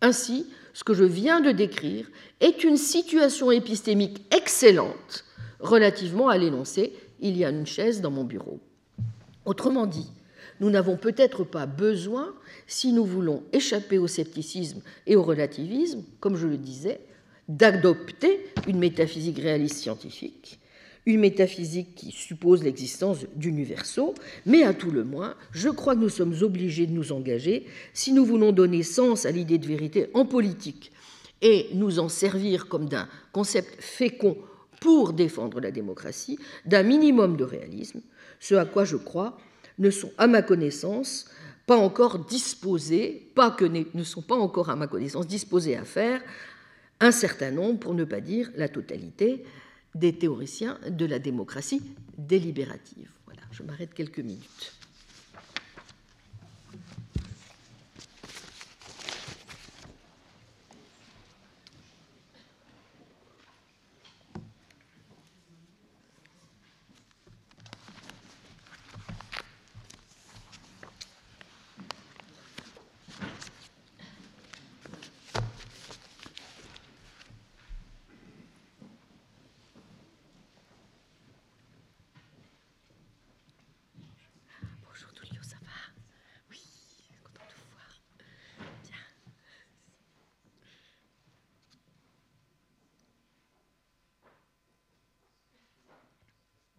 Ainsi, 0.00 0.46
ce 0.72 0.84
que 0.84 0.94
je 0.94 1.04
viens 1.04 1.40
de 1.40 1.50
décrire 1.50 2.08
est 2.40 2.64
une 2.64 2.76
situation 2.76 3.50
épistémique 3.50 4.24
excellente 4.34 5.24
relativement 5.58 6.28
à 6.28 6.38
l'énoncé 6.38 6.94
Il 7.20 7.36
y 7.36 7.44
a 7.44 7.50
une 7.50 7.66
chaise 7.66 8.00
dans 8.00 8.10
mon 8.10 8.24
bureau. 8.24 8.60
Autrement 9.44 9.86
dit, 9.86 10.10
nous 10.60 10.70
n'avons 10.70 10.96
peut-être 10.96 11.44
pas 11.44 11.66
besoin, 11.66 12.32
si 12.66 12.92
nous 12.92 13.04
voulons 13.04 13.42
échapper 13.52 13.98
au 13.98 14.06
scepticisme 14.06 14.80
et 15.06 15.16
au 15.16 15.22
relativisme, 15.22 16.04
comme 16.20 16.36
je 16.36 16.46
le 16.46 16.56
disais, 16.56 17.00
d'adopter 17.50 18.40
une 18.68 18.78
métaphysique 18.78 19.38
réaliste 19.38 19.76
scientifique, 19.76 20.60
une 21.04 21.20
métaphysique 21.20 21.94
qui 21.96 22.12
suppose 22.12 22.62
l'existence 22.62 23.26
d'universaux, 23.34 24.14
mais 24.46 24.62
à 24.62 24.72
tout 24.72 24.90
le 24.90 25.02
moins, 25.02 25.34
je 25.50 25.68
crois 25.68 25.94
que 25.94 26.00
nous 26.00 26.08
sommes 26.08 26.34
obligés 26.42 26.86
de 26.86 26.92
nous 26.92 27.10
engager. 27.10 27.66
Si 27.92 28.12
nous 28.12 28.24
voulons 28.24 28.52
donner 28.52 28.82
sens 28.84 29.26
à 29.26 29.32
l'idée 29.32 29.58
de 29.58 29.66
vérité 29.66 30.10
en 30.14 30.24
politique 30.24 30.92
et 31.42 31.66
nous 31.74 31.98
en 31.98 32.08
servir 32.08 32.68
comme 32.68 32.88
d'un 32.88 33.08
concept 33.32 33.82
fécond 33.82 34.36
pour 34.80 35.12
défendre 35.12 35.60
la 35.60 35.72
démocratie, 35.72 36.38
d'un 36.66 36.84
minimum 36.84 37.36
de 37.36 37.44
réalisme, 37.44 38.00
ce 38.38 38.54
à 38.54 38.64
quoi 38.64 38.84
je 38.84 38.96
crois 38.96 39.36
ne 39.78 39.90
sont, 39.90 40.12
à 40.18 40.26
ma 40.26 40.42
connaissance, 40.42 41.26
pas 41.66 41.76
encore 41.76 42.24
disposés, 42.24 43.30
pas 43.34 43.50
que 43.50 43.64
ne 43.64 44.04
sont 44.04 44.22
pas 44.22 44.36
encore, 44.36 44.70
à 44.70 44.76
ma 44.76 44.86
connaissance, 44.86 45.26
disposés 45.26 45.76
à 45.76 45.84
faire 45.84 46.20
un 47.00 47.10
certain 47.10 47.50
nombre, 47.50 47.80
pour 47.80 47.94
ne 47.94 48.04
pas 48.04 48.20
dire 48.20 48.50
la 48.56 48.68
totalité, 48.68 49.44
des 49.94 50.12
théoriciens 50.16 50.78
de 50.88 51.06
la 51.06 51.18
démocratie 51.18 51.82
délibérative. 52.16 53.10
Voilà, 53.24 53.42
je 53.50 53.62
m'arrête 53.62 53.94
quelques 53.94 54.20
minutes. 54.20 54.72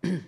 Bien. 0.03 0.19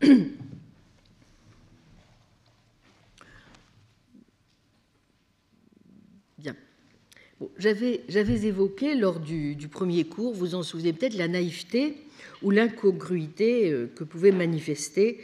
J'avais 7.58 8.44
évoqué 8.44 8.94
lors 8.94 9.20
du, 9.20 9.56
premier 9.70 10.04
cours, 10.04 10.34
vous 10.34 10.54
en 10.54 10.62
souvenez 10.62 10.92
peut-être, 10.92 11.16
la 11.16 11.28
naïveté 11.28 11.96
ou 12.42 12.50
l'incongruité 12.50 13.70
euh, 13.70 13.90
que 13.94 14.04
pouvait 14.04 14.32
manifester 14.32 15.20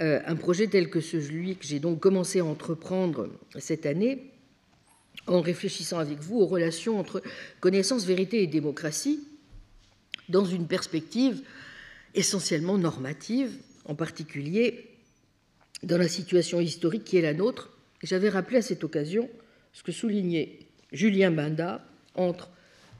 euh, 0.00 0.20
un 0.26 0.36
projet 0.36 0.66
tel 0.66 0.90
que 0.90 1.00
celui 1.00 1.56
que 1.56 1.64
j'ai 1.64 1.78
donc 1.78 2.00
commencé 2.00 2.40
à 2.40 2.44
entreprendre 2.44 3.28
cette 3.58 3.86
année, 3.86 4.30
en 5.26 5.40
réfléchissant 5.40 5.98
avec 5.98 6.18
vous 6.20 6.38
aux 6.38 6.46
relations 6.46 6.98
entre 7.00 7.22
connaissance, 7.60 8.04
vérité 8.04 8.42
et 8.42 8.46
démocratie, 8.46 9.20
dans 10.28 10.44
une 10.44 10.66
perspective 10.66 11.42
essentiellement 12.14 12.78
normative, 12.78 13.50
en 13.86 13.94
particulier 13.94 14.90
dans 15.82 15.98
la 15.98 16.08
situation 16.08 16.60
historique 16.60 17.04
qui 17.04 17.16
est 17.16 17.22
la 17.22 17.34
nôtre. 17.34 17.70
J'avais 18.02 18.28
rappelé 18.28 18.58
à 18.58 18.62
cette 18.62 18.84
occasion 18.84 19.28
ce 19.72 19.82
que 19.82 19.92
soulignait 19.92 20.58
Julien 20.92 21.30
Binda 21.30 21.84
entre 22.14 22.50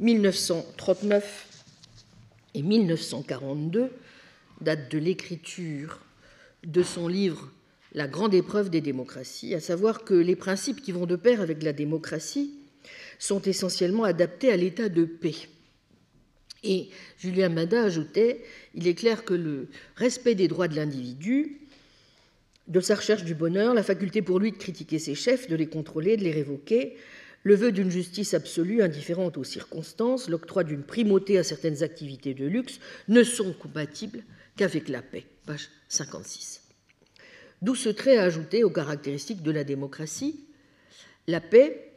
1939 0.01 1.49
et 2.55 2.63
1942, 2.63 3.91
date 4.61 4.91
de 4.91 4.99
l'écriture 4.99 6.01
de 6.65 6.83
son 6.83 7.09
livre 7.09 7.51
La 7.93 8.09
grande 8.09 8.35
épreuve 8.35 8.71
des 8.71 8.81
démocraties, 8.81 9.55
à 9.55 9.61
savoir 9.61 10.05
que 10.05 10.15
les 10.15 10.37
principes 10.37 10.83
qui 10.83 10.93
vont 10.93 11.07
de 11.07 11.17
pair 11.17 11.41
avec 11.41 11.63
la 11.63 11.73
démocratie 11.73 12.53
sont 13.19 13.43
essentiellement 13.43 14.05
adaptés 14.05 14.53
à 14.53 14.57
l'état 14.57 14.89
de 14.89 15.05
paix. 15.05 15.35
Et 16.67 16.89
Julien 17.19 17.49
Mada 17.49 17.85
ajoutait 17.85 18.43
Il 18.75 18.87
est 18.89 18.95
clair 18.95 19.25
que 19.25 19.35
le 19.35 19.69
respect 19.95 20.35
des 20.35 20.49
droits 20.49 20.69
de 20.69 20.77
l'individu, 20.77 21.61
de 22.69 22.81
sa 22.81 22.97
recherche 22.97 23.25
du 23.25 23.35
bonheur, 23.35 23.75
la 23.75 23.83
faculté 23.83 24.23
pour 24.23 24.41
lui 24.41 24.53
de 24.53 24.57
critiquer 24.57 24.99
ses 24.99 25.15
chefs, 25.15 25.49
de 25.49 25.57
les 25.57 25.69
contrôler, 25.69 26.17
de 26.17 26.25
les 26.25 26.33
révoquer, 26.33 26.97
le 27.45 27.55
vœu 27.55 27.71
d'une 27.71 27.91
justice 27.91 28.35
absolue 28.35 28.83
indifférente 28.83 29.39
aux 29.39 29.45
circonstances, 29.45 30.29
l'octroi 30.29 30.65
d'une 30.65 30.83
primauté 30.83 31.39
à 31.39 31.45
certaines 31.45 31.85
activités 31.85 32.35
de 32.35 32.45
luxe 32.45 32.81
ne 33.07 33.23
sont 33.23 33.53
compatibles 33.53 34.25
qu'avec 34.57 34.89
la 34.89 35.01
paix. 35.01 35.25
Page 35.47 35.69
56. 35.89 36.63
D'où 37.63 37.77
ce 37.77 37.89
trait 37.89 38.17
à 38.17 38.25
ajouter 38.25 38.65
aux 38.65 38.71
caractéristiques 38.71 39.45
de 39.45 39.53
la 39.53 39.63
démocratie. 39.63 40.45
La 41.29 41.41
paix, 41.41 41.93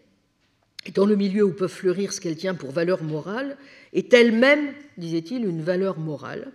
étant 0.85 1.05
le 1.05 1.15
milieu 1.15 1.43
où 1.43 1.53
peut 1.53 1.67
fleurir 1.67 2.13
ce 2.13 2.21
qu'elle 2.21 2.37
tient 2.37 2.55
pour 2.55 2.71
valeur 2.71 3.03
morale, 3.03 3.57
est 3.93 4.13
elle-même, 4.13 4.73
disait-il, 4.97 5.45
une 5.45 5.61
valeur 5.61 5.99
morale, 5.99 6.51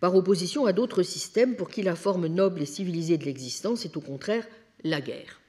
par 0.00 0.14
opposition 0.14 0.66
à 0.66 0.72
d'autres 0.72 1.02
systèmes 1.02 1.56
pour 1.56 1.70
qui 1.70 1.82
la 1.82 1.96
forme 1.96 2.26
noble 2.26 2.62
et 2.62 2.66
civilisée 2.66 3.18
de 3.18 3.24
l'existence 3.24 3.84
est 3.84 3.96
au 3.96 4.00
contraire 4.00 4.46
la 4.82 5.00
guerre. 5.00 5.40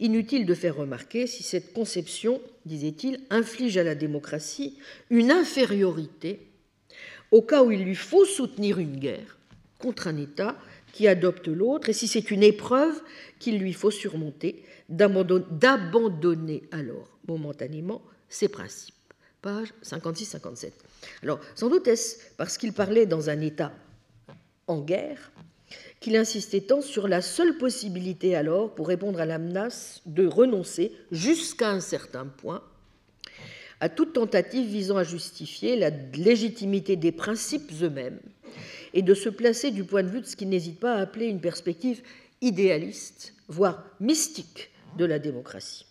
Inutile 0.00 0.46
de 0.46 0.54
faire 0.54 0.76
remarquer 0.76 1.26
si 1.26 1.42
cette 1.42 1.72
conception, 1.72 2.40
disait-il, 2.66 3.20
inflige 3.30 3.76
à 3.76 3.84
la 3.84 3.94
démocratie 3.94 4.76
une 5.10 5.30
infériorité 5.30 6.40
au 7.30 7.42
cas 7.42 7.62
où 7.62 7.70
il 7.70 7.84
lui 7.84 7.94
faut 7.94 8.24
soutenir 8.24 8.78
une 8.78 8.96
guerre 8.98 9.38
contre 9.78 10.08
un 10.08 10.16
État 10.16 10.56
qui 10.92 11.08
adopte 11.08 11.48
l'autre, 11.48 11.88
et 11.88 11.92
si 11.92 12.06
c'est 12.06 12.30
une 12.30 12.42
épreuve 12.42 13.00
qu'il 13.38 13.58
lui 13.58 13.72
faut 13.72 13.90
surmonter, 13.90 14.62
d'abandonner 14.92 16.62
alors 16.70 17.08
momentanément 17.26 18.02
ses 18.28 18.48
principes. 18.48 18.94
Page 19.40 19.72
56-57. 19.82 20.70
Alors, 21.22 21.40
sans 21.56 21.68
doute 21.68 21.88
est-ce 21.88 22.18
parce 22.36 22.56
qu'il 22.56 22.72
parlait 22.72 23.06
dans 23.06 23.28
un 23.28 23.40
État 23.40 23.72
en 24.68 24.80
guerre 24.80 25.32
qu'il 26.00 26.16
insistait 26.16 26.60
tant 26.60 26.80
sur 26.80 27.08
la 27.08 27.22
seule 27.22 27.58
possibilité 27.58 28.36
alors 28.36 28.74
pour 28.74 28.88
répondre 28.88 29.20
à 29.20 29.26
la 29.26 29.38
menace 29.38 30.02
de 30.06 30.26
renoncer 30.26 30.92
jusqu'à 31.10 31.70
un 31.70 31.80
certain 31.80 32.26
point 32.26 32.62
à 33.80 33.88
toute 33.88 34.12
tentative 34.12 34.68
visant 34.68 34.96
à 34.96 35.04
justifier 35.04 35.74
la 35.76 35.90
légitimité 35.90 36.94
des 36.94 37.10
principes 37.10 37.72
eux-mêmes 37.82 38.20
et 38.94 39.02
de 39.02 39.14
se 39.14 39.28
placer 39.28 39.72
du 39.72 39.82
point 39.82 40.04
de 40.04 40.08
vue 40.08 40.20
de 40.20 40.26
ce 40.26 40.36
qu'il 40.36 40.50
n'hésite 40.50 40.78
pas 40.78 40.94
à 40.94 41.00
appeler 41.00 41.26
une 41.26 41.40
perspective 41.40 42.00
idéaliste, 42.40 43.34
voire 43.48 43.84
mystique 43.98 44.70
de 44.96 45.04
la 45.04 45.18
démocratie, 45.18 45.86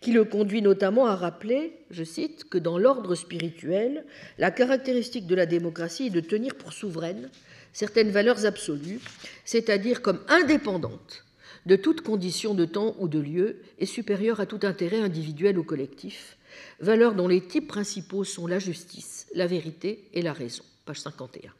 qui 0.00 0.12
le 0.12 0.24
conduit 0.24 0.62
notamment 0.62 1.06
à 1.06 1.16
rappeler, 1.16 1.72
je 1.90 2.04
cite, 2.04 2.44
que 2.44 2.58
dans 2.58 2.78
l'ordre 2.78 3.14
spirituel, 3.14 4.04
la 4.38 4.50
caractéristique 4.50 5.26
de 5.26 5.34
la 5.34 5.46
démocratie 5.46 6.06
est 6.06 6.10
de 6.10 6.20
tenir 6.20 6.54
pour 6.54 6.72
souveraine 6.72 7.30
certaines 7.72 8.10
valeurs 8.10 8.46
absolues, 8.46 9.00
c'est-à-dire 9.44 10.02
comme 10.02 10.20
indépendantes 10.28 11.24
de 11.66 11.76
toute 11.76 12.02
condition 12.02 12.54
de 12.54 12.64
temps 12.64 12.94
ou 12.98 13.08
de 13.08 13.18
lieu 13.18 13.56
et 13.78 13.86
supérieures 13.86 14.40
à 14.40 14.46
tout 14.46 14.60
intérêt 14.62 15.00
individuel 15.00 15.58
ou 15.58 15.64
collectif, 15.64 16.36
valeurs 16.80 17.14
dont 17.14 17.28
les 17.28 17.40
types 17.40 17.68
principaux 17.68 18.24
sont 18.24 18.46
la 18.46 18.58
justice, 18.58 19.26
la 19.34 19.46
vérité 19.46 20.04
et 20.12 20.22
la 20.22 20.32
raison. 20.32 20.62
Page 20.84 21.00
51. 21.00 21.50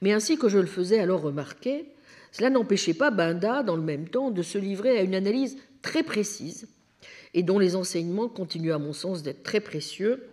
Mais 0.00 0.12
ainsi 0.12 0.38
que 0.38 0.48
je 0.48 0.58
le 0.58 0.66
faisais 0.66 0.98
alors 0.98 1.22
remarquer, 1.22 1.86
cela 2.32 2.50
n'empêchait 2.50 2.94
pas 2.94 3.10
Banda, 3.10 3.62
dans 3.62 3.76
le 3.76 3.82
même 3.82 4.08
temps, 4.08 4.30
de 4.30 4.42
se 4.42 4.58
livrer 4.58 4.98
à 4.98 5.02
une 5.02 5.14
analyse 5.14 5.56
très 5.82 6.02
précise 6.02 6.68
et 7.34 7.42
dont 7.42 7.58
les 7.58 7.76
enseignements 7.76 8.28
continuent 8.28 8.72
à 8.72 8.78
mon 8.78 8.92
sens 8.92 9.22
d'être 9.22 9.42
très 9.42 9.60
précieux, 9.60 10.28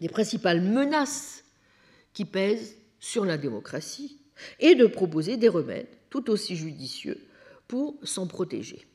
des 0.00 0.08
principales 0.08 0.60
menaces 0.60 1.44
qui 2.12 2.24
pèsent 2.24 2.76
sur 3.00 3.24
la 3.24 3.36
démocratie 3.36 4.18
et 4.60 4.74
de 4.74 4.86
proposer 4.86 5.36
des 5.36 5.48
remèdes 5.48 5.88
tout 6.10 6.30
aussi 6.30 6.56
judicieux 6.56 7.18
pour 7.68 7.96
s'en 8.02 8.26
protéger. 8.26 8.86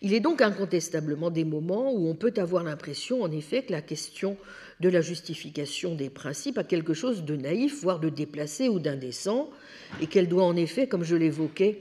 Il 0.00 0.12
est 0.12 0.20
donc 0.20 0.42
incontestablement 0.42 1.30
des 1.30 1.44
moments 1.44 1.92
où 1.92 2.08
on 2.08 2.14
peut 2.14 2.34
avoir 2.36 2.62
l'impression, 2.62 3.22
en 3.22 3.30
effet, 3.30 3.62
que 3.62 3.72
la 3.72 3.82
question 3.82 4.36
de 4.82 4.88
la 4.88 5.00
justification 5.00 5.94
des 5.94 6.10
principes 6.10 6.58
a 6.58 6.64
quelque 6.64 6.92
chose 6.92 7.22
de 7.22 7.36
naïf, 7.36 7.80
voire 7.82 8.00
de 8.00 8.08
déplacé 8.08 8.68
ou 8.68 8.80
d'indécent, 8.80 9.48
et 10.00 10.08
qu'elle 10.08 10.28
doit 10.28 10.44
en 10.44 10.56
effet, 10.56 10.88
comme 10.88 11.04
je 11.04 11.14
l'évoquais 11.14 11.78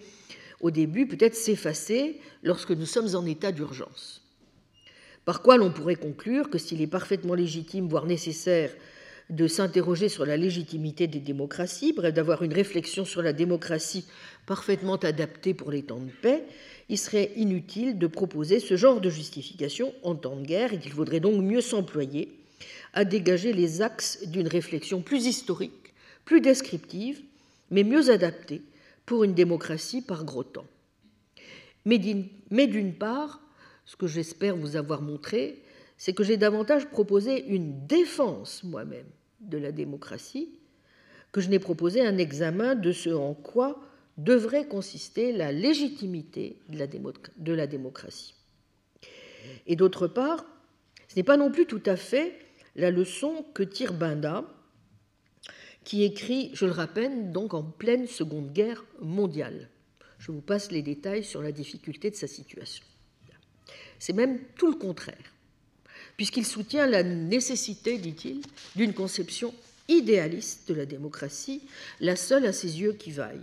au 0.62 0.70
début, 0.70 1.08
peut-être 1.08 1.36
s'effacer 1.36 2.20
lorsque 2.44 2.70
nous 2.70 2.86
sommes 2.86 3.16
en 3.16 3.26
état 3.26 3.52
d'urgence. 3.52 4.22
Par 5.26 5.42
quoi 5.42 5.58
l'on 5.58 5.72
pourrait 5.72 5.96
conclure 5.96 6.52
que 6.52 6.60
s'il 6.60 6.80
est 6.82 6.88
parfaitement 6.88 7.34
légitime, 7.34 7.88
voire 7.88 8.06
nécessaire, 8.06 8.72
de 9.32 9.48
s'interroger 9.48 10.08
sur 10.08 10.26
la 10.26 10.38
légitimité 10.38 11.08
des 11.08 11.20
démocraties, 11.20 11.94
bref, 11.94 12.14
d'avoir 12.14 12.44
une 12.44 12.54
réflexion 12.54 13.04
sur 13.04 13.24
la 13.24 13.34
démocratie 13.34 14.06
parfaitement 14.46 14.98
adaptée 14.98 15.56
pour 15.56 15.72
les 15.72 15.84
temps 15.84 16.02
de 16.02 16.12
paix, 16.22 16.44
il 16.90 16.98
serait 17.00 17.32
inutile 17.36 17.98
de 17.98 18.08
proposer 18.08 18.60
ce 18.60 18.76
genre 18.76 19.02
de 19.02 19.10
justification 19.10 19.94
en 20.04 20.14
temps 20.14 20.36
de 20.36 20.46
guerre 20.46 20.74
et 20.74 20.80
qu'il 20.80 20.92
faudrait 20.92 21.22
donc 21.22 21.42
mieux 21.42 21.62
s'employer 21.62 22.30
à 22.94 23.06
dégager 23.06 23.54
les 23.54 23.82
axes 23.82 24.26
d'une 24.28 24.48
réflexion 24.48 25.02
plus 25.02 25.26
historique, 25.26 25.94
plus 26.26 26.42
descriptive, 26.42 27.22
mais 27.70 27.84
mieux 27.84 28.10
adaptée 28.10 28.62
pour 29.06 29.24
une 29.24 29.34
démocratie 29.34 30.02
par 30.02 30.26
gros 30.26 30.44
temps. 30.44 30.68
Mais 31.86 31.98
d'une 31.98 32.94
part, 32.94 33.42
ce 33.86 33.96
que 33.96 34.08
j'espère 34.08 34.56
vous 34.56 34.76
avoir 34.76 35.02
montré, 35.02 35.62
c'est 35.98 36.14
que 36.14 36.24
j'ai 36.24 36.38
davantage 36.38 36.88
proposé 36.88 37.46
une 37.48 37.86
défense 37.88 38.64
moi-même 38.64 39.08
de 39.40 39.58
la 39.58 39.72
démocratie 39.72 40.50
que 41.32 41.42
je 41.42 41.50
n'ai 41.50 41.60
proposé 41.60 42.06
un 42.06 42.18
examen 42.18 42.76
de 42.76 42.92
ce 42.92 43.10
en 43.10 43.34
quoi 43.34 43.80
devrait 44.18 44.68
consister 44.68 45.32
la 45.32 45.52
légitimité 45.52 46.58
de 46.70 47.54
la, 47.54 47.68
démocratie. 47.68 48.36
Et 49.68 49.76
d'autre 49.76 50.08
part, 50.08 50.46
ce 51.08 51.16
n'est 51.16 51.24
pas 51.24 51.38
non 51.38 51.52
plus 51.52 51.66
tout 51.66 51.82
à 51.86 51.96
fait 51.96 52.38
la 52.76 52.92
leçon 52.92 53.46
que 53.54 53.64
tire 53.64 53.94
Banda, 53.94 54.46
qui 55.84 56.04
écrit, 56.04 56.52
je 56.54 56.66
le 56.66 56.72
rappelle, 56.72 57.32
donc 57.32 57.54
en 57.54 57.64
pleine 57.64 58.08
Seconde 58.08 58.54
Guerre 58.54 58.86
mondiale. 59.00 59.70
Je 60.20 60.32
vous 60.32 60.42
passe 60.42 60.72
les 60.72 60.84
détails 60.84 61.24
sur 61.24 61.42
la 61.42 61.52
difficulté 61.52 62.12
de 62.12 62.16
sa 62.16 62.28
situation. 62.28 62.86
C'est 63.98 64.14
même 64.14 64.40
tout 64.58 64.70
le 64.70 64.78
contraire 64.78 65.32
puisqu'il 66.22 66.46
soutient 66.46 66.86
la 66.86 67.02
nécessité, 67.02 67.98
dit-il, 67.98 68.42
d'une 68.76 68.94
conception 68.94 69.54
idéaliste 69.88 70.70
de 70.70 70.76
la 70.76 70.86
démocratie, 70.86 71.64
la 72.00 72.16
seule 72.16 72.46
à 72.46 72.54
ses 72.54 72.80
yeux 72.80 72.94
qui 72.94 73.12
vaille. 73.12 73.42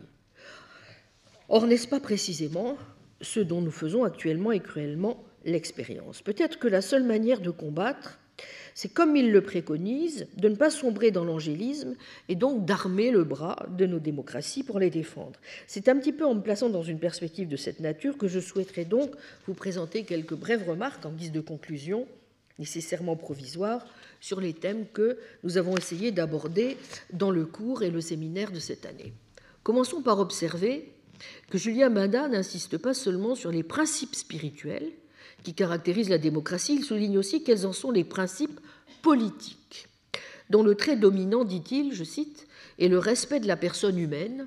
Or, 1.48 1.66
n'est-ce 1.66 1.88
pas 1.88 1.98
précisément 1.98 2.76
ce 3.20 3.40
dont 3.40 3.60
nous 3.60 3.72
faisons 3.72 4.04
actuellement 4.04 4.52
et 4.52 4.60
cruellement 4.60 5.24
l'expérience? 5.44 6.22
Peut-être 6.22 6.60
que 6.60 6.68
la 6.68 6.80
seule 6.80 7.02
manière 7.02 7.40
de 7.40 7.50
combattre, 7.50 8.20
c'est 8.78 8.88
comme 8.88 9.16
il 9.16 9.32
le 9.32 9.40
préconise, 9.40 10.28
de 10.36 10.48
ne 10.48 10.54
pas 10.54 10.70
sombrer 10.70 11.10
dans 11.10 11.24
l'angélisme 11.24 11.96
et 12.28 12.36
donc 12.36 12.64
d'armer 12.64 13.10
le 13.10 13.24
bras 13.24 13.66
de 13.76 13.86
nos 13.86 13.98
démocraties 13.98 14.62
pour 14.62 14.78
les 14.78 14.88
défendre. 14.88 15.40
C'est 15.66 15.88
un 15.88 15.96
petit 15.96 16.12
peu 16.12 16.24
en 16.24 16.36
me 16.36 16.42
plaçant 16.42 16.68
dans 16.68 16.84
une 16.84 17.00
perspective 17.00 17.48
de 17.48 17.56
cette 17.56 17.80
nature 17.80 18.16
que 18.16 18.28
je 18.28 18.38
souhaiterais 18.38 18.84
donc 18.84 19.10
vous 19.48 19.54
présenter 19.54 20.04
quelques 20.04 20.36
brèves 20.36 20.68
remarques 20.68 21.04
en 21.04 21.10
guise 21.10 21.32
de 21.32 21.40
conclusion 21.40 22.06
nécessairement 22.60 23.16
provisoire, 23.16 23.84
sur 24.20 24.40
les 24.40 24.52
thèmes 24.52 24.86
que 24.92 25.18
nous 25.42 25.58
avons 25.58 25.76
essayé 25.76 26.12
d'aborder 26.12 26.76
dans 27.12 27.32
le 27.32 27.46
cours 27.46 27.82
et 27.82 27.90
le 27.90 28.00
séminaire 28.00 28.52
de 28.52 28.60
cette 28.60 28.86
année. 28.86 29.12
Commençons 29.64 30.02
par 30.02 30.20
observer 30.20 30.92
que 31.50 31.58
Julien 31.58 31.90
Banda 31.90 32.28
n'insiste 32.28 32.78
pas 32.78 32.94
seulement 32.94 33.34
sur 33.34 33.50
les 33.50 33.64
principes 33.64 34.14
spirituels 34.14 34.92
qui 35.42 35.54
caractérisent 35.54 36.10
la 36.10 36.18
démocratie, 36.18 36.74
il 36.74 36.84
souligne 36.84 37.18
aussi 37.18 37.42
quels 37.42 37.66
en 37.66 37.72
sont 37.72 37.90
les 37.90 38.04
principes 38.04 38.60
politiques, 39.02 39.88
dont 40.50 40.62
le 40.62 40.74
trait 40.74 40.96
dominant, 40.96 41.44
dit-il, 41.44 41.94
je 41.94 42.04
cite, 42.04 42.46
est 42.78 42.88
le 42.88 42.98
respect 42.98 43.40
de 43.40 43.48
la 43.48 43.56
personne 43.56 43.98
humaine, 43.98 44.46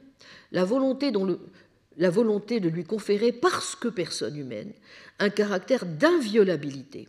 la 0.52 0.66
volonté, 0.66 1.12
de 1.12 2.70
lui 2.70 2.84
conférer, 2.84 3.32
parce 3.32 3.76
que 3.76 3.88
personne 3.88 4.38
humaine, 4.38 4.72
un 5.20 5.30
caractère 5.30 5.86
d'inviolabilité 5.86 7.08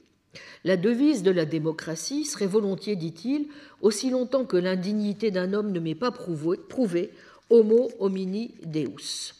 la 0.64 0.76
devise 0.76 1.22
de 1.22 1.30
la 1.30 1.44
démocratie 1.44 2.24
serait 2.24 2.46
volontiers, 2.46 2.96
dit-il, 2.96 3.48
aussi 3.80 4.10
longtemps 4.10 4.44
que 4.44 4.56
l'indignité 4.56 5.30
d'un 5.30 5.52
homme 5.52 5.72
ne 5.72 5.80
m'est 5.80 5.94
pas 5.94 6.12
prouvé, 6.12 7.10
homo 7.50 7.90
homini 7.98 8.54
deus. 8.64 9.34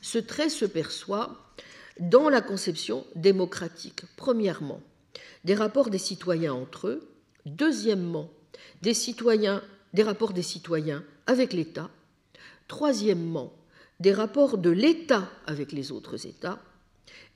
Ce 0.00 0.18
trait 0.18 0.48
se 0.48 0.64
perçoit 0.64 1.43
dans 2.00 2.28
la 2.28 2.40
conception 2.40 3.06
démocratique, 3.14 4.02
premièrement, 4.16 4.80
des 5.44 5.54
rapports 5.54 5.90
des 5.90 5.98
citoyens 5.98 6.54
entre 6.54 6.88
eux, 6.88 7.08
deuxièmement, 7.46 8.30
des, 8.82 8.94
citoyens, 8.94 9.62
des 9.92 10.02
rapports 10.02 10.32
des 10.32 10.42
citoyens 10.42 11.04
avec 11.26 11.52
l'État, 11.52 11.90
troisièmement, 12.68 13.52
des 14.00 14.12
rapports 14.12 14.58
de 14.58 14.70
l'État 14.70 15.30
avec 15.46 15.72
les 15.72 15.92
autres 15.92 16.26
États, 16.26 16.60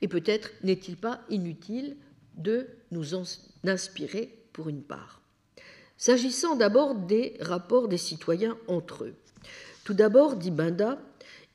et 0.01 0.07
peut-être 0.07 0.51
n'est-il 0.63 0.97
pas 0.97 1.21
inutile 1.29 1.95
de 2.35 2.67
nous 2.91 3.15
en 3.15 3.23
inspirer 3.65 4.33
pour 4.53 4.69
une 4.69 4.81
part. 4.81 5.21
S'agissant 5.97 6.55
d'abord 6.55 6.95
des 6.95 7.35
rapports 7.41 7.87
des 7.87 7.97
citoyens 7.97 8.57
entre 8.67 9.05
eux. 9.05 9.15
Tout 9.83 9.93
d'abord, 9.93 10.35
dit 10.35 10.51
Binda, 10.51 10.97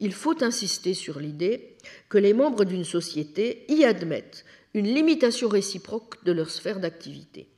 il 0.00 0.12
faut 0.12 0.42
insister 0.42 0.94
sur 0.94 1.20
l'idée 1.20 1.76
que 2.08 2.18
les 2.18 2.32
membres 2.32 2.64
d'une 2.64 2.84
société 2.84 3.64
y 3.68 3.84
admettent 3.84 4.44
une 4.74 4.92
limitation 4.92 5.48
réciproque 5.48 6.22
de 6.24 6.32
leur 6.32 6.50
sphère 6.50 6.80
d'activité. 6.80 7.48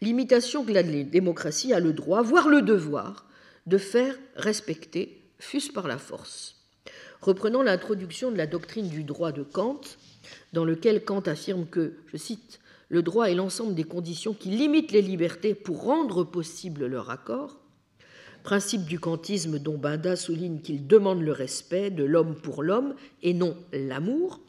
Limitation 0.00 0.64
que 0.64 0.72
la 0.72 0.84
démocratie 0.84 1.72
a 1.72 1.80
le 1.80 1.92
droit, 1.92 2.22
voire 2.22 2.48
le 2.48 2.62
devoir, 2.62 3.26
de 3.66 3.78
faire 3.78 4.16
respecter, 4.36 5.20
fût-ce 5.40 5.72
par 5.72 5.88
la 5.88 5.98
force. 5.98 6.56
Reprenons 7.20 7.62
l'introduction 7.62 8.30
de 8.30 8.36
la 8.36 8.46
doctrine 8.46 8.88
du 8.88 9.02
droit 9.02 9.32
de 9.32 9.42
Kant, 9.42 9.80
dans 10.52 10.64
lequel 10.64 11.04
Kant 11.04 11.20
affirme 11.22 11.66
que, 11.66 11.94
je 12.06 12.16
cite, 12.16 12.60
le 12.88 13.02
droit 13.02 13.28
est 13.28 13.34
l'ensemble 13.34 13.74
des 13.74 13.84
conditions 13.84 14.32
qui 14.32 14.50
limitent 14.50 14.92
les 14.92 15.02
libertés 15.02 15.54
pour 15.54 15.82
rendre 15.82 16.24
possible 16.24 16.86
leur 16.86 17.10
accord, 17.10 17.57
principe 18.48 18.86
du 18.86 18.98
kantisme 18.98 19.58
dont 19.58 19.76
Banda 19.76 20.16
souligne 20.16 20.62
qu'il 20.62 20.86
demande 20.86 21.20
le 21.20 21.32
respect 21.32 21.90
de 21.90 22.02
l'homme 22.02 22.34
pour 22.34 22.62
l'homme 22.62 22.94
et 23.22 23.34
non 23.34 23.54
l'amour, 23.74 24.40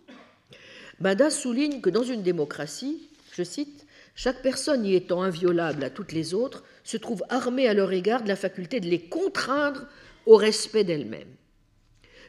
Banda 1.01 1.29
souligne 1.29 1.81
que 1.81 1.89
dans 1.89 2.03
une 2.03 2.23
démocratie, 2.23 3.09
je 3.33 3.43
cite, 3.43 3.85
chaque 4.15 4.41
personne 4.41 4.85
y 4.85 4.95
étant 4.95 5.21
inviolable 5.21 5.83
à 5.83 5.89
toutes 5.89 6.13
les 6.13 6.33
autres 6.33 6.63
se 6.85 6.95
trouve 6.95 7.25
armée 7.27 7.67
à 7.67 7.73
leur 7.73 7.91
égard 7.91 8.23
de 8.23 8.29
la 8.29 8.37
faculté 8.37 8.79
de 8.79 8.87
les 8.87 9.01
contraindre 9.01 9.85
au 10.25 10.37
respect 10.37 10.85
d'elle-même. 10.85 11.35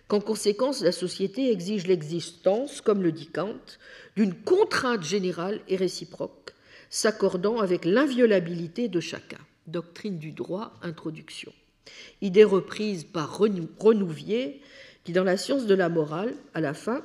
Qu'en 0.08 0.20
conséquence, 0.20 0.82
la 0.82 0.90
société 0.90 1.52
exige 1.52 1.86
l'existence, 1.86 2.80
comme 2.80 3.04
le 3.04 3.12
dit 3.12 3.28
Kant, 3.28 3.78
d'une 4.16 4.34
contrainte 4.34 5.04
générale 5.04 5.60
et 5.68 5.76
réciproque, 5.76 6.52
s'accordant 6.88 7.60
avec 7.60 7.84
l'inviolabilité 7.84 8.88
de 8.88 8.98
chacun. 8.98 9.38
Doctrine 9.70 10.18
du 10.18 10.32
droit, 10.32 10.72
introduction. 10.82 11.52
Idée 12.22 12.44
reprise 12.44 13.04
par 13.04 13.38
Renouvier, 13.38 14.60
qui, 15.04 15.12
dans 15.12 15.24
la 15.24 15.36
science 15.36 15.66
de 15.66 15.74
la 15.74 15.88
morale, 15.88 16.34
à 16.54 16.60
la 16.60 16.74
fin, 16.74 17.02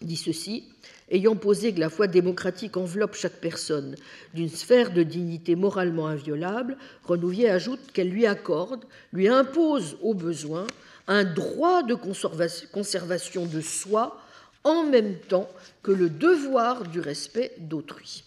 dit 0.00 0.16
ceci 0.16 0.64
Ayant 1.10 1.34
posé 1.34 1.74
que 1.74 1.80
la 1.80 1.90
foi 1.90 2.06
démocratique 2.06 2.76
enveloppe 2.76 3.16
chaque 3.16 3.40
personne 3.40 3.96
d'une 4.32 4.48
sphère 4.48 4.92
de 4.92 5.02
dignité 5.02 5.56
moralement 5.56 6.06
inviolable, 6.06 6.76
Renouvier 7.02 7.50
ajoute 7.50 7.80
qu'elle 7.92 8.10
lui 8.10 8.26
accorde, 8.26 8.84
lui 9.12 9.26
impose 9.26 9.96
au 10.00 10.14
besoin 10.14 10.68
un 11.08 11.24
droit 11.24 11.82
de 11.82 11.96
conservation 11.96 13.46
de 13.46 13.60
soi 13.60 14.22
en 14.62 14.84
même 14.84 15.16
temps 15.18 15.50
que 15.82 15.90
le 15.90 16.08
devoir 16.08 16.84
du 16.86 17.00
respect 17.00 17.52
d'autrui. 17.58 18.22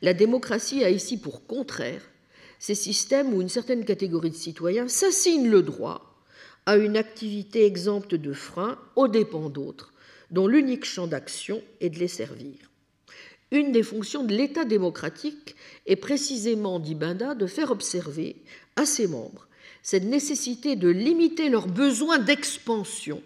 La 0.00 0.14
démocratie 0.14 0.84
a 0.84 0.90
ici 0.90 1.20
pour 1.20 1.46
contraire 1.46 2.00
ces 2.58 2.74
systèmes 2.74 3.32
où 3.34 3.40
une 3.40 3.48
certaine 3.48 3.84
catégorie 3.84 4.30
de 4.30 4.36
citoyens 4.36 4.88
s'assigne 4.88 5.48
le 5.48 5.62
droit 5.62 6.22
à 6.66 6.76
une 6.76 6.96
activité 6.96 7.64
exempte 7.64 8.14
de 8.14 8.32
freins 8.32 8.78
aux 8.96 9.08
dépens 9.08 9.48
d'autres, 9.48 9.92
dont 10.30 10.46
l'unique 10.46 10.84
champ 10.84 11.06
d'action 11.06 11.62
est 11.80 11.90
de 11.90 11.98
les 11.98 12.08
servir. 12.08 12.56
Une 13.50 13.72
des 13.72 13.82
fonctions 13.82 14.24
de 14.24 14.34
l'État 14.34 14.64
démocratique 14.64 15.56
est 15.86 15.96
précisément, 15.96 16.78
dit 16.78 16.94
Binda, 16.94 17.34
de 17.34 17.46
faire 17.46 17.70
observer 17.70 18.36
à 18.76 18.84
ses 18.84 19.06
membres 19.06 19.48
cette 19.82 20.04
nécessité 20.04 20.76
de 20.76 20.88
limiter 20.88 21.48
leurs 21.48 21.66
besoins 21.66 22.18
d'expansion 22.18 23.22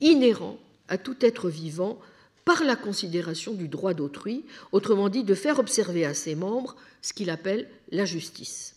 inhérents 0.00 0.58
à 0.88 0.96
tout 0.96 1.16
être 1.20 1.50
vivant 1.50 1.98
par 2.46 2.62
la 2.62 2.76
considération 2.76 3.52
du 3.54 3.66
droit 3.66 3.92
d'autrui, 3.92 4.46
autrement 4.70 5.08
dit 5.08 5.24
de 5.24 5.34
faire 5.34 5.58
observer 5.58 6.06
à 6.06 6.14
ses 6.14 6.36
membres 6.36 6.76
ce 7.02 7.12
qu'il 7.12 7.28
appelle 7.28 7.68
la 7.90 8.04
justice. 8.04 8.76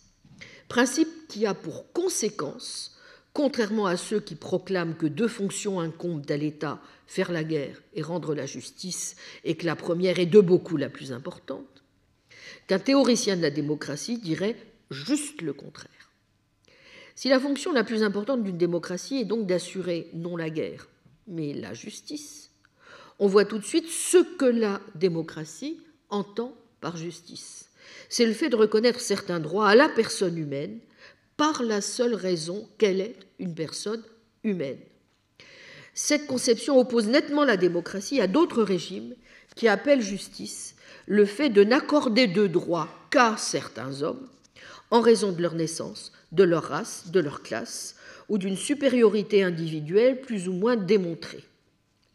Principe 0.68 1.28
qui 1.28 1.46
a 1.46 1.54
pour 1.54 1.92
conséquence, 1.92 2.98
contrairement 3.32 3.86
à 3.86 3.96
ceux 3.96 4.18
qui 4.18 4.34
proclament 4.34 4.96
que 4.96 5.06
deux 5.06 5.28
fonctions 5.28 5.78
incombent 5.78 6.28
à 6.30 6.36
l'État, 6.36 6.80
faire 7.06 7.30
la 7.30 7.44
guerre 7.44 7.80
et 7.94 8.02
rendre 8.02 8.34
la 8.34 8.44
justice, 8.44 9.14
et 9.44 9.56
que 9.56 9.66
la 9.66 9.76
première 9.76 10.18
est 10.18 10.26
de 10.26 10.40
beaucoup 10.40 10.76
la 10.76 10.90
plus 10.90 11.12
importante, 11.12 11.84
qu'un 12.66 12.80
théoricien 12.80 13.36
de 13.36 13.42
la 13.42 13.50
démocratie 13.50 14.18
dirait 14.18 14.56
juste 14.90 15.42
le 15.42 15.52
contraire. 15.52 16.10
Si 17.14 17.28
la 17.28 17.38
fonction 17.38 17.72
la 17.72 17.84
plus 17.84 18.02
importante 18.02 18.42
d'une 18.42 18.58
démocratie 18.58 19.18
est 19.18 19.24
donc 19.24 19.46
d'assurer 19.46 20.10
non 20.12 20.36
la 20.36 20.50
guerre, 20.50 20.88
mais 21.28 21.54
la 21.54 21.72
justice, 21.72 22.49
on 23.20 23.28
voit 23.28 23.44
tout 23.44 23.58
de 23.58 23.64
suite 23.64 23.88
ce 23.88 24.18
que 24.36 24.46
la 24.46 24.80
démocratie 24.94 25.78
entend 26.08 26.56
par 26.80 26.96
justice. 26.96 27.66
C'est 28.08 28.26
le 28.26 28.32
fait 28.32 28.48
de 28.48 28.56
reconnaître 28.56 29.00
certains 29.00 29.40
droits 29.40 29.68
à 29.68 29.74
la 29.74 29.88
personne 29.88 30.38
humaine 30.38 30.80
par 31.36 31.62
la 31.62 31.82
seule 31.82 32.14
raison 32.14 32.68
qu'elle 32.78 33.00
est 33.00 33.16
une 33.38 33.54
personne 33.54 34.02
humaine. 34.42 34.80
Cette 35.94 36.26
conception 36.26 36.78
oppose 36.78 37.08
nettement 37.08 37.44
la 37.44 37.58
démocratie 37.58 38.20
à 38.20 38.26
d'autres 38.26 38.62
régimes 38.62 39.14
qui 39.54 39.68
appellent 39.68 40.00
justice 40.00 40.74
le 41.06 41.26
fait 41.26 41.50
de 41.50 41.62
n'accorder 41.62 42.26
de 42.26 42.46
droits 42.46 42.88
qu'à 43.10 43.36
certains 43.36 44.02
hommes 44.02 44.28
en 44.90 45.00
raison 45.00 45.32
de 45.32 45.42
leur 45.42 45.54
naissance, 45.54 46.12
de 46.32 46.44
leur 46.44 46.64
race, 46.64 47.10
de 47.10 47.20
leur 47.20 47.42
classe 47.42 47.96
ou 48.28 48.38
d'une 48.38 48.56
supériorité 48.56 49.42
individuelle 49.42 50.20
plus 50.20 50.48
ou 50.48 50.52
moins 50.52 50.76
démontrée. 50.76 51.44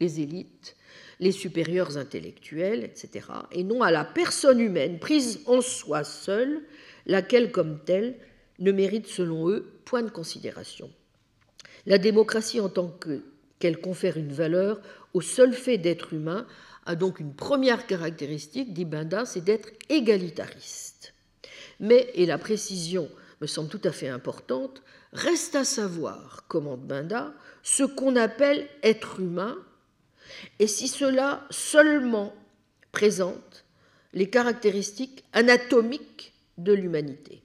Les 0.00 0.20
élites, 0.20 0.75
les 1.20 1.32
supérieurs 1.32 1.96
intellectuels, 1.96 2.84
etc., 2.84 3.26
et 3.52 3.64
non 3.64 3.82
à 3.82 3.90
la 3.90 4.04
personne 4.04 4.60
humaine 4.60 4.98
prise 4.98 5.40
en 5.46 5.60
soi 5.60 6.04
seule, 6.04 6.62
laquelle 7.06 7.52
comme 7.52 7.80
telle 7.84 8.16
ne 8.58 8.72
mérite 8.72 9.06
selon 9.06 9.48
eux 9.48 9.66
point 9.84 10.02
de 10.02 10.10
considération. 10.10 10.90
La 11.86 11.98
démocratie 11.98 12.60
en 12.60 12.68
tant 12.68 12.98
qu'elle 13.58 13.80
confère 13.80 14.16
une 14.16 14.32
valeur 14.32 14.80
au 15.14 15.20
seul 15.20 15.52
fait 15.52 15.78
d'être 15.78 16.12
humain 16.12 16.46
a 16.84 16.96
donc 16.96 17.20
une 17.20 17.34
première 17.34 17.86
caractéristique, 17.86 18.72
dit 18.72 18.84
Binda, 18.84 19.24
c'est 19.24 19.40
d'être 19.40 19.70
égalitariste. 19.88 21.14
Mais, 21.80 22.10
et 22.14 22.26
la 22.26 22.38
précision 22.38 23.08
me 23.40 23.46
semble 23.46 23.68
tout 23.68 23.80
à 23.84 23.92
fait 23.92 24.08
importante, 24.08 24.82
reste 25.12 25.54
à 25.54 25.64
savoir, 25.64 26.44
commande 26.48 26.86
Binda, 26.86 27.32
ce 27.62 27.82
qu'on 27.82 28.16
appelle 28.16 28.68
être 28.82 29.20
humain 29.20 29.56
et 30.58 30.66
si 30.66 30.88
cela 30.88 31.46
seulement 31.50 32.34
présente 32.92 33.64
les 34.12 34.30
caractéristiques 34.30 35.24
anatomiques 35.32 36.32
de 36.58 36.72
l'humanité. 36.72 37.42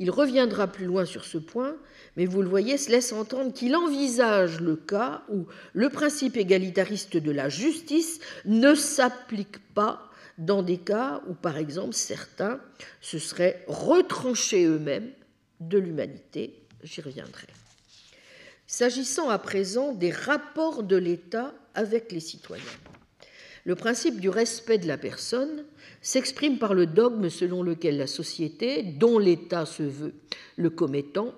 Il 0.00 0.10
reviendra 0.10 0.66
plus 0.68 0.86
loin 0.86 1.04
sur 1.04 1.24
ce 1.24 1.38
point, 1.38 1.76
mais 2.16 2.26
vous 2.26 2.42
le 2.42 2.48
voyez, 2.48 2.78
se 2.78 2.90
laisse 2.90 3.12
entendre 3.12 3.52
qu'il 3.52 3.76
envisage 3.76 4.60
le 4.60 4.76
cas 4.76 5.22
où 5.28 5.46
le 5.72 5.88
principe 5.88 6.36
égalitariste 6.36 7.16
de 7.16 7.30
la 7.30 7.48
justice 7.48 8.20
ne 8.44 8.74
s'applique 8.74 9.58
pas 9.74 10.10
dans 10.38 10.62
des 10.62 10.78
cas 10.78 11.20
où, 11.28 11.34
par 11.34 11.56
exemple, 11.56 11.94
certains 11.94 12.60
se 13.00 13.18
seraient 13.18 13.64
retranchés 13.66 14.64
eux-mêmes 14.64 15.10
de 15.60 15.78
l'humanité. 15.78 16.54
J'y 16.84 17.00
reviendrai. 17.00 17.46
S'agissant 18.70 19.30
à 19.30 19.38
présent 19.38 19.92
des 19.92 20.10
rapports 20.10 20.82
de 20.82 20.96
l'État 20.96 21.54
avec 21.74 22.12
les 22.12 22.20
citoyens, 22.20 22.62
le 23.64 23.74
principe 23.74 24.20
du 24.20 24.28
respect 24.28 24.76
de 24.76 24.86
la 24.86 24.98
personne 24.98 25.64
s'exprime 26.02 26.58
par 26.58 26.74
le 26.74 26.84
dogme 26.84 27.30
selon 27.30 27.62
lequel 27.62 27.96
la 27.96 28.06
société, 28.06 28.82
dont 28.82 29.18
l'État 29.18 29.64
se 29.64 29.82
veut 29.82 30.12
le 30.58 30.68
commettant, 30.68 31.34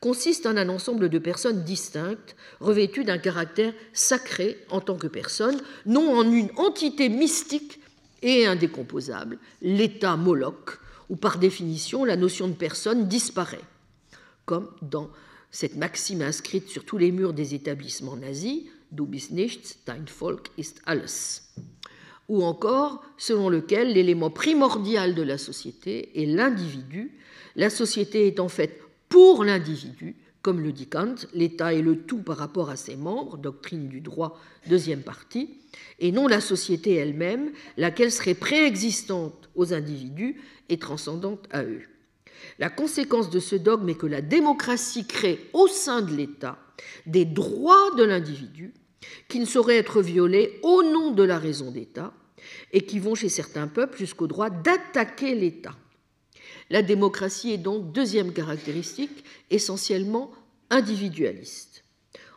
consiste 0.00 0.44
en 0.44 0.58
un 0.58 0.68
ensemble 0.68 1.08
de 1.08 1.18
personnes 1.18 1.64
distinctes, 1.64 2.36
revêtues 2.60 3.04
d'un 3.04 3.16
caractère 3.16 3.72
sacré 3.94 4.58
en 4.68 4.82
tant 4.82 4.96
que 4.96 5.06
personne, 5.06 5.58
non 5.86 6.14
en 6.14 6.30
une 6.30 6.50
entité 6.56 7.08
mystique 7.08 7.80
et 8.20 8.46
indécomposable, 8.46 9.38
l'État 9.62 10.16
Moloch, 10.16 10.78
où 11.08 11.16
par 11.16 11.38
définition 11.38 12.04
la 12.04 12.16
notion 12.16 12.46
de 12.46 12.52
personne 12.52 13.08
disparaît, 13.08 13.64
comme 14.44 14.70
dans 14.82 15.08
cette 15.54 15.76
maxime 15.76 16.20
inscrite 16.20 16.68
sur 16.68 16.84
tous 16.84 16.98
les 16.98 17.12
murs 17.12 17.32
des 17.32 17.54
établissements 17.54 18.16
nazis, 18.16 18.64
Du 18.90 19.02
bist 19.02 19.30
nichts, 19.30 19.78
dein 19.86 20.04
Volk 20.18 20.50
ist 20.58 20.80
alles. 20.84 21.42
Ou 22.28 22.42
encore, 22.42 23.04
selon 23.16 23.48
lequel 23.48 23.92
l'élément 23.92 24.30
primordial 24.30 25.14
de 25.14 25.22
la 25.22 25.38
société 25.38 26.20
est 26.20 26.26
l'individu, 26.26 27.12
la 27.54 27.70
société 27.70 28.26
est 28.26 28.40
en 28.40 28.48
fait 28.48 28.80
pour 29.08 29.44
l'individu, 29.44 30.16
comme 30.42 30.60
le 30.60 30.72
dit 30.72 30.88
Kant, 30.88 31.14
l'État 31.34 31.72
est 31.72 31.82
le 31.82 32.02
tout 32.02 32.22
par 32.22 32.36
rapport 32.36 32.68
à 32.68 32.76
ses 32.76 32.96
membres, 32.96 33.36
doctrine 33.36 33.86
du 33.86 34.00
droit, 34.00 34.40
deuxième 34.68 35.02
partie, 35.02 35.60
et 36.00 36.10
non 36.10 36.26
la 36.26 36.40
société 36.40 36.94
elle-même, 36.94 37.52
laquelle 37.76 38.10
serait 38.10 38.34
préexistante 38.34 39.48
aux 39.54 39.72
individus 39.72 40.40
et 40.68 40.78
transcendante 40.78 41.46
à 41.52 41.62
eux. 41.62 41.82
La 42.58 42.70
conséquence 42.70 43.30
de 43.30 43.40
ce 43.40 43.56
dogme 43.56 43.88
est 43.88 43.98
que 43.98 44.06
la 44.06 44.20
démocratie 44.20 45.06
crée 45.06 45.50
au 45.52 45.66
sein 45.66 46.02
de 46.02 46.14
l'État 46.14 46.58
des 47.06 47.24
droits 47.24 47.94
de 47.96 48.04
l'individu 48.04 48.74
qui 49.28 49.40
ne 49.40 49.44
sauraient 49.44 49.76
être 49.76 50.02
violés 50.02 50.58
au 50.62 50.82
nom 50.82 51.10
de 51.10 51.22
la 51.22 51.38
raison 51.38 51.70
d'État 51.70 52.12
et 52.72 52.82
qui 52.82 52.98
vont 52.98 53.14
chez 53.14 53.28
certains 53.28 53.68
peuples 53.68 53.98
jusqu'au 53.98 54.26
droit 54.26 54.50
d'attaquer 54.50 55.34
l'État. 55.34 55.74
La 56.70 56.82
démocratie 56.82 57.52
est 57.52 57.58
donc, 57.58 57.92
deuxième 57.92 58.32
caractéristique, 58.32 59.24
essentiellement 59.50 60.30
individualiste. 60.70 61.84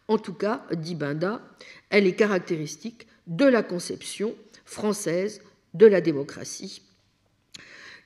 En 0.07 0.17
tout 0.17 0.33
cas, 0.33 0.65
dit 0.73 0.95
Binda, 0.95 1.41
elle 1.89 2.07
est 2.07 2.15
caractéristique 2.15 3.07
de 3.27 3.45
la 3.45 3.63
conception 3.63 4.35
française 4.65 5.41
de 5.73 5.85
la 5.85 6.01
démocratie, 6.01 6.81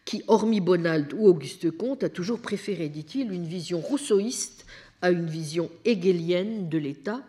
qui, 0.06 0.23
hormis 0.28 0.61
Bonald 0.61 1.14
ou 1.14 1.28
Auguste 1.28 1.72
Comte, 1.72 2.03
a 2.03 2.10
toujours 2.10 2.40
préféré, 2.40 2.90
dit-il, 2.90 3.32
une 3.32 3.45
vision 3.45 3.80
rousseauiste 3.80 4.65
à 5.02 5.11
une 5.11 5.28
vision 5.28 5.69
hegelienne 5.86 6.69
de 6.69 6.78
l'État 6.78 7.22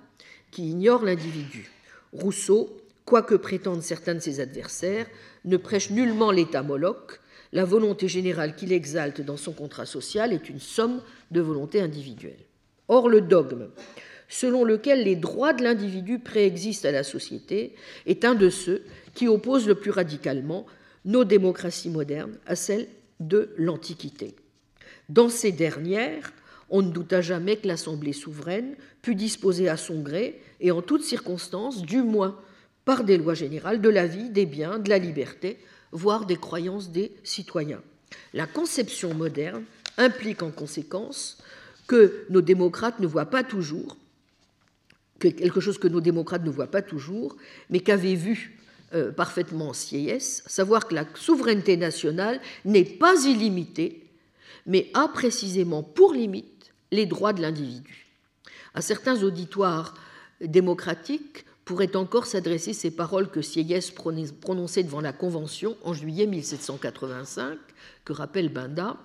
qui 0.50 0.68
ignore 0.68 1.04
l'individu. 1.04 1.70
Rousseau, 2.12 2.76
quoique 3.04 3.34
prétendent 3.34 3.82
certains 3.82 4.14
de 4.14 4.20
ses 4.20 4.40
adversaires, 4.40 5.06
ne 5.44 5.56
prêche 5.56 5.90
nullement 5.90 6.30
l'État 6.30 6.62
Moloch. 6.62 7.20
La 7.52 7.64
volonté 7.64 8.08
générale 8.08 8.56
qu'il 8.56 8.72
exalte 8.72 9.20
dans 9.20 9.36
son 9.36 9.52
contrat 9.52 9.86
social 9.86 10.32
est 10.32 10.48
une 10.48 10.60
somme 10.60 11.02
de 11.30 11.40
volontés 11.40 11.80
individuelles. 11.80 12.46
Or, 12.88 13.08
le 13.08 13.20
dogme 13.20 13.68
selon 14.32 14.64
lequel 14.64 15.04
les 15.04 15.14
droits 15.14 15.52
de 15.52 15.62
l'individu 15.62 16.18
préexistent 16.18 16.86
à 16.86 16.90
la 16.90 17.04
société 17.04 17.74
est 18.06 18.24
un 18.24 18.34
de 18.34 18.48
ceux 18.48 18.82
qui 19.14 19.28
opposent 19.28 19.68
le 19.68 19.74
plus 19.74 19.90
radicalement 19.90 20.64
nos 21.04 21.24
démocraties 21.24 21.90
modernes 21.90 22.38
à 22.46 22.56
celles 22.56 22.88
de 23.20 23.50
l'Antiquité. 23.56 24.34
Dans 25.08 25.28
ces 25.28 25.52
dernières, 25.52 26.32
on 26.70 26.82
ne 26.82 26.90
douta 26.90 27.20
jamais 27.20 27.56
que 27.56 27.68
l'Assemblée 27.68 28.12
souveraine 28.12 28.76
pût 29.02 29.14
disposer 29.14 29.68
à 29.68 29.76
son 29.76 30.00
gré 30.00 30.40
et 30.60 30.70
en 30.70 30.80
toutes 30.80 31.04
circonstances, 31.04 31.82
du 31.82 32.02
moins 32.02 32.38
par 32.84 33.04
des 33.04 33.18
lois 33.18 33.34
générales, 33.34 33.80
de 33.80 33.88
la 33.88 34.06
vie, 34.06 34.30
des 34.30 34.46
biens, 34.46 34.78
de 34.78 34.88
la 34.88 34.98
liberté, 34.98 35.58
voire 35.92 36.24
des 36.24 36.36
croyances 36.36 36.90
des 36.90 37.12
citoyens. 37.22 37.82
La 38.32 38.46
conception 38.46 39.14
moderne 39.14 39.64
implique 39.98 40.42
en 40.42 40.50
conséquence 40.50 41.38
que 41.86 42.24
nos 42.30 42.40
démocrates 42.40 43.00
ne 43.00 43.06
voient 43.06 43.26
pas 43.26 43.44
toujours, 43.44 43.96
quelque 45.18 45.60
chose 45.60 45.78
que 45.78 45.88
nos 45.88 46.00
démocrates 46.00 46.44
ne 46.44 46.50
voient 46.50 46.70
pas 46.70 46.82
toujours, 46.82 47.36
mais 47.70 47.80
qu'avait 47.80 48.14
vu 48.14 48.58
euh, 48.94 49.12
parfaitement 49.12 49.72
Sieyès, 49.72 50.42
savoir 50.46 50.86
que 50.86 50.94
la 50.94 51.06
souveraineté 51.14 51.76
nationale 51.76 52.40
n'est 52.64 52.84
pas 52.84 53.24
illimitée, 53.24 54.10
mais 54.66 54.90
a 54.94 55.08
précisément 55.08 55.82
pour 55.82 56.12
limite 56.12 56.72
les 56.90 57.06
droits 57.06 57.32
de 57.32 57.42
l'individu. 57.42 58.06
À 58.74 58.80
certains 58.80 59.22
auditoires 59.22 59.94
démocratiques 60.40 61.44
pourraient 61.64 61.96
encore 61.96 62.26
s'adresser 62.26 62.72
ces 62.72 62.90
paroles 62.90 63.30
que 63.30 63.42
Sieyès 63.42 63.90
prononçait 63.90 64.82
devant 64.82 65.00
la 65.00 65.12
Convention 65.12 65.76
en 65.82 65.94
juillet 65.94 66.26
1785, 66.26 67.58
que 68.04 68.12
rappelle 68.12 68.48
Binda 68.48 68.96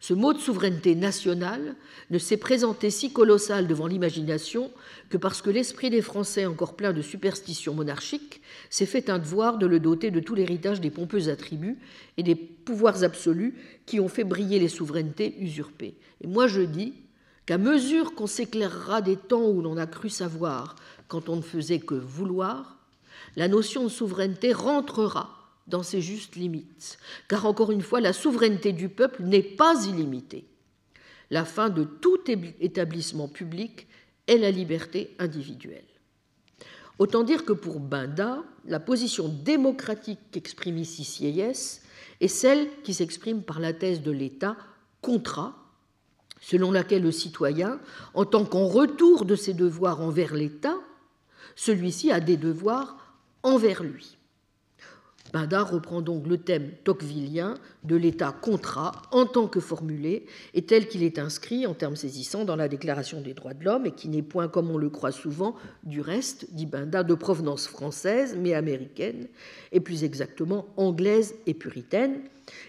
ce 0.00 0.14
mot 0.14 0.32
de 0.32 0.38
souveraineté 0.38 0.94
nationale 0.94 1.76
ne 2.08 2.18
s'est 2.18 2.38
présenté 2.38 2.88
si 2.88 3.12
colossal 3.12 3.66
devant 3.66 3.86
l'imagination 3.86 4.70
que 5.10 5.18
parce 5.18 5.42
que 5.42 5.50
l'esprit 5.50 5.90
des 5.90 6.00
Français, 6.00 6.46
encore 6.46 6.74
plein 6.74 6.94
de 6.94 7.02
superstitions 7.02 7.74
monarchiques, 7.74 8.40
s'est 8.70 8.86
fait 8.86 9.10
un 9.10 9.18
devoir 9.18 9.58
de 9.58 9.66
le 9.66 9.78
doter 9.78 10.10
de 10.10 10.20
tout 10.20 10.34
l'héritage 10.34 10.80
des 10.80 10.90
pompeux 10.90 11.28
attributs 11.28 11.78
et 12.16 12.22
des 12.22 12.34
pouvoirs 12.34 13.04
absolus 13.04 13.54
qui 13.84 14.00
ont 14.00 14.08
fait 14.08 14.24
briller 14.24 14.58
les 14.58 14.68
souverainetés 14.68 15.36
usurpées. 15.38 15.94
Et 16.22 16.26
moi 16.26 16.46
je 16.46 16.62
dis 16.62 16.94
qu'à 17.44 17.58
mesure 17.58 18.14
qu'on 18.14 18.26
s'éclairera 18.26 19.02
des 19.02 19.16
temps 19.16 19.48
où 19.48 19.60
l'on 19.60 19.76
a 19.76 19.86
cru 19.86 20.08
savoir 20.08 20.76
quand 21.08 21.28
on 21.28 21.36
ne 21.36 21.42
faisait 21.42 21.80
que 21.80 21.94
vouloir, 21.94 22.78
la 23.36 23.48
notion 23.48 23.84
de 23.84 23.88
souveraineté 23.88 24.54
rentrera 24.54 25.39
dans 25.70 25.82
ses 25.82 26.00
justes 26.00 26.36
limites, 26.36 26.98
car 27.28 27.46
encore 27.46 27.70
une 27.70 27.82
fois, 27.82 28.00
la 28.00 28.12
souveraineté 28.12 28.72
du 28.72 28.88
peuple 28.88 29.22
n'est 29.22 29.42
pas 29.42 29.86
illimitée. 29.86 30.44
La 31.30 31.44
fin 31.44 31.70
de 31.70 31.84
tout 31.84 32.18
établissement 32.28 33.28
public 33.28 33.86
est 34.26 34.38
la 34.38 34.50
liberté 34.50 35.14
individuelle. 35.18 35.84
Autant 36.98 37.22
dire 37.22 37.46
que 37.46 37.54
pour 37.54 37.80
Binda, 37.80 38.42
la 38.66 38.78
position 38.78 39.28
démocratique 39.28 40.18
qu'exprime 40.32 40.76
ici 40.76 41.04
Sieyès 41.04 41.82
est 42.20 42.28
celle 42.28 42.68
qui 42.82 42.92
s'exprime 42.92 43.42
par 43.42 43.58
la 43.58 43.72
thèse 43.72 44.02
de 44.02 44.10
l'État 44.10 44.56
contra, 45.00 45.56
selon 46.42 46.70
laquelle 46.70 47.02
le 47.02 47.12
citoyen, 47.12 47.80
en 48.12 48.26
tant 48.26 48.44
qu'en 48.44 48.66
retour 48.66 49.24
de 49.24 49.34
ses 49.34 49.54
devoirs 49.54 50.02
envers 50.02 50.34
l'État, 50.34 50.76
celui-ci 51.56 52.12
a 52.12 52.20
des 52.20 52.36
devoirs 52.36 53.16
envers 53.42 53.82
lui. 53.82 54.18
Bada 55.32 55.62
reprend 55.62 56.02
donc 56.02 56.26
le 56.26 56.38
thème 56.38 56.70
tocquevillien 56.84 57.54
de 57.84 57.96
l'État 57.96 58.32
contrat 58.32 58.92
en 59.12 59.26
tant 59.26 59.46
que 59.46 59.60
formulé 59.60 60.26
et 60.54 60.62
tel 60.62 60.88
qu'il 60.88 61.02
est 61.02 61.18
inscrit 61.18 61.66
en 61.66 61.74
termes 61.74 61.96
saisissants 61.96 62.44
dans 62.44 62.56
la 62.56 62.68
Déclaration 62.68 63.20
des 63.20 63.34
droits 63.34 63.54
de 63.54 63.64
l'homme 63.64 63.86
et 63.86 63.92
qui 63.92 64.08
n'est 64.08 64.22
point, 64.22 64.48
comme 64.48 64.70
on 64.70 64.78
le 64.78 64.90
croit 64.90 65.12
souvent, 65.12 65.54
du 65.84 66.00
reste, 66.00 66.52
dit 66.52 66.66
Benda, 66.66 67.02
de 67.02 67.14
provenance 67.14 67.66
française 67.66 68.36
mais 68.38 68.54
américaine 68.54 69.28
et 69.72 69.80
plus 69.80 70.04
exactement 70.04 70.66
anglaise 70.76 71.34
et 71.46 71.54
puritaine 71.54 72.20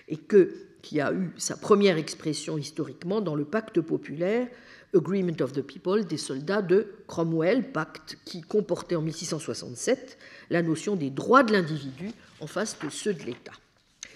et 0.07 0.17
que, 0.17 0.53
qui 0.81 0.99
a 0.99 1.13
eu 1.13 1.31
sa 1.38 1.57
première 1.57 1.97
expression 1.97 2.57
historiquement 2.57 3.21
dans 3.21 3.35
le 3.35 3.45
pacte 3.45 3.81
populaire 3.81 4.47
Agreement 4.95 5.41
of 5.41 5.53
the 5.53 5.61
People 5.61 6.05
des 6.05 6.18
soldats 6.18 6.61
de 6.61 6.93
Cromwell, 7.07 7.72
pacte 7.72 8.18
qui 8.26 8.41
comportait 8.41 8.95
en 8.95 9.01
1667 9.01 10.18
la 10.49 10.61
notion 10.61 10.95
des 10.95 11.09
droits 11.09 11.43
de 11.43 11.53
l'individu 11.53 12.11
en 12.39 12.47
face 12.47 12.77
de 12.84 12.89
ceux 12.89 13.13
de 13.13 13.23
l'État. 13.23 13.53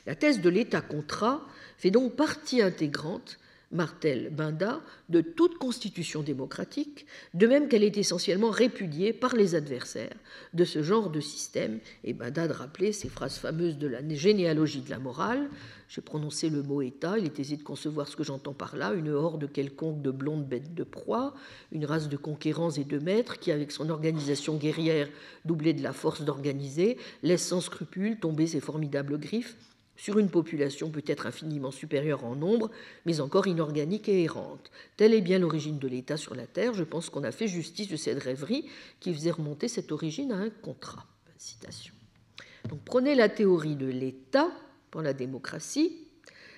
La 0.06 0.16
thèse 0.16 0.42
de 0.42 0.50
l'État-contrat 0.50 1.42
fait 1.78 1.92
donc 1.92 2.16
partie 2.16 2.62
intégrante, 2.62 3.38
Martel 3.72 4.30
Binda, 4.32 4.82
de 5.10 5.22
toute 5.22 5.58
constitution 5.58 6.22
démocratique, 6.22 7.06
de 7.34 7.48
même 7.48 7.68
qu'elle 7.68 7.84
est 7.84 7.98
essentiellement 7.98 8.50
répudiée 8.50 9.14
par 9.14 9.36
les 9.36 9.56
adversaires 9.56 10.16
de 10.54 10.66
ce 10.66 10.84
genre 10.84 11.10
de 11.10 11.20
système. 11.20 11.80
Et 12.04 12.14
Binda 12.14 12.48
de 12.48 12.54
rappeler 12.54 12.92
ces 12.92 13.10
phrases 13.10 13.38
fameuses 13.38 13.78
de 13.78 13.88
la 13.88 14.08
généalogie 14.08 14.82
de 14.82 14.90
la 14.90 15.00
morale. 15.00 15.50
J'ai 15.90 16.02
prononcé 16.02 16.50
le 16.50 16.64
mot 16.64 16.82
État, 16.82 17.18
il 17.18 17.26
est 17.26 17.40
aisé 17.40 17.58
de 17.58 17.64
concevoir 17.64 18.08
ce 18.08 18.16
que 18.16 18.24
j'entends 18.24 18.54
par 18.54 18.76
là, 18.76 18.94
une 18.94 19.10
horde 19.10 19.52
quelconque 19.52 20.02
de 20.02 20.12
blondes 20.12 20.48
bêtes 20.48 20.74
de 20.74 20.84
proie, 20.84 21.36
une 21.72 21.86
race 21.86 22.10
de 22.10 22.18
conquérants 22.18 22.72
et 22.72 22.84
de 22.84 22.98
maîtres 22.98 23.40
qui, 23.40 23.52
avec 23.52 23.72
son 23.72 23.90
organisation 23.90 24.56
guerrière 24.56 25.10
doublée 25.46 25.74
de 25.74 25.84
la 25.84 25.94
force 25.94 26.24
d'organiser, 26.24 26.98
laisse 27.22 27.46
sans 27.46 27.62
scrupule 27.62 28.20
tomber 28.20 28.48
ses 28.48 28.60
formidables 28.60 29.20
griffes 29.20 29.56
sur 29.98 30.20
une 30.20 30.30
population 30.30 30.90
peut-être 30.90 31.26
infiniment 31.26 31.72
supérieure 31.72 32.26
en 32.26 32.36
nombre, 32.36 32.70
mais 33.06 33.22
encore 33.22 33.48
inorganique 33.48 34.10
et 34.10 34.24
errante. 34.24 34.72
Telle 34.98 35.14
est 35.14 35.22
bien 35.22 35.40
l'origine 35.40 35.80
de 35.80 35.88
l'État 35.88 36.18
sur 36.18 36.36
la 36.36 36.48
Terre. 36.48 36.74
Je 36.74 36.84
pense 36.84 37.10
qu'on 37.10 37.24
a 37.24 37.32
fait 37.32 37.48
justice 37.48 37.88
de 37.88 37.96
cette 37.96 38.22
rêverie 38.22 38.66
qui 39.00 39.14
faisait 39.14 39.32
remonter 39.32 39.68
cette 39.68 39.92
origine 39.92 40.32
à 40.32 40.38
un 40.38 40.50
contrat. 40.50 41.06
Donc 42.70 42.80
prenez 42.84 43.16
la 43.16 43.30
théorie 43.30 43.76
de 43.76 43.88
l'État 43.88 44.50
pour 44.92 45.02
la 45.02 45.14
démocratie, 45.14 46.08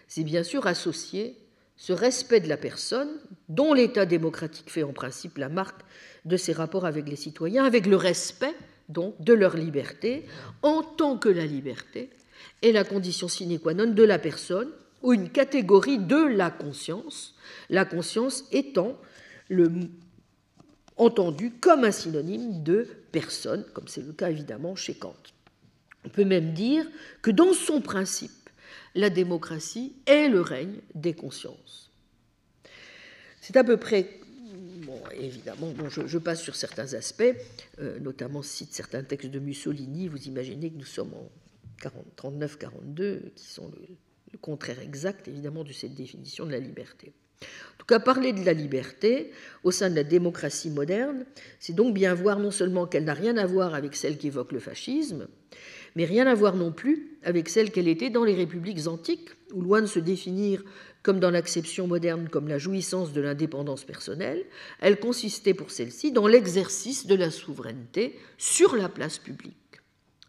c'est 0.07 0.23
bien 0.23 0.43
sûr 0.43 0.67
associer 0.67 1.35
ce 1.75 1.93
respect 1.93 2.39
de 2.39 2.49
la 2.49 2.57
personne, 2.57 3.09
dont 3.49 3.73
l'État 3.73 4.05
démocratique 4.05 4.71
fait 4.71 4.83
en 4.83 4.93
principe 4.93 5.37
la 5.37 5.49
marque 5.49 5.81
de 6.25 6.37
ses 6.37 6.53
rapports 6.53 6.85
avec 6.85 7.07
les 7.07 7.15
citoyens, 7.15 7.65
avec 7.65 7.85
le 7.85 7.95
respect 7.95 8.55
donc 8.89 9.19
de 9.21 9.33
leur 9.33 9.57
liberté, 9.57 10.25
en 10.61 10.81
tant 10.81 11.17
que 11.17 11.29
la 11.29 11.45
liberté 11.45 12.09
est 12.61 12.71
la 12.71 12.83
condition 12.83 13.27
sine 13.27 13.59
qua 13.59 13.73
non 13.73 13.91
de 13.91 14.03
la 14.03 14.19
personne 14.19 14.69
ou 15.03 15.13
une 15.13 15.29
catégorie 15.29 15.99
de 15.99 16.15
la 16.15 16.49
conscience, 16.49 17.35
la 17.69 17.85
conscience 17.85 18.45
étant 18.51 18.99
le, 19.49 19.71
entendu 20.97 21.51
comme 21.51 21.83
un 21.83 21.91
synonyme 21.91 22.63
de 22.63 22.87
personne, 23.11 23.63
comme 23.73 23.87
c'est 23.87 24.05
le 24.05 24.13
cas 24.13 24.29
évidemment 24.29 24.75
chez 24.75 24.95
Kant. 24.95 25.15
On 26.05 26.09
peut 26.09 26.25
même 26.25 26.53
dire 26.53 26.85
que 27.21 27.31
dans 27.31 27.53
son 27.53 27.81
principe, 27.81 28.31
la 28.95 29.09
démocratie 29.09 29.93
est 30.05 30.29
le 30.29 30.41
règne 30.41 30.79
des 30.95 31.13
consciences. 31.13 31.91
C'est 33.41 33.57
à 33.57 33.63
peu 33.63 33.77
près 33.77 34.19
Bon, 34.87 35.01
évidemment, 35.19 35.73
je, 35.89 36.17
passe 36.17 36.41
sur 36.41 36.55
certains 36.55 36.93
aspects, 36.93 37.35
euh, 37.79 37.99
notamment 37.99 38.41
cite 38.41 38.73
certains 38.73 39.03
textes 39.03 39.29
de 39.29 39.39
Mussolini. 39.39 40.07
Vous 40.07 40.27
imaginez 40.27 40.69
que 40.69 40.77
nous 40.77 40.85
sommes 40.85 41.13
en 41.13 41.29
39-42, 41.81 43.33
qui 43.35 43.45
sont 43.45 43.69
le, 43.69 44.37
contraire 44.41 44.79
exact, 44.79 45.27
évidemment, 45.27 45.63
de 45.63 45.73
cette 45.73 45.95
définition 45.95 46.45
de 46.45 46.51
la 46.51 46.59
liberté. 46.59 47.13
En 47.41 47.77
tout 47.77 47.85
cas, 47.85 47.99
parler 47.99 48.33
de 48.33 48.43
la 48.45 48.53
liberté 48.53 49.31
au 49.63 49.71
sein 49.71 49.89
de 49.89 49.95
la 49.95 50.03
démocratie 50.03 50.69
moderne, 50.69 51.25
c'est 51.59 51.73
donc 51.73 51.93
bien 51.93 52.13
voir 52.13 52.39
non 52.39 52.51
seulement 52.51 52.87
qu'elle 52.87 53.05
n'a 53.05 53.13
rien 53.13 53.37
à 53.37 53.45
voir 53.45 53.73
avec 53.73 53.95
celle 53.95 54.17
qui 54.17 54.27
évoque 54.27 54.51
le 54.51 54.59
fascisme, 54.59 55.27
mais 55.95 56.05
rien 56.05 56.27
à 56.27 56.35
voir 56.35 56.55
non 56.55 56.71
plus 56.71 57.17
avec 57.23 57.49
celle 57.49 57.71
qu'elle 57.71 57.87
était 57.87 58.09
dans 58.09 58.23
les 58.23 58.35
républiques 58.35 58.87
antiques, 58.87 59.29
où 59.53 59.61
loin 59.61 59.81
de 59.81 59.87
se 59.87 59.99
définir 59.99 60.63
comme 61.03 61.19
dans 61.19 61.31
l'acception 61.31 61.87
moderne 61.87 62.27
comme 62.29 62.47
la 62.47 62.57
jouissance 62.57 63.13
de 63.13 63.21
l'indépendance 63.21 63.85
personnelle, 63.85 64.43
elle 64.81 64.99
consistait 64.99 65.53
pour 65.53 65.71
celle-ci 65.71 66.11
dans 66.11 66.27
l'exercice 66.27 67.07
de 67.07 67.15
la 67.15 67.31
souveraineté 67.31 68.19
sur 68.37 68.75
la 68.75 68.89
place 68.89 69.17
publique 69.17 69.66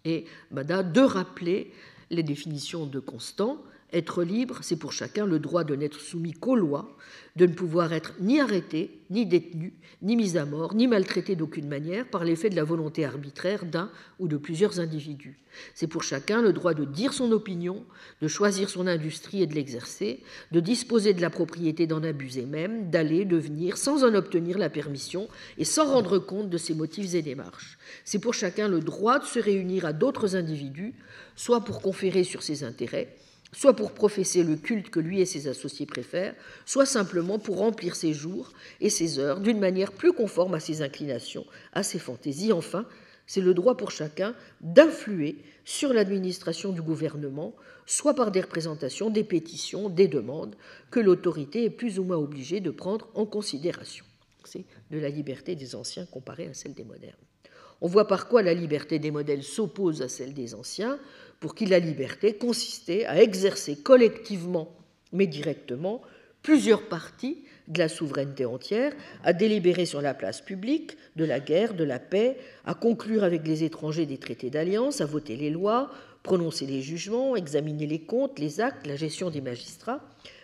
et 0.08 0.24
Bada 0.50 0.82
de 0.82 1.00
rappeler 1.00 1.72
les 2.10 2.22
définitions 2.22 2.86
de 2.86 2.98
Constant 2.98 3.62
être 3.92 4.22
libre, 4.22 4.58
c'est 4.62 4.76
pour 4.76 4.92
chacun 4.92 5.26
le 5.26 5.38
droit 5.38 5.64
de 5.64 5.74
n'être 5.74 6.00
soumis 6.00 6.32
qu'aux 6.32 6.56
lois, 6.56 6.94
de 7.36 7.46
ne 7.46 7.54
pouvoir 7.54 7.92
être 7.92 8.14
ni 8.20 8.40
arrêté, 8.40 9.00
ni 9.10 9.24
détenu, 9.24 9.72
ni 10.02 10.16
mis 10.16 10.36
à 10.36 10.44
mort, 10.44 10.74
ni 10.74 10.86
maltraité 10.86 11.36
d'aucune 11.36 11.68
manière 11.68 12.06
par 12.06 12.24
l'effet 12.24 12.50
de 12.50 12.56
la 12.56 12.64
volonté 12.64 13.04
arbitraire 13.04 13.64
d'un 13.64 13.90
ou 14.18 14.28
de 14.28 14.36
plusieurs 14.36 14.80
individus. 14.80 15.38
C'est 15.74 15.86
pour 15.86 16.02
chacun 16.02 16.42
le 16.42 16.52
droit 16.52 16.74
de 16.74 16.84
dire 16.84 17.12
son 17.12 17.32
opinion, 17.32 17.84
de 18.20 18.28
choisir 18.28 18.68
son 18.68 18.86
industrie 18.86 19.42
et 19.42 19.46
de 19.46 19.54
l'exercer, 19.54 20.22
de 20.52 20.60
disposer 20.60 21.14
de 21.14 21.22
la 21.22 21.30
propriété 21.30 21.86
d'en 21.86 22.02
abuser 22.02 22.44
même, 22.44 22.90
d'aller, 22.90 23.24
de 23.24 23.36
venir, 23.36 23.78
sans 23.78 24.04
en 24.04 24.14
obtenir 24.14 24.58
la 24.58 24.68
permission 24.68 25.28
et 25.56 25.64
sans 25.64 25.90
rendre 25.90 26.18
compte 26.18 26.50
de 26.50 26.58
ses 26.58 26.74
motifs 26.74 27.14
et 27.14 27.22
démarches. 27.22 27.78
C'est 28.04 28.18
pour 28.18 28.34
chacun 28.34 28.68
le 28.68 28.80
droit 28.80 29.18
de 29.18 29.24
se 29.24 29.38
réunir 29.38 29.86
à 29.86 29.92
d'autres 29.92 30.36
individus, 30.36 30.94
soit 31.36 31.64
pour 31.64 31.80
conférer 31.80 32.24
sur 32.24 32.42
ses 32.42 32.64
intérêts, 32.64 33.16
soit 33.52 33.74
pour 33.74 33.92
professer 33.92 34.42
le 34.42 34.56
culte 34.56 34.90
que 34.90 35.00
lui 35.00 35.20
et 35.20 35.26
ses 35.26 35.48
associés 35.48 35.86
préfèrent, 35.86 36.34
soit 36.66 36.86
simplement 36.86 37.38
pour 37.38 37.58
remplir 37.58 37.96
ses 37.96 38.12
jours 38.12 38.52
et 38.80 38.90
ses 38.90 39.18
heures 39.18 39.40
d'une 39.40 39.58
manière 39.58 39.92
plus 39.92 40.12
conforme 40.12 40.54
à 40.54 40.60
ses 40.60 40.82
inclinations, 40.82 41.46
à 41.72 41.82
ses 41.82 41.98
fantaisies. 41.98 42.52
Enfin, 42.52 42.86
c'est 43.26 43.40
le 43.40 43.54
droit 43.54 43.76
pour 43.76 43.90
chacun 43.90 44.34
d'influer 44.60 45.38
sur 45.64 45.92
l'administration 45.92 46.72
du 46.72 46.82
gouvernement, 46.82 47.54
soit 47.86 48.14
par 48.14 48.30
des 48.30 48.40
représentations, 48.40 49.10
des 49.10 49.24
pétitions, 49.24 49.88
des 49.88 50.08
demandes 50.08 50.56
que 50.90 51.00
l'autorité 51.00 51.64
est 51.64 51.70
plus 51.70 51.98
ou 51.98 52.04
moins 52.04 52.16
obligée 52.16 52.60
de 52.60 52.70
prendre 52.70 53.08
en 53.14 53.26
considération. 53.26 54.04
C'est 54.44 54.64
de 54.90 54.98
la 54.98 55.10
liberté 55.10 55.56
des 55.56 55.74
anciens 55.74 56.06
comparée 56.06 56.46
à 56.46 56.54
celle 56.54 56.72
des 56.72 56.84
modernes. 56.84 57.16
On 57.80 57.86
voit 57.86 58.08
par 58.08 58.28
quoi 58.28 58.42
la 58.42 58.54
liberté 58.54 58.98
des 58.98 59.10
modèles 59.10 59.44
s'oppose 59.44 60.02
à 60.02 60.08
celle 60.08 60.34
des 60.34 60.54
anciens, 60.54 60.98
pour 61.40 61.54
qui 61.54 61.66
la 61.66 61.78
liberté 61.78 62.34
consistait 62.34 63.04
à 63.06 63.22
exercer 63.22 63.76
collectivement, 63.76 64.76
mais 65.12 65.26
directement, 65.26 66.02
plusieurs 66.42 66.88
parties 66.88 67.44
de 67.68 67.78
la 67.78 67.88
souveraineté 67.88 68.46
entière, 68.46 68.92
à 69.22 69.32
délibérer 69.32 69.84
sur 69.84 70.00
la 70.00 70.14
place 70.14 70.40
publique, 70.40 70.96
de 71.16 71.24
la 71.24 71.40
guerre, 71.40 71.74
de 71.74 71.84
la 71.84 71.98
paix, 71.98 72.38
à 72.64 72.74
conclure 72.74 73.24
avec 73.24 73.46
les 73.46 73.62
étrangers 73.62 74.06
des 74.06 74.18
traités 74.18 74.50
d'alliance, 74.50 75.00
à 75.00 75.06
voter 75.06 75.36
les 75.36 75.50
lois, 75.50 75.90
prononcer 76.22 76.66
les 76.66 76.80
jugements, 76.80 77.36
examiner 77.36 77.86
les 77.86 78.00
comptes, 78.00 78.38
les 78.38 78.60
actes, 78.60 78.86
la 78.86 78.96
gestion 78.96 79.30
des 79.30 79.40
magistrats, 79.40 80.00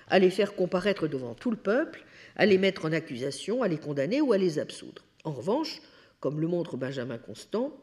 à 0.08 0.18
les 0.18 0.30
faire 0.30 0.54
comparaître 0.54 1.08
devant 1.08 1.34
tout 1.34 1.50
le 1.50 1.56
peuple, 1.56 2.04
à 2.36 2.46
les 2.46 2.58
mettre 2.58 2.84
en 2.84 2.92
accusation, 2.92 3.62
à 3.62 3.68
les 3.68 3.78
condamner 3.78 4.20
ou 4.20 4.32
à 4.32 4.38
les 4.38 4.58
absoudre. 4.58 5.02
En 5.24 5.32
revanche, 5.32 5.80
comme 6.20 6.40
le 6.40 6.46
montre 6.46 6.76
Benjamin 6.76 7.18
Constant, 7.18 7.74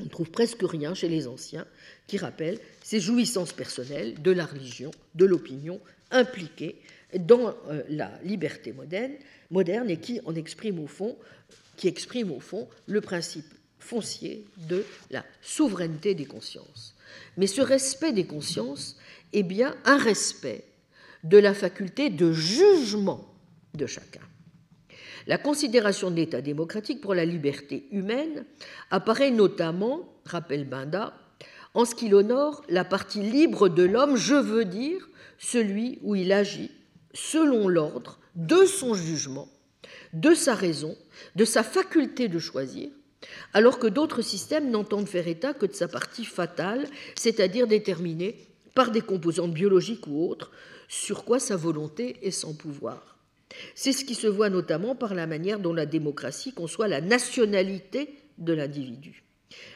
on 0.00 0.04
ne 0.04 0.08
trouve 0.08 0.30
presque 0.30 0.62
rien 0.62 0.94
chez 0.94 1.08
les 1.08 1.26
anciens 1.26 1.66
qui 2.06 2.18
rappelle 2.18 2.58
ces 2.82 3.00
jouissances 3.00 3.52
personnelles 3.52 4.20
de 4.22 4.30
la 4.30 4.46
religion, 4.46 4.90
de 5.14 5.24
l'opinion 5.24 5.80
impliquées 6.10 6.76
dans 7.18 7.54
euh, 7.68 7.82
la 7.88 8.10
liberté 8.22 8.72
moderne, 8.72 9.12
moderne 9.50 9.90
et 9.90 9.98
qui 9.98 10.20
en 10.24 10.34
exprime 10.34 10.86
qui 11.76 11.88
exprime 11.88 12.32
au 12.32 12.40
fond 12.40 12.68
le 12.86 13.00
principe 13.00 13.46
foncier 13.78 14.44
de 14.68 14.84
la 15.10 15.24
souveraineté 15.40 16.14
des 16.14 16.26
consciences. 16.26 16.94
Mais 17.36 17.46
ce 17.46 17.60
respect 17.60 18.12
des 18.12 18.26
consciences 18.26 18.98
est 19.32 19.42
bien 19.42 19.76
un 19.84 19.96
respect 19.96 20.64
de 21.24 21.38
la 21.38 21.54
faculté 21.54 22.10
de 22.10 22.32
jugement 22.32 23.32
de 23.74 23.86
chacun. 23.86 24.27
La 25.28 25.36
considération 25.36 26.10
de 26.10 26.16
l'État 26.16 26.40
démocratique 26.40 27.02
pour 27.02 27.14
la 27.14 27.26
liberté 27.26 27.86
humaine 27.92 28.46
apparaît 28.90 29.30
notamment, 29.30 30.10
rappelle 30.24 30.64
Binda, 30.64 31.12
en 31.74 31.84
ce 31.84 31.94
qu'il 31.94 32.14
honore 32.14 32.64
la 32.70 32.82
partie 32.82 33.20
libre 33.20 33.68
de 33.68 33.82
l'homme, 33.82 34.16
je 34.16 34.34
veux 34.34 34.64
dire 34.64 35.06
celui 35.38 35.98
où 36.02 36.16
il 36.16 36.32
agit 36.32 36.70
selon 37.12 37.68
l'ordre 37.68 38.18
de 38.36 38.64
son 38.64 38.94
jugement, 38.94 39.48
de 40.14 40.32
sa 40.32 40.54
raison, 40.54 40.96
de 41.36 41.44
sa 41.44 41.62
faculté 41.62 42.28
de 42.28 42.38
choisir, 42.38 42.88
alors 43.52 43.78
que 43.78 43.86
d'autres 43.86 44.22
systèmes 44.22 44.70
n'entendent 44.70 45.08
faire 45.08 45.28
état 45.28 45.52
que 45.52 45.66
de 45.66 45.74
sa 45.74 45.88
partie 45.88 46.24
fatale, 46.24 46.86
c'est-à-dire 47.16 47.66
déterminée 47.66 48.46
par 48.74 48.90
des 48.90 49.02
composantes 49.02 49.52
biologiques 49.52 50.06
ou 50.06 50.26
autres, 50.26 50.52
sur 50.88 51.26
quoi 51.26 51.38
sa 51.38 51.56
volonté 51.56 52.16
est 52.22 52.30
sans 52.30 52.54
pouvoir. 52.54 53.17
C'est 53.74 53.92
ce 53.92 54.04
qui 54.04 54.14
se 54.14 54.26
voit 54.26 54.50
notamment 54.50 54.94
par 54.94 55.14
la 55.14 55.26
manière 55.26 55.60
dont 55.60 55.72
la 55.72 55.86
démocratie 55.86 56.52
conçoit 56.52 56.88
la 56.88 57.00
nationalité 57.00 58.14
de 58.38 58.52
l'individu. 58.52 59.24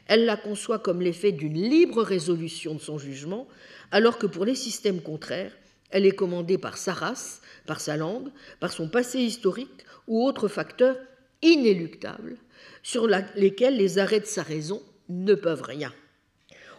Elle 0.06 0.24
la 0.24 0.36
conçoit 0.36 0.78
comme 0.78 1.00
l'effet 1.00 1.32
d'une 1.32 1.60
libre 1.60 2.02
résolution 2.02 2.74
de 2.74 2.80
son 2.80 2.98
jugement, 2.98 3.48
alors 3.90 4.18
que 4.18 4.26
pour 4.26 4.44
les 4.44 4.54
systèmes 4.54 5.00
contraires, 5.00 5.56
elle 5.90 6.06
est 6.06 6.14
commandée 6.14 6.58
par 6.58 6.76
sa 6.76 6.92
race, 6.92 7.42
par 7.66 7.80
sa 7.80 7.96
langue, 7.96 8.28
par 8.60 8.72
son 8.72 8.88
passé 8.88 9.20
historique 9.20 9.84
ou 10.06 10.26
autres 10.26 10.48
facteurs 10.48 10.98
inéluctables 11.42 12.36
sur 12.82 13.06
lesquels 13.36 13.76
les 13.76 13.98
arrêts 13.98 14.20
de 14.20 14.26
sa 14.26 14.42
raison 14.42 14.82
ne 15.08 15.34
peuvent 15.34 15.62
rien. 15.62 15.92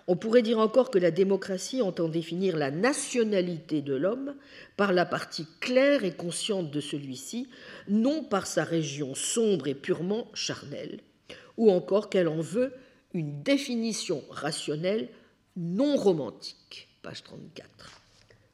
On 0.08 0.18
pourrait 0.18 0.42
dire 0.42 0.60
encore 0.60 0.92
que 0.92 1.00
la 1.00 1.12
démocratie 1.12 1.82
entend 1.82 2.10
définir 2.10 2.58
la 2.58 2.72
nationalité 2.72 3.82
de 3.82 3.96
l'homme 3.96 4.36
par 4.76 4.92
la 4.92 5.06
partie 5.06 5.48
claire 5.62 6.04
et 6.04 6.14
consciente 6.14 6.72
de 6.72 6.82
celui-ci, 6.82 7.48
non 7.88 8.24
par 8.24 8.46
sa 8.46 8.64
région 8.64 9.16
sombre 9.16 9.68
et 9.68 9.76
purement 9.76 10.28
charnelle, 10.34 11.00
ou 11.58 11.72
encore 11.72 12.10
qu'elle 12.10 12.28
en 12.28 12.42
veut 12.42 12.74
une 13.14 13.44
définition 13.44 14.24
rationnelle 14.30 15.08
non 15.56 15.96
romantique. 15.96 16.90
Page 17.02 17.24
34. 17.24 18.02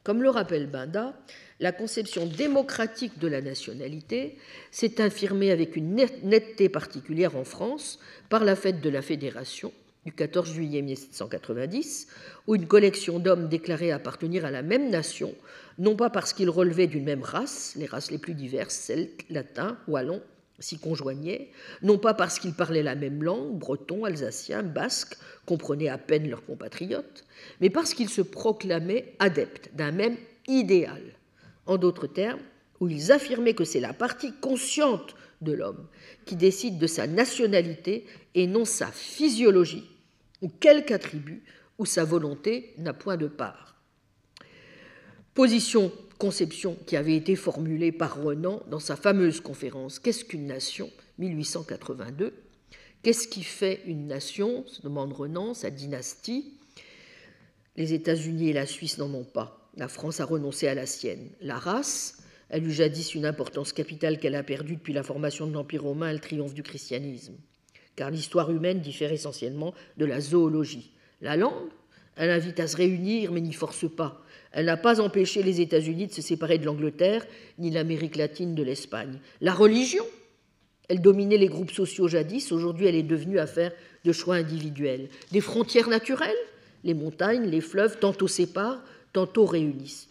Comme 0.04 0.22
le 0.22 0.30
rappelle 0.30 0.66
Binda, 0.66 1.14
la 1.58 1.72
conception 1.72 2.26
démocratique 2.26 3.18
de 3.18 3.28
la 3.28 3.42
nationalité 3.42 4.38
s'est 4.70 5.00
affirmée 5.00 5.50
avec 5.50 5.76
une 5.76 5.94
netteté 6.22 6.68
particulière 6.68 7.36
en 7.36 7.44
France 7.44 7.98
par 8.28 8.44
la 8.44 8.56
fête 8.56 8.80
de 8.80 8.88
la 8.88 9.02
Fédération, 9.02 9.72
du 10.06 10.12
14 10.12 10.52
juillet 10.52 10.82
1790, 10.82 12.08
où 12.46 12.54
une 12.54 12.66
collection 12.66 13.18
d'hommes 13.18 13.48
déclarés 13.48 13.92
appartenir 13.92 14.44
à 14.44 14.50
la 14.50 14.62
même 14.62 14.90
nation, 14.90 15.34
non 15.78 15.96
pas 15.96 16.10
parce 16.10 16.32
qu'ils 16.32 16.50
relevaient 16.50 16.86
d'une 16.86 17.04
même 17.04 17.22
race, 17.22 17.74
les 17.76 17.86
races 17.86 18.10
les 18.10 18.18
plus 18.18 18.34
diverses, 18.34 18.74
celtes, 18.74 19.28
latins, 19.28 19.76
wallons, 19.88 20.22
s'y 20.58 20.78
conjoignaient, 20.78 21.50
non 21.82 21.98
pas 21.98 22.14
parce 22.14 22.38
qu'ils 22.38 22.54
parlaient 22.54 22.82
la 22.82 22.94
même 22.94 23.22
langue, 23.22 23.58
bretons, 23.58 24.04
alsaciens, 24.04 24.62
basques, 24.62 25.16
comprenaient 25.46 25.88
à 25.88 25.98
peine 25.98 26.28
leurs 26.28 26.44
compatriotes, 26.44 27.24
mais 27.60 27.70
parce 27.70 27.94
qu'ils 27.94 28.10
se 28.10 28.22
proclamaient 28.22 29.14
adeptes 29.18 29.70
d'un 29.74 29.90
même 29.90 30.16
idéal. 30.46 31.02
En 31.66 31.76
d'autres 31.76 32.06
termes, 32.06 32.40
où 32.80 32.88
ils 32.88 33.12
affirmaient 33.12 33.54
que 33.54 33.64
c'est 33.64 33.80
la 33.80 33.92
partie 33.92 34.32
consciente 34.40 35.14
de 35.40 35.52
l'homme 35.52 35.86
qui 36.26 36.36
décide 36.36 36.78
de 36.78 36.86
sa 36.86 37.06
nationalité 37.06 38.06
et 38.34 38.46
non 38.46 38.64
sa 38.64 38.88
physiologie 38.88 39.84
ou 40.42 40.48
quelque 40.48 40.92
attribut 40.92 41.42
où 41.78 41.86
sa 41.86 42.04
volonté 42.04 42.74
n'a 42.78 42.92
point 42.92 43.16
de 43.16 43.26
part. 43.26 43.76
Position, 45.34 45.92
conception 46.18 46.76
qui 46.86 46.96
avait 46.96 47.16
été 47.16 47.36
formulée 47.36 47.92
par 47.92 48.22
Renan 48.22 48.62
dans 48.70 48.80
sa 48.80 48.96
fameuse 48.96 49.40
conférence 49.40 49.98
Qu'est-ce 49.98 50.24
qu'une 50.24 50.46
nation? 50.46 50.90
1882 51.18 52.34
Qu'est-ce 53.02 53.28
qui 53.28 53.42
fait 53.42 53.80
une 53.86 54.06
nation? 54.06 54.66
se 54.66 54.82
demande 54.82 55.12
Renan, 55.14 55.54
sa 55.54 55.70
dynastie. 55.70 56.52
Les 57.76 57.94
États-Unis 57.94 58.50
et 58.50 58.52
la 58.52 58.66
Suisse 58.66 58.98
n'en 58.98 59.12
ont 59.14 59.24
pas. 59.24 59.70
La 59.76 59.88
France 59.88 60.20
a 60.20 60.26
renoncé 60.26 60.68
à 60.68 60.74
la 60.74 60.84
sienne. 60.84 61.30
La 61.40 61.58
race, 61.58 62.19
elle 62.50 62.66
eut 62.66 62.72
jadis 62.72 63.14
une 63.14 63.26
importance 63.26 63.72
capitale 63.72 64.18
qu'elle 64.18 64.34
a 64.34 64.42
perdue 64.42 64.74
depuis 64.74 64.92
la 64.92 65.04
formation 65.04 65.46
de 65.46 65.52
l'Empire 65.52 65.84
romain 65.84 66.10
et 66.10 66.14
le 66.14 66.18
triomphe 66.18 66.52
du 66.52 66.64
christianisme. 66.64 67.34
Car 67.94 68.10
l'histoire 68.10 68.50
humaine 68.50 68.80
diffère 68.80 69.12
essentiellement 69.12 69.72
de 69.96 70.04
la 70.04 70.20
zoologie. 70.20 70.90
La 71.20 71.36
langue, 71.36 71.68
elle 72.16 72.30
invite 72.30 72.58
à 72.58 72.66
se 72.66 72.76
réunir 72.76 73.30
mais 73.30 73.40
n'y 73.40 73.52
force 73.52 73.88
pas. 73.88 74.22
Elle 74.52 74.66
n'a 74.66 74.76
pas 74.76 75.00
empêché 75.00 75.44
les 75.44 75.60
États-Unis 75.60 76.08
de 76.08 76.12
se 76.12 76.22
séparer 76.22 76.58
de 76.58 76.66
l'Angleterre, 76.66 77.24
ni 77.58 77.70
l'Amérique 77.70 78.16
latine 78.16 78.56
de 78.56 78.64
l'Espagne. 78.64 79.20
La 79.40 79.54
religion, 79.54 80.04
elle 80.88 81.00
dominait 81.00 81.38
les 81.38 81.46
groupes 81.46 81.70
sociaux 81.70 82.08
jadis, 82.08 82.50
aujourd'hui 82.50 82.86
elle 82.86 82.96
est 82.96 83.04
devenue 83.04 83.38
affaire 83.38 83.72
de 84.04 84.10
choix 84.10 84.34
individuels. 84.34 85.08
Des 85.30 85.40
frontières 85.40 85.88
naturelles, 85.88 86.34
les 86.82 86.94
montagnes, 86.94 87.48
les 87.48 87.60
fleuves, 87.60 88.00
tantôt 88.00 88.26
séparent, 88.26 88.82
tantôt 89.12 89.46
réunissent. 89.46 90.08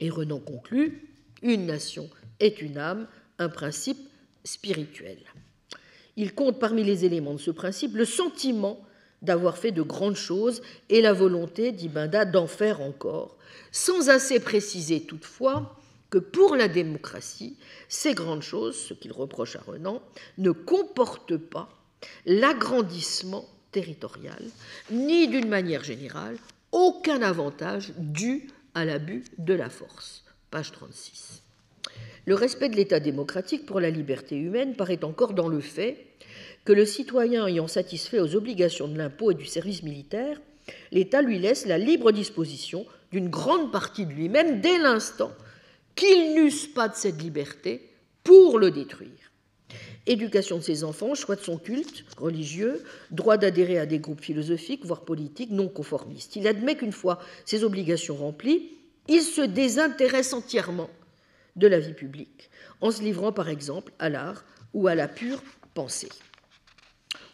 Et 0.00 0.10
Renan 0.10 0.38
conclut 0.38 1.07
une 1.42 1.66
nation 1.66 2.08
est 2.40 2.60
une 2.60 2.78
âme, 2.78 3.06
un 3.38 3.48
principe 3.48 3.98
spirituel. 4.44 5.18
Il 6.16 6.34
compte 6.34 6.58
parmi 6.58 6.82
les 6.82 7.04
éléments 7.04 7.34
de 7.34 7.38
ce 7.38 7.50
principe 7.50 7.94
le 7.94 8.04
sentiment 8.04 8.80
d'avoir 9.22 9.58
fait 9.58 9.72
de 9.72 9.82
grandes 9.82 10.16
choses 10.16 10.62
et 10.88 11.00
la 11.00 11.12
volonté, 11.12 11.72
dit 11.72 11.88
Binda, 11.88 12.24
d'en 12.24 12.46
faire 12.46 12.80
encore, 12.80 13.36
sans 13.72 14.08
assez 14.10 14.40
préciser 14.40 15.00
toutefois 15.02 15.76
que 16.10 16.18
pour 16.18 16.56
la 16.56 16.68
démocratie, 16.68 17.56
ces 17.88 18.14
grandes 18.14 18.42
choses, 18.42 18.76
ce 18.76 18.94
qu'il 18.94 19.12
reproche 19.12 19.56
à 19.56 19.60
Renan, 19.60 20.02
ne 20.38 20.50
comportent 20.50 21.36
pas 21.36 21.68
l'agrandissement 22.26 23.44
territorial, 23.72 24.42
ni 24.90 25.28
d'une 25.28 25.48
manière 25.48 25.84
générale 25.84 26.38
aucun 26.72 27.22
avantage 27.22 27.92
dû 27.96 28.48
à 28.74 28.84
l'abus 28.84 29.24
de 29.38 29.54
la 29.54 29.68
force. 29.68 30.24
Page 30.50 30.72
36. 30.72 31.42
Le 32.24 32.34
respect 32.34 32.70
de 32.70 32.76
l'État 32.76 33.00
démocratique 33.00 33.66
pour 33.66 33.80
la 33.80 33.90
liberté 33.90 34.36
humaine 34.36 34.76
paraît 34.76 35.04
encore 35.04 35.34
dans 35.34 35.48
le 35.48 35.60
fait 35.60 36.06
que 36.64 36.72
le 36.72 36.86
citoyen 36.86 37.46
ayant 37.46 37.68
satisfait 37.68 38.20
aux 38.20 38.34
obligations 38.34 38.88
de 38.88 38.96
l'impôt 38.96 39.30
et 39.30 39.34
du 39.34 39.44
service 39.44 39.82
militaire, 39.82 40.40
l'État 40.90 41.20
lui 41.20 41.38
laisse 41.38 41.66
la 41.66 41.76
libre 41.76 42.12
disposition 42.12 42.86
d'une 43.12 43.28
grande 43.28 43.72
partie 43.72 44.06
de 44.06 44.12
lui-même 44.12 44.60
dès 44.60 44.78
l'instant 44.78 45.32
qu'il 45.94 46.34
n'use 46.34 46.66
pas 46.66 46.88
de 46.88 46.94
cette 46.94 47.20
liberté 47.22 47.90
pour 48.24 48.58
le 48.58 48.70
détruire. 48.70 49.10
Éducation 50.06 50.56
de 50.56 50.62
ses 50.62 50.84
enfants, 50.84 51.14
choix 51.14 51.36
de 51.36 51.42
son 51.42 51.58
culte 51.58 52.06
religieux, 52.16 52.82
droit 53.10 53.36
d'adhérer 53.36 53.78
à 53.78 53.84
des 53.84 53.98
groupes 53.98 54.22
philosophiques, 54.22 54.86
voire 54.86 55.02
politiques, 55.02 55.50
non 55.50 55.68
conformistes. 55.68 56.36
Il 56.36 56.46
admet 56.46 56.76
qu'une 56.76 56.92
fois 56.92 57.18
ses 57.44 57.64
obligations 57.64 58.16
remplies, 58.16 58.77
il 59.08 59.22
se 59.22 59.40
désintéresse 59.40 60.32
entièrement 60.32 60.90
de 61.56 61.66
la 61.66 61.80
vie 61.80 61.94
publique, 61.94 62.50
en 62.80 62.90
se 62.90 63.02
livrant 63.02 63.32
par 63.32 63.48
exemple 63.48 63.92
à 63.98 64.08
l'art 64.08 64.44
ou 64.74 64.86
à 64.86 64.94
la 64.94 65.08
pure 65.08 65.42
pensée. 65.74 66.10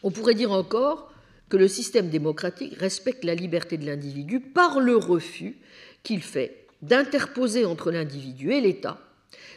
On 0.03 0.11
pourrait 0.11 0.35
dire 0.35 0.53
encore 0.53 1.13
que 1.49 1.57
le 1.57 1.69
système 1.69 2.09
démocratique 2.09 2.75
respecte 2.79 3.25
la 3.25 3.35
liberté 3.35 3.77
de 3.77 3.87
l'individu 3.87 4.41
par 4.41 4.81
le 4.81 4.97
refus 4.97 5.57
qu'il 6.03 6.23
fait 6.23 6.67
d'interposer 6.83 7.65
entre 7.65 7.91
l'individu 7.91 8.53
et 8.53 8.61
l'État 8.61 8.99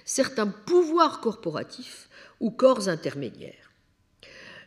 certains 0.06 0.48
pouvoirs 0.48 1.19
corporatifs 1.19 2.10
ou 2.39 2.49
corps 2.49 2.88
intermédiaires. 2.89 3.72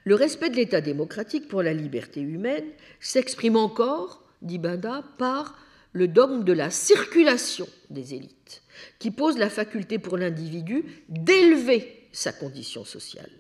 Le 0.04 0.14
respect 0.14 0.50
de 0.50 0.56
l'État 0.56 0.80
démocratique 0.80 1.48
pour 1.48 1.62
la 1.62 1.72
liberté 1.72 2.20
humaine 2.20 2.64
s'exprime 3.00 3.56
encore, 3.56 4.22
dit 4.42 4.58
Banda, 4.58 5.02
par 5.18 5.56
le 5.92 6.08
dogme 6.08 6.44
de 6.44 6.52
la 6.52 6.70
circulation 6.70 7.68
des 7.90 8.14
élites, 8.14 8.62
qui 8.98 9.10
pose 9.10 9.38
la 9.38 9.50
faculté 9.50 9.98
pour 9.98 10.16
l'individu 10.16 10.84
d'élever 11.08 12.08
sa 12.12 12.32
condition 12.32 12.84
sociale, 12.84 13.30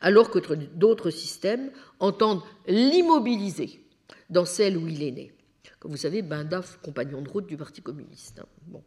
alors 0.00 0.30
que 0.30 0.38
d'autres 0.74 1.10
systèmes 1.10 1.70
entendent 1.98 2.42
l'immobiliser 2.66 3.80
dans 4.28 4.44
celle 4.44 4.76
où 4.76 4.88
il 4.88 5.02
est 5.02 5.12
né. 5.12 5.32
Comme 5.78 5.92
vous 5.92 5.96
savez, 5.96 6.20
Banda, 6.20 6.62
compagnon 6.82 7.22
de 7.22 7.28
route 7.28 7.46
du 7.46 7.56
Parti 7.56 7.80
communiste, 7.80 8.40
hein. 8.40 8.80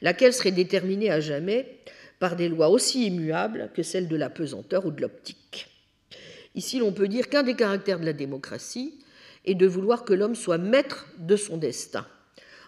laquelle 0.00 0.32
serait 0.32 0.52
déterminée 0.52 1.10
à 1.10 1.18
jamais 1.18 1.80
par 2.20 2.36
des 2.36 2.48
lois 2.48 2.68
aussi 2.68 3.06
immuables 3.06 3.70
que 3.74 3.82
celles 3.82 4.08
de 4.08 4.16
la 4.16 4.30
pesanteur 4.30 4.86
ou 4.86 4.90
de 4.90 5.02
l'optique. 5.02 5.68
Ici, 6.54 6.78
l'on 6.78 6.92
peut 6.92 7.08
dire 7.08 7.28
qu'un 7.28 7.42
des 7.42 7.54
caractères 7.54 8.00
de 8.00 8.06
la 8.06 8.12
démocratie 8.12 8.98
est 9.44 9.54
de 9.54 9.66
vouloir 9.66 10.04
que 10.04 10.14
l'homme 10.14 10.34
soit 10.34 10.58
maître 10.58 11.06
de 11.18 11.36
son 11.36 11.56
destin, 11.56 12.06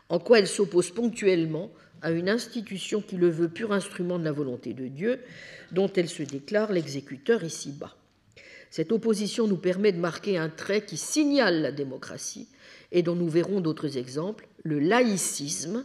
en 0.09 0.18
quoi 0.18 0.39
elle 0.39 0.47
s'oppose 0.47 0.90
ponctuellement 0.90 1.70
à 2.02 2.10
une 2.10 2.28
institution 2.28 3.01
qui 3.01 3.16
le 3.16 3.28
veut 3.28 3.48
pur 3.48 3.72
instrument 3.72 4.18
de 4.18 4.24
la 4.24 4.32
volonté 4.32 4.72
de 4.72 4.86
Dieu, 4.86 5.20
dont 5.72 5.93
elle 5.93 6.09
se 6.09 6.22
déclare 6.22 6.72
l'exécuteur 6.72 7.43
ici-bas. 7.44 7.97
Cette 8.70 8.93
opposition 8.93 9.47
nous 9.47 9.56
permet 9.56 9.93
de 9.93 9.98
marquer 9.98 10.39
un 10.39 10.48
trait 10.48 10.85
qui 10.85 10.97
signale 10.97 11.62
la 11.62 11.72
démocratie 11.72 12.48
et 12.93 13.02
dont 13.02 13.14
nous 13.14 13.28
verrons 13.28 13.60
d'autres 13.60 13.97
exemples, 13.97 14.47
le 14.62 14.78
laïcisme, 14.78 15.85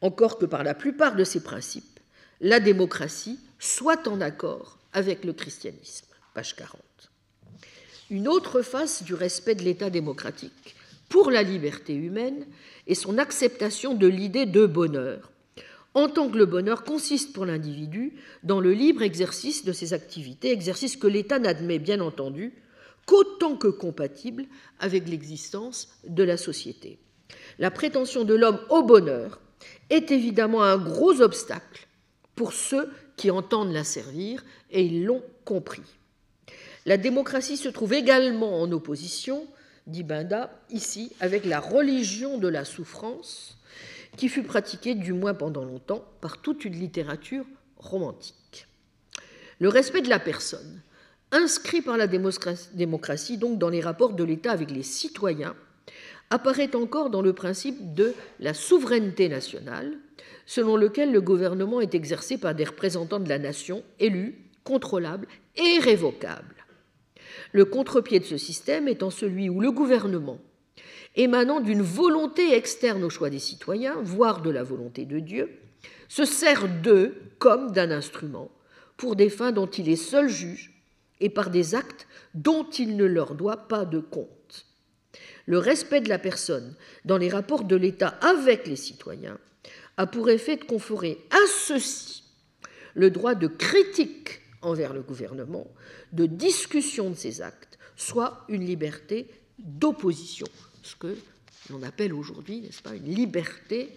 encore 0.00 0.38
que 0.38 0.46
par 0.46 0.64
la 0.64 0.74
plupart 0.74 1.16
de 1.16 1.24
ses 1.24 1.42
principes, 1.42 2.00
la 2.40 2.60
démocratie 2.60 3.38
soit 3.58 4.06
en 4.08 4.20
accord 4.20 4.78
avec 4.92 5.24
le 5.24 5.32
christianisme. 5.32 6.06
Page 6.34 6.54
40. 6.54 6.80
Une 8.10 8.28
autre 8.28 8.62
face 8.62 9.02
du 9.02 9.14
respect 9.14 9.54
de 9.54 9.62
l'État 9.62 9.90
démocratique 9.90 10.76
pour 11.08 11.30
la 11.30 11.42
liberté 11.42 11.94
humaine 11.94 12.46
est 12.86 12.94
son 12.94 13.18
acceptation 13.18 13.94
de 13.94 14.06
l'idée 14.06 14.46
de 14.46 14.66
bonheur, 14.66 15.30
en 15.94 16.08
tant 16.08 16.28
que 16.28 16.36
le 16.36 16.46
bonheur 16.46 16.84
consiste 16.84 17.32
pour 17.32 17.46
l'individu 17.46 18.14
dans 18.42 18.60
le 18.60 18.72
libre 18.72 19.02
exercice 19.02 19.64
de 19.64 19.72
ses 19.72 19.92
activités, 19.94 20.52
exercice 20.52 20.96
que 20.96 21.06
l'État 21.06 21.38
n'admet 21.38 21.78
bien 21.78 22.00
entendu 22.00 22.52
qu'autant 23.06 23.56
que 23.56 23.68
compatible 23.68 24.44
avec 24.78 25.08
l'existence 25.08 25.88
de 26.06 26.22
la 26.22 26.36
société. 26.36 26.98
La 27.58 27.70
prétention 27.70 28.24
de 28.24 28.34
l'homme 28.34 28.60
au 28.68 28.82
bonheur 28.82 29.40
est 29.90 30.10
évidemment 30.10 30.62
un 30.62 30.76
gros 30.76 31.22
obstacle 31.22 31.86
pour 32.34 32.52
ceux 32.52 32.90
qui 33.16 33.30
entendent 33.30 33.72
la 33.72 33.84
servir, 33.84 34.44
et 34.70 34.82
ils 34.82 35.04
l'ont 35.04 35.22
compris. 35.44 35.82
La 36.84 36.98
démocratie 36.98 37.56
se 37.56 37.68
trouve 37.68 37.94
également 37.94 38.60
en 38.60 38.70
opposition, 38.70 39.46
dit 39.86 40.02
Binda, 40.02 40.50
ici, 40.70 41.12
avec 41.20 41.44
la 41.44 41.60
religion 41.60 42.38
de 42.38 42.48
la 42.48 42.64
souffrance, 42.64 43.56
qui 44.16 44.28
fut 44.28 44.42
pratiquée, 44.42 44.94
du 44.94 45.12
moins 45.12 45.34
pendant 45.34 45.64
longtemps, 45.64 46.04
par 46.20 46.38
toute 46.38 46.64
une 46.64 46.78
littérature 46.78 47.44
romantique. 47.76 48.66
Le 49.60 49.68
respect 49.68 50.02
de 50.02 50.08
la 50.08 50.18
personne, 50.18 50.80
inscrit 51.32 51.82
par 51.82 51.96
la 51.96 52.06
démocratie 52.06 53.38
donc 53.38 53.58
dans 53.58 53.68
les 53.68 53.80
rapports 53.80 54.12
de 54.12 54.24
l'État 54.24 54.52
avec 54.52 54.70
les 54.70 54.82
citoyens, 54.82 55.54
apparaît 56.30 56.74
encore 56.74 57.10
dans 57.10 57.22
le 57.22 57.32
principe 57.32 57.94
de 57.94 58.14
la 58.40 58.54
souveraineté 58.54 59.28
nationale, 59.28 59.96
selon 60.46 60.76
lequel 60.76 61.12
le 61.12 61.20
gouvernement 61.20 61.80
est 61.80 61.94
exercé 61.94 62.38
par 62.38 62.54
des 62.54 62.64
représentants 62.64 63.20
de 63.20 63.28
la 63.28 63.38
nation 63.38 63.82
élus, 63.98 64.34
contrôlables 64.64 65.28
et 65.56 65.78
révocables. 65.78 66.55
Le 67.52 67.64
contre-pied 67.64 68.20
de 68.20 68.24
ce 68.24 68.36
système 68.36 68.88
étant 68.88 69.10
celui 69.10 69.48
où 69.48 69.60
le 69.60 69.70
gouvernement, 69.70 70.38
émanant 71.14 71.60
d'une 71.60 71.82
volonté 71.82 72.54
externe 72.54 73.04
au 73.04 73.10
choix 73.10 73.30
des 73.30 73.38
citoyens, 73.38 73.96
voire 74.02 74.42
de 74.42 74.50
la 74.50 74.62
volonté 74.62 75.04
de 75.04 75.18
Dieu, 75.18 75.50
se 76.08 76.24
sert 76.24 76.68
d'eux 76.82 77.14
comme 77.38 77.72
d'un 77.72 77.90
instrument 77.90 78.50
pour 78.96 79.16
des 79.16 79.28
fins 79.28 79.52
dont 79.52 79.66
il 79.66 79.88
est 79.88 79.96
seul 79.96 80.28
juge 80.28 80.72
et 81.20 81.30
par 81.30 81.50
des 81.50 81.74
actes 81.74 82.06
dont 82.34 82.68
il 82.70 82.96
ne 82.96 83.04
leur 83.04 83.34
doit 83.34 83.68
pas 83.68 83.84
de 83.84 83.98
compte. 83.98 84.66
Le 85.46 85.58
respect 85.58 86.00
de 86.00 86.08
la 86.08 86.18
personne 86.18 86.74
dans 87.04 87.18
les 87.18 87.28
rapports 87.28 87.64
de 87.64 87.76
l'État 87.76 88.18
avec 88.20 88.66
les 88.66 88.76
citoyens 88.76 89.38
a 89.96 90.06
pour 90.06 90.28
effet 90.28 90.56
de 90.56 90.64
conférer 90.64 91.18
à 91.30 91.46
ceux-ci 91.48 92.24
le 92.94 93.10
droit 93.10 93.34
de 93.34 93.46
critique 93.46 94.40
envers 94.62 94.92
le 94.92 95.02
gouvernement, 95.02 95.66
de 96.12 96.26
discussion 96.26 97.10
de 97.10 97.14
ses 97.14 97.42
actes, 97.42 97.78
soit 97.96 98.44
une 98.48 98.64
liberté 98.64 99.26
d'opposition, 99.58 100.46
ce 100.82 100.96
que 100.96 101.16
l'on 101.70 101.82
appelle 101.82 102.12
aujourd'hui, 102.12 102.60
n'est-ce 102.60 102.82
pas, 102.82 102.94
une 102.94 103.12
liberté 103.14 103.90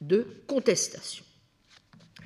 de 0.00 0.26
contestation. 0.46 1.24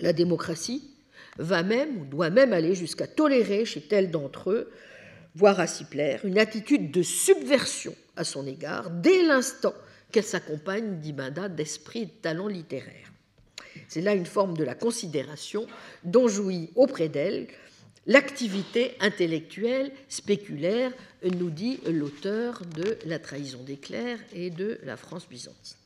La 0.01 0.12
démocratie 0.12 0.90
va 1.39 1.62
même 1.62 1.98
ou 1.98 2.05
doit 2.05 2.31
même 2.31 2.52
aller 2.52 2.74
jusqu'à 2.74 3.07
tolérer 3.07 3.65
chez 3.65 3.82
tel 3.82 4.11
d'entre 4.11 4.51
eux, 4.51 4.70
voire 5.35 5.61
à 5.61 5.66
s'y 5.66 5.85
plaire, 5.85 6.24
une 6.24 6.39
attitude 6.39 6.90
de 6.90 7.02
subversion 7.02 7.94
à 8.16 8.24
son 8.24 8.47
égard 8.47 8.90
dès 8.90 9.23
l'instant 9.23 9.74
qu'elle 10.11 10.24
s'accompagne, 10.24 10.98
dit 10.98 11.15
d'esprit 11.51 12.02
et 12.02 12.07
de 12.07 12.11
talent 12.11 12.48
littéraire. 12.48 13.12
C'est 13.89 14.01
là 14.01 14.15
une 14.15 14.27
forme 14.27 14.57
de 14.57 14.65
la 14.65 14.74
considération 14.74 15.66
dont 16.05 16.27
jouit 16.27 16.70
auprès 16.74 17.09
d'elle 17.09 17.47
l'activité 18.11 18.97
intellectuelle 18.99 19.93
spéculaire, 20.09 20.93
nous 21.23 21.49
dit 21.49 21.78
l'auteur 21.87 22.62
de 22.74 22.99
La 23.07 23.20
trahison 23.20 23.62
des 23.62 23.77
clercs 23.77 24.19
et 24.35 24.51
de 24.51 24.81
La 24.82 24.97
France 24.97 25.28
byzantine. 25.28 25.77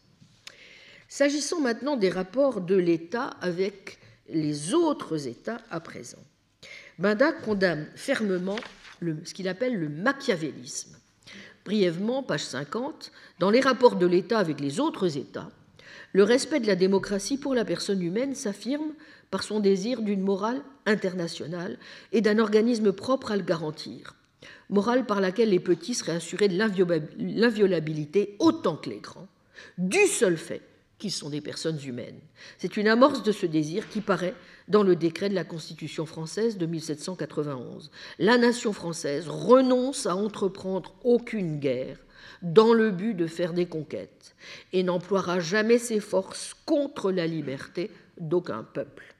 S'agissant 1.06 1.60
maintenant 1.60 1.96
des 1.98 2.08
rapports 2.08 2.62
de 2.62 2.76
l'État 2.76 3.26
avec 3.42 3.98
les 4.30 4.72
autres 4.72 5.28
États 5.28 5.60
à 5.70 5.80
présent, 5.80 6.24
Banda 6.98 7.30
condamne 7.30 7.86
fermement 7.94 8.58
ce 9.02 9.34
qu'il 9.34 9.46
appelle 9.46 9.76
le 9.76 9.90
machiavélisme. 9.90 10.96
Brièvement, 11.66 12.22
page 12.22 12.44
50, 12.44 13.12
dans 13.38 13.50
les 13.50 13.60
rapports 13.60 13.96
de 13.96 14.06
l'État 14.06 14.38
avec 14.38 14.60
les 14.60 14.80
autres 14.80 15.18
États, 15.18 15.50
le 16.14 16.22
respect 16.22 16.60
de 16.60 16.68
la 16.68 16.76
démocratie 16.76 17.36
pour 17.36 17.54
la 17.54 17.66
personne 17.66 18.00
humaine 18.00 18.34
s'affirme 18.34 18.94
par 19.34 19.42
son 19.42 19.58
désir 19.58 20.00
d'une 20.00 20.20
morale 20.20 20.62
internationale 20.86 21.76
et 22.12 22.20
d'un 22.20 22.38
organisme 22.38 22.92
propre 22.92 23.32
à 23.32 23.36
le 23.36 23.42
garantir, 23.42 24.14
morale 24.70 25.06
par 25.06 25.20
laquelle 25.20 25.50
les 25.50 25.58
petits 25.58 25.94
seraient 25.94 26.12
assurés 26.12 26.46
de 26.46 26.56
l'inviolabilité 26.56 28.36
autant 28.38 28.76
que 28.76 28.90
les 28.90 29.00
grands, 29.00 29.26
du 29.76 30.06
seul 30.06 30.36
fait 30.36 30.62
qu'ils 30.98 31.10
sont 31.10 31.30
des 31.30 31.40
personnes 31.40 31.80
humaines. 31.84 32.20
C'est 32.58 32.76
une 32.76 32.86
amorce 32.86 33.24
de 33.24 33.32
ce 33.32 33.46
désir 33.46 33.88
qui 33.88 34.02
paraît 34.02 34.36
dans 34.68 34.84
le 34.84 34.94
décret 34.94 35.30
de 35.30 35.34
la 35.34 35.42
Constitution 35.42 36.06
française 36.06 36.56
de 36.56 36.66
1791. 36.66 37.90
La 38.20 38.38
nation 38.38 38.72
française 38.72 39.26
renonce 39.26 40.06
à 40.06 40.14
entreprendre 40.14 40.94
aucune 41.02 41.58
guerre 41.58 41.98
dans 42.42 42.72
le 42.72 42.92
but 42.92 43.14
de 43.14 43.26
faire 43.26 43.52
des 43.52 43.66
conquêtes 43.66 44.36
et 44.72 44.84
n'emploiera 44.84 45.40
jamais 45.40 45.78
ses 45.78 45.98
forces 45.98 46.54
contre 46.66 47.10
la 47.10 47.26
liberté 47.26 47.90
d'aucun 48.20 48.62
peuple. 48.62 49.13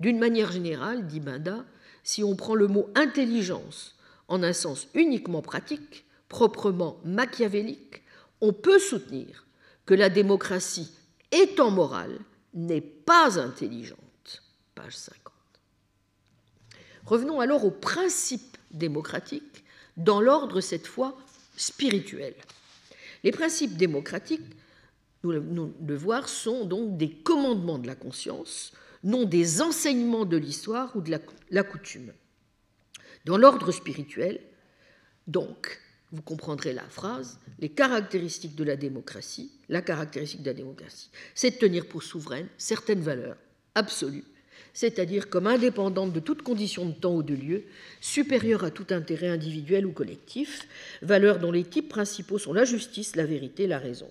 D'une 0.00 0.18
manière 0.18 0.50
générale, 0.50 1.06
dit 1.06 1.20
Binda, 1.20 1.64
si 2.02 2.24
on 2.24 2.34
prend 2.34 2.54
le 2.54 2.66
mot 2.66 2.88
intelligence 2.94 3.96
en 4.28 4.42
un 4.42 4.52
sens 4.52 4.88
uniquement 4.94 5.42
pratique, 5.42 6.04
proprement 6.28 7.00
machiavélique, 7.04 8.02
on 8.40 8.52
peut 8.52 8.78
soutenir 8.78 9.46
que 9.84 9.94
la 9.94 10.08
démocratie 10.08 10.90
étant 11.32 11.70
morale, 11.70 12.18
n'est 12.54 12.80
pas 12.80 13.38
intelligente. 13.38 14.42
Page 14.74 14.96
50. 14.96 15.32
Revenons 17.06 17.40
alors 17.40 17.64
aux 17.64 17.70
principes 17.70 18.56
démocratiques, 18.70 19.64
dans 19.96 20.20
l'ordre 20.20 20.60
cette 20.60 20.86
fois 20.86 21.16
spirituel. 21.56 22.34
Les 23.24 23.32
principes 23.32 23.76
démocratiques, 23.76 24.56
nous 25.22 25.30
le, 25.30 25.96
voir, 25.96 26.28
sont 26.28 26.64
donc 26.64 26.96
des 26.96 27.10
commandements 27.10 27.78
de 27.78 27.86
la 27.86 27.94
conscience, 27.94 28.72
non 29.02 29.24
des 29.24 29.62
enseignements 29.62 30.24
de 30.24 30.36
l'histoire 30.36 30.94
ou 30.96 31.00
de 31.00 31.18
la 31.50 31.62
coutume. 31.62 32.12
Dans 33.24 33.36
l'ordre 33.36 33.70
spirituel, 33.72 34.40
donc, 35.26 35.80
vous 36.12 36.22
comprendrez 36.22 36.72
la 36.72 36.88
phrase, 36.88 37.38
les 37.60 37.68
caractéristiques 37.68 38.56
de 38.56 38.64
la 38.64 38.76
démocratie, 38.76 39.52
la 39.68 39.82
caractéristique 39.82 40.42
de 40.42 40.50
la 40.50 40.54
démocratie, 40.54 41.10
c'est 41.34 41.52
de 41.52 41.56
tenir 41.56 41.86
pour 41.86 42.02
souveraine 42.02 42.48
certaines 42.58 43.02
valeurs 43.02 43.36
absolues, 43.74 44.24
c'est-à-dire 44.72 45.28
comme 45.28 45.46
indépendantes 45.46 46.12
de 46.12 46.20
toute 46.20 46.42
condition 46.42 46.86
de 46.86 46.92
temps 46.92 47.14
ou 47.14 47.22
de 47.22 47.34
lieu, 47.34 47.64
supérieures 48.00 48.64
à 48.64 48.70
tout 48.70 48.86
intérêt 48.90 49.28
individuel 49.28 49.86
ou 49.86 49.92
collectif, 49.92 50.66
valeurs 51.02 51.38
dont 51.38 51.52
les 51.52 51.64
types 51.64 51.88
principaux 51.88 52.38
sont 52.38 52.52
la 52.52 52.64
justice, 52.64 53.14
la 53.14 53.26
vérité, 53.26 53.66
la 53.66 53.78
raison. 53.78 54.10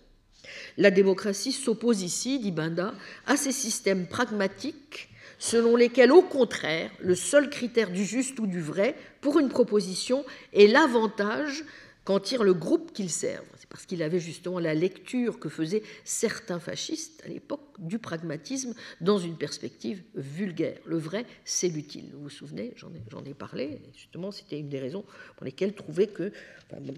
La 0.78 0.92
démocratie 0.92 1.52
s'oppose 1.52 2.02
ici, 2.02 2.40
dit 2.40 2.52
Banda, 2.52 2.94
à 3.26 3.38
ces 3.38 3.52
systèmes 3.52 4.08
pragmatiques 4.08 5.10
selon 5.40 5.76
lesquels, 5.76 6.12
au 6.12 6.22
contraire, 6.22 6.92
le 7.00 7.16
seul 7.16 7.50
critère 7.50 7.90
du 7.90 8.04
juste 8.06 8.40
ou 8.40 8.46
du 8.46 8.62
vrai 8.62 8.96
pour 9.22 9.40
une 9.40 9.50
proposition 9.50 10.26
est 10.54 10.68
l'avantage 10.68 11.64
qu'en 12.04 12.20
tire 12.20 12.44
le 12.44 12.54
groupe 12.54 12.92
qu'il 12.92 13.10
serve. 13.10 13.46
C'est 13.58 13.70
parce 13.70 13.86
qu'il 13.86 14.04
avait 14.04 14.20
justement 14.20 14.60
la 14.60 14.74
lecture 14.74 15.40
que 15.40 15.48
faisaient 15.48 15.84
certains 16.04 16.60
fascistes 16.60 17.22
à 17.26 17.30
l'époque 17.30 17.62
du 17.78 18.00
pragmatisme 18.00 18.74
dans 19.00 19.18
une 19.18 19.38
perspective 19.38 20.02
vulgaire. 20.16 20.80
Le 20.86 20.98
vrai, 20.98 21.26
c'est 21.46 21.68
l'utile. 21.68 22.10
Vous 22.14 22.24
vous 22.24 22.30
souvenez, 22.30 22.74
j'en 22.76 23.24
ai, 23.26 23.34
parlé, 23.34 23.82
justement, 23.96 24.32
c'était 24.32 24.60
une 24.60 24.70
des 24.70 24.80
raisons 24.80 25.06
pour 25.38 25.46
lesquelles 25.46 25.74
que, 25.74 26.32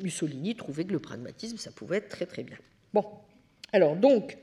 Mussolini 0.02 0.56
trouvait 0.56 0.86
que 0.86 0.94
le 0.94 1.00
pragmatisme, 1.00 1.58
ça 1.58 1.72
pouvait 1.72 1.98
être 1.98 2.10
très 2.10 2.26
très 2.26 2.44
bien. 2.44 2.58
Bon, 2.94 3.06
alors 3.74 3.96
donc, 3.96 4.38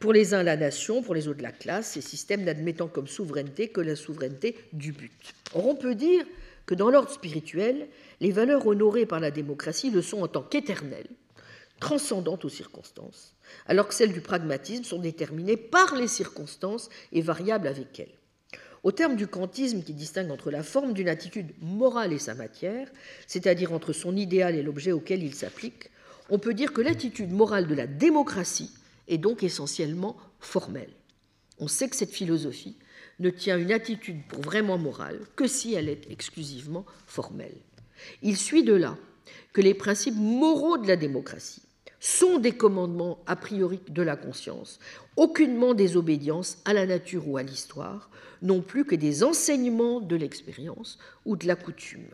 pour 0.00 0.12
les 0.12 0.34
uns, 0.34 0.42
la 0.42 0.56
nation, 0.56 1.02
pour 1.02 1.14
les 1.14 1.28
autres, 1.28 1.42
la 1.42 1.52
classe, 1.52 1.92
ces 1.92 2.00
systèmes 2.00 2.44
n'admettant 2.44 2.88
comme 2.88 3.06
souveraineté 3.06 3.68
que 3.68 3.80
la 3.80 3.96
souveraineté 3.96 4.56
du 4.72 4.92
but. 4.92 5.34
Or, 5.54 5.66
on 5.66 5.76
peut 5.76 5.94
dire 5.94 6.24
que 6.66 6.74
dans 6.74 6.90
l'ordre 6.90 7.10
spirituel, 7.10 7.88
les 8.20 8.32
valeurs 8.32 8.66
honorées 8.66 9.06
par 9.06 9.20
la 9.20 9.30
démocratie 9.30 9.90
le 9.90 10.02
sont 10.02 10.22
en 10.22 10.28
tant 10.28 10.42
qu'éternelles, 10.42 11.08
transcendantes 11.80 12.44
aux 12.44 12.50
circonstances, 12.50 13.34
alors 13.66 13.88
que 13.88 13.94
celles 13.94 14.12
du 14.12 14.20
pragmatisme 14.20 14.84
sont 14.84 14.98
déterminées 14.98 15.56
par 15.56 15.94
les 15.96 16.08
circonstances 16.08 16.88
et 17.12 17.20
variables 17.20 17.68
avec 17.68 17.98
elles. 18.00 18.14
Au 18.82 18.92
terme 18.92 19.16
du 19.16 19.26
kantisme 19.26 19.82
qui 19.82 19.94
distingue 19.94 20.30
entre 20.30 20.50
la 20.50 20.62
forme 20.62 20.92
d'une 20.92 21.08
attitude 21.08 21.52
morale 21.60 22.12
et 22.12 22.18
sa 22.18 22.34
matière, 22.34 22.88
c'est-à-dire 23.26 23.72
entre 23.72 23.92
son 23.94 24.14
idéal 24.14 24.54
et 24.54 24.62
l'objet 24.62 24.92
auquel 24.92 25.22
il 25.22 25.34
s'applique, 25.34 25.90
on 26.30 26.38
peut 26.38 26.54
dire 26.54 26.72
que 26.72 26.80
l'attitude 26.80 27.32
morale 27.32 27.66
de 27.66 27.74
la 27.74 27.86
démocratie 27.86 28.70
est 29.08 29.18
donc 29.18 29.42
essentiellement 29.42 30.16
formelle. 30.40 30.92
On 31.58 31.68
sait 31.68 31.88
que 31.88 31.96
cette 31.96 32.12
philosophie 32.12 32.76
ne 33.20 33.30
tient 33.30 33.58
une 33.58 33.72
attitude 33.72 34.26
pour 34.28 34.40
vraiment 34.40 34.78
morale 34.78 35.20
que 35.36 35.46
si 35.46 35.74
elle 35.74 35.88
est 35.88 36.10
exclusivement 36.10 36.84
formelle. 37.06 37.56
Il 38.22 38.36
suit 38.36 38.64
de 38.64 38.74
là 38.74 38.96
que 39.52 39.60
les 39.60 39.74
principes 39.74 40.16
moraux 40.16 40.78
de 40.78 40.88
la 40.88 40.96
démocratie 40.96 41.62
sont 42.00 42.38
des 42.38 42.52
commandements 42.52 43.18
a 43.26 43.36
priori 43.36 43.80
de 43.88 44.02
la 44.02 44.16
conscience, 44.16 44.78
aucunement 45.16 45.72
des 45.74 45.96
obédiences 45.96 46.58
à 46.64 46.74
la 46.74 46.86
nature 46.86 47.28
ou 47.28 47.38
à 47.38 47.42
l'histoire, 47.42 48.10
non 48.42 48.60
plus 48.60 48.84
que 48.84 48.94
des 48.94 49.24
enseignements 49.24 50.00
de 50.00 50.16
l'expérience 50.16 50.98
ou 51.24 51.36
de 51.36 51.46
la 51.46 51.56
coutume. 51.56 52.08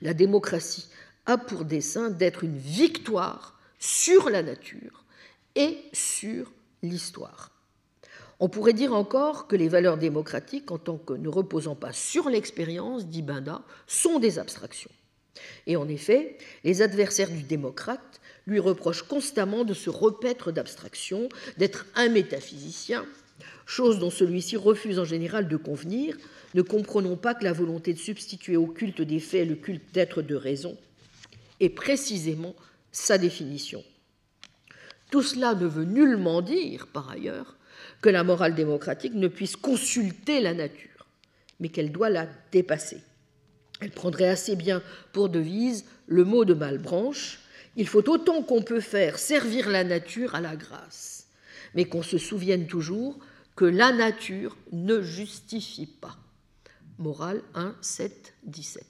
La 0.00 0.14
démocratie 0.14 0.88
a 1.26 1.38
pour 1.38 1.64
dessein 1.64 2.10
d'être 2.10 2.44
une 2.44 2.58
victoire 2.58 3.58
sur 3.78 4.30
la 4.30 4.42
nature 4.42 5.04
et 5.54 5.78
sur 5.92 6.52
l'histoire. 6.82 7.50
On 8.38 8.48
pourrait 8.48 8.72
dire 8.72 8.94
encore 8.94 9.46
que 9.46 9.56
les 9.56 9.68
valeurs 9.68 9.98
démocratiques, 9.98 10.70
en 10.70 10.78
tant 10.78 10.96
que 10.96 11.12
ne 11.12 11.28
reposant 11.28 11.74
pas 11.74 11.92
sur 11.92 12.30
l'expérience, 12.30 13.06
dit 13.06 13.22
Benda, 13.22 13.62
sont 13.86 14.18
des 14.18 14.38
abstractions. 14.38 14.90
Et 15.66 15.76
en 15.76 15.88
effet, 15.88 16.38
les 16.64 16.80
adversaires 16.80 17.30
du 17.30 17.42
démocrate 17.42 18.20
lui 18.46 18.58
reprochent 18.58 19.02
constamment 19.02 19.64
de 19.64 19.74
se 19.74 19.90
repaître 19.90 20.52
d'abstractions, 20.52 21.28
d'être 21.58 21.86
un 21.94 22.08
métaphysicien, 22.08 23.04
chose 23.66 23.98
dont 23.98 24.10
celui-ci 24.10 24.56
refuse 24.56 24.98
en 24.98 25.04
général 25.04 25.46
de 25.46 25.56
convenir, 25.56 26.16
ne 26.54 26.62
comprenons 26.62 27.16
pas 27.16 27.34
que 27.34 27.44
la 27.44 27.52
volonté 27.52 27.92
de 27.92 27.98
substituer 27.98 28.56
au 28.56 28.66
culte 28.66 29.02
des 29.02 29.20
faits 29.20 29.48
le 29.48 29.54
culte 29.54 29.92
d'être 29.92 30.22
de 30.22 30.34
raison 30.34 30.76
est 31.60 31.68
précisément 31.68 32.54
sa 32.92 33.18
définition. 33.18 33.84
Tout 35.10 35.22
cela 35.22 35.54
ne 35.54 35.66
veut 35.66 35.84
nullement 35.84 36.42
dire, 36.42 36.86
par 36.86 37.10
ailleurs, 37.10 37.56
que 38.00 38.08
la 38.08 38.24
morale 38.24 38.54
démocratique 38.54 39.14
ne 39.14 39.28
puisse 39.28 39.56
consulter 39.56 40.40
la 40.40 40.54
nature, 40.54 41.06
mais 41.58 41.68
qu'elle 41.68 41.92
doit 41.92 42.10
la 42.10 42.26
dépasser. 42.52 43.02
Elle 43.80 43.90
prendrait 43.90 44.28
assez 44.28 44.56
bien 44.56 44.82
pour 45.12 45.28
devise 45.28 45.84
le 46.06 46.24
mot 46.24 46.44
de 46.44 46.54
Malbranche 46.54 47.40
Il 47.76 47.86
faut 47.86 48.08
autant 48.10 48.42
qu'on 48.42 48.62
peut 48.62 48.80
faire 48.80 49.18
servir 49.18 49.68
la 49.68 49.84
nature 49.84 50.34
à 50.34 50.40
la 50.40 50.56
grâce, 50.56 51.28
mais 51.74 51.84
qu'on 51.84 52.02
se 52.02 52.18
souvienne 52.18 52.66
toujours 52.66 53.18
que 53.56 53.64
la 53.64 53.92
nature 53.92 54.56
ne 54.72 55.00
justifie 55.02 55.86
pas. 55.86 56.16
Morale 56.98 57.42
1, 57.54 57.74
7, 57.80 58.34
17. 58.44 58.89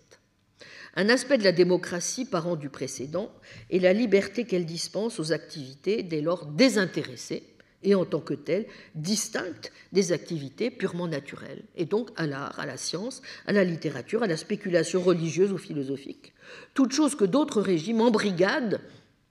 Un 0.96 1.08
aspect 1.08 1.38
de 1.38 1.44
la 1.44 1.52
démocratie 1.52 2.24
parent 2.24 2.56
du 2.56 2.68
précédent 2.68 3.32
est 3.70 3.78
la 3.78 3.92
liberté 3.92 4.44
qu'elle 4.44 4.66
dispense 4.66 5.20
aux 5.20 5.32
activités 5.32 6.02
dès 6.02 6.20
lors 6.20 6.46
désintéressées 6.46 7.44
et 7.82 7.94
en 7.94 8.04
tant 8.04 8.20
que 8.20 8.34
telles 8.34 8.66
distinctes 8.94 9.72
des 9.92 10.12
activités 10.12 10.70
purement 10.70 11.08
naturelles, 11.08 11.62
et 11.76 11.86
donc 11.86 12.10
à 12.16 12.26
l'art, 12.26 12.58
à 12.60 12.66
la 12.66 12.76
science, 12.76 13.22
à 13.46 13.52
la 13.52 13.64
littérature, 13.64 14.22
à 14.22 14.26
la 14.26 14.36
spéculation 14.36 15.00
religieuse 15.00 15.52
ou 15.52 15.58
philosophique, 15.58 16.34
toutes 16.74 16.92
choses 16.92 17.14
que 17.14 17.24
d'autres 17.24 17.62
régimes 17.62 18.02
embrigadent 18.02 18.80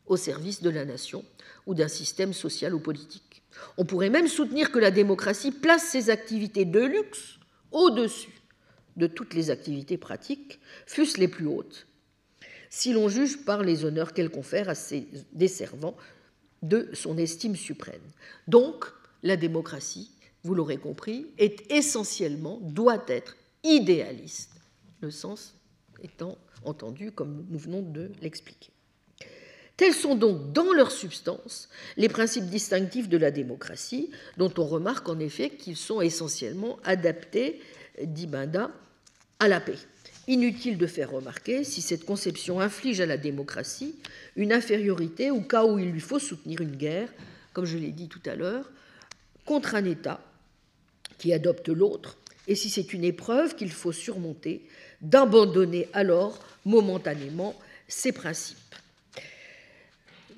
au 0.08 0.18
service 0.18 0.64
de 0.64 0.70
la 0.70 0.86
nation 0.86 1.24
ou 1.68 1.76
d'un 1.76 1.88
système 1.88 2.34
social 2.34 2.74
ou 2.74 2.80
politique. 2.80 3.44
On 3.78 3.86
pourrait 3.86 4.10
même 4.10 4.28
soutenir 4.28 4.72
que 4.72 4.80
la 4.80 4.92
démocratie 4.92 5.52
place 5.52 5.84
ces 5.84 6.10
activités 6.10 6.66
de 6.66 6.80
luxe 6.80 7.38
au-dessus 7.72 8.39
de 9.00 9.08
toutes 9.08 9.34
les 9.34 9.50
activités 9.50 9.98
pratiques, 9.98 10.60
fût-ce 10.86 11.18
les 11.18 11.28
plus 11.28 11.48
hautes, 11.48 11.88
si 12.70 12.94
l'on 12.94 13.10
juge 13.10 13.44
par 13.46 13.64
les 13.64 13.86
honneurs 13.86 14.14
qu'elle 14.14 14.30
confère 14.30 14.70
à 14.70 14.76
ses 14.76 15.08
desservants 15.34 15.98
de 16.62 16.90
son 16.94 17.18
estime 17.18 17.56
suprême. 17.56 18.02
Donc, 18.48 18.86
la 19.24 19.38
démocratie, 19.38 20.12
vous 20.44 20.54
l'aurez 20.54 20.78
compris, 20.78 21.28
est 21.38 21.72
essentiellement, 21.72 22.60
doit 22.62 23.04
être 23.08 23.38
idéaliste, 23.64 24.52
le 25.02 25.10
sens 25.10 25.56
étant 26.04 26.38
entendu 26.64 27.12
comme 27.12 27.46
nous 27.50 27.60
venons 27.60 27.82
de 27.82 28.12
l'expliquer. 28.22 28.72
Tels 29.78 29.94
sont 29.94 30.16
donc, 30.16 30.52
dans 30.52 30.74
leur 30.74 30.92
substance, 30.92 31.70
les 31.96 32.10
principes 32.10 32.48
distinctifs 32.48 33.08
de 33.08 33.16
la 33.16 33.32
démocratie, 33.32 34.12
dont 34.36 34.54
on 34.58 34.66
remarque 34.66 35.08
en 35.08 35.20
effet 35.20 35.52
qu'ils 35.52 35.78
sont 35.78 36.02
essentiellement 36.02 36.80
adaptés, 36.84 37.62
dit 38.04 38.28
Binda, 38.28 38.72
à 39.40 39.48
la 39.48 39.60
paix. 39.60 39.78
Inutile 40.28 40.78
de 40.78 40.86
faire 40.86 41.12
remarquer 41.12 41.64
si 41.64 41.82
cette 41.82 42.06
conception 42.06 42.60
inflige 42.60 43.02
à 43.02 43.06
la 43.06 43.18
démocratie 43.18 43.96
une 44.36 44.54
infériorité 44.54 45.32
au 45.32 45.42
cas 45.42 45.66
où 45.66 45.80
il 45.80 45.90
lui 45.90 46.00
faut 46.00 46.20
soutenir 46.20 46.62
une 46.62 46.76
guerre, 46.76 47.10
comme 47.54 47.66
je 47.66 47.78
l'ai 47.78 47.92
dit 47.92 48.08
tout 48.08 48.22
à 48.26 48.36
l'heure, 48.36 48.70
contre 49.46 49.76
un 49.76 49.86
État 49.86 50.22
qui 51.18 51.34
adopte 51.34 51.70
l'autre, 51.70 52.18
et 52.48 52.56
si 52.56 52.70
c'est 52.70 52.94
une 52.94 53.04
épreuve 53.04 53.56
qu'il 53.56 53.72
faut 53.72 53.92
surmonter, 53.92 54.62
d'abandonner 55.02 55.88
alors 55.94 56.40
momentanément 56.66 57.56
ses 57.88 58.12
principes. 58.12 58.58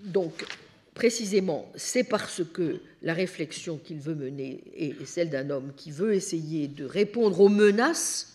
Donc, 0.03 0.45
précisément, 0.94 1.72
c'est 1.76 2.03
parce 2.03 2.41
que 2.53 2.82
la 3.02 3.14
réflexion 3.14 3.78
qu'il 3.78 3.99
veut 3.99 4.15
mener 4.15 4.64
est 4.76 5.06
celle 5.06 5.30
d'un 5.30 5.49
homme 5.49 5.72
qui 5.76 5.91
veut 5.91 6.14
essayer 6.14 6.68
de 6.68 6.86
répondre 6.86 7.40
aux 7.40 7.49
menaces 7.49 8.34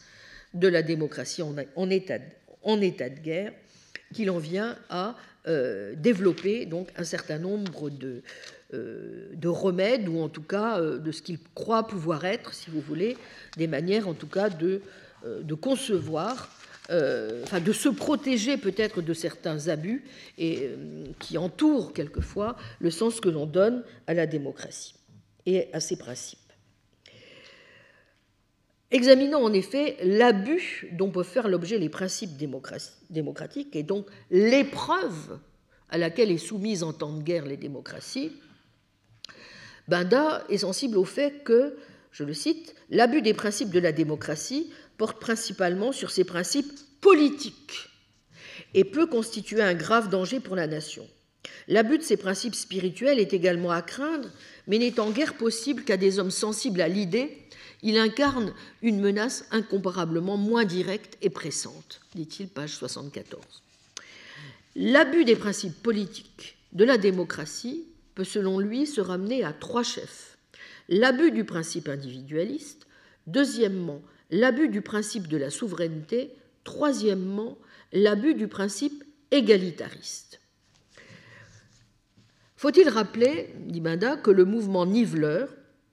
de 0.57 0.69
la 0.69 0.83
démocratie 0.83 1.43
en, 1.43 1.91
état, 1.91 2.19
de 2.19 3.21
guerre 3.21 3.53
qu'il 4.13 4.31
en 4.31 4.39
vient 4.39 4.77
à 4.89 5.17
euh, 5.47 5.95
développer 5.97 6.67
donc 6.67 6.89
un 6.97 7.05
certain 7.05 7.39
nombre 7.39 7.91
de, 7.91 8.23
euh, 8.75 9.35
remèdes, 9.45 10.09
ou 10.09 10.21
en 10.21 10.29
tout 10.29 10.43
cas 10.43 10.81
euh, 10.81 10.99
de 10.99 11.13
ce 11.13 11.23
qu'il 11.23 11.39
croit 11.55 11.87
pouvoir 11.87 12.25
être, 12.25 12.55
si 12.55 12.71
vous 12.71 12.81
voulez, 12.81 13.17
des 13.57 13.67
manières 13.67 14.09
en 14.09 14.15
tout 14.15 14.27
cas 14.27 14.49
de, 14.49 14.81
de 15.25 15.55
concevoir 15.55 16.51
de 16.89 17.73
se 17.73 17.89
protéger 17.89 18.57
peut-être 18.59 19.03
de 19.03 19.13
certains 19.13 19.67
abus 19.67 20.05
et, 20.39 20.71
qui 21.19 21.37
entourent 21.37 21.93
quelquefois 21.93 22.57
le 22.79 22.93
sens 22.93 23.21
que 23.21 23.29
l'on 23.29 23.47
donne 23.47 23.83
à 24.07 24.15
la 24.15 24.27
démocratie 24.27 24.95
et 25.47 25.69
à 25.73 25.81
ses 25.81 25.97
principes. 25.97 26.46
Examinons 28.91 29.45
en 29.45 29.53
effet 29.53 29.97
l'abus 30.03 30.89
dont 30.93 31.11
peuvent 31.11 31.27
faire 31.27 31.49
l'objet 31.49 31.79
les 31.79 31.89
principes 31.89 32.37
démocratiques 33.11 33.75
et 33.75 33.83
donc 33.83 34.07
l'épreuve 34.31 35.39
à 35.89 35.99
laquelle 35.99 36.31
est 36.31 36.39
soumise 36.39 36.83
en 36.83 36.93
temps 36.93 37.13
de 37.13 37.23
guerre 37.23 37.47
les 37.47 37.57
démocraties, 37.57 38.33
Benda 39.89 40.45
est 40.49 40.59
sensible 40.59 40.99
au 40.99 41.05
fait 41.05 41.45
que, 41.45 41.77
je 42.11 42.25
le 42.25 42.35
cite, 42.35 42.75
l'abus 42.91 43.23
des 43.23 43.35
principes 43.35 43.71
de 43.71 43.79
la 43.79 43.93
démocratie 43.93 44.71
porte 44.99 45.21
principalement 45.21 45.93
sur 45.93 46.11
ses 46.11 46.25
principes 46.25 46.73
politiques 47.01 47.89
et 48.75 48.85
peut 48.85 49.07
constituer 49.07 49.63
un 49.63 49.75
grave 49.75 50.09
danger 50.09 50.41
pour 50.41 50.57
la 50.57 50.67
nation. 50.67 51.07
L'abus 51.69 51.99
de 51.99 52.03
ces 52.03 52.17
principes 52.17 52.55
spirituels 52.55 53.21
est 53.21 53.33
également 53.33 53.71
à 53.71 53.83
craindre, 53.83 54.31
mais 54.67 54.79
n'est 54.79 54.99
en 54.99 55.11
guère 55.11 55.35
possible 55.35 55.85
qu'à 55.85 55.97
des 55.97 56.19
hommes 56.19 56.31
sensibles 56.31 56.81
à 56.81 56.89
l'idée. 56.89 57.39
Il 57.83 57.99
incarne 57.99 58.53
une 58.83 59.01
menace 59.01 59.47
incomparablement 59.51 60.37
moins 60.37 60.65
directe 60.65 61.19
et 61.23 61.31
pressante, 61.31 62.01
dit-il, 62.15 62.49
page 62.49 62.75
74. 62.75 63.45
L'abus 64.75 65.25
des 65.25 65.37
principes 65.37 65.83
politiques 65.83 66.57
de 66.73 66.85
la 66.85 66.99
démocratie 66.99 67.85
peut, 68.15 68.25
selon 68.25 68.59
lui, 68.59 68.87
se 68.87 69.01
ramener 69.01 69.45
à 69.45 69.53
trois 69.53 69.83
chefs. 69.83 70.37
L'abus 70.89 71.31
du 71.33 71.45
principe 71.45 71.89
individualiste, 71.89 72.87
deuxièmement, 73.27 74.03
l'abus 74.31 74.69
du 74.69 74.83
principe 74.83 75.29
de 75.29 75.37
la 75.37 75.51
souveraineté, 75.51 76.33
troisièmement, 76.65 77.59
l'abus 77.93 78.35
du 78.35 78.49
principe 78.49 79.05
égalitariste. 79.31 80.41
Faut-il 82.57 82.89
rappeler, 82.89 83.55
dit 83.61 83.81
Banda, 83.81 84.17
que 84.17 84.31
le 84.31 84.45
mouvement 84.45 84.87
niveleur 84.87 85.49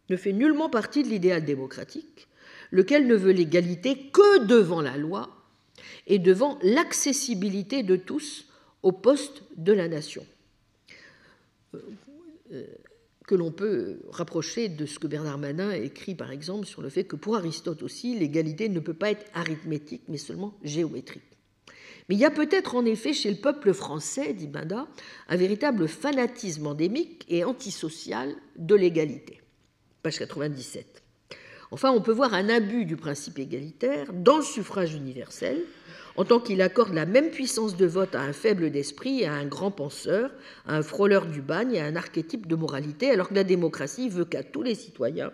ne 0.09 0.17
fait 0.17 0.33
nullement 0.33 0.69
partie 0.69 1.03
de 1.03 1.09
l'idéal 1.09 1.45
démocratique, 1.45 2.27
lequel 2.71 3.07
ne 3.07 3.15
veut 3.15 3.31
l'égalité 3.31 4.09
que 4.11 4.45
devant 4.45 4.81
la 4.81 4.97
loi 4.97 5.29
et 6.07 6.19
devant 6.19 6.59
l'accessibilité 6.61 7.83
de 7.83 7.95
tous 7.95 8.47
au 8.81 8.91
poste 8.91 9.43
de 9.55 9.73
la 9.73 9.87
nation 9.87 10.25
euh, 12.51 12.65
que 13.25 13.35
l'on 13.35 13.51
peut 13.51 13.99
rapprocher 14.09 14.67
de 14.67 14.85
ce 14.85 14.99
que 14.99 15.07
Bernard 15.07 15.37
Manin 15.37 15.71
écrit 15.71 16.13
par 16.13 16.31
exemple 16.31 16.65
sur 16.65 16.81
le 16.81 16.89
fait 16.89 17.05
que 17.05 17.15
pour 17.15 17.37
Aristote 17.37 17.81
aussi, 17.81 18.19
l'égalité 18.19 18.67
ne 18.67 18.81
peut 18.81 18.93
pas 18.93 19.11
être 19.11 19.25
arithmétique 19.33 20.03
mais 20.09 20.17
seulement 20.17 20.57
géométrique. 20.61 21.23
Mais 22.09 22.15
il 22.15 22.19
y 22.19 22.25
a 22.25 22.31
peut-être 22.31 22.75
en 22.75 22.83
effet 22.83 23.13
chez 23.13 23.31
le 23.31 23.37
peuple 23.37 23.73
français, 23.73 24.33
dit 24.33 24.47
Banda, 24.47 24.87
un 25.29 25.37
véritable 25.37 25.87
fanatisme 25.87 26.67
endémique 26.67 27.25
et 27.29 27.45
antisocial 27.45 28.35
de 28.57 28.75
l'égalité. 28.75 29.42
Page 30.03 30.19
97. 30.19 31.01
Enfin, 31.71 31.91
on 31.91 32.01
peut 32.01 32.11
voir 32.11 32.33
un 32.33 32.49
abus 32.49 32.83
du 32.83 32.97
principe 32.97 33.39
égalitaire 33.39 34.11
dans 34.11 34.35
le 34.35 34.43
suffrage 34.43 34.93
universel, 34.93 35.61
en 36.17 36.25
tant 36.25 36.41
qu'il 36.41 36.61
accorde 36.61 36.93
la 36.93 37.05
même 37.05 37.31
puissance 37.31 37.77
de 37.77 37.85
vote 37.85 38.13
à 38.13 38.21
un 38.21 38.33
faible 38.33 38.69
d'esprit 38.69 39.23
à 39.23 39.33
un 39.33 39.45
grand 39.45 39.71
penseur, 39.71 40.29
à 40.67 40.75
un 40.75 40.81
frôleur 40.83 41.25
du 41.25 41.41
bagne 41.41 41.79
à 41.79 41.85
un 41.85 41.95
archétype 41.95 42.47
de 42.47 42.55
moralité, 42.57 43.11
alors 43.11 43.29
que 43.29 43.33
la 43.33 43.45
démocratie 43.45 44.09
veut 44.09 44.25
qu'à 44.25 44.43
tous 44.43 44.61
les 44.61 44.75
citoyens, 44.75 45.31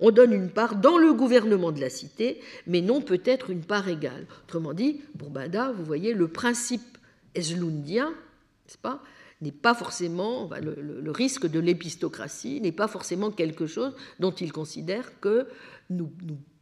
on 0.00 0.10
donne 0.10 0.34
une 0.34 0.50
part 0.50 0.76
dans 0.76 0.98
le 0.98 1.14
gouvernement 1.14 1.72
de 1.72 1.80
la 1.80 1.88
cité, 1.88 2.42
mais 2.66 2.82
non 2.82 3.00
peut-être 3.00 3.48
une 3.48 3.64
part 3.64 3.88
égale. 3.88 4.26
Autrement 4.44 4.74
dit, 4.74 5.00
pour 5.18 5.30
Bada, 5.30 5.72
vous 5.72 5.84
voyez, 5.84 6.12
le 6.12 6.28
principe 6.28 6.98
eslundien, 7.34 8.10
n'est-ce 8.10 8.76
pas, 8.78 9.02
n'est 9.44 9.52
pas 9.52 9.74
forcément, 9.74 10.50
le, 10.60 11.10
risque 11.10 11.46
de 11.46 11.60
l'épistocratie 11.60 12.60
n'est 12.60 12.72
pas 12.72 12.88
forcément 12.88 13.30
quelque 13.30 13.66
chose 13.66 13.94
dont 14.18 14.32
il 14.32 14.52
considère 14.52 15.20
que 15.20 15.46
nous 15.90 16.10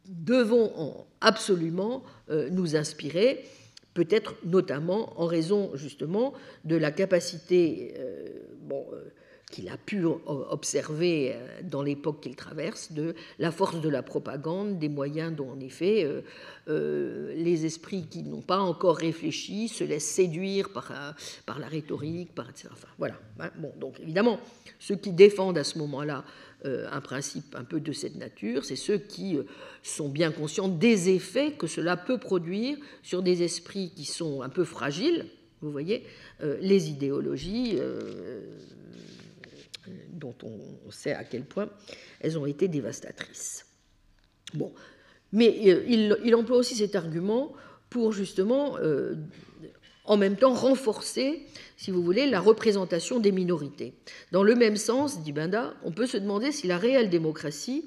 devons 0.05 1.05
absolument 1.21 2.03
euh, 2.29 2.49
nous 2.49 2.75
inspirer, 2.75 3.45
peut-être 3.93 4.35
notamment 4.43 5.19
en 5.19 5.25
raison 5.25 5.71
justement 5.75 6.33
de 6.65 6.75
la 6.75 6.91
capacité 6.91 7.93
euh, 7.97 8.27
euh, 8.71 9.13
qu'il 9.53 9.69
a 9.69 9.77
pu 9.77 10.03
observer 10.05 11.35
dans 11.63 11.83
l'époque 11.83 12.21
qu'il 12.21 12.35
traverse, 12.35 12.91
de 12.91 13.13
la 13.37 13.51
force 13.51 13.79
de 13.81 13.89
la 13.89 14.01
propagande, 14.01 14.79
des 14.79 14.89
moyens 14.89 15.35
dont 15.35 15.51
en 15.51 15.59
effet 15.59 16.07
les 16.67 17.65
esprits 17.65 18.07
qui 18.09 18.23
n'ont 18.23 18.41
pas 18.41 18.59
encore 18.59 18.97
réfléchi 18.97 19.67
se 19.67 19.83
laissent 19.83 20.09
séduire 20.09 20.69
par, 20.69 20.91
par 21.45 21.59
la 21.59 21.67
rhétorique, 21.67 22.33
par 22.33 22.49
etc. 22.49 22.69
Voilà. 22.97 23.15
Hein. 23.39 23.51
Bon, 23.59 23.71
donc 23.79 23.99
évidemment, 23.99 24.39
ceux 24.79 24.95
qui 24.95 25.11
défendent 25.11 25.57
à 25.57 25.63
ce 25.63 25.77
moment-là 25.77 26.23
euh, 26.65 26.87
un 26.93 27.01
principe 27.01 27.57
un 27.57 27.65
peu 27.65 27.81
de 27.81 27.91
cette 27.91 28.15
nature, 28.15 28.63
c'est 28.63 28.77
ceux 28.77 28.97
qui 28.97 29.35
euh, 29.35 29.43
sont 29.81 30.07
bien 30.07 30.31
conscients 30.31 30.69
des 30.69 31.09
effets 31.09 31.51
que 31.51 31.67
cela 31.67 31.97
peut 31.97 32.17
produire 32.17 32.77
sur 33.01 33.21
des 33.21 33.43
esprits 33.43 33.91
qui 33.93 34.05
sont 34.05 34.41
un 34.41 34.47
peu 34.47 34.63
fragiles, 34.63 35.25
vous 35.61 35.71
voyez, 35.71 36.05
euh, 36.41 36.57
les 36.61 36.89
idéologies 36.89 37.77
dont 40.09 40.35
on 40.43 40.91
sait 40.91 41.13
à 41.13 41.23
quel 41.23 41.43
point 41.43 41.69
elles 42.19 42.37
ont 42.37 42.45
été 42.45 42.67
dévastatrices. 42.67 43.65
Bon, 44.53 44.71
mais 45.31 45.55
il, 45.59 46.17
il 46.23 46.35
emploie 46.35 46.57
aussi 46.57 46.75
cet 46.75 46.95
argument 46.95 47.53
pour 47.89 48.11
justement 48.11 48.77
en 50.05 50.17
même 50.17 50.35
temps 50.35 50.53
renforcer, 50.53 51.45
si 51.77 51.91
vous 51.91 52.03
voulez, 52.03 52.29
la 52.29 52.41
représentation 52.41 53.19
des 53.19 53.31
minorités. 53.31 53.93
Dans 54.31 54.43
le 54.43 54.55
même 54.55 54.75
sens, 54.75 55.21
dit 55.21 55.31
Benda, 55.31 55.73
on 55.83 55.91
peut 55.91 56.07
se 56.07 56.17
demander 56.17 56.51
si 56.51 56.67
la 56.67 56.77
réelle 56.77 57.09
démocratie 57.09 57.85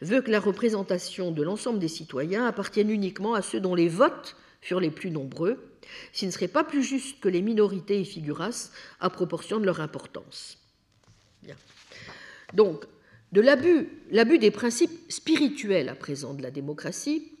veut 0.00 0.22
que 0.22 0.30
la 0.30 0.40
représentation 0.40 1.30
de 1.30 1.42
l'ensemble 1.42 1.78
des 1.78 1.88
citoyens 1.88 2.46
appartienne 2.46 2.90
uniquement 2.90 3.34
à 3.34 3.42
ceux 3.42 3.60
dont 3.60 3.76
les 3.76 3.88
votes 3.88 4.36
furent 4.60 4.80
les 4.80 4.90
plus 4.90 5.10
nombreux, 5.10 5.58
s'il 6.12 6.28
ne 6.28 6.32
serait 6.32 6.48
pas 6.48 6.64
plus 6.64 6.82
juste 6.82 7.20
que 7.20 7.28
les 7.28 7.42
minorités 7.42 8.00
y 8.00 8.04
figurassent 8.04 8.72
à 9.00 9.10
proportion 9.10 9.60
de 9.60 9.66
leur 9.66 9.80
importance. 9.80 10.58
Donc, 12.54 12.84
de 13.32 13.40
l'abus, 13.40 14.38
des 14.38 14.50
principes 14.50 15.10
spirituels 15.10 15.88
à 15.88 15.94
présent 15.94 16.34
de 16.34 16.42
la 16.42 16.50
démocratie 16.50 17.32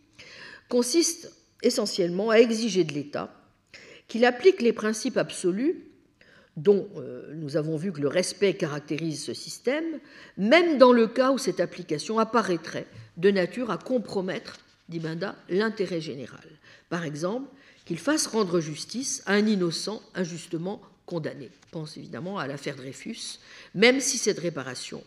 consiste 0.68 1.30
essentiellement 1.62 2.30
à 2.30 2.36
exiger 2.36 2.84
de 2.84 2.92
l'État 2.92 3.34
qu'il 4.08 4.24
applique 4.24 4.62
les 4.62 4.72
principes 4.72 5.16
absolus 5.16 5.76
dont 6.56 6.88
euh, 6.96 7.32
nous 7.34 7.56
avons 7.56 7.76
vu 7.76 7.92
que 7.92 8.00
le 8.00 8.08
respect 8.08 8.54
caractérise 8.54 9.24
ce 9.24 9.32
système, 9.32 10.00
même 10.36 10.76
dans 10.76 10.92
le 10.92 11.06
cas 11.06 11.30
où 11.30 11.38
cette 11.38 11.60
application 11.60 12.18
apparaîtrait 12.18 12.86
de 13.16 13.30
nature 13.30 13.70
à 13.70 13.78
compromettre, 13.78 14.58
dit 14.88 14.98
Benda, 14.98 15.34
l'intérêt 15.48 16.00
général. 16.00 16.44
Par 16.90 17.04
exemple, 17.04 17.48
qu'il 17.84 17.98
fasse 17.98 18.26
rendre 18.26 18.60
justice 18.60 19.22
à 19.26 19.32
un 19.32 19.46
innocent 19.46 20.02
injustement 20.14 20.82
pense 21.70 21.96
évidemment 21.96 22.38
à 22.38 22.46
l'affaire 22.46 22.76
Dreyfus, 22.76 23.38
même 23.74 24.00
si 24.00 24.18
cette 24.18 24.38
réparation, 24.38 25.02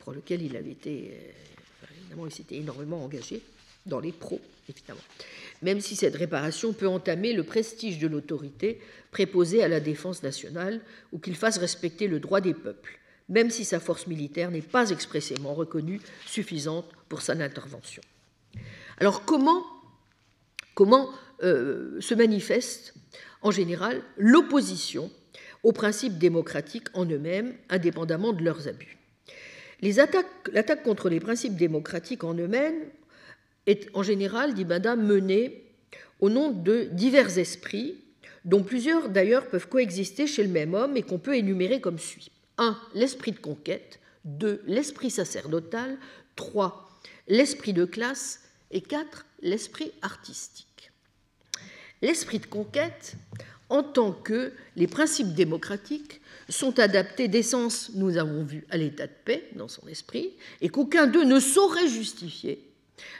pour 0.00 0.12
laquelle 0.12 0.42
il 0.42 0.56
avait 0.56 0.72
été, 0.72 1.12
euh, 1.12 1.86
évidemment, 2.00 2.26
il 2.26 2.32
s'était 2.32 2.56
énormément 2.56 3.04
engagé 3.04 3.42
dans 3.84 4.00
les 4.00 4.12
pros, 4.12 4.40
évidemment 4.68 5.00
même 5.62 5.80
si 5.80 5.96
cette 5.96 6.16
réparation 6.16 6.72
peut 6.72 6.88
entamer 6.88 7.32
le 7.32 7.42
prestige 7.42 7.98
de 7.98 8.06
l'autorité 8.06 8.80
préposée 9.10 9.62
à 9.62 9.68
la 9.68 9.80
défense 9.80 10.22
nationale 10.22 10.80
ou 11.12 11.18
qu'il 11.18 11.36
fasse 11.36 11.58
respecter 11.58 12.08
le 12.08 12.20
droit 12.20 12.40
des 12.40 12.54
peuples, 12.54 12.98
même 13.28 13.50
si 13.50 13.64
sa 13.64 13.80
force 13.80 14.06
militaire 14.06 14.50
n'est 14.50 14.60
pas 14.60 14.90
expressément 14.90 15.54
reconnue 15.54 16.00
suffisante 16.26 16.86
pour 17.08 17.22
son 17.22 17.40
intervention. 17.40 18.02
Alors 18.98 19.24
comment, 19.24 19.64
comment 20.74 21.10
euh, 21.42 22.00
se 22.00 22.14
manifeste 22.14 22.94
en 23.42 23.50
général 23.50 24.02
l'opposition 24.16 25.10
aux 25.62 25.72
principes 25.72 26.18
démocratiques 26.18 26.88
en 26.94 27.04
eux-mêmes, 27.06 27.54
indépendamment 27.68 28.32
de 28.32 28.44
leurs 28.44 28.68
abus 28.68 28.96
L'attaque 29.82 30.82
contre 30.82 31.08
les 31.08 31.20
principes 31.20 31.56
démocratiques 31.56 32.24
en 32.24 32.34
eux-mêmes 32.34 32.82
est 33.66 33.88
en 33.94 34.02
général, 34.02 34.54
dit 34.54 34.64
Bada, 34.64 34.96
menée 34.96 35.64
au 36.20 36.30
nom 36.30 36.50
de 36.50 36.84
divers 36.92 37.38
esprits, 37.38 37.96
dont 38.44 38.62
plusieurs 38.62 39.08
d'ailleurs 39.10 39.48
peuvent 39.48 39.68
coexister 39.68 40.26
chez 40.26 40.44
le 40.44 40.48
même 40.48 40.72
homme 40.72 40.96
et 40.96 41.02
qu'on 41.02 41.18
peut 41.18 41.36
énumérer 41.36 41.80
comme 41.80 41.98
suit. 41.98 42.30
1. 42.58 42.78
L'esprit 42.94 43.32
de 43.32 43.38
conquête. 43.38 44.00
2. 44.24 44.62
L'esprit 44.66 45.10
sacerdotal. 45.10 45.98
3. 46.36 46.88
L'esprit 47.28 47.72
de 47.72 47.84
classe. 47.84 48.40
Et 48.70 48.80
4. 48.80 49.26
L'esprit 49.42 49.92
artistique. 50.00 50.92
L'esprit 52.02 52.38
de 52.38 52.46
conquête, 52.46 53.14
en 53.68 53.82
tant 53.82 54.12
que 54.12 54.52
les 54.76 54.86
principes 54.86 55.34
démocratiques 55.34 56.20
sont 56.48 56.78
adaptés 56.78 57.28
d'essence, 57.28 57.90
nous 57.94 58.16
avons 58.16 58.44
vu, 58.44 58.64
à 58.70 58.76
l'état 58.76 59.06
de 59.06 59.12
paix 59.24 59.48
dans 59.56 59.68
son 59.68 59.86
esprit, 59.88 60.32
et 60.60 60.68
qu'aucun 60.68 61.06
d'eux 61.06 61.24
ne 61.24 61.40
saurait 61.40 61.88
justifier 61.88 62.62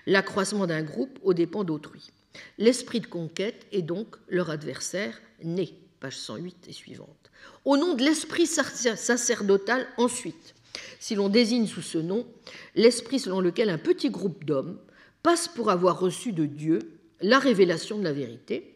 l'accroissement 0.06 0.66
d'un 0.66 0.82
groupe 0.82 1.18
aux 1.22 1.34
dépens 1.34 1.64
d'autrui. 1.64 2.10
L'esprit 2.58 3.00
de 3.00 3.06
conquête 3.06 3.66
est 3.72 3.82
donc 3.82 4.16
leur 4.28 4.50
adversaire 4.50 5.20
né, 5.42 5.72
page 6.00 6.16
108 6.16 6.68
et 6.68 6.72
suivante. 6.72 7.30
Au 7.64 7.76
nom 7.76 7.94
de 7.94 8.04
l'esprit 8.04 8.46
sacerdotal, 8.46 9.86
ensuite, 9.96 10.54
si 11.00 11.14
l'on 11.14 11.28
désigne 11.28 11.66
sous 11.66 11.82
ce 11.82 11.98
nom 11.98 12.26
l'esprit 12.74 13.18
selon 13.18 13.40
lequel 13.40 13.70
un 13.70 13.78
petit 13.78 14.10
groupe 14.10 14.44
d'hommes 14.44 14.78
passe 15.22 15.48
pour 15.48 15.70
avoir 15.70 15.98
reçu 15.98 16.32
de 16.32 16.44
Dieu 16.44 16.95
la 17.20 17.38
révélation 17.38 17.98
de 17.98 18.04
la 18.04 18.12
vérité, 18.12 18.74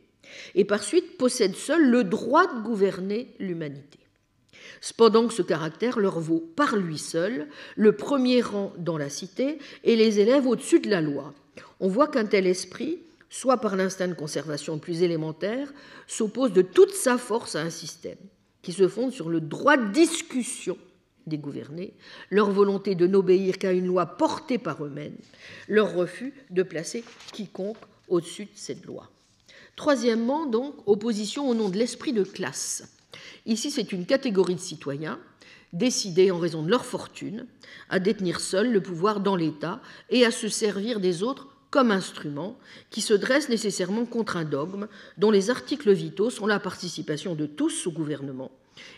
et 0.54 0.64
par 0.64 0.82
suite 0.82 1.16
possède 1.16 1.56
seul 1.56 1.90
le 1.90 2.04
droit 2.04 2.46
de 2.46 2.62
gouverner 2.62 3.34
l'humanité. 3.38 3.98
Cependant 4.80 5.28
ce 5.28 5.42
caractère 5.42 5.98
leur 5.98 6.20
vaut 6.20 6.52
par 6.56 6.76
lui 6.76 6.98
seul 6.98 7.48
le 7.76 7.92
premier 7.92 8.40
rang 8.40 8.72
dans 8.78 8.96
la 8.96 9.10
cité 9.10 9.58
et 9.84 9.96
les 9.96 10.20
élève 10.20 10.46
au-dessus 10.46 10.80
de 10.80 10.90
la 10.90 11.00
loi. 11.00 11.34
On 11.80 11.88
voit 11.88 12.08
qu'un 12.08 12.24
tel 12.24 12.46
esprit, 12.46 12.98
soit 13.28 13.58
par 13.58 13.76
l'instinct 13.76 14.08
de 14.08 14.14
conservation 14.14 14.78
plus 14.78 15.02
élémentaire, 15.02 15.72
s'oppose 16.06 16.52
de 16.52 16.62
toute 16.62 16.92
sa 16.92 17.18
force 17.18 17.56
à 17.56 17.62
un 17.62 17.70
système 17.70 18.18
qui 18.62 18.72
se 18.72 18.88
fonde 18.88 19.12
sur 19.12 19.28
le 19.28 19.40
droit 19.40 19.76
de 19.76 19.92
discussion 19.92 20.78
des 21.26 21.38
gouvernés, 21.38 21.94
leur 22.30 22.50
volonté 22.50 22.94
de 22.94 23.06
n'obéir 23.06 23.58
qu'à 23.58 23.72
une 23.72 23.86
loi 23.86 24.06
portée 24.06 24.58
par 24.58 24.84
eux-mêmes, 24.84 25.16
leur 25.68 25.94
refus 25.94 26.32
de 26.50 26.62
placer 26.62 27.04
quiconque 27.32 27.76
au-dessus 28.10 28.44
de 28.44 28.50
cette 28.54 28.84
loi. 28.84 29.10
Troisièmement, 29.76 30.46
donc, 30.46 30.74
opposition 30.86 31.48
au 31.48 31.54
nom 31.54 31.68
de 31.68 31.78
l'esprit 31.78 32.12
de 32.12 32.24
classe. 32.24 32.82
Ici, 33.46 33.70
c'est 33.70 33.92
une 33.92 34.06
catégorie 34.06 34.56
de 34.56 34.60
citoyens 34.60 35.18
décidés 35.72 36.30
en 36.30 36.38
raison 36.38 36.62
de 36.62 36.70
leur 36.70 36.84
fortune 36.84 37.46
à 37.88 38.00
détenir 38.00 38.40
seuls 38.40 38.72
le 38.72 38.82
pouvoir 38.82 39.20
dans 39.20 39.36
l'État 39.36 39.80
et 40.10 40.24
à 40.24 40.30
se 40.30 40.48
servir 40.48 41.00
des 41.00 41.22
autres 41.22 41.48
comme 41.70 41.92
instrument 41.92 42.58
qui 42.90 43.00
se 43.00 43.14
dresse 43.14 43.48
nécessairement 43.48 44.04
contre 44.04 44.36
un 44.36 44.44
dogme 44.44 44.88
dont 45.16 45.30
les 45.30 45.50
articles 45.50 45.92
vitaux 45.92 46.30
sont 46.30 46.48
la 46.48 46.58
participation 46.58 47.36
de 47.36 47.46
tous 47.46 47.86
au 47.86 47.92
gouvernement 47.92 48.50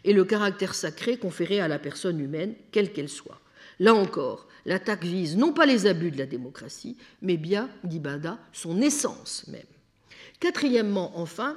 et 0.05 0.15
le 0.15 0.25
caractère 0.25 0.75
sacré 0.75 1.19
conféré 1.19 1.61
à 1.61 1.69
la 1.69 1.79
personne 1.79 2.19
humaine, 2.21 2.55
quelle 2.71 2.93
qu'elle 2.93 3.11
soit. 3.11 3.42
Là 3.83 3.95
encore, 3.97 4.47
l'attaque 4.65 5.05
vise 5.05 5.37
non 5.37 5.53
pas 5.53 5.67
les 5.67 5.89
abus 5.89 6.13
de 6.13 6.19
la 6.19 6.27
démocratie, 6.27 6.97
mais 7.21 7.37
bien, 7.37 7.69
dit 7.83 7.99
Bada, 7.99 8.39
son 8.53 8.81
essence 8.81 9.45
même. 9.49 9.61
Quatrièmement, 10.39 11.11
enfin, 11.17 11.57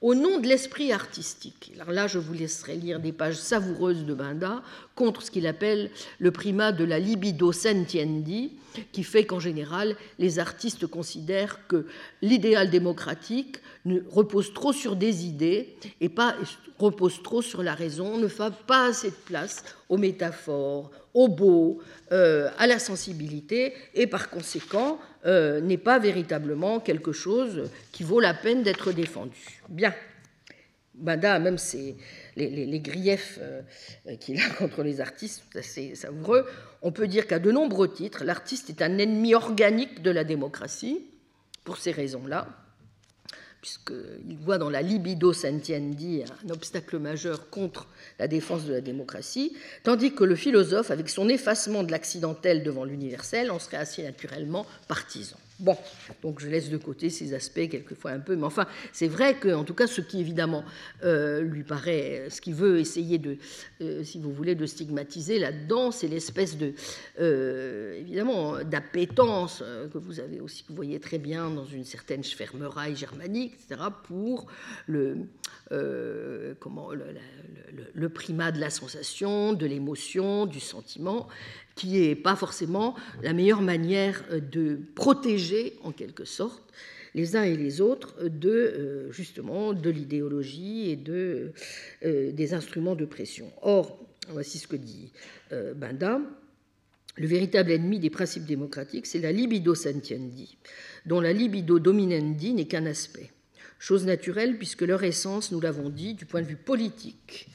au 0.00 0.14
nom 0.14 0.38
de 0.38 0.46
l'esprit 0.46 0.92
artistique. 0.92 1.72
Alors 1.74 1.90
là, 1.90 2.06
je 2.06 2.20
vous 2.20 2.32
laisserai 2.32 2.76
lire 2.76 3.00
des 3.00 3.10
pages 3.10 3.38
savoureuses 3.38 4.04
de 4.04 4.14
Banda 4.14 4.62
contre 4.94 5.20
ce 5.20 5.32
qu'il 5.32 5.48
appelle 5.48 5.90
le 6.20 6.30
primat 6.30 6.70
de 6.70 6.84
la 6.84 7.00
libido 7.00 7.50
sentiendi, 7.50 8.52
qui 8.92 9.02
fait 9.02 9.24
qu'en 9.24 9.40
général, 9.40 9.96
les 10.20 10.38
artistes 10.38 10.86
considèrent 10.86 11.66
que 11.66 11.86
l'idéal 12.22 12.70
démocratique 12.70 13.56
repose 14.12 14.52
trop 14.52 14.72
sur 14.72 14.94
des 14.94 15.26
idées 15.26 15.74
et 16.00 16.10
repose 16.78 17.20
trop 17.24 17.42
sur 17.42 17.64
la 17.64 17.74
raison, 17.74 18.16
ne 18.16 18.28
fait 18.28 18.52
pas 18.68 18.86
assez 18.90 19.10
de 19.10 19.16
place 19.26 19.64
aux 19.88 19.98
métaphores, 19.98 20.92
au 21.14 21.28
beau, 21.28 21.80
euh, 22.12 22.50
à 22.58 22.66
la 22.66 22.78
sensibilité, 22.78 23.72
et 23.94 24.06
par 24.06 24.28
conséquent 24.30 24.98
euh, 25.24 25.60
n'est 25.60 25.78
pas 25.78 25.98
véritablement 25.98 26.80
quelque 26.80 27.12
chose 27.12 27.70
qui 27.92 28.02
vaut 28.02 28.20
la 28.20 28.34
peine 28.34 28.62
d'être 28.62 28.92
défendu. 28.92 29.62
Bien. 29.68 29.94
Bada 30.94 31.40
même 31.40 31.56
les, 32.36 32.80
griefs 32.80 33.40
euh, 33.40 33.62
qu'il 34.20 34.40
a 34.40 34.48
contre 34.58 34.82
les 34.82 35.00
artistes, 35.00 35.42
c'est 35.52 35.58
assez 35.58 35.94
savoureux. 35.94 36.46
On 36.82 36.92
peut 36.92 37.08
dire 37.08 37.26
qu'à 37.26 37.38
de 37.38 37.50
nombreux 37.50 37.92
titres, 37.92 38.22
l'artiste 38.24 38.70
est 38.70 38.82
un 38.82 38.98
ennemi 38.98 39.34
organique 39.34 40.02
de 40.02 40.10
la 40.10 40.22
démocratie, 40.22 41.00
pour 41.64 41.78
ces 41.78 41.90
raisons-là 41.90 42.46
puisqu'il 43.64 44.36
voit 44.36 44.58
dans 44.58 44.68
la 44.68 44.82
libido 44.82 45.32
sentiendi 45.32 46.22
un 46.22 46.50
obstacle 46.50 46.98
majeur 46.98 47.48
contre 47.48 47.86
la 48.18 48.28
défense 48.28 48.66
de 48.66 48.74
la 48.74 48.82
démocratie, 48.82 49.56
tandis 49.84 50.14
que 50.14 50.22
le 50.22 50.36
philosophe, 50.36 50.90
avec 50.90 51.08
son 51.08 51.30
effacement 51.30 51.82
de 51.82 51.90
l'accidentel 51.90 52.62
devant 52.62 52.84
l'universel, 52.84 53.50
en 53.50 53.58
serait 53.58 53.78
assez 53.78 54.02
naturellement 54.02 54.66
partisan. 54.86 55.38
Bon, 55.60 55.76
donc 56.20 56.40
je 56.40 56.48
laisse 56.48 56.68
de 56.68 56.76
côté 56.76 57.10
ces 57.10 57.32
aspects 57.32 57.68
quelquefois 57.70 58.10
un 58.10 58.18
peu, 58.18 58.34
mais 58.34 58.44
enfin, 58.44 58.66
c'est 58.92 59.06
vrai 59.06 59.34
que, 59.34 59.54
en 59.54 59.62
tout 59.62 59.74
cas, 59.74 59.86
ce 59.86 60.00
qui 60.00 60.18
évidemment 60.18 60.64
euh, 61.04 61.42
lui 61.42 61.62
paraît, 61.62 62.26
ce 62.28 62.40
qu'il 62.40 62.54
veut 62.54 62.80
essayer 62.80 63.18
de, 63.18 63.36
euh, 63.80 64.02
si 64.02 64.18
vous 64.18 64.32
voulez, 64.32 64.56
de 64.56 64.66
stigmatiser 64.66 65.38
là-dedans, 65.38 65.92
c'est 65.92 66.08
l'espèce 66.08 66.58
de, 66.58 66.72
euh, 67.20 68.00
évidemment, 68.00 68.64
d'appétence 68.64 69.62
que 69.92 69.98
vous 69.98 70.18
avez 70.18 70.40
aussi, 70.40 70.64
vous 70.68 70.74
voyez 70.74 70.98
très 70.98 71.18
bien 71.18 71.50
dans 71.50 71.66
une 71.66 71.84
certaine 71.84 72.24
Schwermerei 72.24 72.96
germanique, 72.96 73.54
etc., 73.54 73.80
pour 74.08 74.46
le, 74.88 75.18
comment, 76.58 76.88
le 77.94 78.08
primat 78.08 78.50
de 78.50 78.58
la 78.58 78.70
sensation, 78.70 79.52
de 79.52 79.66
l'émotion, 79.66 80.46
du 80.46 80.58
sentiment, 80.58 81.28
qui 81.74 81.88
n'est 81.88 82.14
pas 82.14 82.36
forcément 82.36 82.94
la 83.22 83.32
meilleure 83.32 83.62
manière 83.62 84.24
euh, 84.30 84.40
de 84.40 84.78
protéger, 84.94 85.74
en 85.82 85.92
quelque 85.92 86.24
sorte, 86.24 86.62
les 87.14 87.36
uns 87.36 87.42
et 87.42 87.56
les 87.56 87.80
autres 87.80 88.28
de 88.28 88.50
euh, 88.50 89.12
justement 89.12 89.72
de 89.72 89.90
l'idéologie 89.90 90.90
et 90.90 90.96
de, 90.96 91.52
euh, 92.04 92.32
des 92.32 92.54
instruments 92.54 92.96
de 92.96 93.04
pression. 93.04 93.52
Or, 93.62 93.98
voici 94.28 94.58
ce 94.58 94.66
que 94.66 94.76
dit 94.76 95.12
Banda. 95.76 96.20
Le 97.16 97.28
véritable 97.28 97.70
ennemi 97.70 98.00
des 98.00 98.10
principes 98.10 98.44
démocratiques, 98.44 99.06
c'est 99.06 99.20
la 99.20 99.30
libido 99.30 99.76
sentiendi, 99.76 100.56
dont 101.06 101.20
la 101.20 101.32
libido 101.32 101.78
dominendi 101.78 102.54
n'est 102.54 102.64
qu'un 102.64 102.86
aspect. 102.86 103.30
Chose 103.78 104.04
naturelle 104.04 104.58
puisque 104.58 104.82
leur 104.82 105.04
essence, 105.04 105.52
nous 105.52 105.60
l'avons 105.60 105.90
dit, 105.90 106.14
du 106.14 106.26
point 106.26 106.42
de 106.42 106.46
vue 106.46 106.56
politique, 106.56 107.46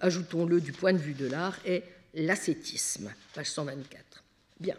ajoutons-le 0.00 0.60
du 0.60 0.72
point 0.72 0.94
de 0.94 0.98
vue 0.98 1.12
de 1.12 1.26
l'art, 1.26 1.58
est 1.66 1.82
l'ascétisme, 2.14 3.12
page 3.34 3.50
124. 3.50 4.24
Bien. 4.60 4.76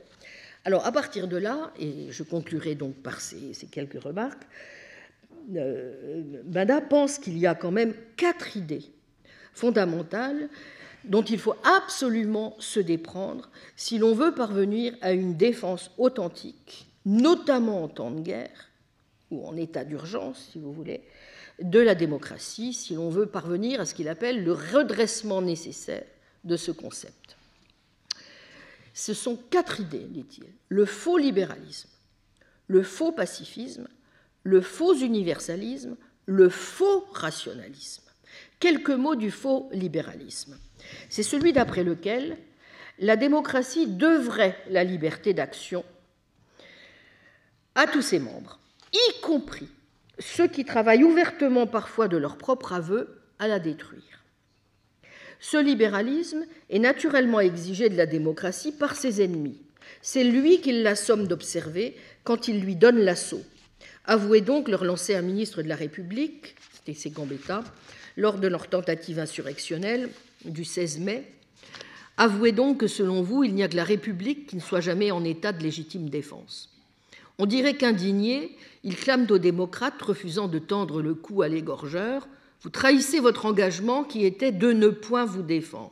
Alors, 0.63 0.85
à 0.85 0.91
partir 0.91 1.27
de 1.27 1.37
là, 1.37 1.71
et 1.79 2.11
je 2.11 2.23
conclurai 2.23 2.75
donc 2.75 2.95
par 2.95 3.21
ces, 3.21 3.53
quelques 3.71 4.01
remarques, 4.01 4.43
euh, 5.55 6.41
Bada 6.43 6.81
pense 6.81 7.19
qu'il 7.19 7.37
y 7.37 7.45
a 7.45 7.53
quand 7.53 7.71
même 7.71 7.93
quatre 8.17 8.57
idées 8.57 8.85
fondamentales 9.53 10.49
dont 11.03 11.21
il 11.21 11.37
faut 11.37 11.55
absolument 11.63 12.55
se 12.57 12.79
déprendre 12.79 13.51
si 13.75 13.99
l'on 13.99 14.15
veut 14.15 14.33
parvenir 14.33 14.95
à 15.01 15.11
une 15.11 15.37
défense 15.37 15.91
authentique, 15.99 16.87
notamment 17.05 17.83
en 17.83 17.87
temps 17.87 18.09
de 18.09 18.21
guerre, 18.21 18.71
ou 19.29 19.45
en 19.45 19.55
état 19.55 19.83
d'urgence, 19.83 20.49
si 20.51 20.59
vous 20.59 20.73
voulez, 20.73 21.03
de 21.61 21.79
la 21.79 21.93
démocratie, 21.93 22.73
si 22.73 22.95
l'on 22.95 23.09
veut 23.09 23.27
parvenir 23.27 23.79
à 23.79 23.85
ce 23.85 23.93
qu'il 23.93 24.09
appelle 24.09 24.43
le 24.43 24.53
redressement 24.53 25.43
nécessaire 25.43 26.05
de 26.45 26.55
ce 26.55 26.71
concept. 26.71 27.35
Ce 28.93 29.13
sont 29.13 29.35
quatre 29.35 29.81
idées, 29.81 30.07
dit-il. 30.09 30.45
Le 30.69 30.85
faux 30.85 31.17
libéralisme, 31.17 31.89
le 32.67 32.81
faux 32.81 33.11
pacifisme, 33.11 33.87
le 34.43 34.61
faux 34.61 34.95
universalisme, 34.95 35.97
le 36.25 36.49
faux 36.49 37.05
rationalisme. 37.11 38.03
Quelques 38.59 38.91
mots 38.91 39.15
du 39.15 39.31
faux 39.31 39.69
libéralisme. 39.71 40.57
C'est 41.09 41.23
celui 41.23 41.51
d'après 41.51 41.83
lequel 41.83 42.37
la 42.99 43.17
démocratie 43.17 43.87
devrait 43.87 44.57
la 44.69 44.83
liberté 44.83 45.33
d'action 45.33 45.83
à 47.75 47.87
tous 47.87 48.01
ses 48.01 48.19
membres, 48.19 48.59
y 48.93 49.21
compris 49.21 49.67
ceux 50.19 50.47
qui 50.47 50.63
travaillent 50.63 51.03
ouvertement 51.03 51.67
parfois 51.67 52.07
de 52.07 52.15
leur 52.15 52.37
propre 52.37 52.71
aveu 52.71 53.21
à 53.37 53.49
la 53.49 53.59
détruire. 53.59 54.23
Ce 55.39 55.57
libéralisme 55.57 56.45
est 56.69 56.79
naturellement 56.79 57.39
exigé 57.39 57.89
de 57.89 57.97
la 57.97 58.05
démocratie 58.05 58.71
par 58.71 58.95
ses 58.95 59.21
ennemis. 59.21 59.57
C'est 60.01 60.23
lui 60.23 60.61
qu'il 60.61 60.83
l'assomme 60.83 61.27
d'observer 61.27 61.95
quand 62.23 62.47
il 62.47 62.61
lui 62.61 62.75
donne 62.75 62.99
l'assaut. 62.99 63.43
Avouez 64.05 64.41
donc 64.41 64.67
leur 64.67 64.83
lancer 64.83 65.15
un 65.15 65.21
ministre 65.21 65.61
de 65.61 65.67
la 65.67 65.75
République, 65.75 66.55
c'était 66.85 67.09
Gambetta, 67.09 67.63
lors 68.17 68.37
de 68.37 68.47
leur 68.47 68.67
tentative 68.67 69.19
insurrectionnelle 69.19 70.09
du 70.45 70.63
16 70.63 70.99
mai. 70.99 71.23
Avouez 72.17 72.51
donc 72.51 72.79
que 72.79 72.87
selon 72.87 73.21
vous, 73.21 73.43
il 73.43 73.53
n'y 73.53 73.63
a 73.63 73.67
que 73.67 73.75
la 73.75 73.83
République 73.83 74.47
qui 74.47 74.55
ne 74.55 74.61
soit 74.61 74.79
jamais 74.79 75.11
en 75.11 75.23
état 75.23 75.51
de 75.51 75.63
légitime 75.63 76.09
défense. 76.09 76.69
On 77.37 77.45
dirait 77.45 77.75
qu'indigné, 77.75 78.55
ils 78.83 78.95
clament 78.95 79.27
aux 79.29 79.37
démocrates, 79.37 80.01
refusant 80.01 80.47
de 80.47 80.59
tendre 80.59 81.01
le 81.01 81.13
cou 81.13 81.41
à 81.41 81.49
l'égorgeur, 81.49 82.27
vous 82.61 82.69
trahissez 82.69 83.19
votre 83.19 83.45
engagement 83.45 84.03
qui 84.03 84.25
était 84.25 84.51
de 84.51 84.71
ne 84.71 84.89
point 84.89 85.25
vous 85.25 85.43
défendre. 85.43 85.91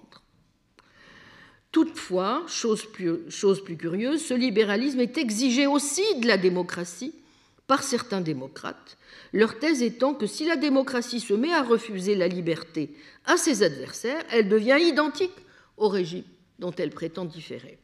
Toutefois, 1.72 2.44
chose 2.48 2.86
plus, 2.86 3.78
curieuse, 3.78 4.24
ce 4.24 4.34
libéralisme 4.34 5.00
est 5.00 5.18
exigé 5.18 5.66
aussi 5.66 6.04
de 6.20 6.28
la 6.28 6.38
démocratie 6.38 7.16
par 7.66 7.82
certains 7.82 8.22
démocrates, 8.22 8.98
leur 9.32 9.58
thèse 9.58 9.82
étant 9.82 10.14
que 10.14 10.28
si 10.28 10.46
la 10.46 10.56
démocratie 10.56 11.20
se 11.20 11.34
met 11.34 11.52
à 11.52 11.64
refuser 11.64 12.14
la 12.16 12.28
liberté 12.28 12.96
à 13.26 13.38
ses 13.38 13.64
adversaires, 13.64 14.24
elle 14.32 14.50
devient 14.50 14.78
identique 14.80 15.34
au 15.78 15.88
régime 15.88 16.26
dont 16.60 16.74
elle 16.78 16.92
prétend 16.92 17.26
différer. 17.26 17.80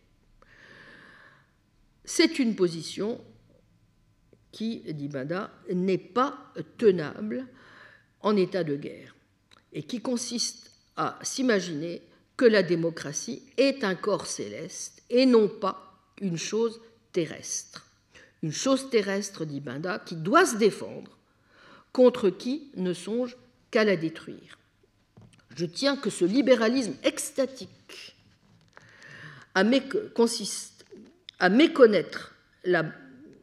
C'est 2.06 2.40
une 2.40 2.56
position 2.56 3.20
qui, 4.52 4.82
dit 4.94 5.08
Bada, 5.08 5.52
n'est 5.74 5.98
pas 5.98 6.54
tenable 6.78 7.48
en 8.22 8.36
état 8.36 8.64
de 8.64 8.76
guerre 8.76 9.16
et 9.74 9.84
qui 9.84 10.02
consiste 10.02 10.72
à 10.96 11.20
s'imaginer 11.22 12.02
que 12.38 12.46
la 12.46 12.64
démocratie 12.64 13.44
est 13.58 13.84
un 13.84 13.96
corps 13.96 14.28
céleste 14.28 15.04
et 15.10 15.26
non 15.26 15.48
pas 15.48 15.98
une 16.22 16.38
chose 16.38 16.82
terrestre. 17.12 17.86
Une 18.42 18.52
chose 18.52 18.90
terrestre, 18.90 19.46
dit 19.46 19.60
Benda, 19.60 20.00
qui 20.00 20.16
doit 20.16 20.46
se 20.46 20.56
défendre 20.58 21.18
contre 21.92 22.30
qui 22.30 22.72
ne 22.76 22.94
songe 22.94 23.36
qu'à 23.72 23.84
la 23.84 23.96
détruire. 23.96 24.58
Je 25.56 25.66
tiens 25.66 25.98
que 25.98 26.10
ce 26.10 26.26
libéralisme 26.26 26.96
extatique 27.04 28.16
consiste 30.14 30.86
à 31.40 31.50
méconnaître 31.50 32.34
la 32.64 32.86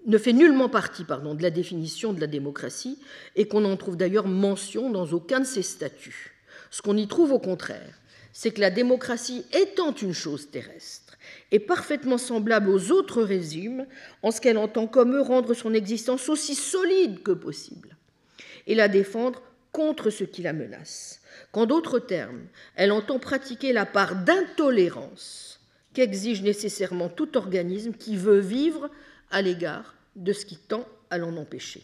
ne 0.06 0.18
fait 0.18 0.32
nullement 0.32 0.68
partie 0.68 1.04
pardon, 1.04 1.34
de 1.34 1.42
la 1.42 1.50
définition 1.50 2.12
de 2.12 2.20
la 2.20 2.26
démocratie 2.26 2.98
et 3.34 3.48
qu'on 3.48 3.60
n'en 3.60 3.76
trouve 3.76 3.96
d'ailleurs 3.96 4.28
mention 4.28 4.90
dans 4.90 5.06
aucun 5.12 5.40
de 5.40 5.44
ses 5.44 5.62
statuts. 5.62 6.32
Ce 6.70 6.80
qu'on 6.80 6.96
y 6.96 7.08
trouve 7.08 7.32
au 7.32 7.38
contraire, 7.38 8.00
c'est 8.32 8.50
que 8.50 8.60
la 8.60 8.70
démocratie 8.70 9.44
étant 9.52 9.94
une 9.94 10.12
chose 10.12 10.50
terrestre 10.50 11.16
est 11.50 11.58
parfaitement 11.58 12.18
semblable 12.18 12.70
aux 12.70 12.92
autres 12.92 13.22
régimes 13.22 13.86
en 14.22 14.30
ce 14.30 14.40
qu'elle 14.40 14.58
entend 14.58 14.86
comme 14.86 15.14
eux 15.14 15.22
rendre 15.22 15.54
son 15.54 15.74
existence 15.74 16.28
aussi 16.28 16.54
solide 16.54 17.22
que 17.22 17.32
possible 17.32 17.96
et 18.66 18.74
la 18.74 18.88
défendre 18.88 19.42
contre 19.72 20.10
ce 20.10 20.24
qui 20.24 20.42
la 20.42 20.52
menace. 20.52 21.20
Qu'en 21.52 21.66
d'autres 21.66 21.98
termes, 21.98 22.46
elle 22.76 22.92
entend 22.92 23.18
pratiquer 23.18 23.72
la 23.72 23.86
part 23.86 24.16
d'intolérance 24.24 25.60
qu'exige 25.94 26.42
nécessairement 26.42 27.08
tout 27.08 27.36
organisme 27.36 27.92
qui 27.92 28.16
veut 28.16 28.40
vivre 28.40 28.90
à 29.30 29.42
l'égard 29.42 29.95
de 30.16 30.32
ce 30.32 30.44
qui 30.44 30.56
tend 30.56 30.86
à 31.10 31.18
l'en 31.18 31.36
empêcher. 31.36 31.82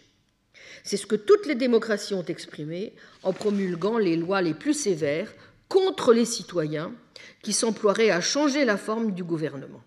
C'est 0.84 0.96
ce 0.96 1.06
que 1.06 1.16
toutes 1.16 1.46
les 1.46 1.54
démocraties 1.54 2.14
ont 2.14 2.24
exprimé 2.24 2.94
en 3.22 3.32
promulguant 3.32 3.98
les 3.98 4.16
lois 4.16 4.42
les 4.42 4.54
plus 4.54 4.74
sévères 4.74 5.32
contre 5.68 6.12
les 6.12 6.24
citoyens 6.24 6.92
qui 7.42 7.52
s'emploieraient 7.52 8.10
à 8.10 8.20
changer 8.20 8.64
la 8.64 8.76
forme 8.76 9.12
du 9.12 9.24
gouvernement. 9.24 9.82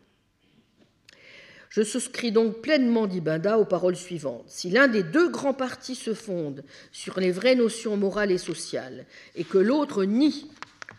Je 1.70 1.82
souscris 1.82 2.32
donc 2.32 2.62
pleinement 2.62 3.06
d'Ibada 3.06 3.60
aux 3.60 3.66
paroles 3.66 3.98
suivantes. 3.98 4.46
Si 4.48 4.70
l'un 4.70 4.88
des 4.88 5.04
deux 5.04 5.28
grands 5.28 5.54
partis 5.54 5.96
se 5.96 6.14
fonde 6.14 6.64
sur 6.94 7.20
les 7.20 7.32
vraies 7.32 7.56
notions 7.56 7.98
morales 7.98 8.32
et 8.32 8.38
sociales 8.38 9.06
et 9.36 9.44
que 9.44 9.58
l'autre 9.58 10.06
nie, 10.06 10.50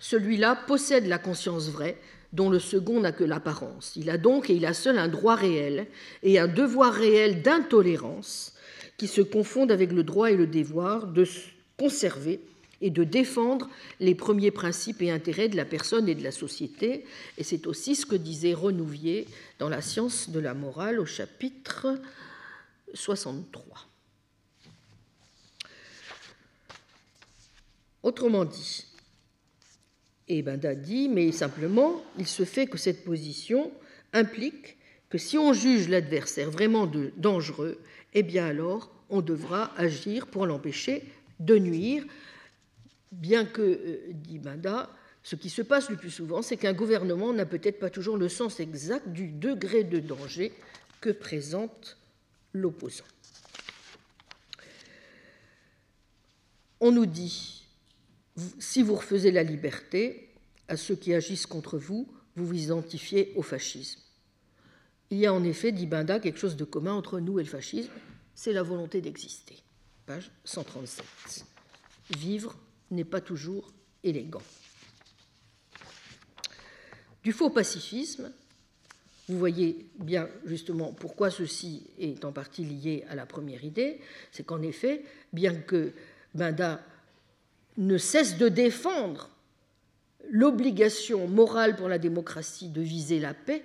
celui-là 0.01 0.55
possède 0.67 1.07
la 1.07 1.17
conscience 1.17 1.71
vraie, 1.71 1.97
dont 2.33 2.51
le 2.51 2.59
second 2.59 3.01
n'a 3.01 3.13
que 3.13 3.25
l'apparence. 3.25 3.93
Il 3.97 4.11
a 4.11 4.19
donc 4.19 4.51
et 4.51 4.55
il 4.55 4.67
a 4.67 4.75
seul 4.75 4.99
un 4.99 5.09
droit 5.09 5.35
réel 5.35 5.87
et 6.23 6.39
un 6.39 6.49
devoir 6.49 6.93
réel 6.93 7.43
d'intolérance 7.43 8.55
qui 8.97 9.07
se 9.07 9.21
confondent 9.21 9.73
avec 9.73 9.93
le 9.93 10.03
droit 10.03 10.31
et 10.31 10.37
le 10.37 10.47
devoir 10.47 11.07
de 11.07 11.27
conserver 11.79 12.41
et 12.81 12.91
de 12.91 13.05
défendre 13.05 13.69
les 14.01 14.15
premiers 14.15 14.51
principes 14.51 15.03
et 15.03 15.11
intérêts 15.11 15.49
de 15.49 15.57
la 15.57 15.65
personne 15.65 16.09
et 16.09 16.15
de 16.15 16.23
la 16.23 16.31
société. 16.31 17.05
Et 17.39 17.45
c'est 17.45 17.67
aussi 17.67 17.97
ce 17.97 18.07
que 18.07 18.17
disait 18.17 18.55
Renouvier 18.55 19.27
dans 19.59 19.69
La 19.69 19.81
science 19.81 20.31
de 20.31 20.41
la 20.41 20.55
morale 20.55 21.01
au 21.01 21.07
chapitre 21.07 21.99
63. 22.95 23.87
Autrement 28.03 28.45
dit, 28.45 28.85
et 30.29 30.43
Benda 30.43 30.75
dit, 30.75 31.09
mais 31.09 31.33
simplement, 31.33 32.03
il 32.19 32.27
se 32.27 32.45
fait 32.45 32.67
que 32.67 32.79
cette 32.79 33.05
position 33.05 33.71
implique 34.13 34.77
que 35.09 35.19
si 35.19 35.39
on 35.39 35.53
juge 35.53 35.89
l'adversaire 35.89 36.51
vraiment 36.51 36.91
dangereux, 37.17 37.79
eh 38.15 38.23
bien 38.23 38.47
alors 38.47 38.91
on 39.09 39.21
devra 39.21 39.73
agir 39.77 40.27
pour 40.27 40.47
l'empêcher 40.47 41.05
de 41.39 41.59
nuire, 41.59 42.05
bien 43.13 43.45
que, 43.45 43.63
euh, 43.63 43.99
dit 44.13 44.39
Benda, 44.39 44.91
ce 45.23 45.37
qui 45.37 45.51
se 45.51 45.63
passe 45.63 45.91
le 45.91 45.97
plus 45.97 46.11
souvent, 46.11 46.43
c'est 46.43 46.57
qu'un 46.57 46.73
gouvernement 46.73 47.33
n'a 47.33 47.47
peut-être 47.47 47.79
pas 47.79 47.91
toujours 47.91 48.17
le 48.17 48.29
sens 48.29 48.61
exact 48.61 49.09
du 49.09 49.29
degré 49.29 49.85
de 49.85 50.01
danger 50.01 50.53
que 51.01 51.11
présente 51.11 51.99
l'opposant. 52.53 53.05
On 56.81 56.93
nous 56.93 57.07
dit 57.07 57.56
si 58.59 58.83
vous 58.83 58.95
refusez 58.95 59.31
la 59.31 59.43
liberté 59.43 60.31
à 60.69 60.77
ceux 60.77 60.97
qui 60.97 61.15
agissent 61.15 61.47
contre 61.47 61.79
vous, 61.79 62.09
vous 62.37 62.47
vous 62.47 62.63
identifiez 62.63 63.33
au 63.37 63.43
fascisme. 63.43 64.01
Il 65.11 65.19
y 65.19 65.27
a 65.27 65.33
en 65.33 65.45
effet, 65.45 65.73
dit 65.73 65.87
Binda, 65.87 66.19
quelque 66.19 66.39
chose 66.39 66.57
de 66.57 66.65
commun 66.65 66.93
entre 66.93 67.21
nous 67.21 67.39
et 67.39 67.45
le 67.45 67.49
fascisme, 67.49 67.93
c'est 68.35 68.53
la 68.53 68.63
volonté 68.63 69.01
d'exister. 69.01 69.57
Page 70.05 70.31
137. 70.45 71.05
Vivre 72.19 72.57
n'est 72.91 73.05
pas 73.05 73.21
toujours 73.21 73.73
élégant. 74.03 74.43
Du 77.23 77.33
faux 77.33 77.51
pacifisme, 77.51 78.33
vous 79.29 79.39
voyez 79.39 79.89
bien 79.99 80.29
justement 80.45 80.93
pourquoi 80.93 81.31
ceci 81.31 81.91
est 81.99 82.25
en 82.25 82.33
partie 82.33 82.65
lié 82.65 83.05
à 83.09 83.17
la 83.17 83.27
première 83.27 83.65
idée, 83.65 84.01
c'est 84.31 84.47
qu'en 84.47 84.63
effet, 84.63 85.05
bien 85.33 85.55
que 85.55 85.93
Binda 86.35 86.85
ne 87.79 87.99
cesse 87.99 88.39
de 88.39 88.49
défendre 88.49 89.31
l'obligation 90.31 91.29
morale 91.29 91.77
pour 91.77 91.89
la 91.89 91.99
démocratie 91.99 92.69
de 92.69 92.81
viser 92.81 93.21
la 93.21 93.35
paix, 93.35 93.63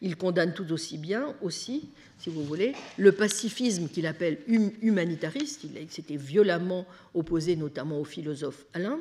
il 0.00 0.16
condamne 0.16 0.54
tout 0.54 0.72
aussi 0.72 0.98
bien 0.98 1.34
aussi, 1.42 1.88
si 2.18 2.30
vous 2.30 2.44
voulez, 2.44 2.74
le 2.96 3.12
pacifisme 3.12 3.88
qu'il 3.88 4.06
appelle 4.06 4.38
hum-, 4.48 4.72
humanitariste, 4.82 5.64
il 5.64 5.90
s'était 5.90 6.16
violemment 6.16 6.86
opposé 7.14 7.56
notamment 7.56 8.00
au 8.00 8.04
philosophe 8.04 8.66
Alain, 8.72 8.98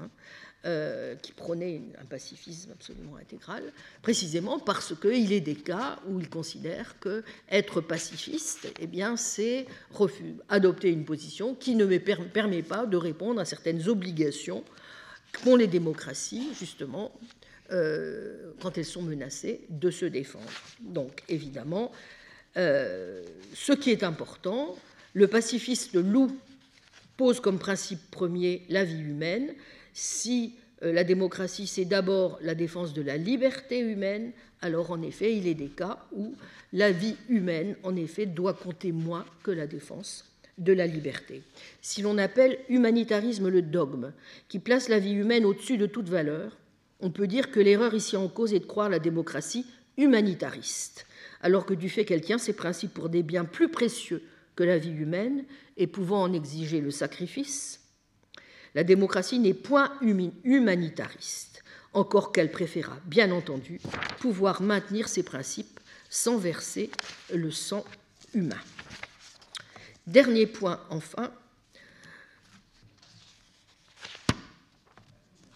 hein, 0.00 0.08
euh, 0.64 1.16
qui 1.16 1.32
prônait 1.32 1.82
un 2.00 2.04
pacifisme 2.04 2.70
absolument 2.70 3.16
intégral, 3.16 3.64
précisément 4.00 4.60
parce 4.60 4.94
qu'il 4.94 5.32
est 5.32 5.40
des 5.40 5.56
cas 5.56 5.98
où 6.08 6.20
il 6.20 6.28
considère 6.28 6.98
que 7.00 7.24
être 7.50 7.80
pacifiste, 7.80 8.68
eh 8.78 8.86
bien, 8.86 9.16
c'est 9.16 9.66
adopter 10.48 10.90
une 10.90 11.04
position 11.04 11.56
qui 11.56 11.74
ne 11.74 11.98
permet 11.98 12.62
pas 12.62 12.86
de 12.86 12.96
répondre 12.96 13.40
à 13.40 13.44
certaines 13.44 13.88
obligations 13.88 14.62
qu'ont 15.32 15.56
les 15.56 15.66
démocraties, 15.66 16.50
justement, 16.58 17.12
euh, 17.72 18.52
quand 18.60 18.78
elles 18.78 18.84
sont 18.84 19.02
menacées, 19.02 19.62
de 19.68 19.90
se 19.90 20.04
défendre. 20.04 20.44
Donc, 20.80 21.22
évidemment, 21.28 21.90
euh, 22.56 23.24
ce 23.54 23.72
qui 23.72 23.90
est 23.90 24.02
important, 24.02 24.76
le 25.14 25.26
pacifiste 25.26 25.94
loup 25.94 26.36
pose 27.16 27.40
comme 27.40 27.58
principe 27.58 28.10
premier 28.10 28.62
la 28.68 28.84
vie 28.84 29.00
humaine, 29.00 29.54
si 29.92 30.54
euh, 30.82 30.92
la 30.92 31.04
démocratie, 31.04 31.66
c'est 31.66 31.84
d'abord 31.84 32.38
la 32.42 32.54
défense 32.54 32.92
de 32.92 33.02
la 33.02 33.16
liberté 33.16 33.80
humaine, 33.80 34.32
alors 34.60 34.90
en 34.90 35.02
effet, 35.02 35.36
il 35.36 35.46
est 35.46 35.54
des 35.54 35.68
cas 35.68 35.98
où 36.12 36.34
la 36.72 36.92
vie 36.92 37.16
humaine, 37.28 37.76
en 37.82 37.96
effet, 37.96 38.26
doit 38.26 38.54
compter 38.54 38.92
moins 38.92 39.26
que 39.42 39.50
la 39.50 39.66
défense 39.66 40.24
de 40.58 40.72
la 40.72 40.86
liberté. 40.86 41.42
Si 41.80 42.02
l'on 42.02 42.18
appelle 42.18 42.58
humanitarisme 42.68 43.48
le 43.48 43.62
dogme, 43.62 44.12
qui 44.48 44.58
place 44.58 44.88
la 44.88 44.98
vie 44.98 45.12
humaine 45.12 45.44
au-dessus 45.44 45.78
de 45.78 45.86
toute 45.86 46.08
valeur, 46.08 46.56
on 47.00 47.10
peut 47.10 47.26
dire 47.26 47.50
que 47.50 47.60
l'erreur 47.60 47.94
ici 47.94 48.16
en 48.16 48.28
cause 48.28 48.54
est 48.54 48.60
de 48.60 48.66
croire 48.66 48.88
la 48.88 48.98
démocratie 48.98 49.66
humanitariste, 49.96 51.06
alors 51.42 51.66
que 51.66 51.74
du 51.74 51.88
fait 51.88 52.04
qu'elle 52.04 52.20
tient 52.20 52.38
ses 52.38 52.52
principes 52.52 52.94
pour 52.94 53.08
des 53.08 53.22
biens 53.22 53.44
plus 53.44 53.68
précieux 53.68 54.22
que 54.54 54.64
la 54.64 54.78
vie 54.78 54.90
humaine 54.90 55.44
et 55.76 55.86
pouvant 55.86 56.22
en 56.22 56.32
exiger 56.32 56.80
le 56.80 56.90
sacrifice, 56.90 57.81
la 58.74 58.84
démocratie 58.84 59.38
n'est 59.38 59.54
point 59.54 59.92
humanitariste, 60.00 61.62
encore 61.92 62.32
qu'elle 62.32 62.50
préféra, 62.50 62.96
bien 63.04 63.30
entendu, 63.30 63.80
pouvoir 64.20 64.62
maintenir 64.62 65.08
ses 65.08 65.22
principes 65.22 65.80
sans 66.08 66.36
verser 66.36 66.90
le 67.32 67.50
sang 67.50 67.84
humain. 68.34 68.60
Dernier 70.06 70.46
point, 70.46 70.80
enfin, 70.90 71.30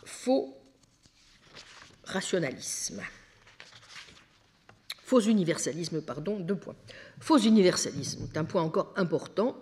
faux 0.04 0.56
rationalisme. 2.04 3.02
Faux 5.02 5.20
universalisme, 5.20 6.02
pardon, 6.02 6.40
deux 6.40 6.56
points. 6.56 6.74
Faux 7.20 7.38
universalisme, 7.38 8.26
c'est 8.30 8.38
un 8.38 8.44
point 8.44 8.62
encore 8.62 8.92
important. 8.96 9.56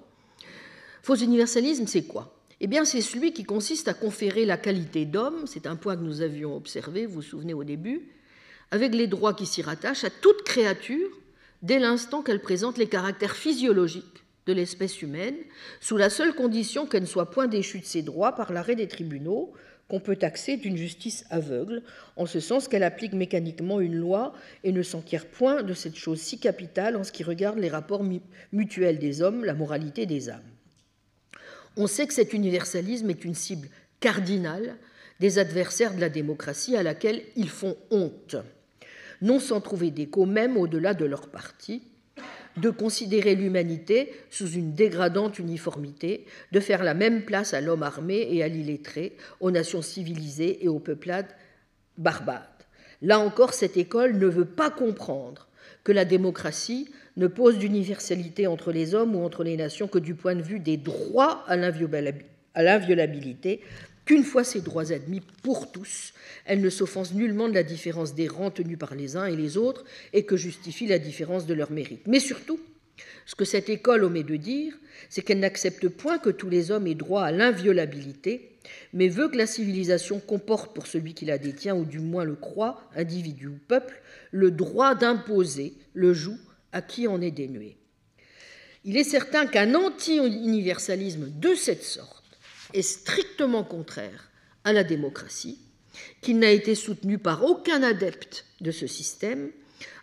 Faux 1.03 1.17
universalisme, 1.17 1.87
c'est 1.87 2.05
quoi? 2.05 2.34
Eh 2.65 2.85
c'est 2.85 3.03
celui 3.03 3.33
qui 3.33 3.45
consiste 3.45 3.89
à 3.89 3.95
conférer 3.95 4.47
la 4.47 4.57
qualité 4.57 5.05
d'homme, 5.05 5.47
c'est 5.47 5.67
un 5.67 5.77
point 5.77 5.97
que 5.97 6.03
nous 6.03 6.23
avions 6.23 6.57
observé, 6.57 7.05
vous 7.05 7.17
vous 7.17 7.23
souvenez 7.23 7.53
au 7.53 7.63
début, 7.63 8.09
avec 8.71 8.95
les 8.95 9.07
droits 9.07 9.35
qui 9.35 9.45
s'y 9.45 9.61
rattachent 9.61 10.05
à 10.05 10.11
toute 10.11 10.43
créature 10.45 11.11
dès 11.63 11.79
l'instant 11.79 12.23
qu'elle 12.23 12.41
présente 12.41 12.79
les 12.79 12.89
caractères 12.89 13.37
physiologiques 13.37 14.25
de 14.47 14.55
l'espèce 14.55 15.03
humaine, 15.03 15.37
sous 15.81 15.99
la 15.99 16.09
seule 16.09 16.35
condition 16.35 16.87
qu'elle 16.87 17.03
ne 17.03 17.07
soit 17.07 17.31
point 17.31 17.49
déchue 17.49 17.81
de 17.81 17.85
ses 17.85 18.03
droits 18.03 18.35
par 18.35 18.51
l'arrêt 18.51 18.77
des 18.77 18.89
tribunaux, 18.89 19.53
qu'on 19.89 20.01
peut 20.01 20.17
taxer 20.17 20.57
d'une 20.57 20.79
justice 20.79 21.27
aveugle, 21.29 21.83
en 22.17 22.25
ce 22.25 22.41
sens 22.41 22.69
qu'elle 22.69 22.83
applique 22.83 23.13
mécaniquement 23.13 23.81
une 23.81 23.97
loi 23.97 24.33
et 24.63 24.73
ne 24.73 24.83
s'enquiert 24.83 25.27
point 25.27 25.63
de 25.63 25.75
cette 25.75 25.97
chose 25.97 26.21
si 26.21 26.39
capitale 26.39 26.97
en 26.97 27.05
ce 27.05 27.13
qui 27.13 27.25
regarde 27.25 27.59
les 27.59 27.69
rapports 27.69 28.05
mutuels 28.53 28.99
des 28.99 29.21
hommes, 29.21 29.45
la 29.45 29.55
moralité 29.55 30.07
des 30.07 30.31
âmes. 30.31 30.54
On 31.77 31.87
sait 31.87 32.07
que 32.07 32.15
cet 32.15 32.33
universalisme 32.33 33.11
est 33.11 33.25
une 33.25 33.35
cible 33.35 33.69
cardinale 34.01 34.77
des 35.21 35.39
adversaires 35.39 35.95
de 35.95 36.01
la 36.01 36.09
démocratie 36.09 36.77
à 36.77 36.83
laquelle 36.83 37.23
ils 37.37 37.49
font 37.49 37.77
honte, 37.91 38.37
non 39.23 39.41
sans 39.41 39.61
trouver 39.61 39.91
d'écho 39.91 40.27
même 40.27 40.57
au-delà 40.57 40.95
de 40.95 41.05
leur 41.05 41.29
parti, 41.29 41.83
de 42.57 42.71
considérer 42.71 43.35
l'humanité 43.35 44.13
sous 44.31 44.49
une 44.51 44.75
dégradante 44.75 45.39
uniformité, 45.39 46.25
de 46.53 46.61
faire 46.61 46.85
la 46.85 46.95
même 46.95 47.25
place 47.25 47.55
à 47.55 47.61
l'homme 47.61 47.83
armé 47.83 48.29
et 48.31 48.43
à 48.45 48.49
l'illettré, 48.49 49.17
aux 49.41 49.51
nations 49.51 49.83
civilisées 49.83 50.65
et 50.65 50.69
aux 50.69 50.79
peuplades 50.79 51.35
barbares. 51.99 52.49
Là 53.03 53.19
encore, 53.19 53.53
cette 53.55 53.77
école 53.77 54.19
ne 54.19 54.27
veut 54.27 54.45
pas 54.45 54.71
comprendre 54.71 55.49
que 55.83 55.93
la 55.93 56.05
démocratie 56.05 56.89
ne 57.17 57.27
pose 57.27 57.59
d'universalité 57.59 58.47
entre 58.47 58.73
les 58.73 58.95
hommes 58.95 59.15
ou 59.15 59.25
entre 59.25 59.45
les 59.45 59.57
nations 59.57 59.89
que 59.89 59.99
du 59.99 60.15
point 60.15 60.35
de 60.35 60.43
vue 60.43 60.61
des 60.61 60.77
droits 60.77 61.45
à 61.47 61.57
l'inviolabilité, 61.57 63.61
qu'une 64.05 64.25
fois 64.25 64.45
ces 64.45 64.61
droits 64.61 64.93
admis 64.93 65.23
pour 65.43 65.73
tous, 65.73 66.13
elle 66.45 66.61
ne 66.61 66.71
s'offense 66.71 67.15
nullement 67.15 67.49
de 67.49 67.55
la 67.55 67.63
différence 67.63 68.15
des 68.15 68.29
rangs 68.29 68.51
tenus 68.51 68.79
par 68.79 68.95
les 68.95 69.17
uns 69.17 69.27
et 69.27 69.37
les 69.37 69.57
autres 69.57 69.85
et 70.13 70.25
que 70.25 70.37
justifie 70.37 70.87
la 70.87 70.99
différence 70.99 71.47
de 71.47 71.55
leur 71.55 71.71
mérite. 71.71 72.07
Mais 72.07 72.21
surtout, 72.21 72.61
ce 73.27 73.35
que 73.35 73.45
cette 73.45 73.71
école 73.71 74.05
omet 74.05 74.23
de 74.23 74.37
dire, 74.37 74.75
c'est 75.09 75.23
qu'elle 75.23 75.41
n'accepte 75.41 75.89
point 75.89 76.19
que 76.19 76.31
tous 76.31 76.51
les 76.51 76.71
hommes 76.71 76.87
aient 76.87 76.95
droit 76.95 77.23
à 77.23 77.33
l'inviolabilité, 77.33 78.51
mais 78.93 79.09
veut 79.09 79.29
que 79.29 79.37
la 79.37 79.47
civilisation 79.47 80.21
comporte 80.21 80.75
pour 80.75 80.87
celui 80.87 81.15
qui 81.15 81.25
la 81.25 81.39
détient, 81.39 81.75
ou 81.75 81.85
du 81.85 82.01
moins 82.01 82.25
le 82.25 82.35
croit, 82.35 82.89
individu 82.95 83.49
ou 83.49 83.59
peuple, 83.69 84.01
le 84.31 84.51
droit 84.51 84.95
d'imposer 84.95 85.75
le 85.95 86.13
joug 86.13 86.37
à 86.75 86.83
qui 86.83 87.09
en 87.09 87.23
est 87.23 87.31
dénué. 87.31 87.79
Il 88.85 88.99
est 88.99 89.05
certain 89.05 89.47
qu'un 89.47 89.75
anti-universalisme 89.75 91.31
de 91.31 91.55
cette 91.55 91.85
sorte 91.85 92.23
est 92.75 92.83
strictement 92.83 93.65
contraire 93.65 94.31
à 94.65 94.75
la 94.75 94.85
démocratie, 94.85 95.59
qu'il 96.21 96.39
n'a 96.39 96.51
été 96.51 96.75
soutenu 96.75 97.17
par 97.17 97.45
aucun 97.45 97.83
adepte 97.83 98.45
de 98.61 98.73
ce 98.73 98.87
système, 98.87 99.51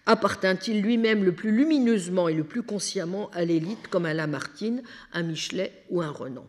appartint-il 0.05 0.81
lui-même 0.81 1.23
le 1.23 1.33
plus 1.33 1.51
lumineusement 1.51 2.29
et 2.29 2.33
le 2.33 2.45
plus 2.45 2.63
consciemment 2.63 3.29
à 3.31 3.43
l'élite 3.43 3.87
comme 3.89 4.05
à 4.05 4.13
Lamartine, 4.13 4.81
un 5.13 5.23
Michelet 5.23 5.73
ou 5.89 6.01
un 6.01 6.09
Renan? 6.09 6.47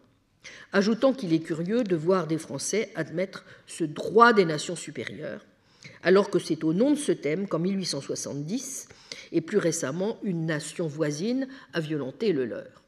Ajoutons 0.72 1.12
qu'il 1.12 1.32
est 1.32 1.40
curieux 1.40 1.84
de 1.84 1.96
voir 1.96 2.26
des 2.26 2.38
Français 2.38 2.90
admettre 2.94 3.44
ce 3.66 3.84
droit 3.84 4.32
des 4.32 4.44
nations 4.44 4.76
supérieures, 4.76 5.44
alors 6.02 6.30
que 6.30 6.38
c'est 6.38 6.64
au 6.64 6.72
nom 6.72 6.92
de 6.92 6.96
ce 6.96 7.12
thème 7.12 7.48
qu'en 7.48 7.58
1870, 7.58 8.88
et 9.32 9.40
plus 9.40 9.58
récemment, 9.58 10.18
une 10.22 10.46
nation 10.46 10.86
voisine 10.86 11.48
a 11.72 11.80
violenté 11.80 12.32
le 12.32 12.44
leur. 12.44 12.82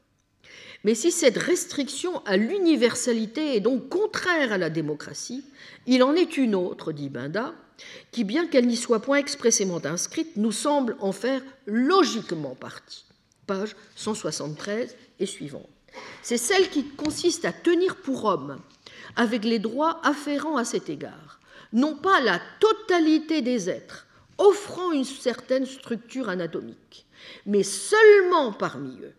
Mais 0.83 0.93
si 0.93 1.11
cette 1.11 1.37
restriction 1.37 2.23
à 2.25 2.37
l'universalité 2.37 3.55
est 3.55 3.59
donc 3.59 3.89
contraire 3.89 4.53
à 4.53 4.59
la 4.59 4.69
démocratie, 4.69 5.43
il 5.87 6.03
en 6.03 6.13
est 6.13 6.37
une 6.37 6.53
autre, 6.53 6.91
dit 6.91 7.09
Binda, 7.09 7.53
qui, 8.11 8.23
bien 8.23 8.47
qu'elle 8.47 8.67
n'y 8.67 8.77
soit 8.77 9.01
point 9.01 9.17
expressément 9.17 9.83
inscrite, 9.83 10.37
nous 10.37 10.51
semble 10.51 10.95
en 10.99 11.11
faire 11.11 11.41
logiquement 11.65 12.55
partie. 12.55 13.05
Page 13.47 13.75
173 13.95 14.95
et 15.19 15.25
suivante. 15.25 15.69
C'est 16.21 16.37
celle 16.37 16.69
qui 16.69 16.85
consiste 16.89 17.45
à 17.45 17.53
tenir 17.53 17.95
pour 17.97 18.25
homme, 18.25 18.59
avec 19.15 19.43
les 19.43 19.59
droits 19.59 19.99
afférents 20.03 20.57
à 20.57 20.65
cet 20.65 20.89
égard, 20.89 21.39
non 21.73 21.95
pas 21.95 22.21
la 22.21 22.39
totalité 22.59 23.41
des 23.41 23.69
êtres, 23.69 24.05
offrant 24.37 24.91
une 24.91 25.05
certaine 25.05 25.65
structure 25.65 26.29
anatomique, 26.29 27.05
mais 27.45 27.63
seulement 27.63 28.51
parmi 28.51 28.99
eux 29.01 29.13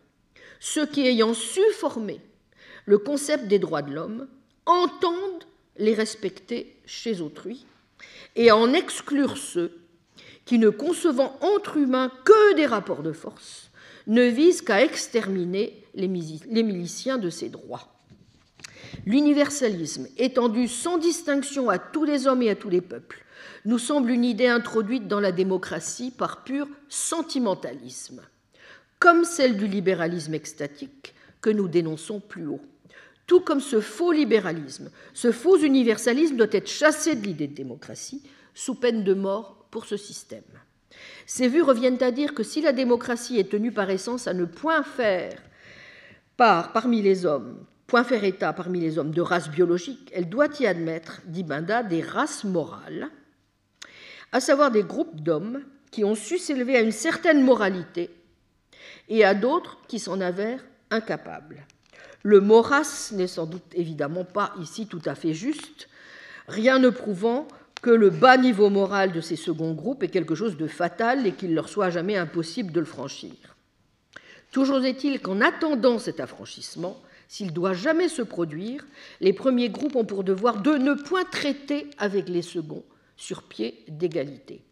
ceux 0.61 0.87
qui, 0.87 1.07
ayant 1.07 1.35
su 1.35 1.61
former 1.73 2.21
le 2.87 2.99
concept 2.99 3.47
des 3.47 3.59
droits 3.59 3.83
de 3.83 3.93
l'homme, 3.93 4.29
entendent 4.65 5.45
les 5.77 5.95
respecter 5.95 6.77
chez 6.87 7.21
autrui 7.21 7.67
et 8.37 8.51
en 8.51 8.73
exclure 8.73 9.37
ceux 9.37 9.77
qui, 10.45 10.59
ne 10.59 10.71
concevant 10.71 11.37
entre 11.41 11.77
humains 11.77 12.11
que 12.25 12.55
des 12.55 12.67
rapports 12.67 13.03
de 13.03 13.13
force, 13.13 13.71
ne 14.07 14.23
visent 14.23 14.63
qu'à 14.63 14.85
exterminer 14.85 15.85
les 15.95 16.09
miliciens 16.09 17.19
de 17.19 17.31
ces 17.31 17.49
droits. 17.49 17.93
L'universalisme, 19.05 20.07
étendu 20.17 20.69
sans 20.69 20.99
distinction 20.99 21.69
à 21.69 21.79
tous 21.79 22.05
les 22.05 22.27
hommes 22.27 22.43
et 22.43 22.51
à 22.51 22.55
tous 22.55 22.71
les 22.71 22.81
peuples, 22.81 23.25
nous 23.67 23.79
semble 23.79 24.11
une 24.11 24.25
idée 24.25 24.47
introduite 24.47 25.09
dans 25.09 25.21
la 25.21 25.33
démocratie 25.33 26.11
par 26.11 26.45
pur 26.45 26.67
sentimentalisme 26.89 28.23
comme 28.99 29.25
celle 29.25 29.57
du 29.57 29.67
libéralisme 29.67 30.35
extatique 30.35 31.15
que 31.41 31.51
nous 31.51 31.69
dénonçons 31.69 32.21
plus 32.21 32.47
haut. 32.47 32.63
Tout 33.27 33.41
comme 33.41 33.61
ce 33.61 33.81
faux 33.81 34.13
libéralisme, 34.13 34.91
ce 35.13 35.33
faux 35.33 35.59
universalisme 35.59 36.37
doit 36.37 36.47
être 36.53 36.71
chassé 36.71 37.15
de 37.15 37.27
l'idée 37.27 37.49
de 37.49 37.55
démocratie, 37.55 38.23
sous 38.55 38.75
peine 38.75 39.05
de 39.05 39.15
mort 39.15 39.67
pour 39.71 39.85
ce 39.85 39.97
système. 39.97 40.43
Ces 41.27 41.49
vues 41.49 41.63
reviennent 41.63 42.03
à 42.03 42.11
dire 42.11 42.35
que 42.35 42.43
si 42.43 42.63
la 42.63 42.73
démocratie 42.73 43.39
est 43.39 43.51
tenue 43.51 43.73
par 43.73 43.91
essence 43.91 44.27
à 44.27 44.35
ne 44.35 44.45
point 44.45 44.83
faire 44.83 45.43
part 46.37 46.73
parmi 46.73 47.03
les 47.03 47.27
hommes, 47.27 47.65
point 47.87 48.05
faire 48.05 48.25
état 48.25 48.53
parmi 48.53 48.81
les 48.81 48.99
hommes 48.99 49.11
de 49.11 49.21
race 49.21 49.51
biologique, 49.51 50.11
elle 50.15 50.29
doit 50.29 50.49
y 50.61 50.67
admettre, 50.67 51.21
dit 51.27 51.43
Binda, 51.43 51.83
des 51.83 52.01
races 52.01 52.45
morales, 52.45 53.11
à 54.37 54.41
savoir 54.41 54.71
des 54.71 54.83
groupes 54.83 55.23
d'hommes 55.23 55.63
qui 55.91 56.05
ont 56.05 56.15
su 56.15 56.37
s'élever 56.37 56.77
à 56.77 56.83
une 56.83 56.93
certaine 56.93 57.43
moralité 57.43 58.11
et 59.09 59.25
à 59.25 59.33
d'autres 59.33 59.79
qui 59.89 59.99
s'en 59.99 60.21
avèrent 60.21 60.63
incapables. 60.91 61.67
Le 62.23 62.43
moras 62.43 63.13
n'est 63.15 63.29
sans 63.29 63.47
doute 63.47 63.65
évidemment 63.73 64.27
pas 64.27 64.53
ici 64.61 64.89
tout 64.89 65.01
à 65.07 65.15
fait 65.15 65.33
juste, 65.33 65.89
rien 66.49 66.79
ne 66.79 66.91
prouvant 66.91 67.49
que 67.81 67.89
le 67.89 68.11
bas 68.11 68.37
niveau 68.37 68.69
moral 68.69 69.11
de 69.11 69.23
ces 69.23 69.37
seconds 69.37 69.73
groupes 69.73 70.03
est 70.03 70.09
quelque 70.09 70.35
chose 70.35 70.59
de 70.59 70.67
fatal 70.67 71.27
et 71.27 71.33
qu'il 71.33 71.55
leur 71.55 71.71
soit 71.71 71.89
jamais 71.89 72.19
impossible 72.19 72.73
de 72.73 72.81
le 72.81 72.85
franchir. 72.85 73.33
Toujours 74.53 74.85
est-il 74.85 75.21
qu'en 75.21 75.41
attendant 75.41 75.99
cet 75.99 76.21
affranchissement, 76.21 77.01
s'il 77.27 77.55
doit 77.55 77.73
jamais 77.73 78.11
se 78.11 78.21
produire, 78.21 78.85
les 79.23 79.33
premiers 79.33 79.71
groupes 79.71 79.97
ont 79.97 80.05
pour 80.05 80.25
devoir 80.25 80.61
de 80.61 80.73
ne 80.73 80.93
point 80.93 81.25
traiter 81.25 81.89
avec 81.97 82.29
les 82.29 82.43
seconds 82.43 82.85
sur 83.17 83.43
pied 83.43 83.85
d'égalité. 83.89 84.63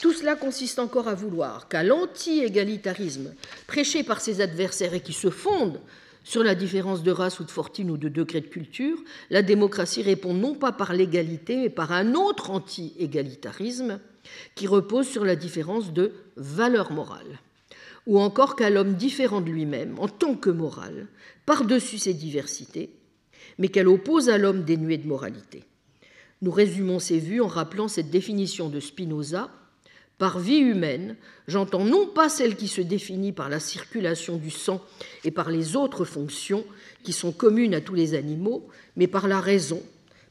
Tout 0.00 0.12
cela 0.12 0.36
consiste 0.36 0.78
encore 0.78 1.08
à 1.08 1.14
vouloir 1.14 1.68
qu'à 1.68 1.82
l'anti-égalitarisme 1.82 3.34
prêché 3.66 4.02
par 4.02 4.20
ses 4.20 4.40
adversaires 4.40 4.94
et 4.94 5.00
qui 5.00 5.12
se 5.12 5.30
fonde 5.30 5.80
sur 6.24 6.42
la 6.42 6.56
différence 6.56 7.02
de 7.02 7.12
race 7.12 7.38
ou 7.38 7.44
de 7.44 7.50
fortune 7.50 7.90
ou 7.90 7.96
de 7.96 8.08
degré 8.08 8.40
de 8.40 8.46
culture, 8.46 8.98
la 9.30 9.42
démocratie 9.42 10.02
répond 10.02 10.34
non 10.34 10.54
pas 10.54 10.72
par 10.72 10.92
l'égalité, 10.92 11.56
mais 11.56 11.70
par 11.70 11.92
un 11.92 12.14
autre 12.14 12.50
anti-égalitarisme 12.50 14.00
qui 14.56 14.66
repose 14.66 15.06
sur 15.06 15.24
la 15.24 15.36
différence 15.36 15.92
de 15.92 16.12
valeur 16.36 16.90
morale, 16.90 17.38
ou 18.06 18.18
encore 18.18 18.56
qu'à 18.56 18.70
l'homme 18.70 18.94
différent 18.94 19.40
de 19.40 19.50
lui-même, 19.50 19.98
en 20.00 20.08
tant 20.08 20.34
que 20.34 20.50
moral, 20.50 21.06
par-dessus 21.46 21.98
ses 21.98 22.14
diversités, 22.14 22.90
mais 23.58 23.68
qu'elle 23.68 23.88
oppose 23.88 24.28
à 24.28 24.36
l'homme 24.36 24.64
dénué 24.64 24.98
de 24.98 25.06
moralité. 25.06 25.62
Nous 26.46 26.52
résumons 26.52 27.00
ces 27.00 27.18
vues 27.18 27.40
en 27.40 27.48
rappelant 27.48 27.88
cette 27.88 28.08
définition 28.08 28.68
de 28.68 28.78
Spinoza. 28.78 29.50
Par 30.16 30.38
vie 30.38 30.58
humaine, 30.58 31.16
j'entends 31.48 31.84
non 31.84 32.06
pas 32.06 32.28
celle 32.28 32.54
qui 32.54 32.68
se 32.68 32.80
définit 32.80 33.32
par 33.32 33.48
la 33.48 33.58
circulation 33.58 34.36
du 34.36 34.52
sang 34.52 34.80
et 35.24 35.32
par 35.32 35.50
les 35.50 35.74
autres 35.74 36.04
fonctions 36.04 36.64
qui 37.02 37.12
sont 37.12 37.32
communes 37.32 37.74
à 37.74 37.80
tous 37.80 37.94
les 37.94 38.14
animaux, 38.14 38.68
mais 38.94 39.08
par 39.08 39.26
la 39.26 39.40
raison, 39.40 39.82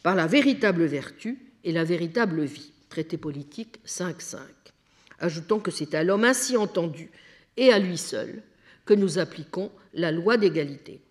par 0.03 0.15
la 0.15 0.25
véritable 0.25 0.85
vertu 0.85 1.37
et 1.65 1.73
la 1.73 1.83
véritable 1.83 2.45
vie. 2.45 2.71
Traité 2.87 3.17
politique 3.17 3.81
5.5. 3.85 4.37
Ajoutant 5.19 5.59
que 5.59 5.69
c'est 5.69 5.95
à 5.95 6.05
l'homme 6.05 6.23
ainsi 6.23 6.55
entendu 6.55 7.11
et 7.57 7.73
à 7.73 7.79
lui 7.79 7.97
seul 7.97 8.41
que 8.85 8.93
nous 8.93 9.19
appliquons 9.19 9.69
la 9.93 10.13
loi 10.13 10.37
d'égalité. 10.37 11.01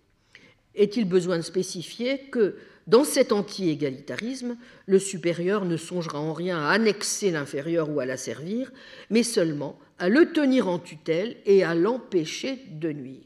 Est-il 0.73 1.05
besoin 1.07 1.37
de 1.37 1.43
spécifier 1.43 2.21
que 2.31 2.55
dans 2.87 3.03
cet 3.03 3.31
anti-égalitarisme, 3.31 4.57
le 4.85 4.99
supérieur 4.99 5.65
ne 5.65 5.75
songera 5.75 6.19
en 6.19 6.33
rien 6.33 6.59
à 6.59 6.69
annexer 6.69 7.31
l'inférieur 7.31 7.89
ou 7.89 7.99
à 7.99 8.05
l'asservir, 8.05 8.71
mais 9.09 9.23
seulement 9.23 9.79
à 9.97 10.07
le 10.07 10.31
tenir 10.31 10.67
en 10.67 10.77
tutelle 10.77 11.37
et 11.45 11.63
à 11.63 11.73
l'empêcher 11.73 12.61
de 12.69 12.91
nuire. 12.91 13.23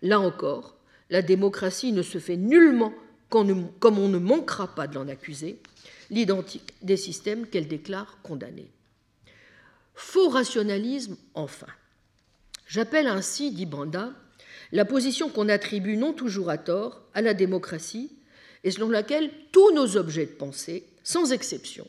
Là 0.00 0.18
encore, 0.20 0.76
la 1.10 1.20
démocratie 1.20 1.92
ne 1.92 2.02
se 2.02 2.18
fait 2.18 2.36
nullement 2.36 2.94
comme 3.28 3.98
on 3.98 4.08
ne 4.08 4.18
manquera 4.18 4.74
pas 4.74 4.86
de 4.86 4.94
l'en 4.94 5.08
accuser, 5.08 5.60
l'identique 6.10 6.72
des 6.80 6.96
systèmes 6.96 7.46
qu'elle 7.46 7.68
déclare 7.68 8.18
condamnés. 8.22 8.70
Faux 9.94 10.30
rationalisme, 10.30 11.16
enfin. 11.34 11.66
J'appelle 12.66 13.08
ainsi, 13.08 13.50
dit 13.50 13.66
Banda, 13.66 14.12
la 14.72 14.86
position 14.86 15.28
qu'on 15.28 15.50
attribue 15.50 15.98
non 15.98 16.14
toujours 16.14 16.48
à 16.48 16.56
tort 16.56 17.02
à 17.12 17.20
la 17.20 17.34
démocratie 17.34 18.10
et 18.64 18.70
selon 18.70 18.88
laquelle 18.88 19.30
tous 19.52 19.72
nos 19.72 19.96
objets 19.96 20.26
de 20.26 20.32
pensée, 20.32 20.84
sans 21.02 21.32
exception, 21.32 21.86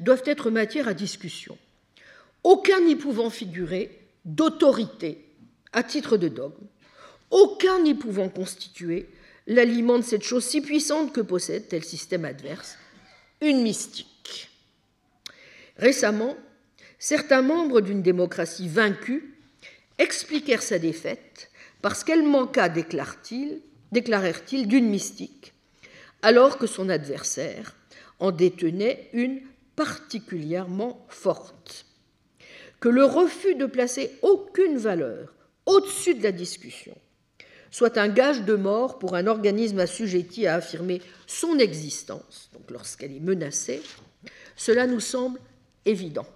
doivent 0.00 0.22
être 0.26 0.50
matière 0.50 0.88
à 0.88 0.94
discussion, 0.94 1.56
aucun 2.42 2.80
n'y 2.80 2.96
pouvant 2.96 3.30
figurer 3.30 3.98
d'autorité 4.24 5.24
à 5.72 5.82
titre 5.82 6.16
de 6.16 6.28
dogme, 6.28 6.66
aucun 7.30 7.80
n'y 7.80 7.94
pouvant 7.94 8.28
constituer 8.28 9.08
l'aliment 9.46 9.98
de 9.98 10.04
cette 10.04 10.24
chose 10.24 10.44
si 10.44 10.60
puissante 10.60 11.12
que 11.12 11.20
possède 11.20 11.68
tel 11.68 11.84
système 11.84 12.24
adverse, 12.24 12.76
une 13.40 13.62
mystique. 13.62 14.50
Récemment, 15.76 16.36
certains 16.98 17.42
membres 17.42 17.80
d'une 17.80 18.02
démocratie 18.02 18.68
vaincue 18.68 19.34
expliquèrent 19.98 20.62
sa 20.62 20.78
défaite 20.78 21.50
parce 21.82 22.04
qu'elle 22.04 22.22
manqua, 22.22 22.68
déclarèrent-ils, 22.68 23.62
d'une 24.68 24.88
mystique, 24.88 25.54
alors 26.22 26.58
que 26.58 26.66
son 26.66 26.88
adversaire 26.88 27.74
en 28.18 28.30
détenait 28.30 29.08
une 29.12 29.40
particulièrement 29.76 31.06
forte. 31.08 31.86
Que 32.80 32.88
le 32.88 33.04
refus 33.04 33.54
de 33.54 33.66
placer 33.66 34.10
aucune 34.22 34.76
valeur 34.76 35.34
au-dessus 35.66 36.14
de 36.14 36.22
la 36.22 36.32
discussion 36.32 36.96
soit 37.70 37.98
un 37.98 38.08
gage 38.08 38.42
de 38.42 38.54
mort 38.54 38.98
pour 38.98 39.14
un 39.14 39.26
organisme 39.26 39.78
assujetti 39.78 40.46
à 40.46 40.56
affirmer 40.56 41.00
son 41.26 41.58
existence, 41.58 42.50
donc 42.52 42.70
lorsqu'elle 42.70 43.14
est 43.14 43.20
menacée, 43.20 43.80
cela 44.56 44.86
nous 44.86 45.00
semble 45.00 45.38
évident. 45.86 46.26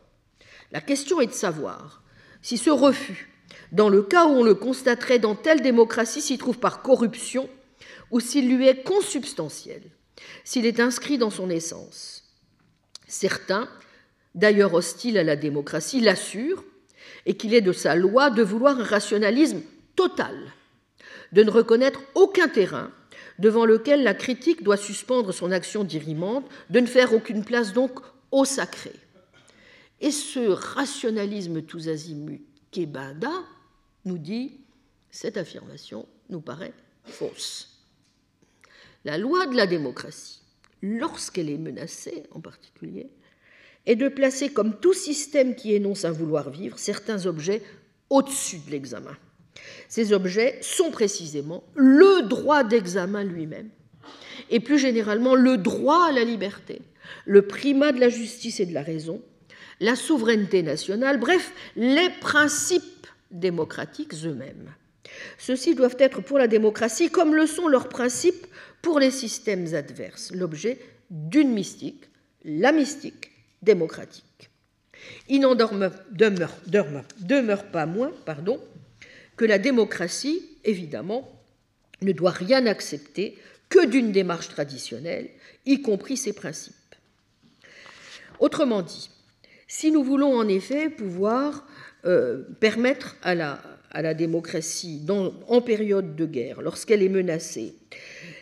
La 0.70 0.81
question 0.81 1.20
est 1.20 1.27
de 1.27 1.32
savoir 1.32 2.02
si 2.40 2.56
ce 2.56 2.70
refus, 2.70 3.31
dans 3.73 3.89
le 3.89 4.02
cas 4.02 4.27
où 4.27 4.31
on 4.31 4.44
le 4.44 4.55
constaterait 4.55 5.19
dans 5.19 5.35
telle 5.35 5.61
démocratie, 5.61 6.20
s'y 6.20 6.39
trouve 6.39 6.59
par 6.59 6.82
corruption 6.82 7.48
ou 8.11 8.21
s'il 8.21 8.55
lui 8.55 8.67
est 8.67 8.83
consubstantiel, 8.83 9.83
s'il 10.45 10.67
est 10.67 10.81
inscrit 10.81 11.19
dans 11.19 11.31
son 11.31 11.51
essence. 11.51 12.25
Certains, 13.07 13.69
d'ailleurs 14.35 14.75
hostiles 14.75 15.19
à 15.19 15.25
la 15.25 15.37
démocratie, 15.37 16.01
l'assurent, 16.01 16.65
et 17.27 17.37
qu'il 17.37 17.55
est 17.55 17.61
de 17.61 17.73
sa 17.73 17.95
loi 17.95 18.31
de 18.31 18.43
vouloir 18.43 18.79
un 18.79 18.85
rationalisme 18.85 19.63
total 19.97 20.35
de 21.35 21.43
ne 21.43 21.51
reconnaître 21.51 22.01
aucun 22.15 22.49
terrain 22.49 22.91
devant 23.39 23.67
lequel 23.67 24.05
la 24.05 24.15
critique 24.15 24.63
doit 24.63 24.77
suspendre 24.77 25.33
son 25.35 25.51
action 25.51 25.83
dirimante, 25.83 26.49
de 26.71 26.81
ne 26.81 26.87
faire 26.87 27.13
aucune 27.13 27.45
place 27.45 27.73
donc 27.73 27.99
au 28.31 28.45
sacré. 28.45 28.93
Et 30.01 30.13
ce 30.13 30.49
rationalisme 30.49 31.63
tous 31.63 31.89
azimuts 31.89 32.45
qu'Ebada 32.71 33.33
nous 34.05 34.19
dit, 34.19 34.61
cette 35.11 35.37
affirmation 35.37 36.07
nous 36.31 36.41
paraît 36.41 36.75
fausse. 37.05 37.74
La 39.05 39.19
loi 39.19 39.47
de 39.47 39.57
la 39.57 39.67
démocratie, 39.67 40.41
lorsqu'elle 40.83 41.51
est 41.51 41.59
menacée 41.59 42.25
en 42.31 42.41
particulier, 42.41 43.11
est 43.87 43.97
de 43.97 44.09
placer 44.09 44.49
comme 44.49 44.79
tout 44.81 44.95
système 44.95 45.55
qui 45.55 45.75
énonce 45.75 46.07
un 46.07 46.13
vouloir 46.13 46.49
vivre 46.49 46.79
certains 46.79 47.27
objets 47.27 47.63
au-dessus 48.09 48.61
de 48.67 48.71
l'examen. 48.71 49.17
Ces 49.89 50.13
objets 50.13 50.59
sont 50.63 50.91
précisément 50.91 51.65
le 51.75 52.27
droit 52.29 52.65
d'examen 52.65 53.25
lui-même, 53.25 53.69
et 54.51 54.61
plus 54.61 54.79
généralement 54.79 55.35
le 55.35 55.59
droit 55.59 56.07
à 56.09 56.13
la 56.13 56.25
liberté, 56.25 56.81
le 57.27 57.43
primat 57.43 57.93
de 57.93 58.01
la 58.01 58.09
justice 58.09 58.61
et 58.61 58.67
de 58.67 58.75
la 58.75 58.83
raison, 58.83 59.23
la 59.81 59.97
souveraineté 59.97 60.63
nationale, 60.63 61.21
bref, 61.21 61.53
les 61.77 62.09
principes 62.21 63.07
démocratiques 63.31 64.15
eux-mêmes. 64.25 64.73
Ceux-ci 65.39 65.75
doivent 65.75 65.97
être 65.99 66.23
pour 66.23 66.39
la 66.39 66.49
démocratie, 66.49 67.11
comme 67.11 67.35
le 67.35 67.47
sont 67.47 67.69
leurs 67.69 67.89
principes 67.89 68.47
pour 68.85 69.01
les 69.01 69.11
systèmes 69.11 69.74
adverses, 69.74 70.31
l'objet 70.32 70.78
d'une 71.09 71.52
mystique, 71.52 72.05
la 72.44 72.70
mystique 72.70 73.31
démocratique. 73.62 74.51
Il 75.27 75.40
n'en 75.40 75.55
demeure, 75.55 77.65
pas 77.73 77.86
moins 77.86 78.12
pardon, 78.27 78.61
que 79.36 79.46
la 79.46 79.59
démocratie, 79.59 80.43
évidemment, 80.64 81.32
ne 82.03 82.13
doit 82.13 82.30
rien 82.30 82.66
accepter 82.66 83.38
que 83.71 83.87
d'une 83.87 84.13
démarche 84.13 84.51
traditionnelle, 84.51 85.30
y 85.64 85.80
compris 85.80 86.19
ses 86.19 86.35
principes. 86.35 86.74
Autrement 88.38 88.82
dit, 88.82 89.09
si 89.66 89.93
nous 89.93 90.04
voulons 90.04 90.37
en 90.37 90.46
effet 90.46 90.90
pouvoir 90.90 91.66
euh, 92.04 92.43
permettre 92.61 93.16
à 93.22 93.35
la 93.35 94.14
démocratie, 94.14 95.01
en 95.09 95.63
période 95.63 96.16
de 96.16 96.27
guerre, 96.27 96.61
lorsqu'elle 96.61 97.03
est 97.03 97.09
menacée, 97.09 97.77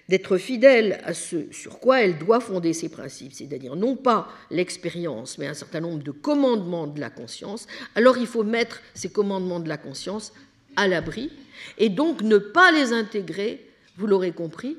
d'être 0.08 0.36
fidèle 0.36 1.00
à 1.05 1.14
ce 1.14 1.50
sur 1.52 1.78
quoi 1.78 2.02
elle 2.02 2.18
doit 2.18 2.40
fonder 2.40 2.72
ses 2.72 2.89
principes, 2.89 3.32
c'est-à-dire 3.32 3.76
non 3.76 3.97
pas 3.97 4.28
l'expérience, 4.50 5.39
mais 5.39 5.47
un 5.47 5.55
certain 5.55 5.81
nombre 5.81 6.02
de 6.02 6.10
commandements 6.10 6.86
de 6.86 7.00
la 7.00 7.10
conscience, 7.10 7.66
alors 7.94 8.18
il 8.18 8.26
faut 8.26 8.44
mettre 8.44 8.81
ces 8.94 9.10
commandements 9.10 9.60
de 9.60 9.68
la 9.68 9.78
conscience 9.78 10.32
à 10.76 10.89
l'abri 10.89 11.31
et 11.78 11.89
donc 11.89 12.22
ne 12.22 12.39
pas 12.39 12.72
les 12.72 12.92
intégrer, 12.92 13.66
vous 13.97 14.06
l'aurez 14.06 14.32
compris, 14.32 14.76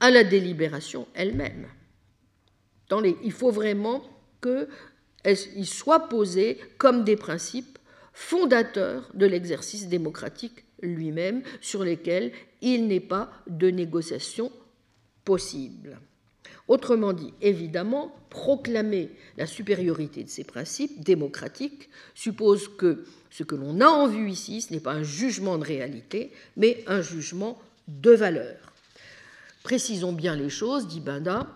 à 0.00 0.10
la 0.10 0.24
délibération 0.24 1.06
elle-même. 1.14 1.66
il 3.22 3.32
faut 3.32 3.50
vraiment 3.50 4.02
qu'ils 4.42 5.66
soient 5.66 6.08
posés 6.08 6.58
comme 6.78 7.04
des 7.04 7.16
principes 7.16 7.78
fondateurs 8.12 9.10
de 9.14 9.26
l'exercice 9.26 9.88
démocratique 9.88 10.64
lui-même, 10.82 11.42
sur 11.60 11.82
lesquels 11.82 12.32
il 12.72 12.88
n'est 12.88 13.00
pas 13.00 13.30
de 13.46 13.70
négociation 13.70 14.50
possible. 15.24 15.98
Autrement 16.66 17.12
dit, 17.12 17.34
évidemment, 17.42 18.14
proclamer 18.30 19.10
la 19.36 19.46
supériorité 19.46 20.24
de 20.24 20.30
ces 20.30 20.44
principes 20.44 21.04
démocratiques 21.04 21.90
suppose 22.14 22.68
que 22.68 23.04
ce 23.30 23.42
que 23.42 23.54
l'on 23.54 23.80
a 23.80 23.86
en 23.86 24.06
vue 24.06 24.30
ici, 24.30 24.62
ce 24.62 24.72
n'est 24.72 24.80
pas 24.80 24.92
un 24.92 25.02
jugement 25.02 25.58
de 25.58 25.64
réalité, 25.64 26.32
mais 26.56 26.82
un 26.86 27.02
jugement 27.02 27.58
de 27.88 28.12
valeur. 28.12 28.56
Précisons 29.62 30.12
bien 30.12 30.36
les 30.36 30.48
choses, 30.48 30.88
dit 30.88 31.00
Benda, 31.00 31.46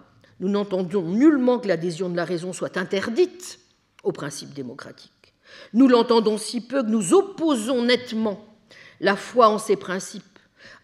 nous 0.40 0.48
n'entendons 0.48 1.08
nullement 1.08 1.58
que 1.58 1.68
l'adhésion 1.68 2.10
de 2.10 2.16
la 2.16 2.24
raison 2.24 2.52
soit 2.52 2.76
interdite 2.76 3.60
aux 4.02 4.12
principes 4.12 4.54
démocratiques. 4.54 5.12
Nous 5.72 5.88
l'entendons 5.88 6.38
si 6.38 6.60
peu 6.60 6.82
que 6.82 6.88
nous 6.88 7.14
opposons 7.14 7.82
nettement 7.82 8.44
la 9.00 9.16
foi 9.16 9.48
en 9.48 9.58
ces 9.58 9.76
principes 9.76 10.27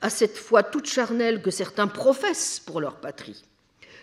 à 0.01 0.11
cette 0.11 0.37
foi 0.37 0.63
toute 0.63 0.87
charnelle 0.87 1.43
que 1.43 1.51
certains 1.51 1.87
professent 1.87 2.61
pour 2.61 2.81
leur 2.81 2.97
patrie, 2.97 3.45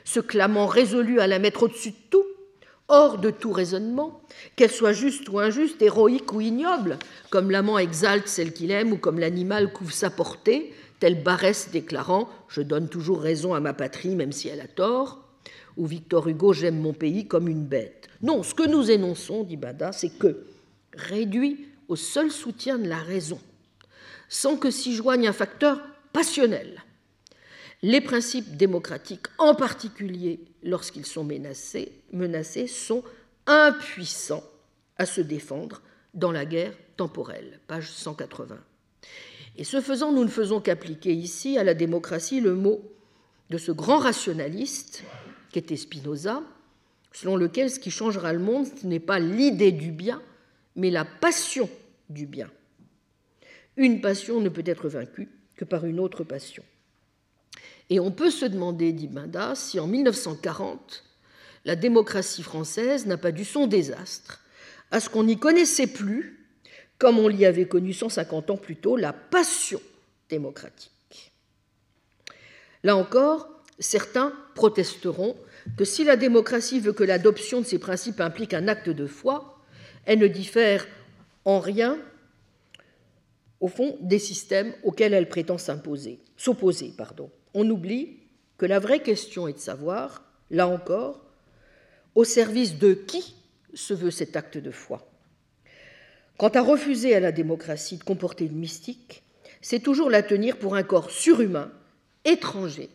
se 0.03 0.19
clamant 0.19 0.65
résolus 0.65 1.19
à 1.19 1.27
la 1.27 1.39
mettre 1.39 1.63
au-dessus 1.63 1.91
de 1.91 1.95
tout, 2.09 2.25
hors 2.87 3.17
de 3.17 3.29
tout 3.29 3.51
raisonnement, 3.51 4.21
qu'elle 4.55 4.71
soit 4.71 4.93
juste 4.93 5.29
ou 5.29 5.39
injuste, 5.39 5.81
héroïque 5.81 6.33
ou 6.33 6.41
ignoble, 6.41 6.99
comme 7.29 7.51
l'amant 7.51 7.77
exalte 7.77 8.27
celle 8.27 8.53
qu'il 8.53 8.71
aime 8.71 8.91
ou 8.91 8.97
comme 8.97 9.19
l'animal 9.19 9.71
couvre 9.71 9.93
sa 9.93 10.09
portée, 10.09 10.73
tel 10.99 11.23
Barès 11.23 11.69
déclarant 11.71 12.29
Je 12.49 12.61
donne 12.61 12.89
toujours 12.89 13.21
raison 13.21 13.53
à 13.53 13.59
ma 13.59 13.73
patrie, 13.73 14.15
même 14.15 14.31
si 14.31 14.49
elle 14.49 14.61
a 14.61 14.67
tort, 14.67 15.23
ou 15.77 15.85
Victor 15.85 16.27
Hugo 16.27 16.53
J'aime 16.53 16.79
mon 16.79 16.93
pays 16.93 17.27
comme 17.27 17.47
une 17.47 17.65
bête. 17.65 18.09
Non, 18.21 18.43
ce 18.43 18.53
que 18.53 18.67
nous 18.67 18.91
énonçons, 18.91 19.43
dit 19.43 19.57
Bada, 19.57 19.91
c'est 19.91 20.17
que, 20.17 20.43
réduit 20.93 21.67
au 21.87 21.95
seul 21.95 22.29
soutien 22.29 22.77
de 22.77 22.87
la 22.87 22.99
raison, 22.99 23.39
sans 24.31 24.55
que 24.55 24.71
s'y 24.71 24.95
joigne 24.95 25.27
un 25.27 25.33
facteur 25.33 25.81
passionnel, 26.13 26.81
les 27.83 27.99
principes 27.99 28.55
démocratiques, 28.55 29.27
en 29.37 29.53
particulier 29.53 30.39
lorsqu'ils 30.63 31.05
sont 31.05 31.25
menacés, 31.25 31.91
menacés, 32.13 32.67
sont 32.67 33.03
impuissants 33.45 34.43
à 34.97 35.05
se 35.05 35.19
défendre 35.19 35.81
dans 36.13 36.31
la 36.31 36.45
guerre 36.45 36.73
temporelle. 36.95 37.59
Page 37.67 37.91
180. 37.91 38.57
Et 39.57 39.65
ce 39.65 39.81
faisant, 39.81 40.13
nous 40.13 40.23
ne 40.23 40.29
faisons 40.29 40.61
qu'appliquer 40.61 41.13
ici 41.13 41.57
à 41.57 41.65
la 41.65 41.73
démocratie 41.73 42.39
le 42.39 42.55
mot 42.55 42.81
de 43.49 43.57
ce 43.57 43.73
grand 43.73 43.97
rationaliste 43.97 45.03
qu'était 45.51 45.75
Spinoza, 45.75 46.41
selon 47.11 47.35
lequel 47.35 47.69
ce 47.69 47.79
qui 47.79 47.91
changera 47.91 48.31
le 48.31 48.39
monde, 48.39 48.65
ce 48.65 48.87
n'est 48.87 49.01
pas 49.01 49.19
l'idée 49.19 49.73
du 49.73 49.91
bien, 49.91 50.21
mais 50.77 50.89
la 50.89 51.03
passion 51.03 51.69
du 52.09 52.25
bien. 52.25 52.49
Une 53.81 53.99
passion 53.99 54.41
ne 54.41 54.49
peut 54.49 54.61
être 54.67 54.89
vaincue 54.89 55.27
que 55.55 55.65
par 55.65 55.85
une 55.85 55.99
autre 55.99 56.23
passion. 56.23 56.63
Et 57.89 57.99
on 57.99 58.11
peut 58.11 58.29
se 58.29 58.45
demander, 58.45 58.93
dit 58.93 59.07
Binda, 59.07 59.55
si 59.55 59.79
en 59.79 59.87
1940, 59.87 61.03
la 61.65 61.75
démocratie 61.75 62.43
française 62.43 63.07
n'a 63.07 63.17
pas 63.17 63.31
dû 63.31 63.43
son 63.43 63.65
désastre 63.65 64.45
à 64.91 64.99
ce 64.99 65.09
qu'on 65.09 65.23
n'y 65.23 65.39
connaissait 65.39 65.87
plus, 65.87 66.47
comme 66.99 67.17
on 67.17 67.27
l'y 67.27 67.43
avait 67.43 67.67
connu 67.67 67.91
150 67.91 68.51
ans 68.51 68.57
plus 68.57 68.75
tôt, 68.75 68.97
la 68.97 69.13
passion 69.13 69.81
démocratique. 70.29 71.31
Là 72.83 72.95
encore, 72.95 73.49
certains 73.79 74.31
protesteront 74.53 75.35
que 75.75 75.85
si 75.85 76.03
la 76.03 76.17
démocratie 76.17 76.81
veut 76.81 76.93
que 76.93 77.03
l'adoption 77.03 77.61
de 77.61 77.65
ces 77.65 77.79
principes 77.79 78.21
implique 78.21 78.53
un 78.53 78.67
acte 78.67 78.91
de 78.91 79.07
foi, 79.07 79.59
elle 80.05 80.19
ne 80.19 80.27
diffère 80.27 80.85
en 81.45 81.59
rien, 81.59 81.97
au 83.61 83.67
fond, 83.67 83.98
des 84.01 84.19
systèmes 84.19 84.73
auxquels 84.83 85.14
elle 85.14 85.30
prétend 85.30 85.57
s'opposer. 85.57 86.19
Pardon 86.98 87.31
on 87.53 87.69
oublie 87.69 88.17
que 88.57 88.65
la 88.65 88.80
vraie 88.80 89.01
question 89.01 89.48
est 89.48 89.53
de 89.53 89.59
savoir, 89.59 90.23
là 90.49 90.67
encore, 90.67 91.22
au 92.15 92.23
service 92.23 92.77
de 92.77 92.93
qui 92.93 93.35
se 93.73 93.93
veut 93.93 94.11
cet 94.11 94.35
acte 94.35 94.57
de 94.57 94.72
foi. 94.72 95.07
Quant 96.38 96.49
à 96.49 96.61
refuser 96.61 97.14
à 97.15 97.19
la 97.19 97.31
démocratie 97.31 97.98
de 97.98 98.03
comporter 98.03 98.45
une 98.45 98.57
mystique, 98.57 99.23
c'est 99.61 99.80
toujours 99.80 100.09
la 100.09 100.23
tenir 100.23 100.57
pour 100.57 100.75
un 100.75 100.83
corps 100.83 101.11
surhumain, 101.11 101.72
étranger 102.25 102.90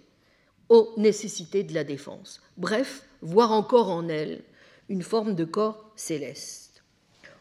aux 0.69 0.93
nécessités 0.97 1.63
de 1.63 1.75
la 1.75 1.85
défense. 1.85 2.43
Bref, 2.57 3.05
voir 3.23 3.53
encore 3.53 3.91
en 3.91 4.09
elle 4.09 4.43
une 4.89 5.03
forme 5.03 5.35
de 5.35 5.45
corps 5.45 5.93
céleste. 5.97 6.83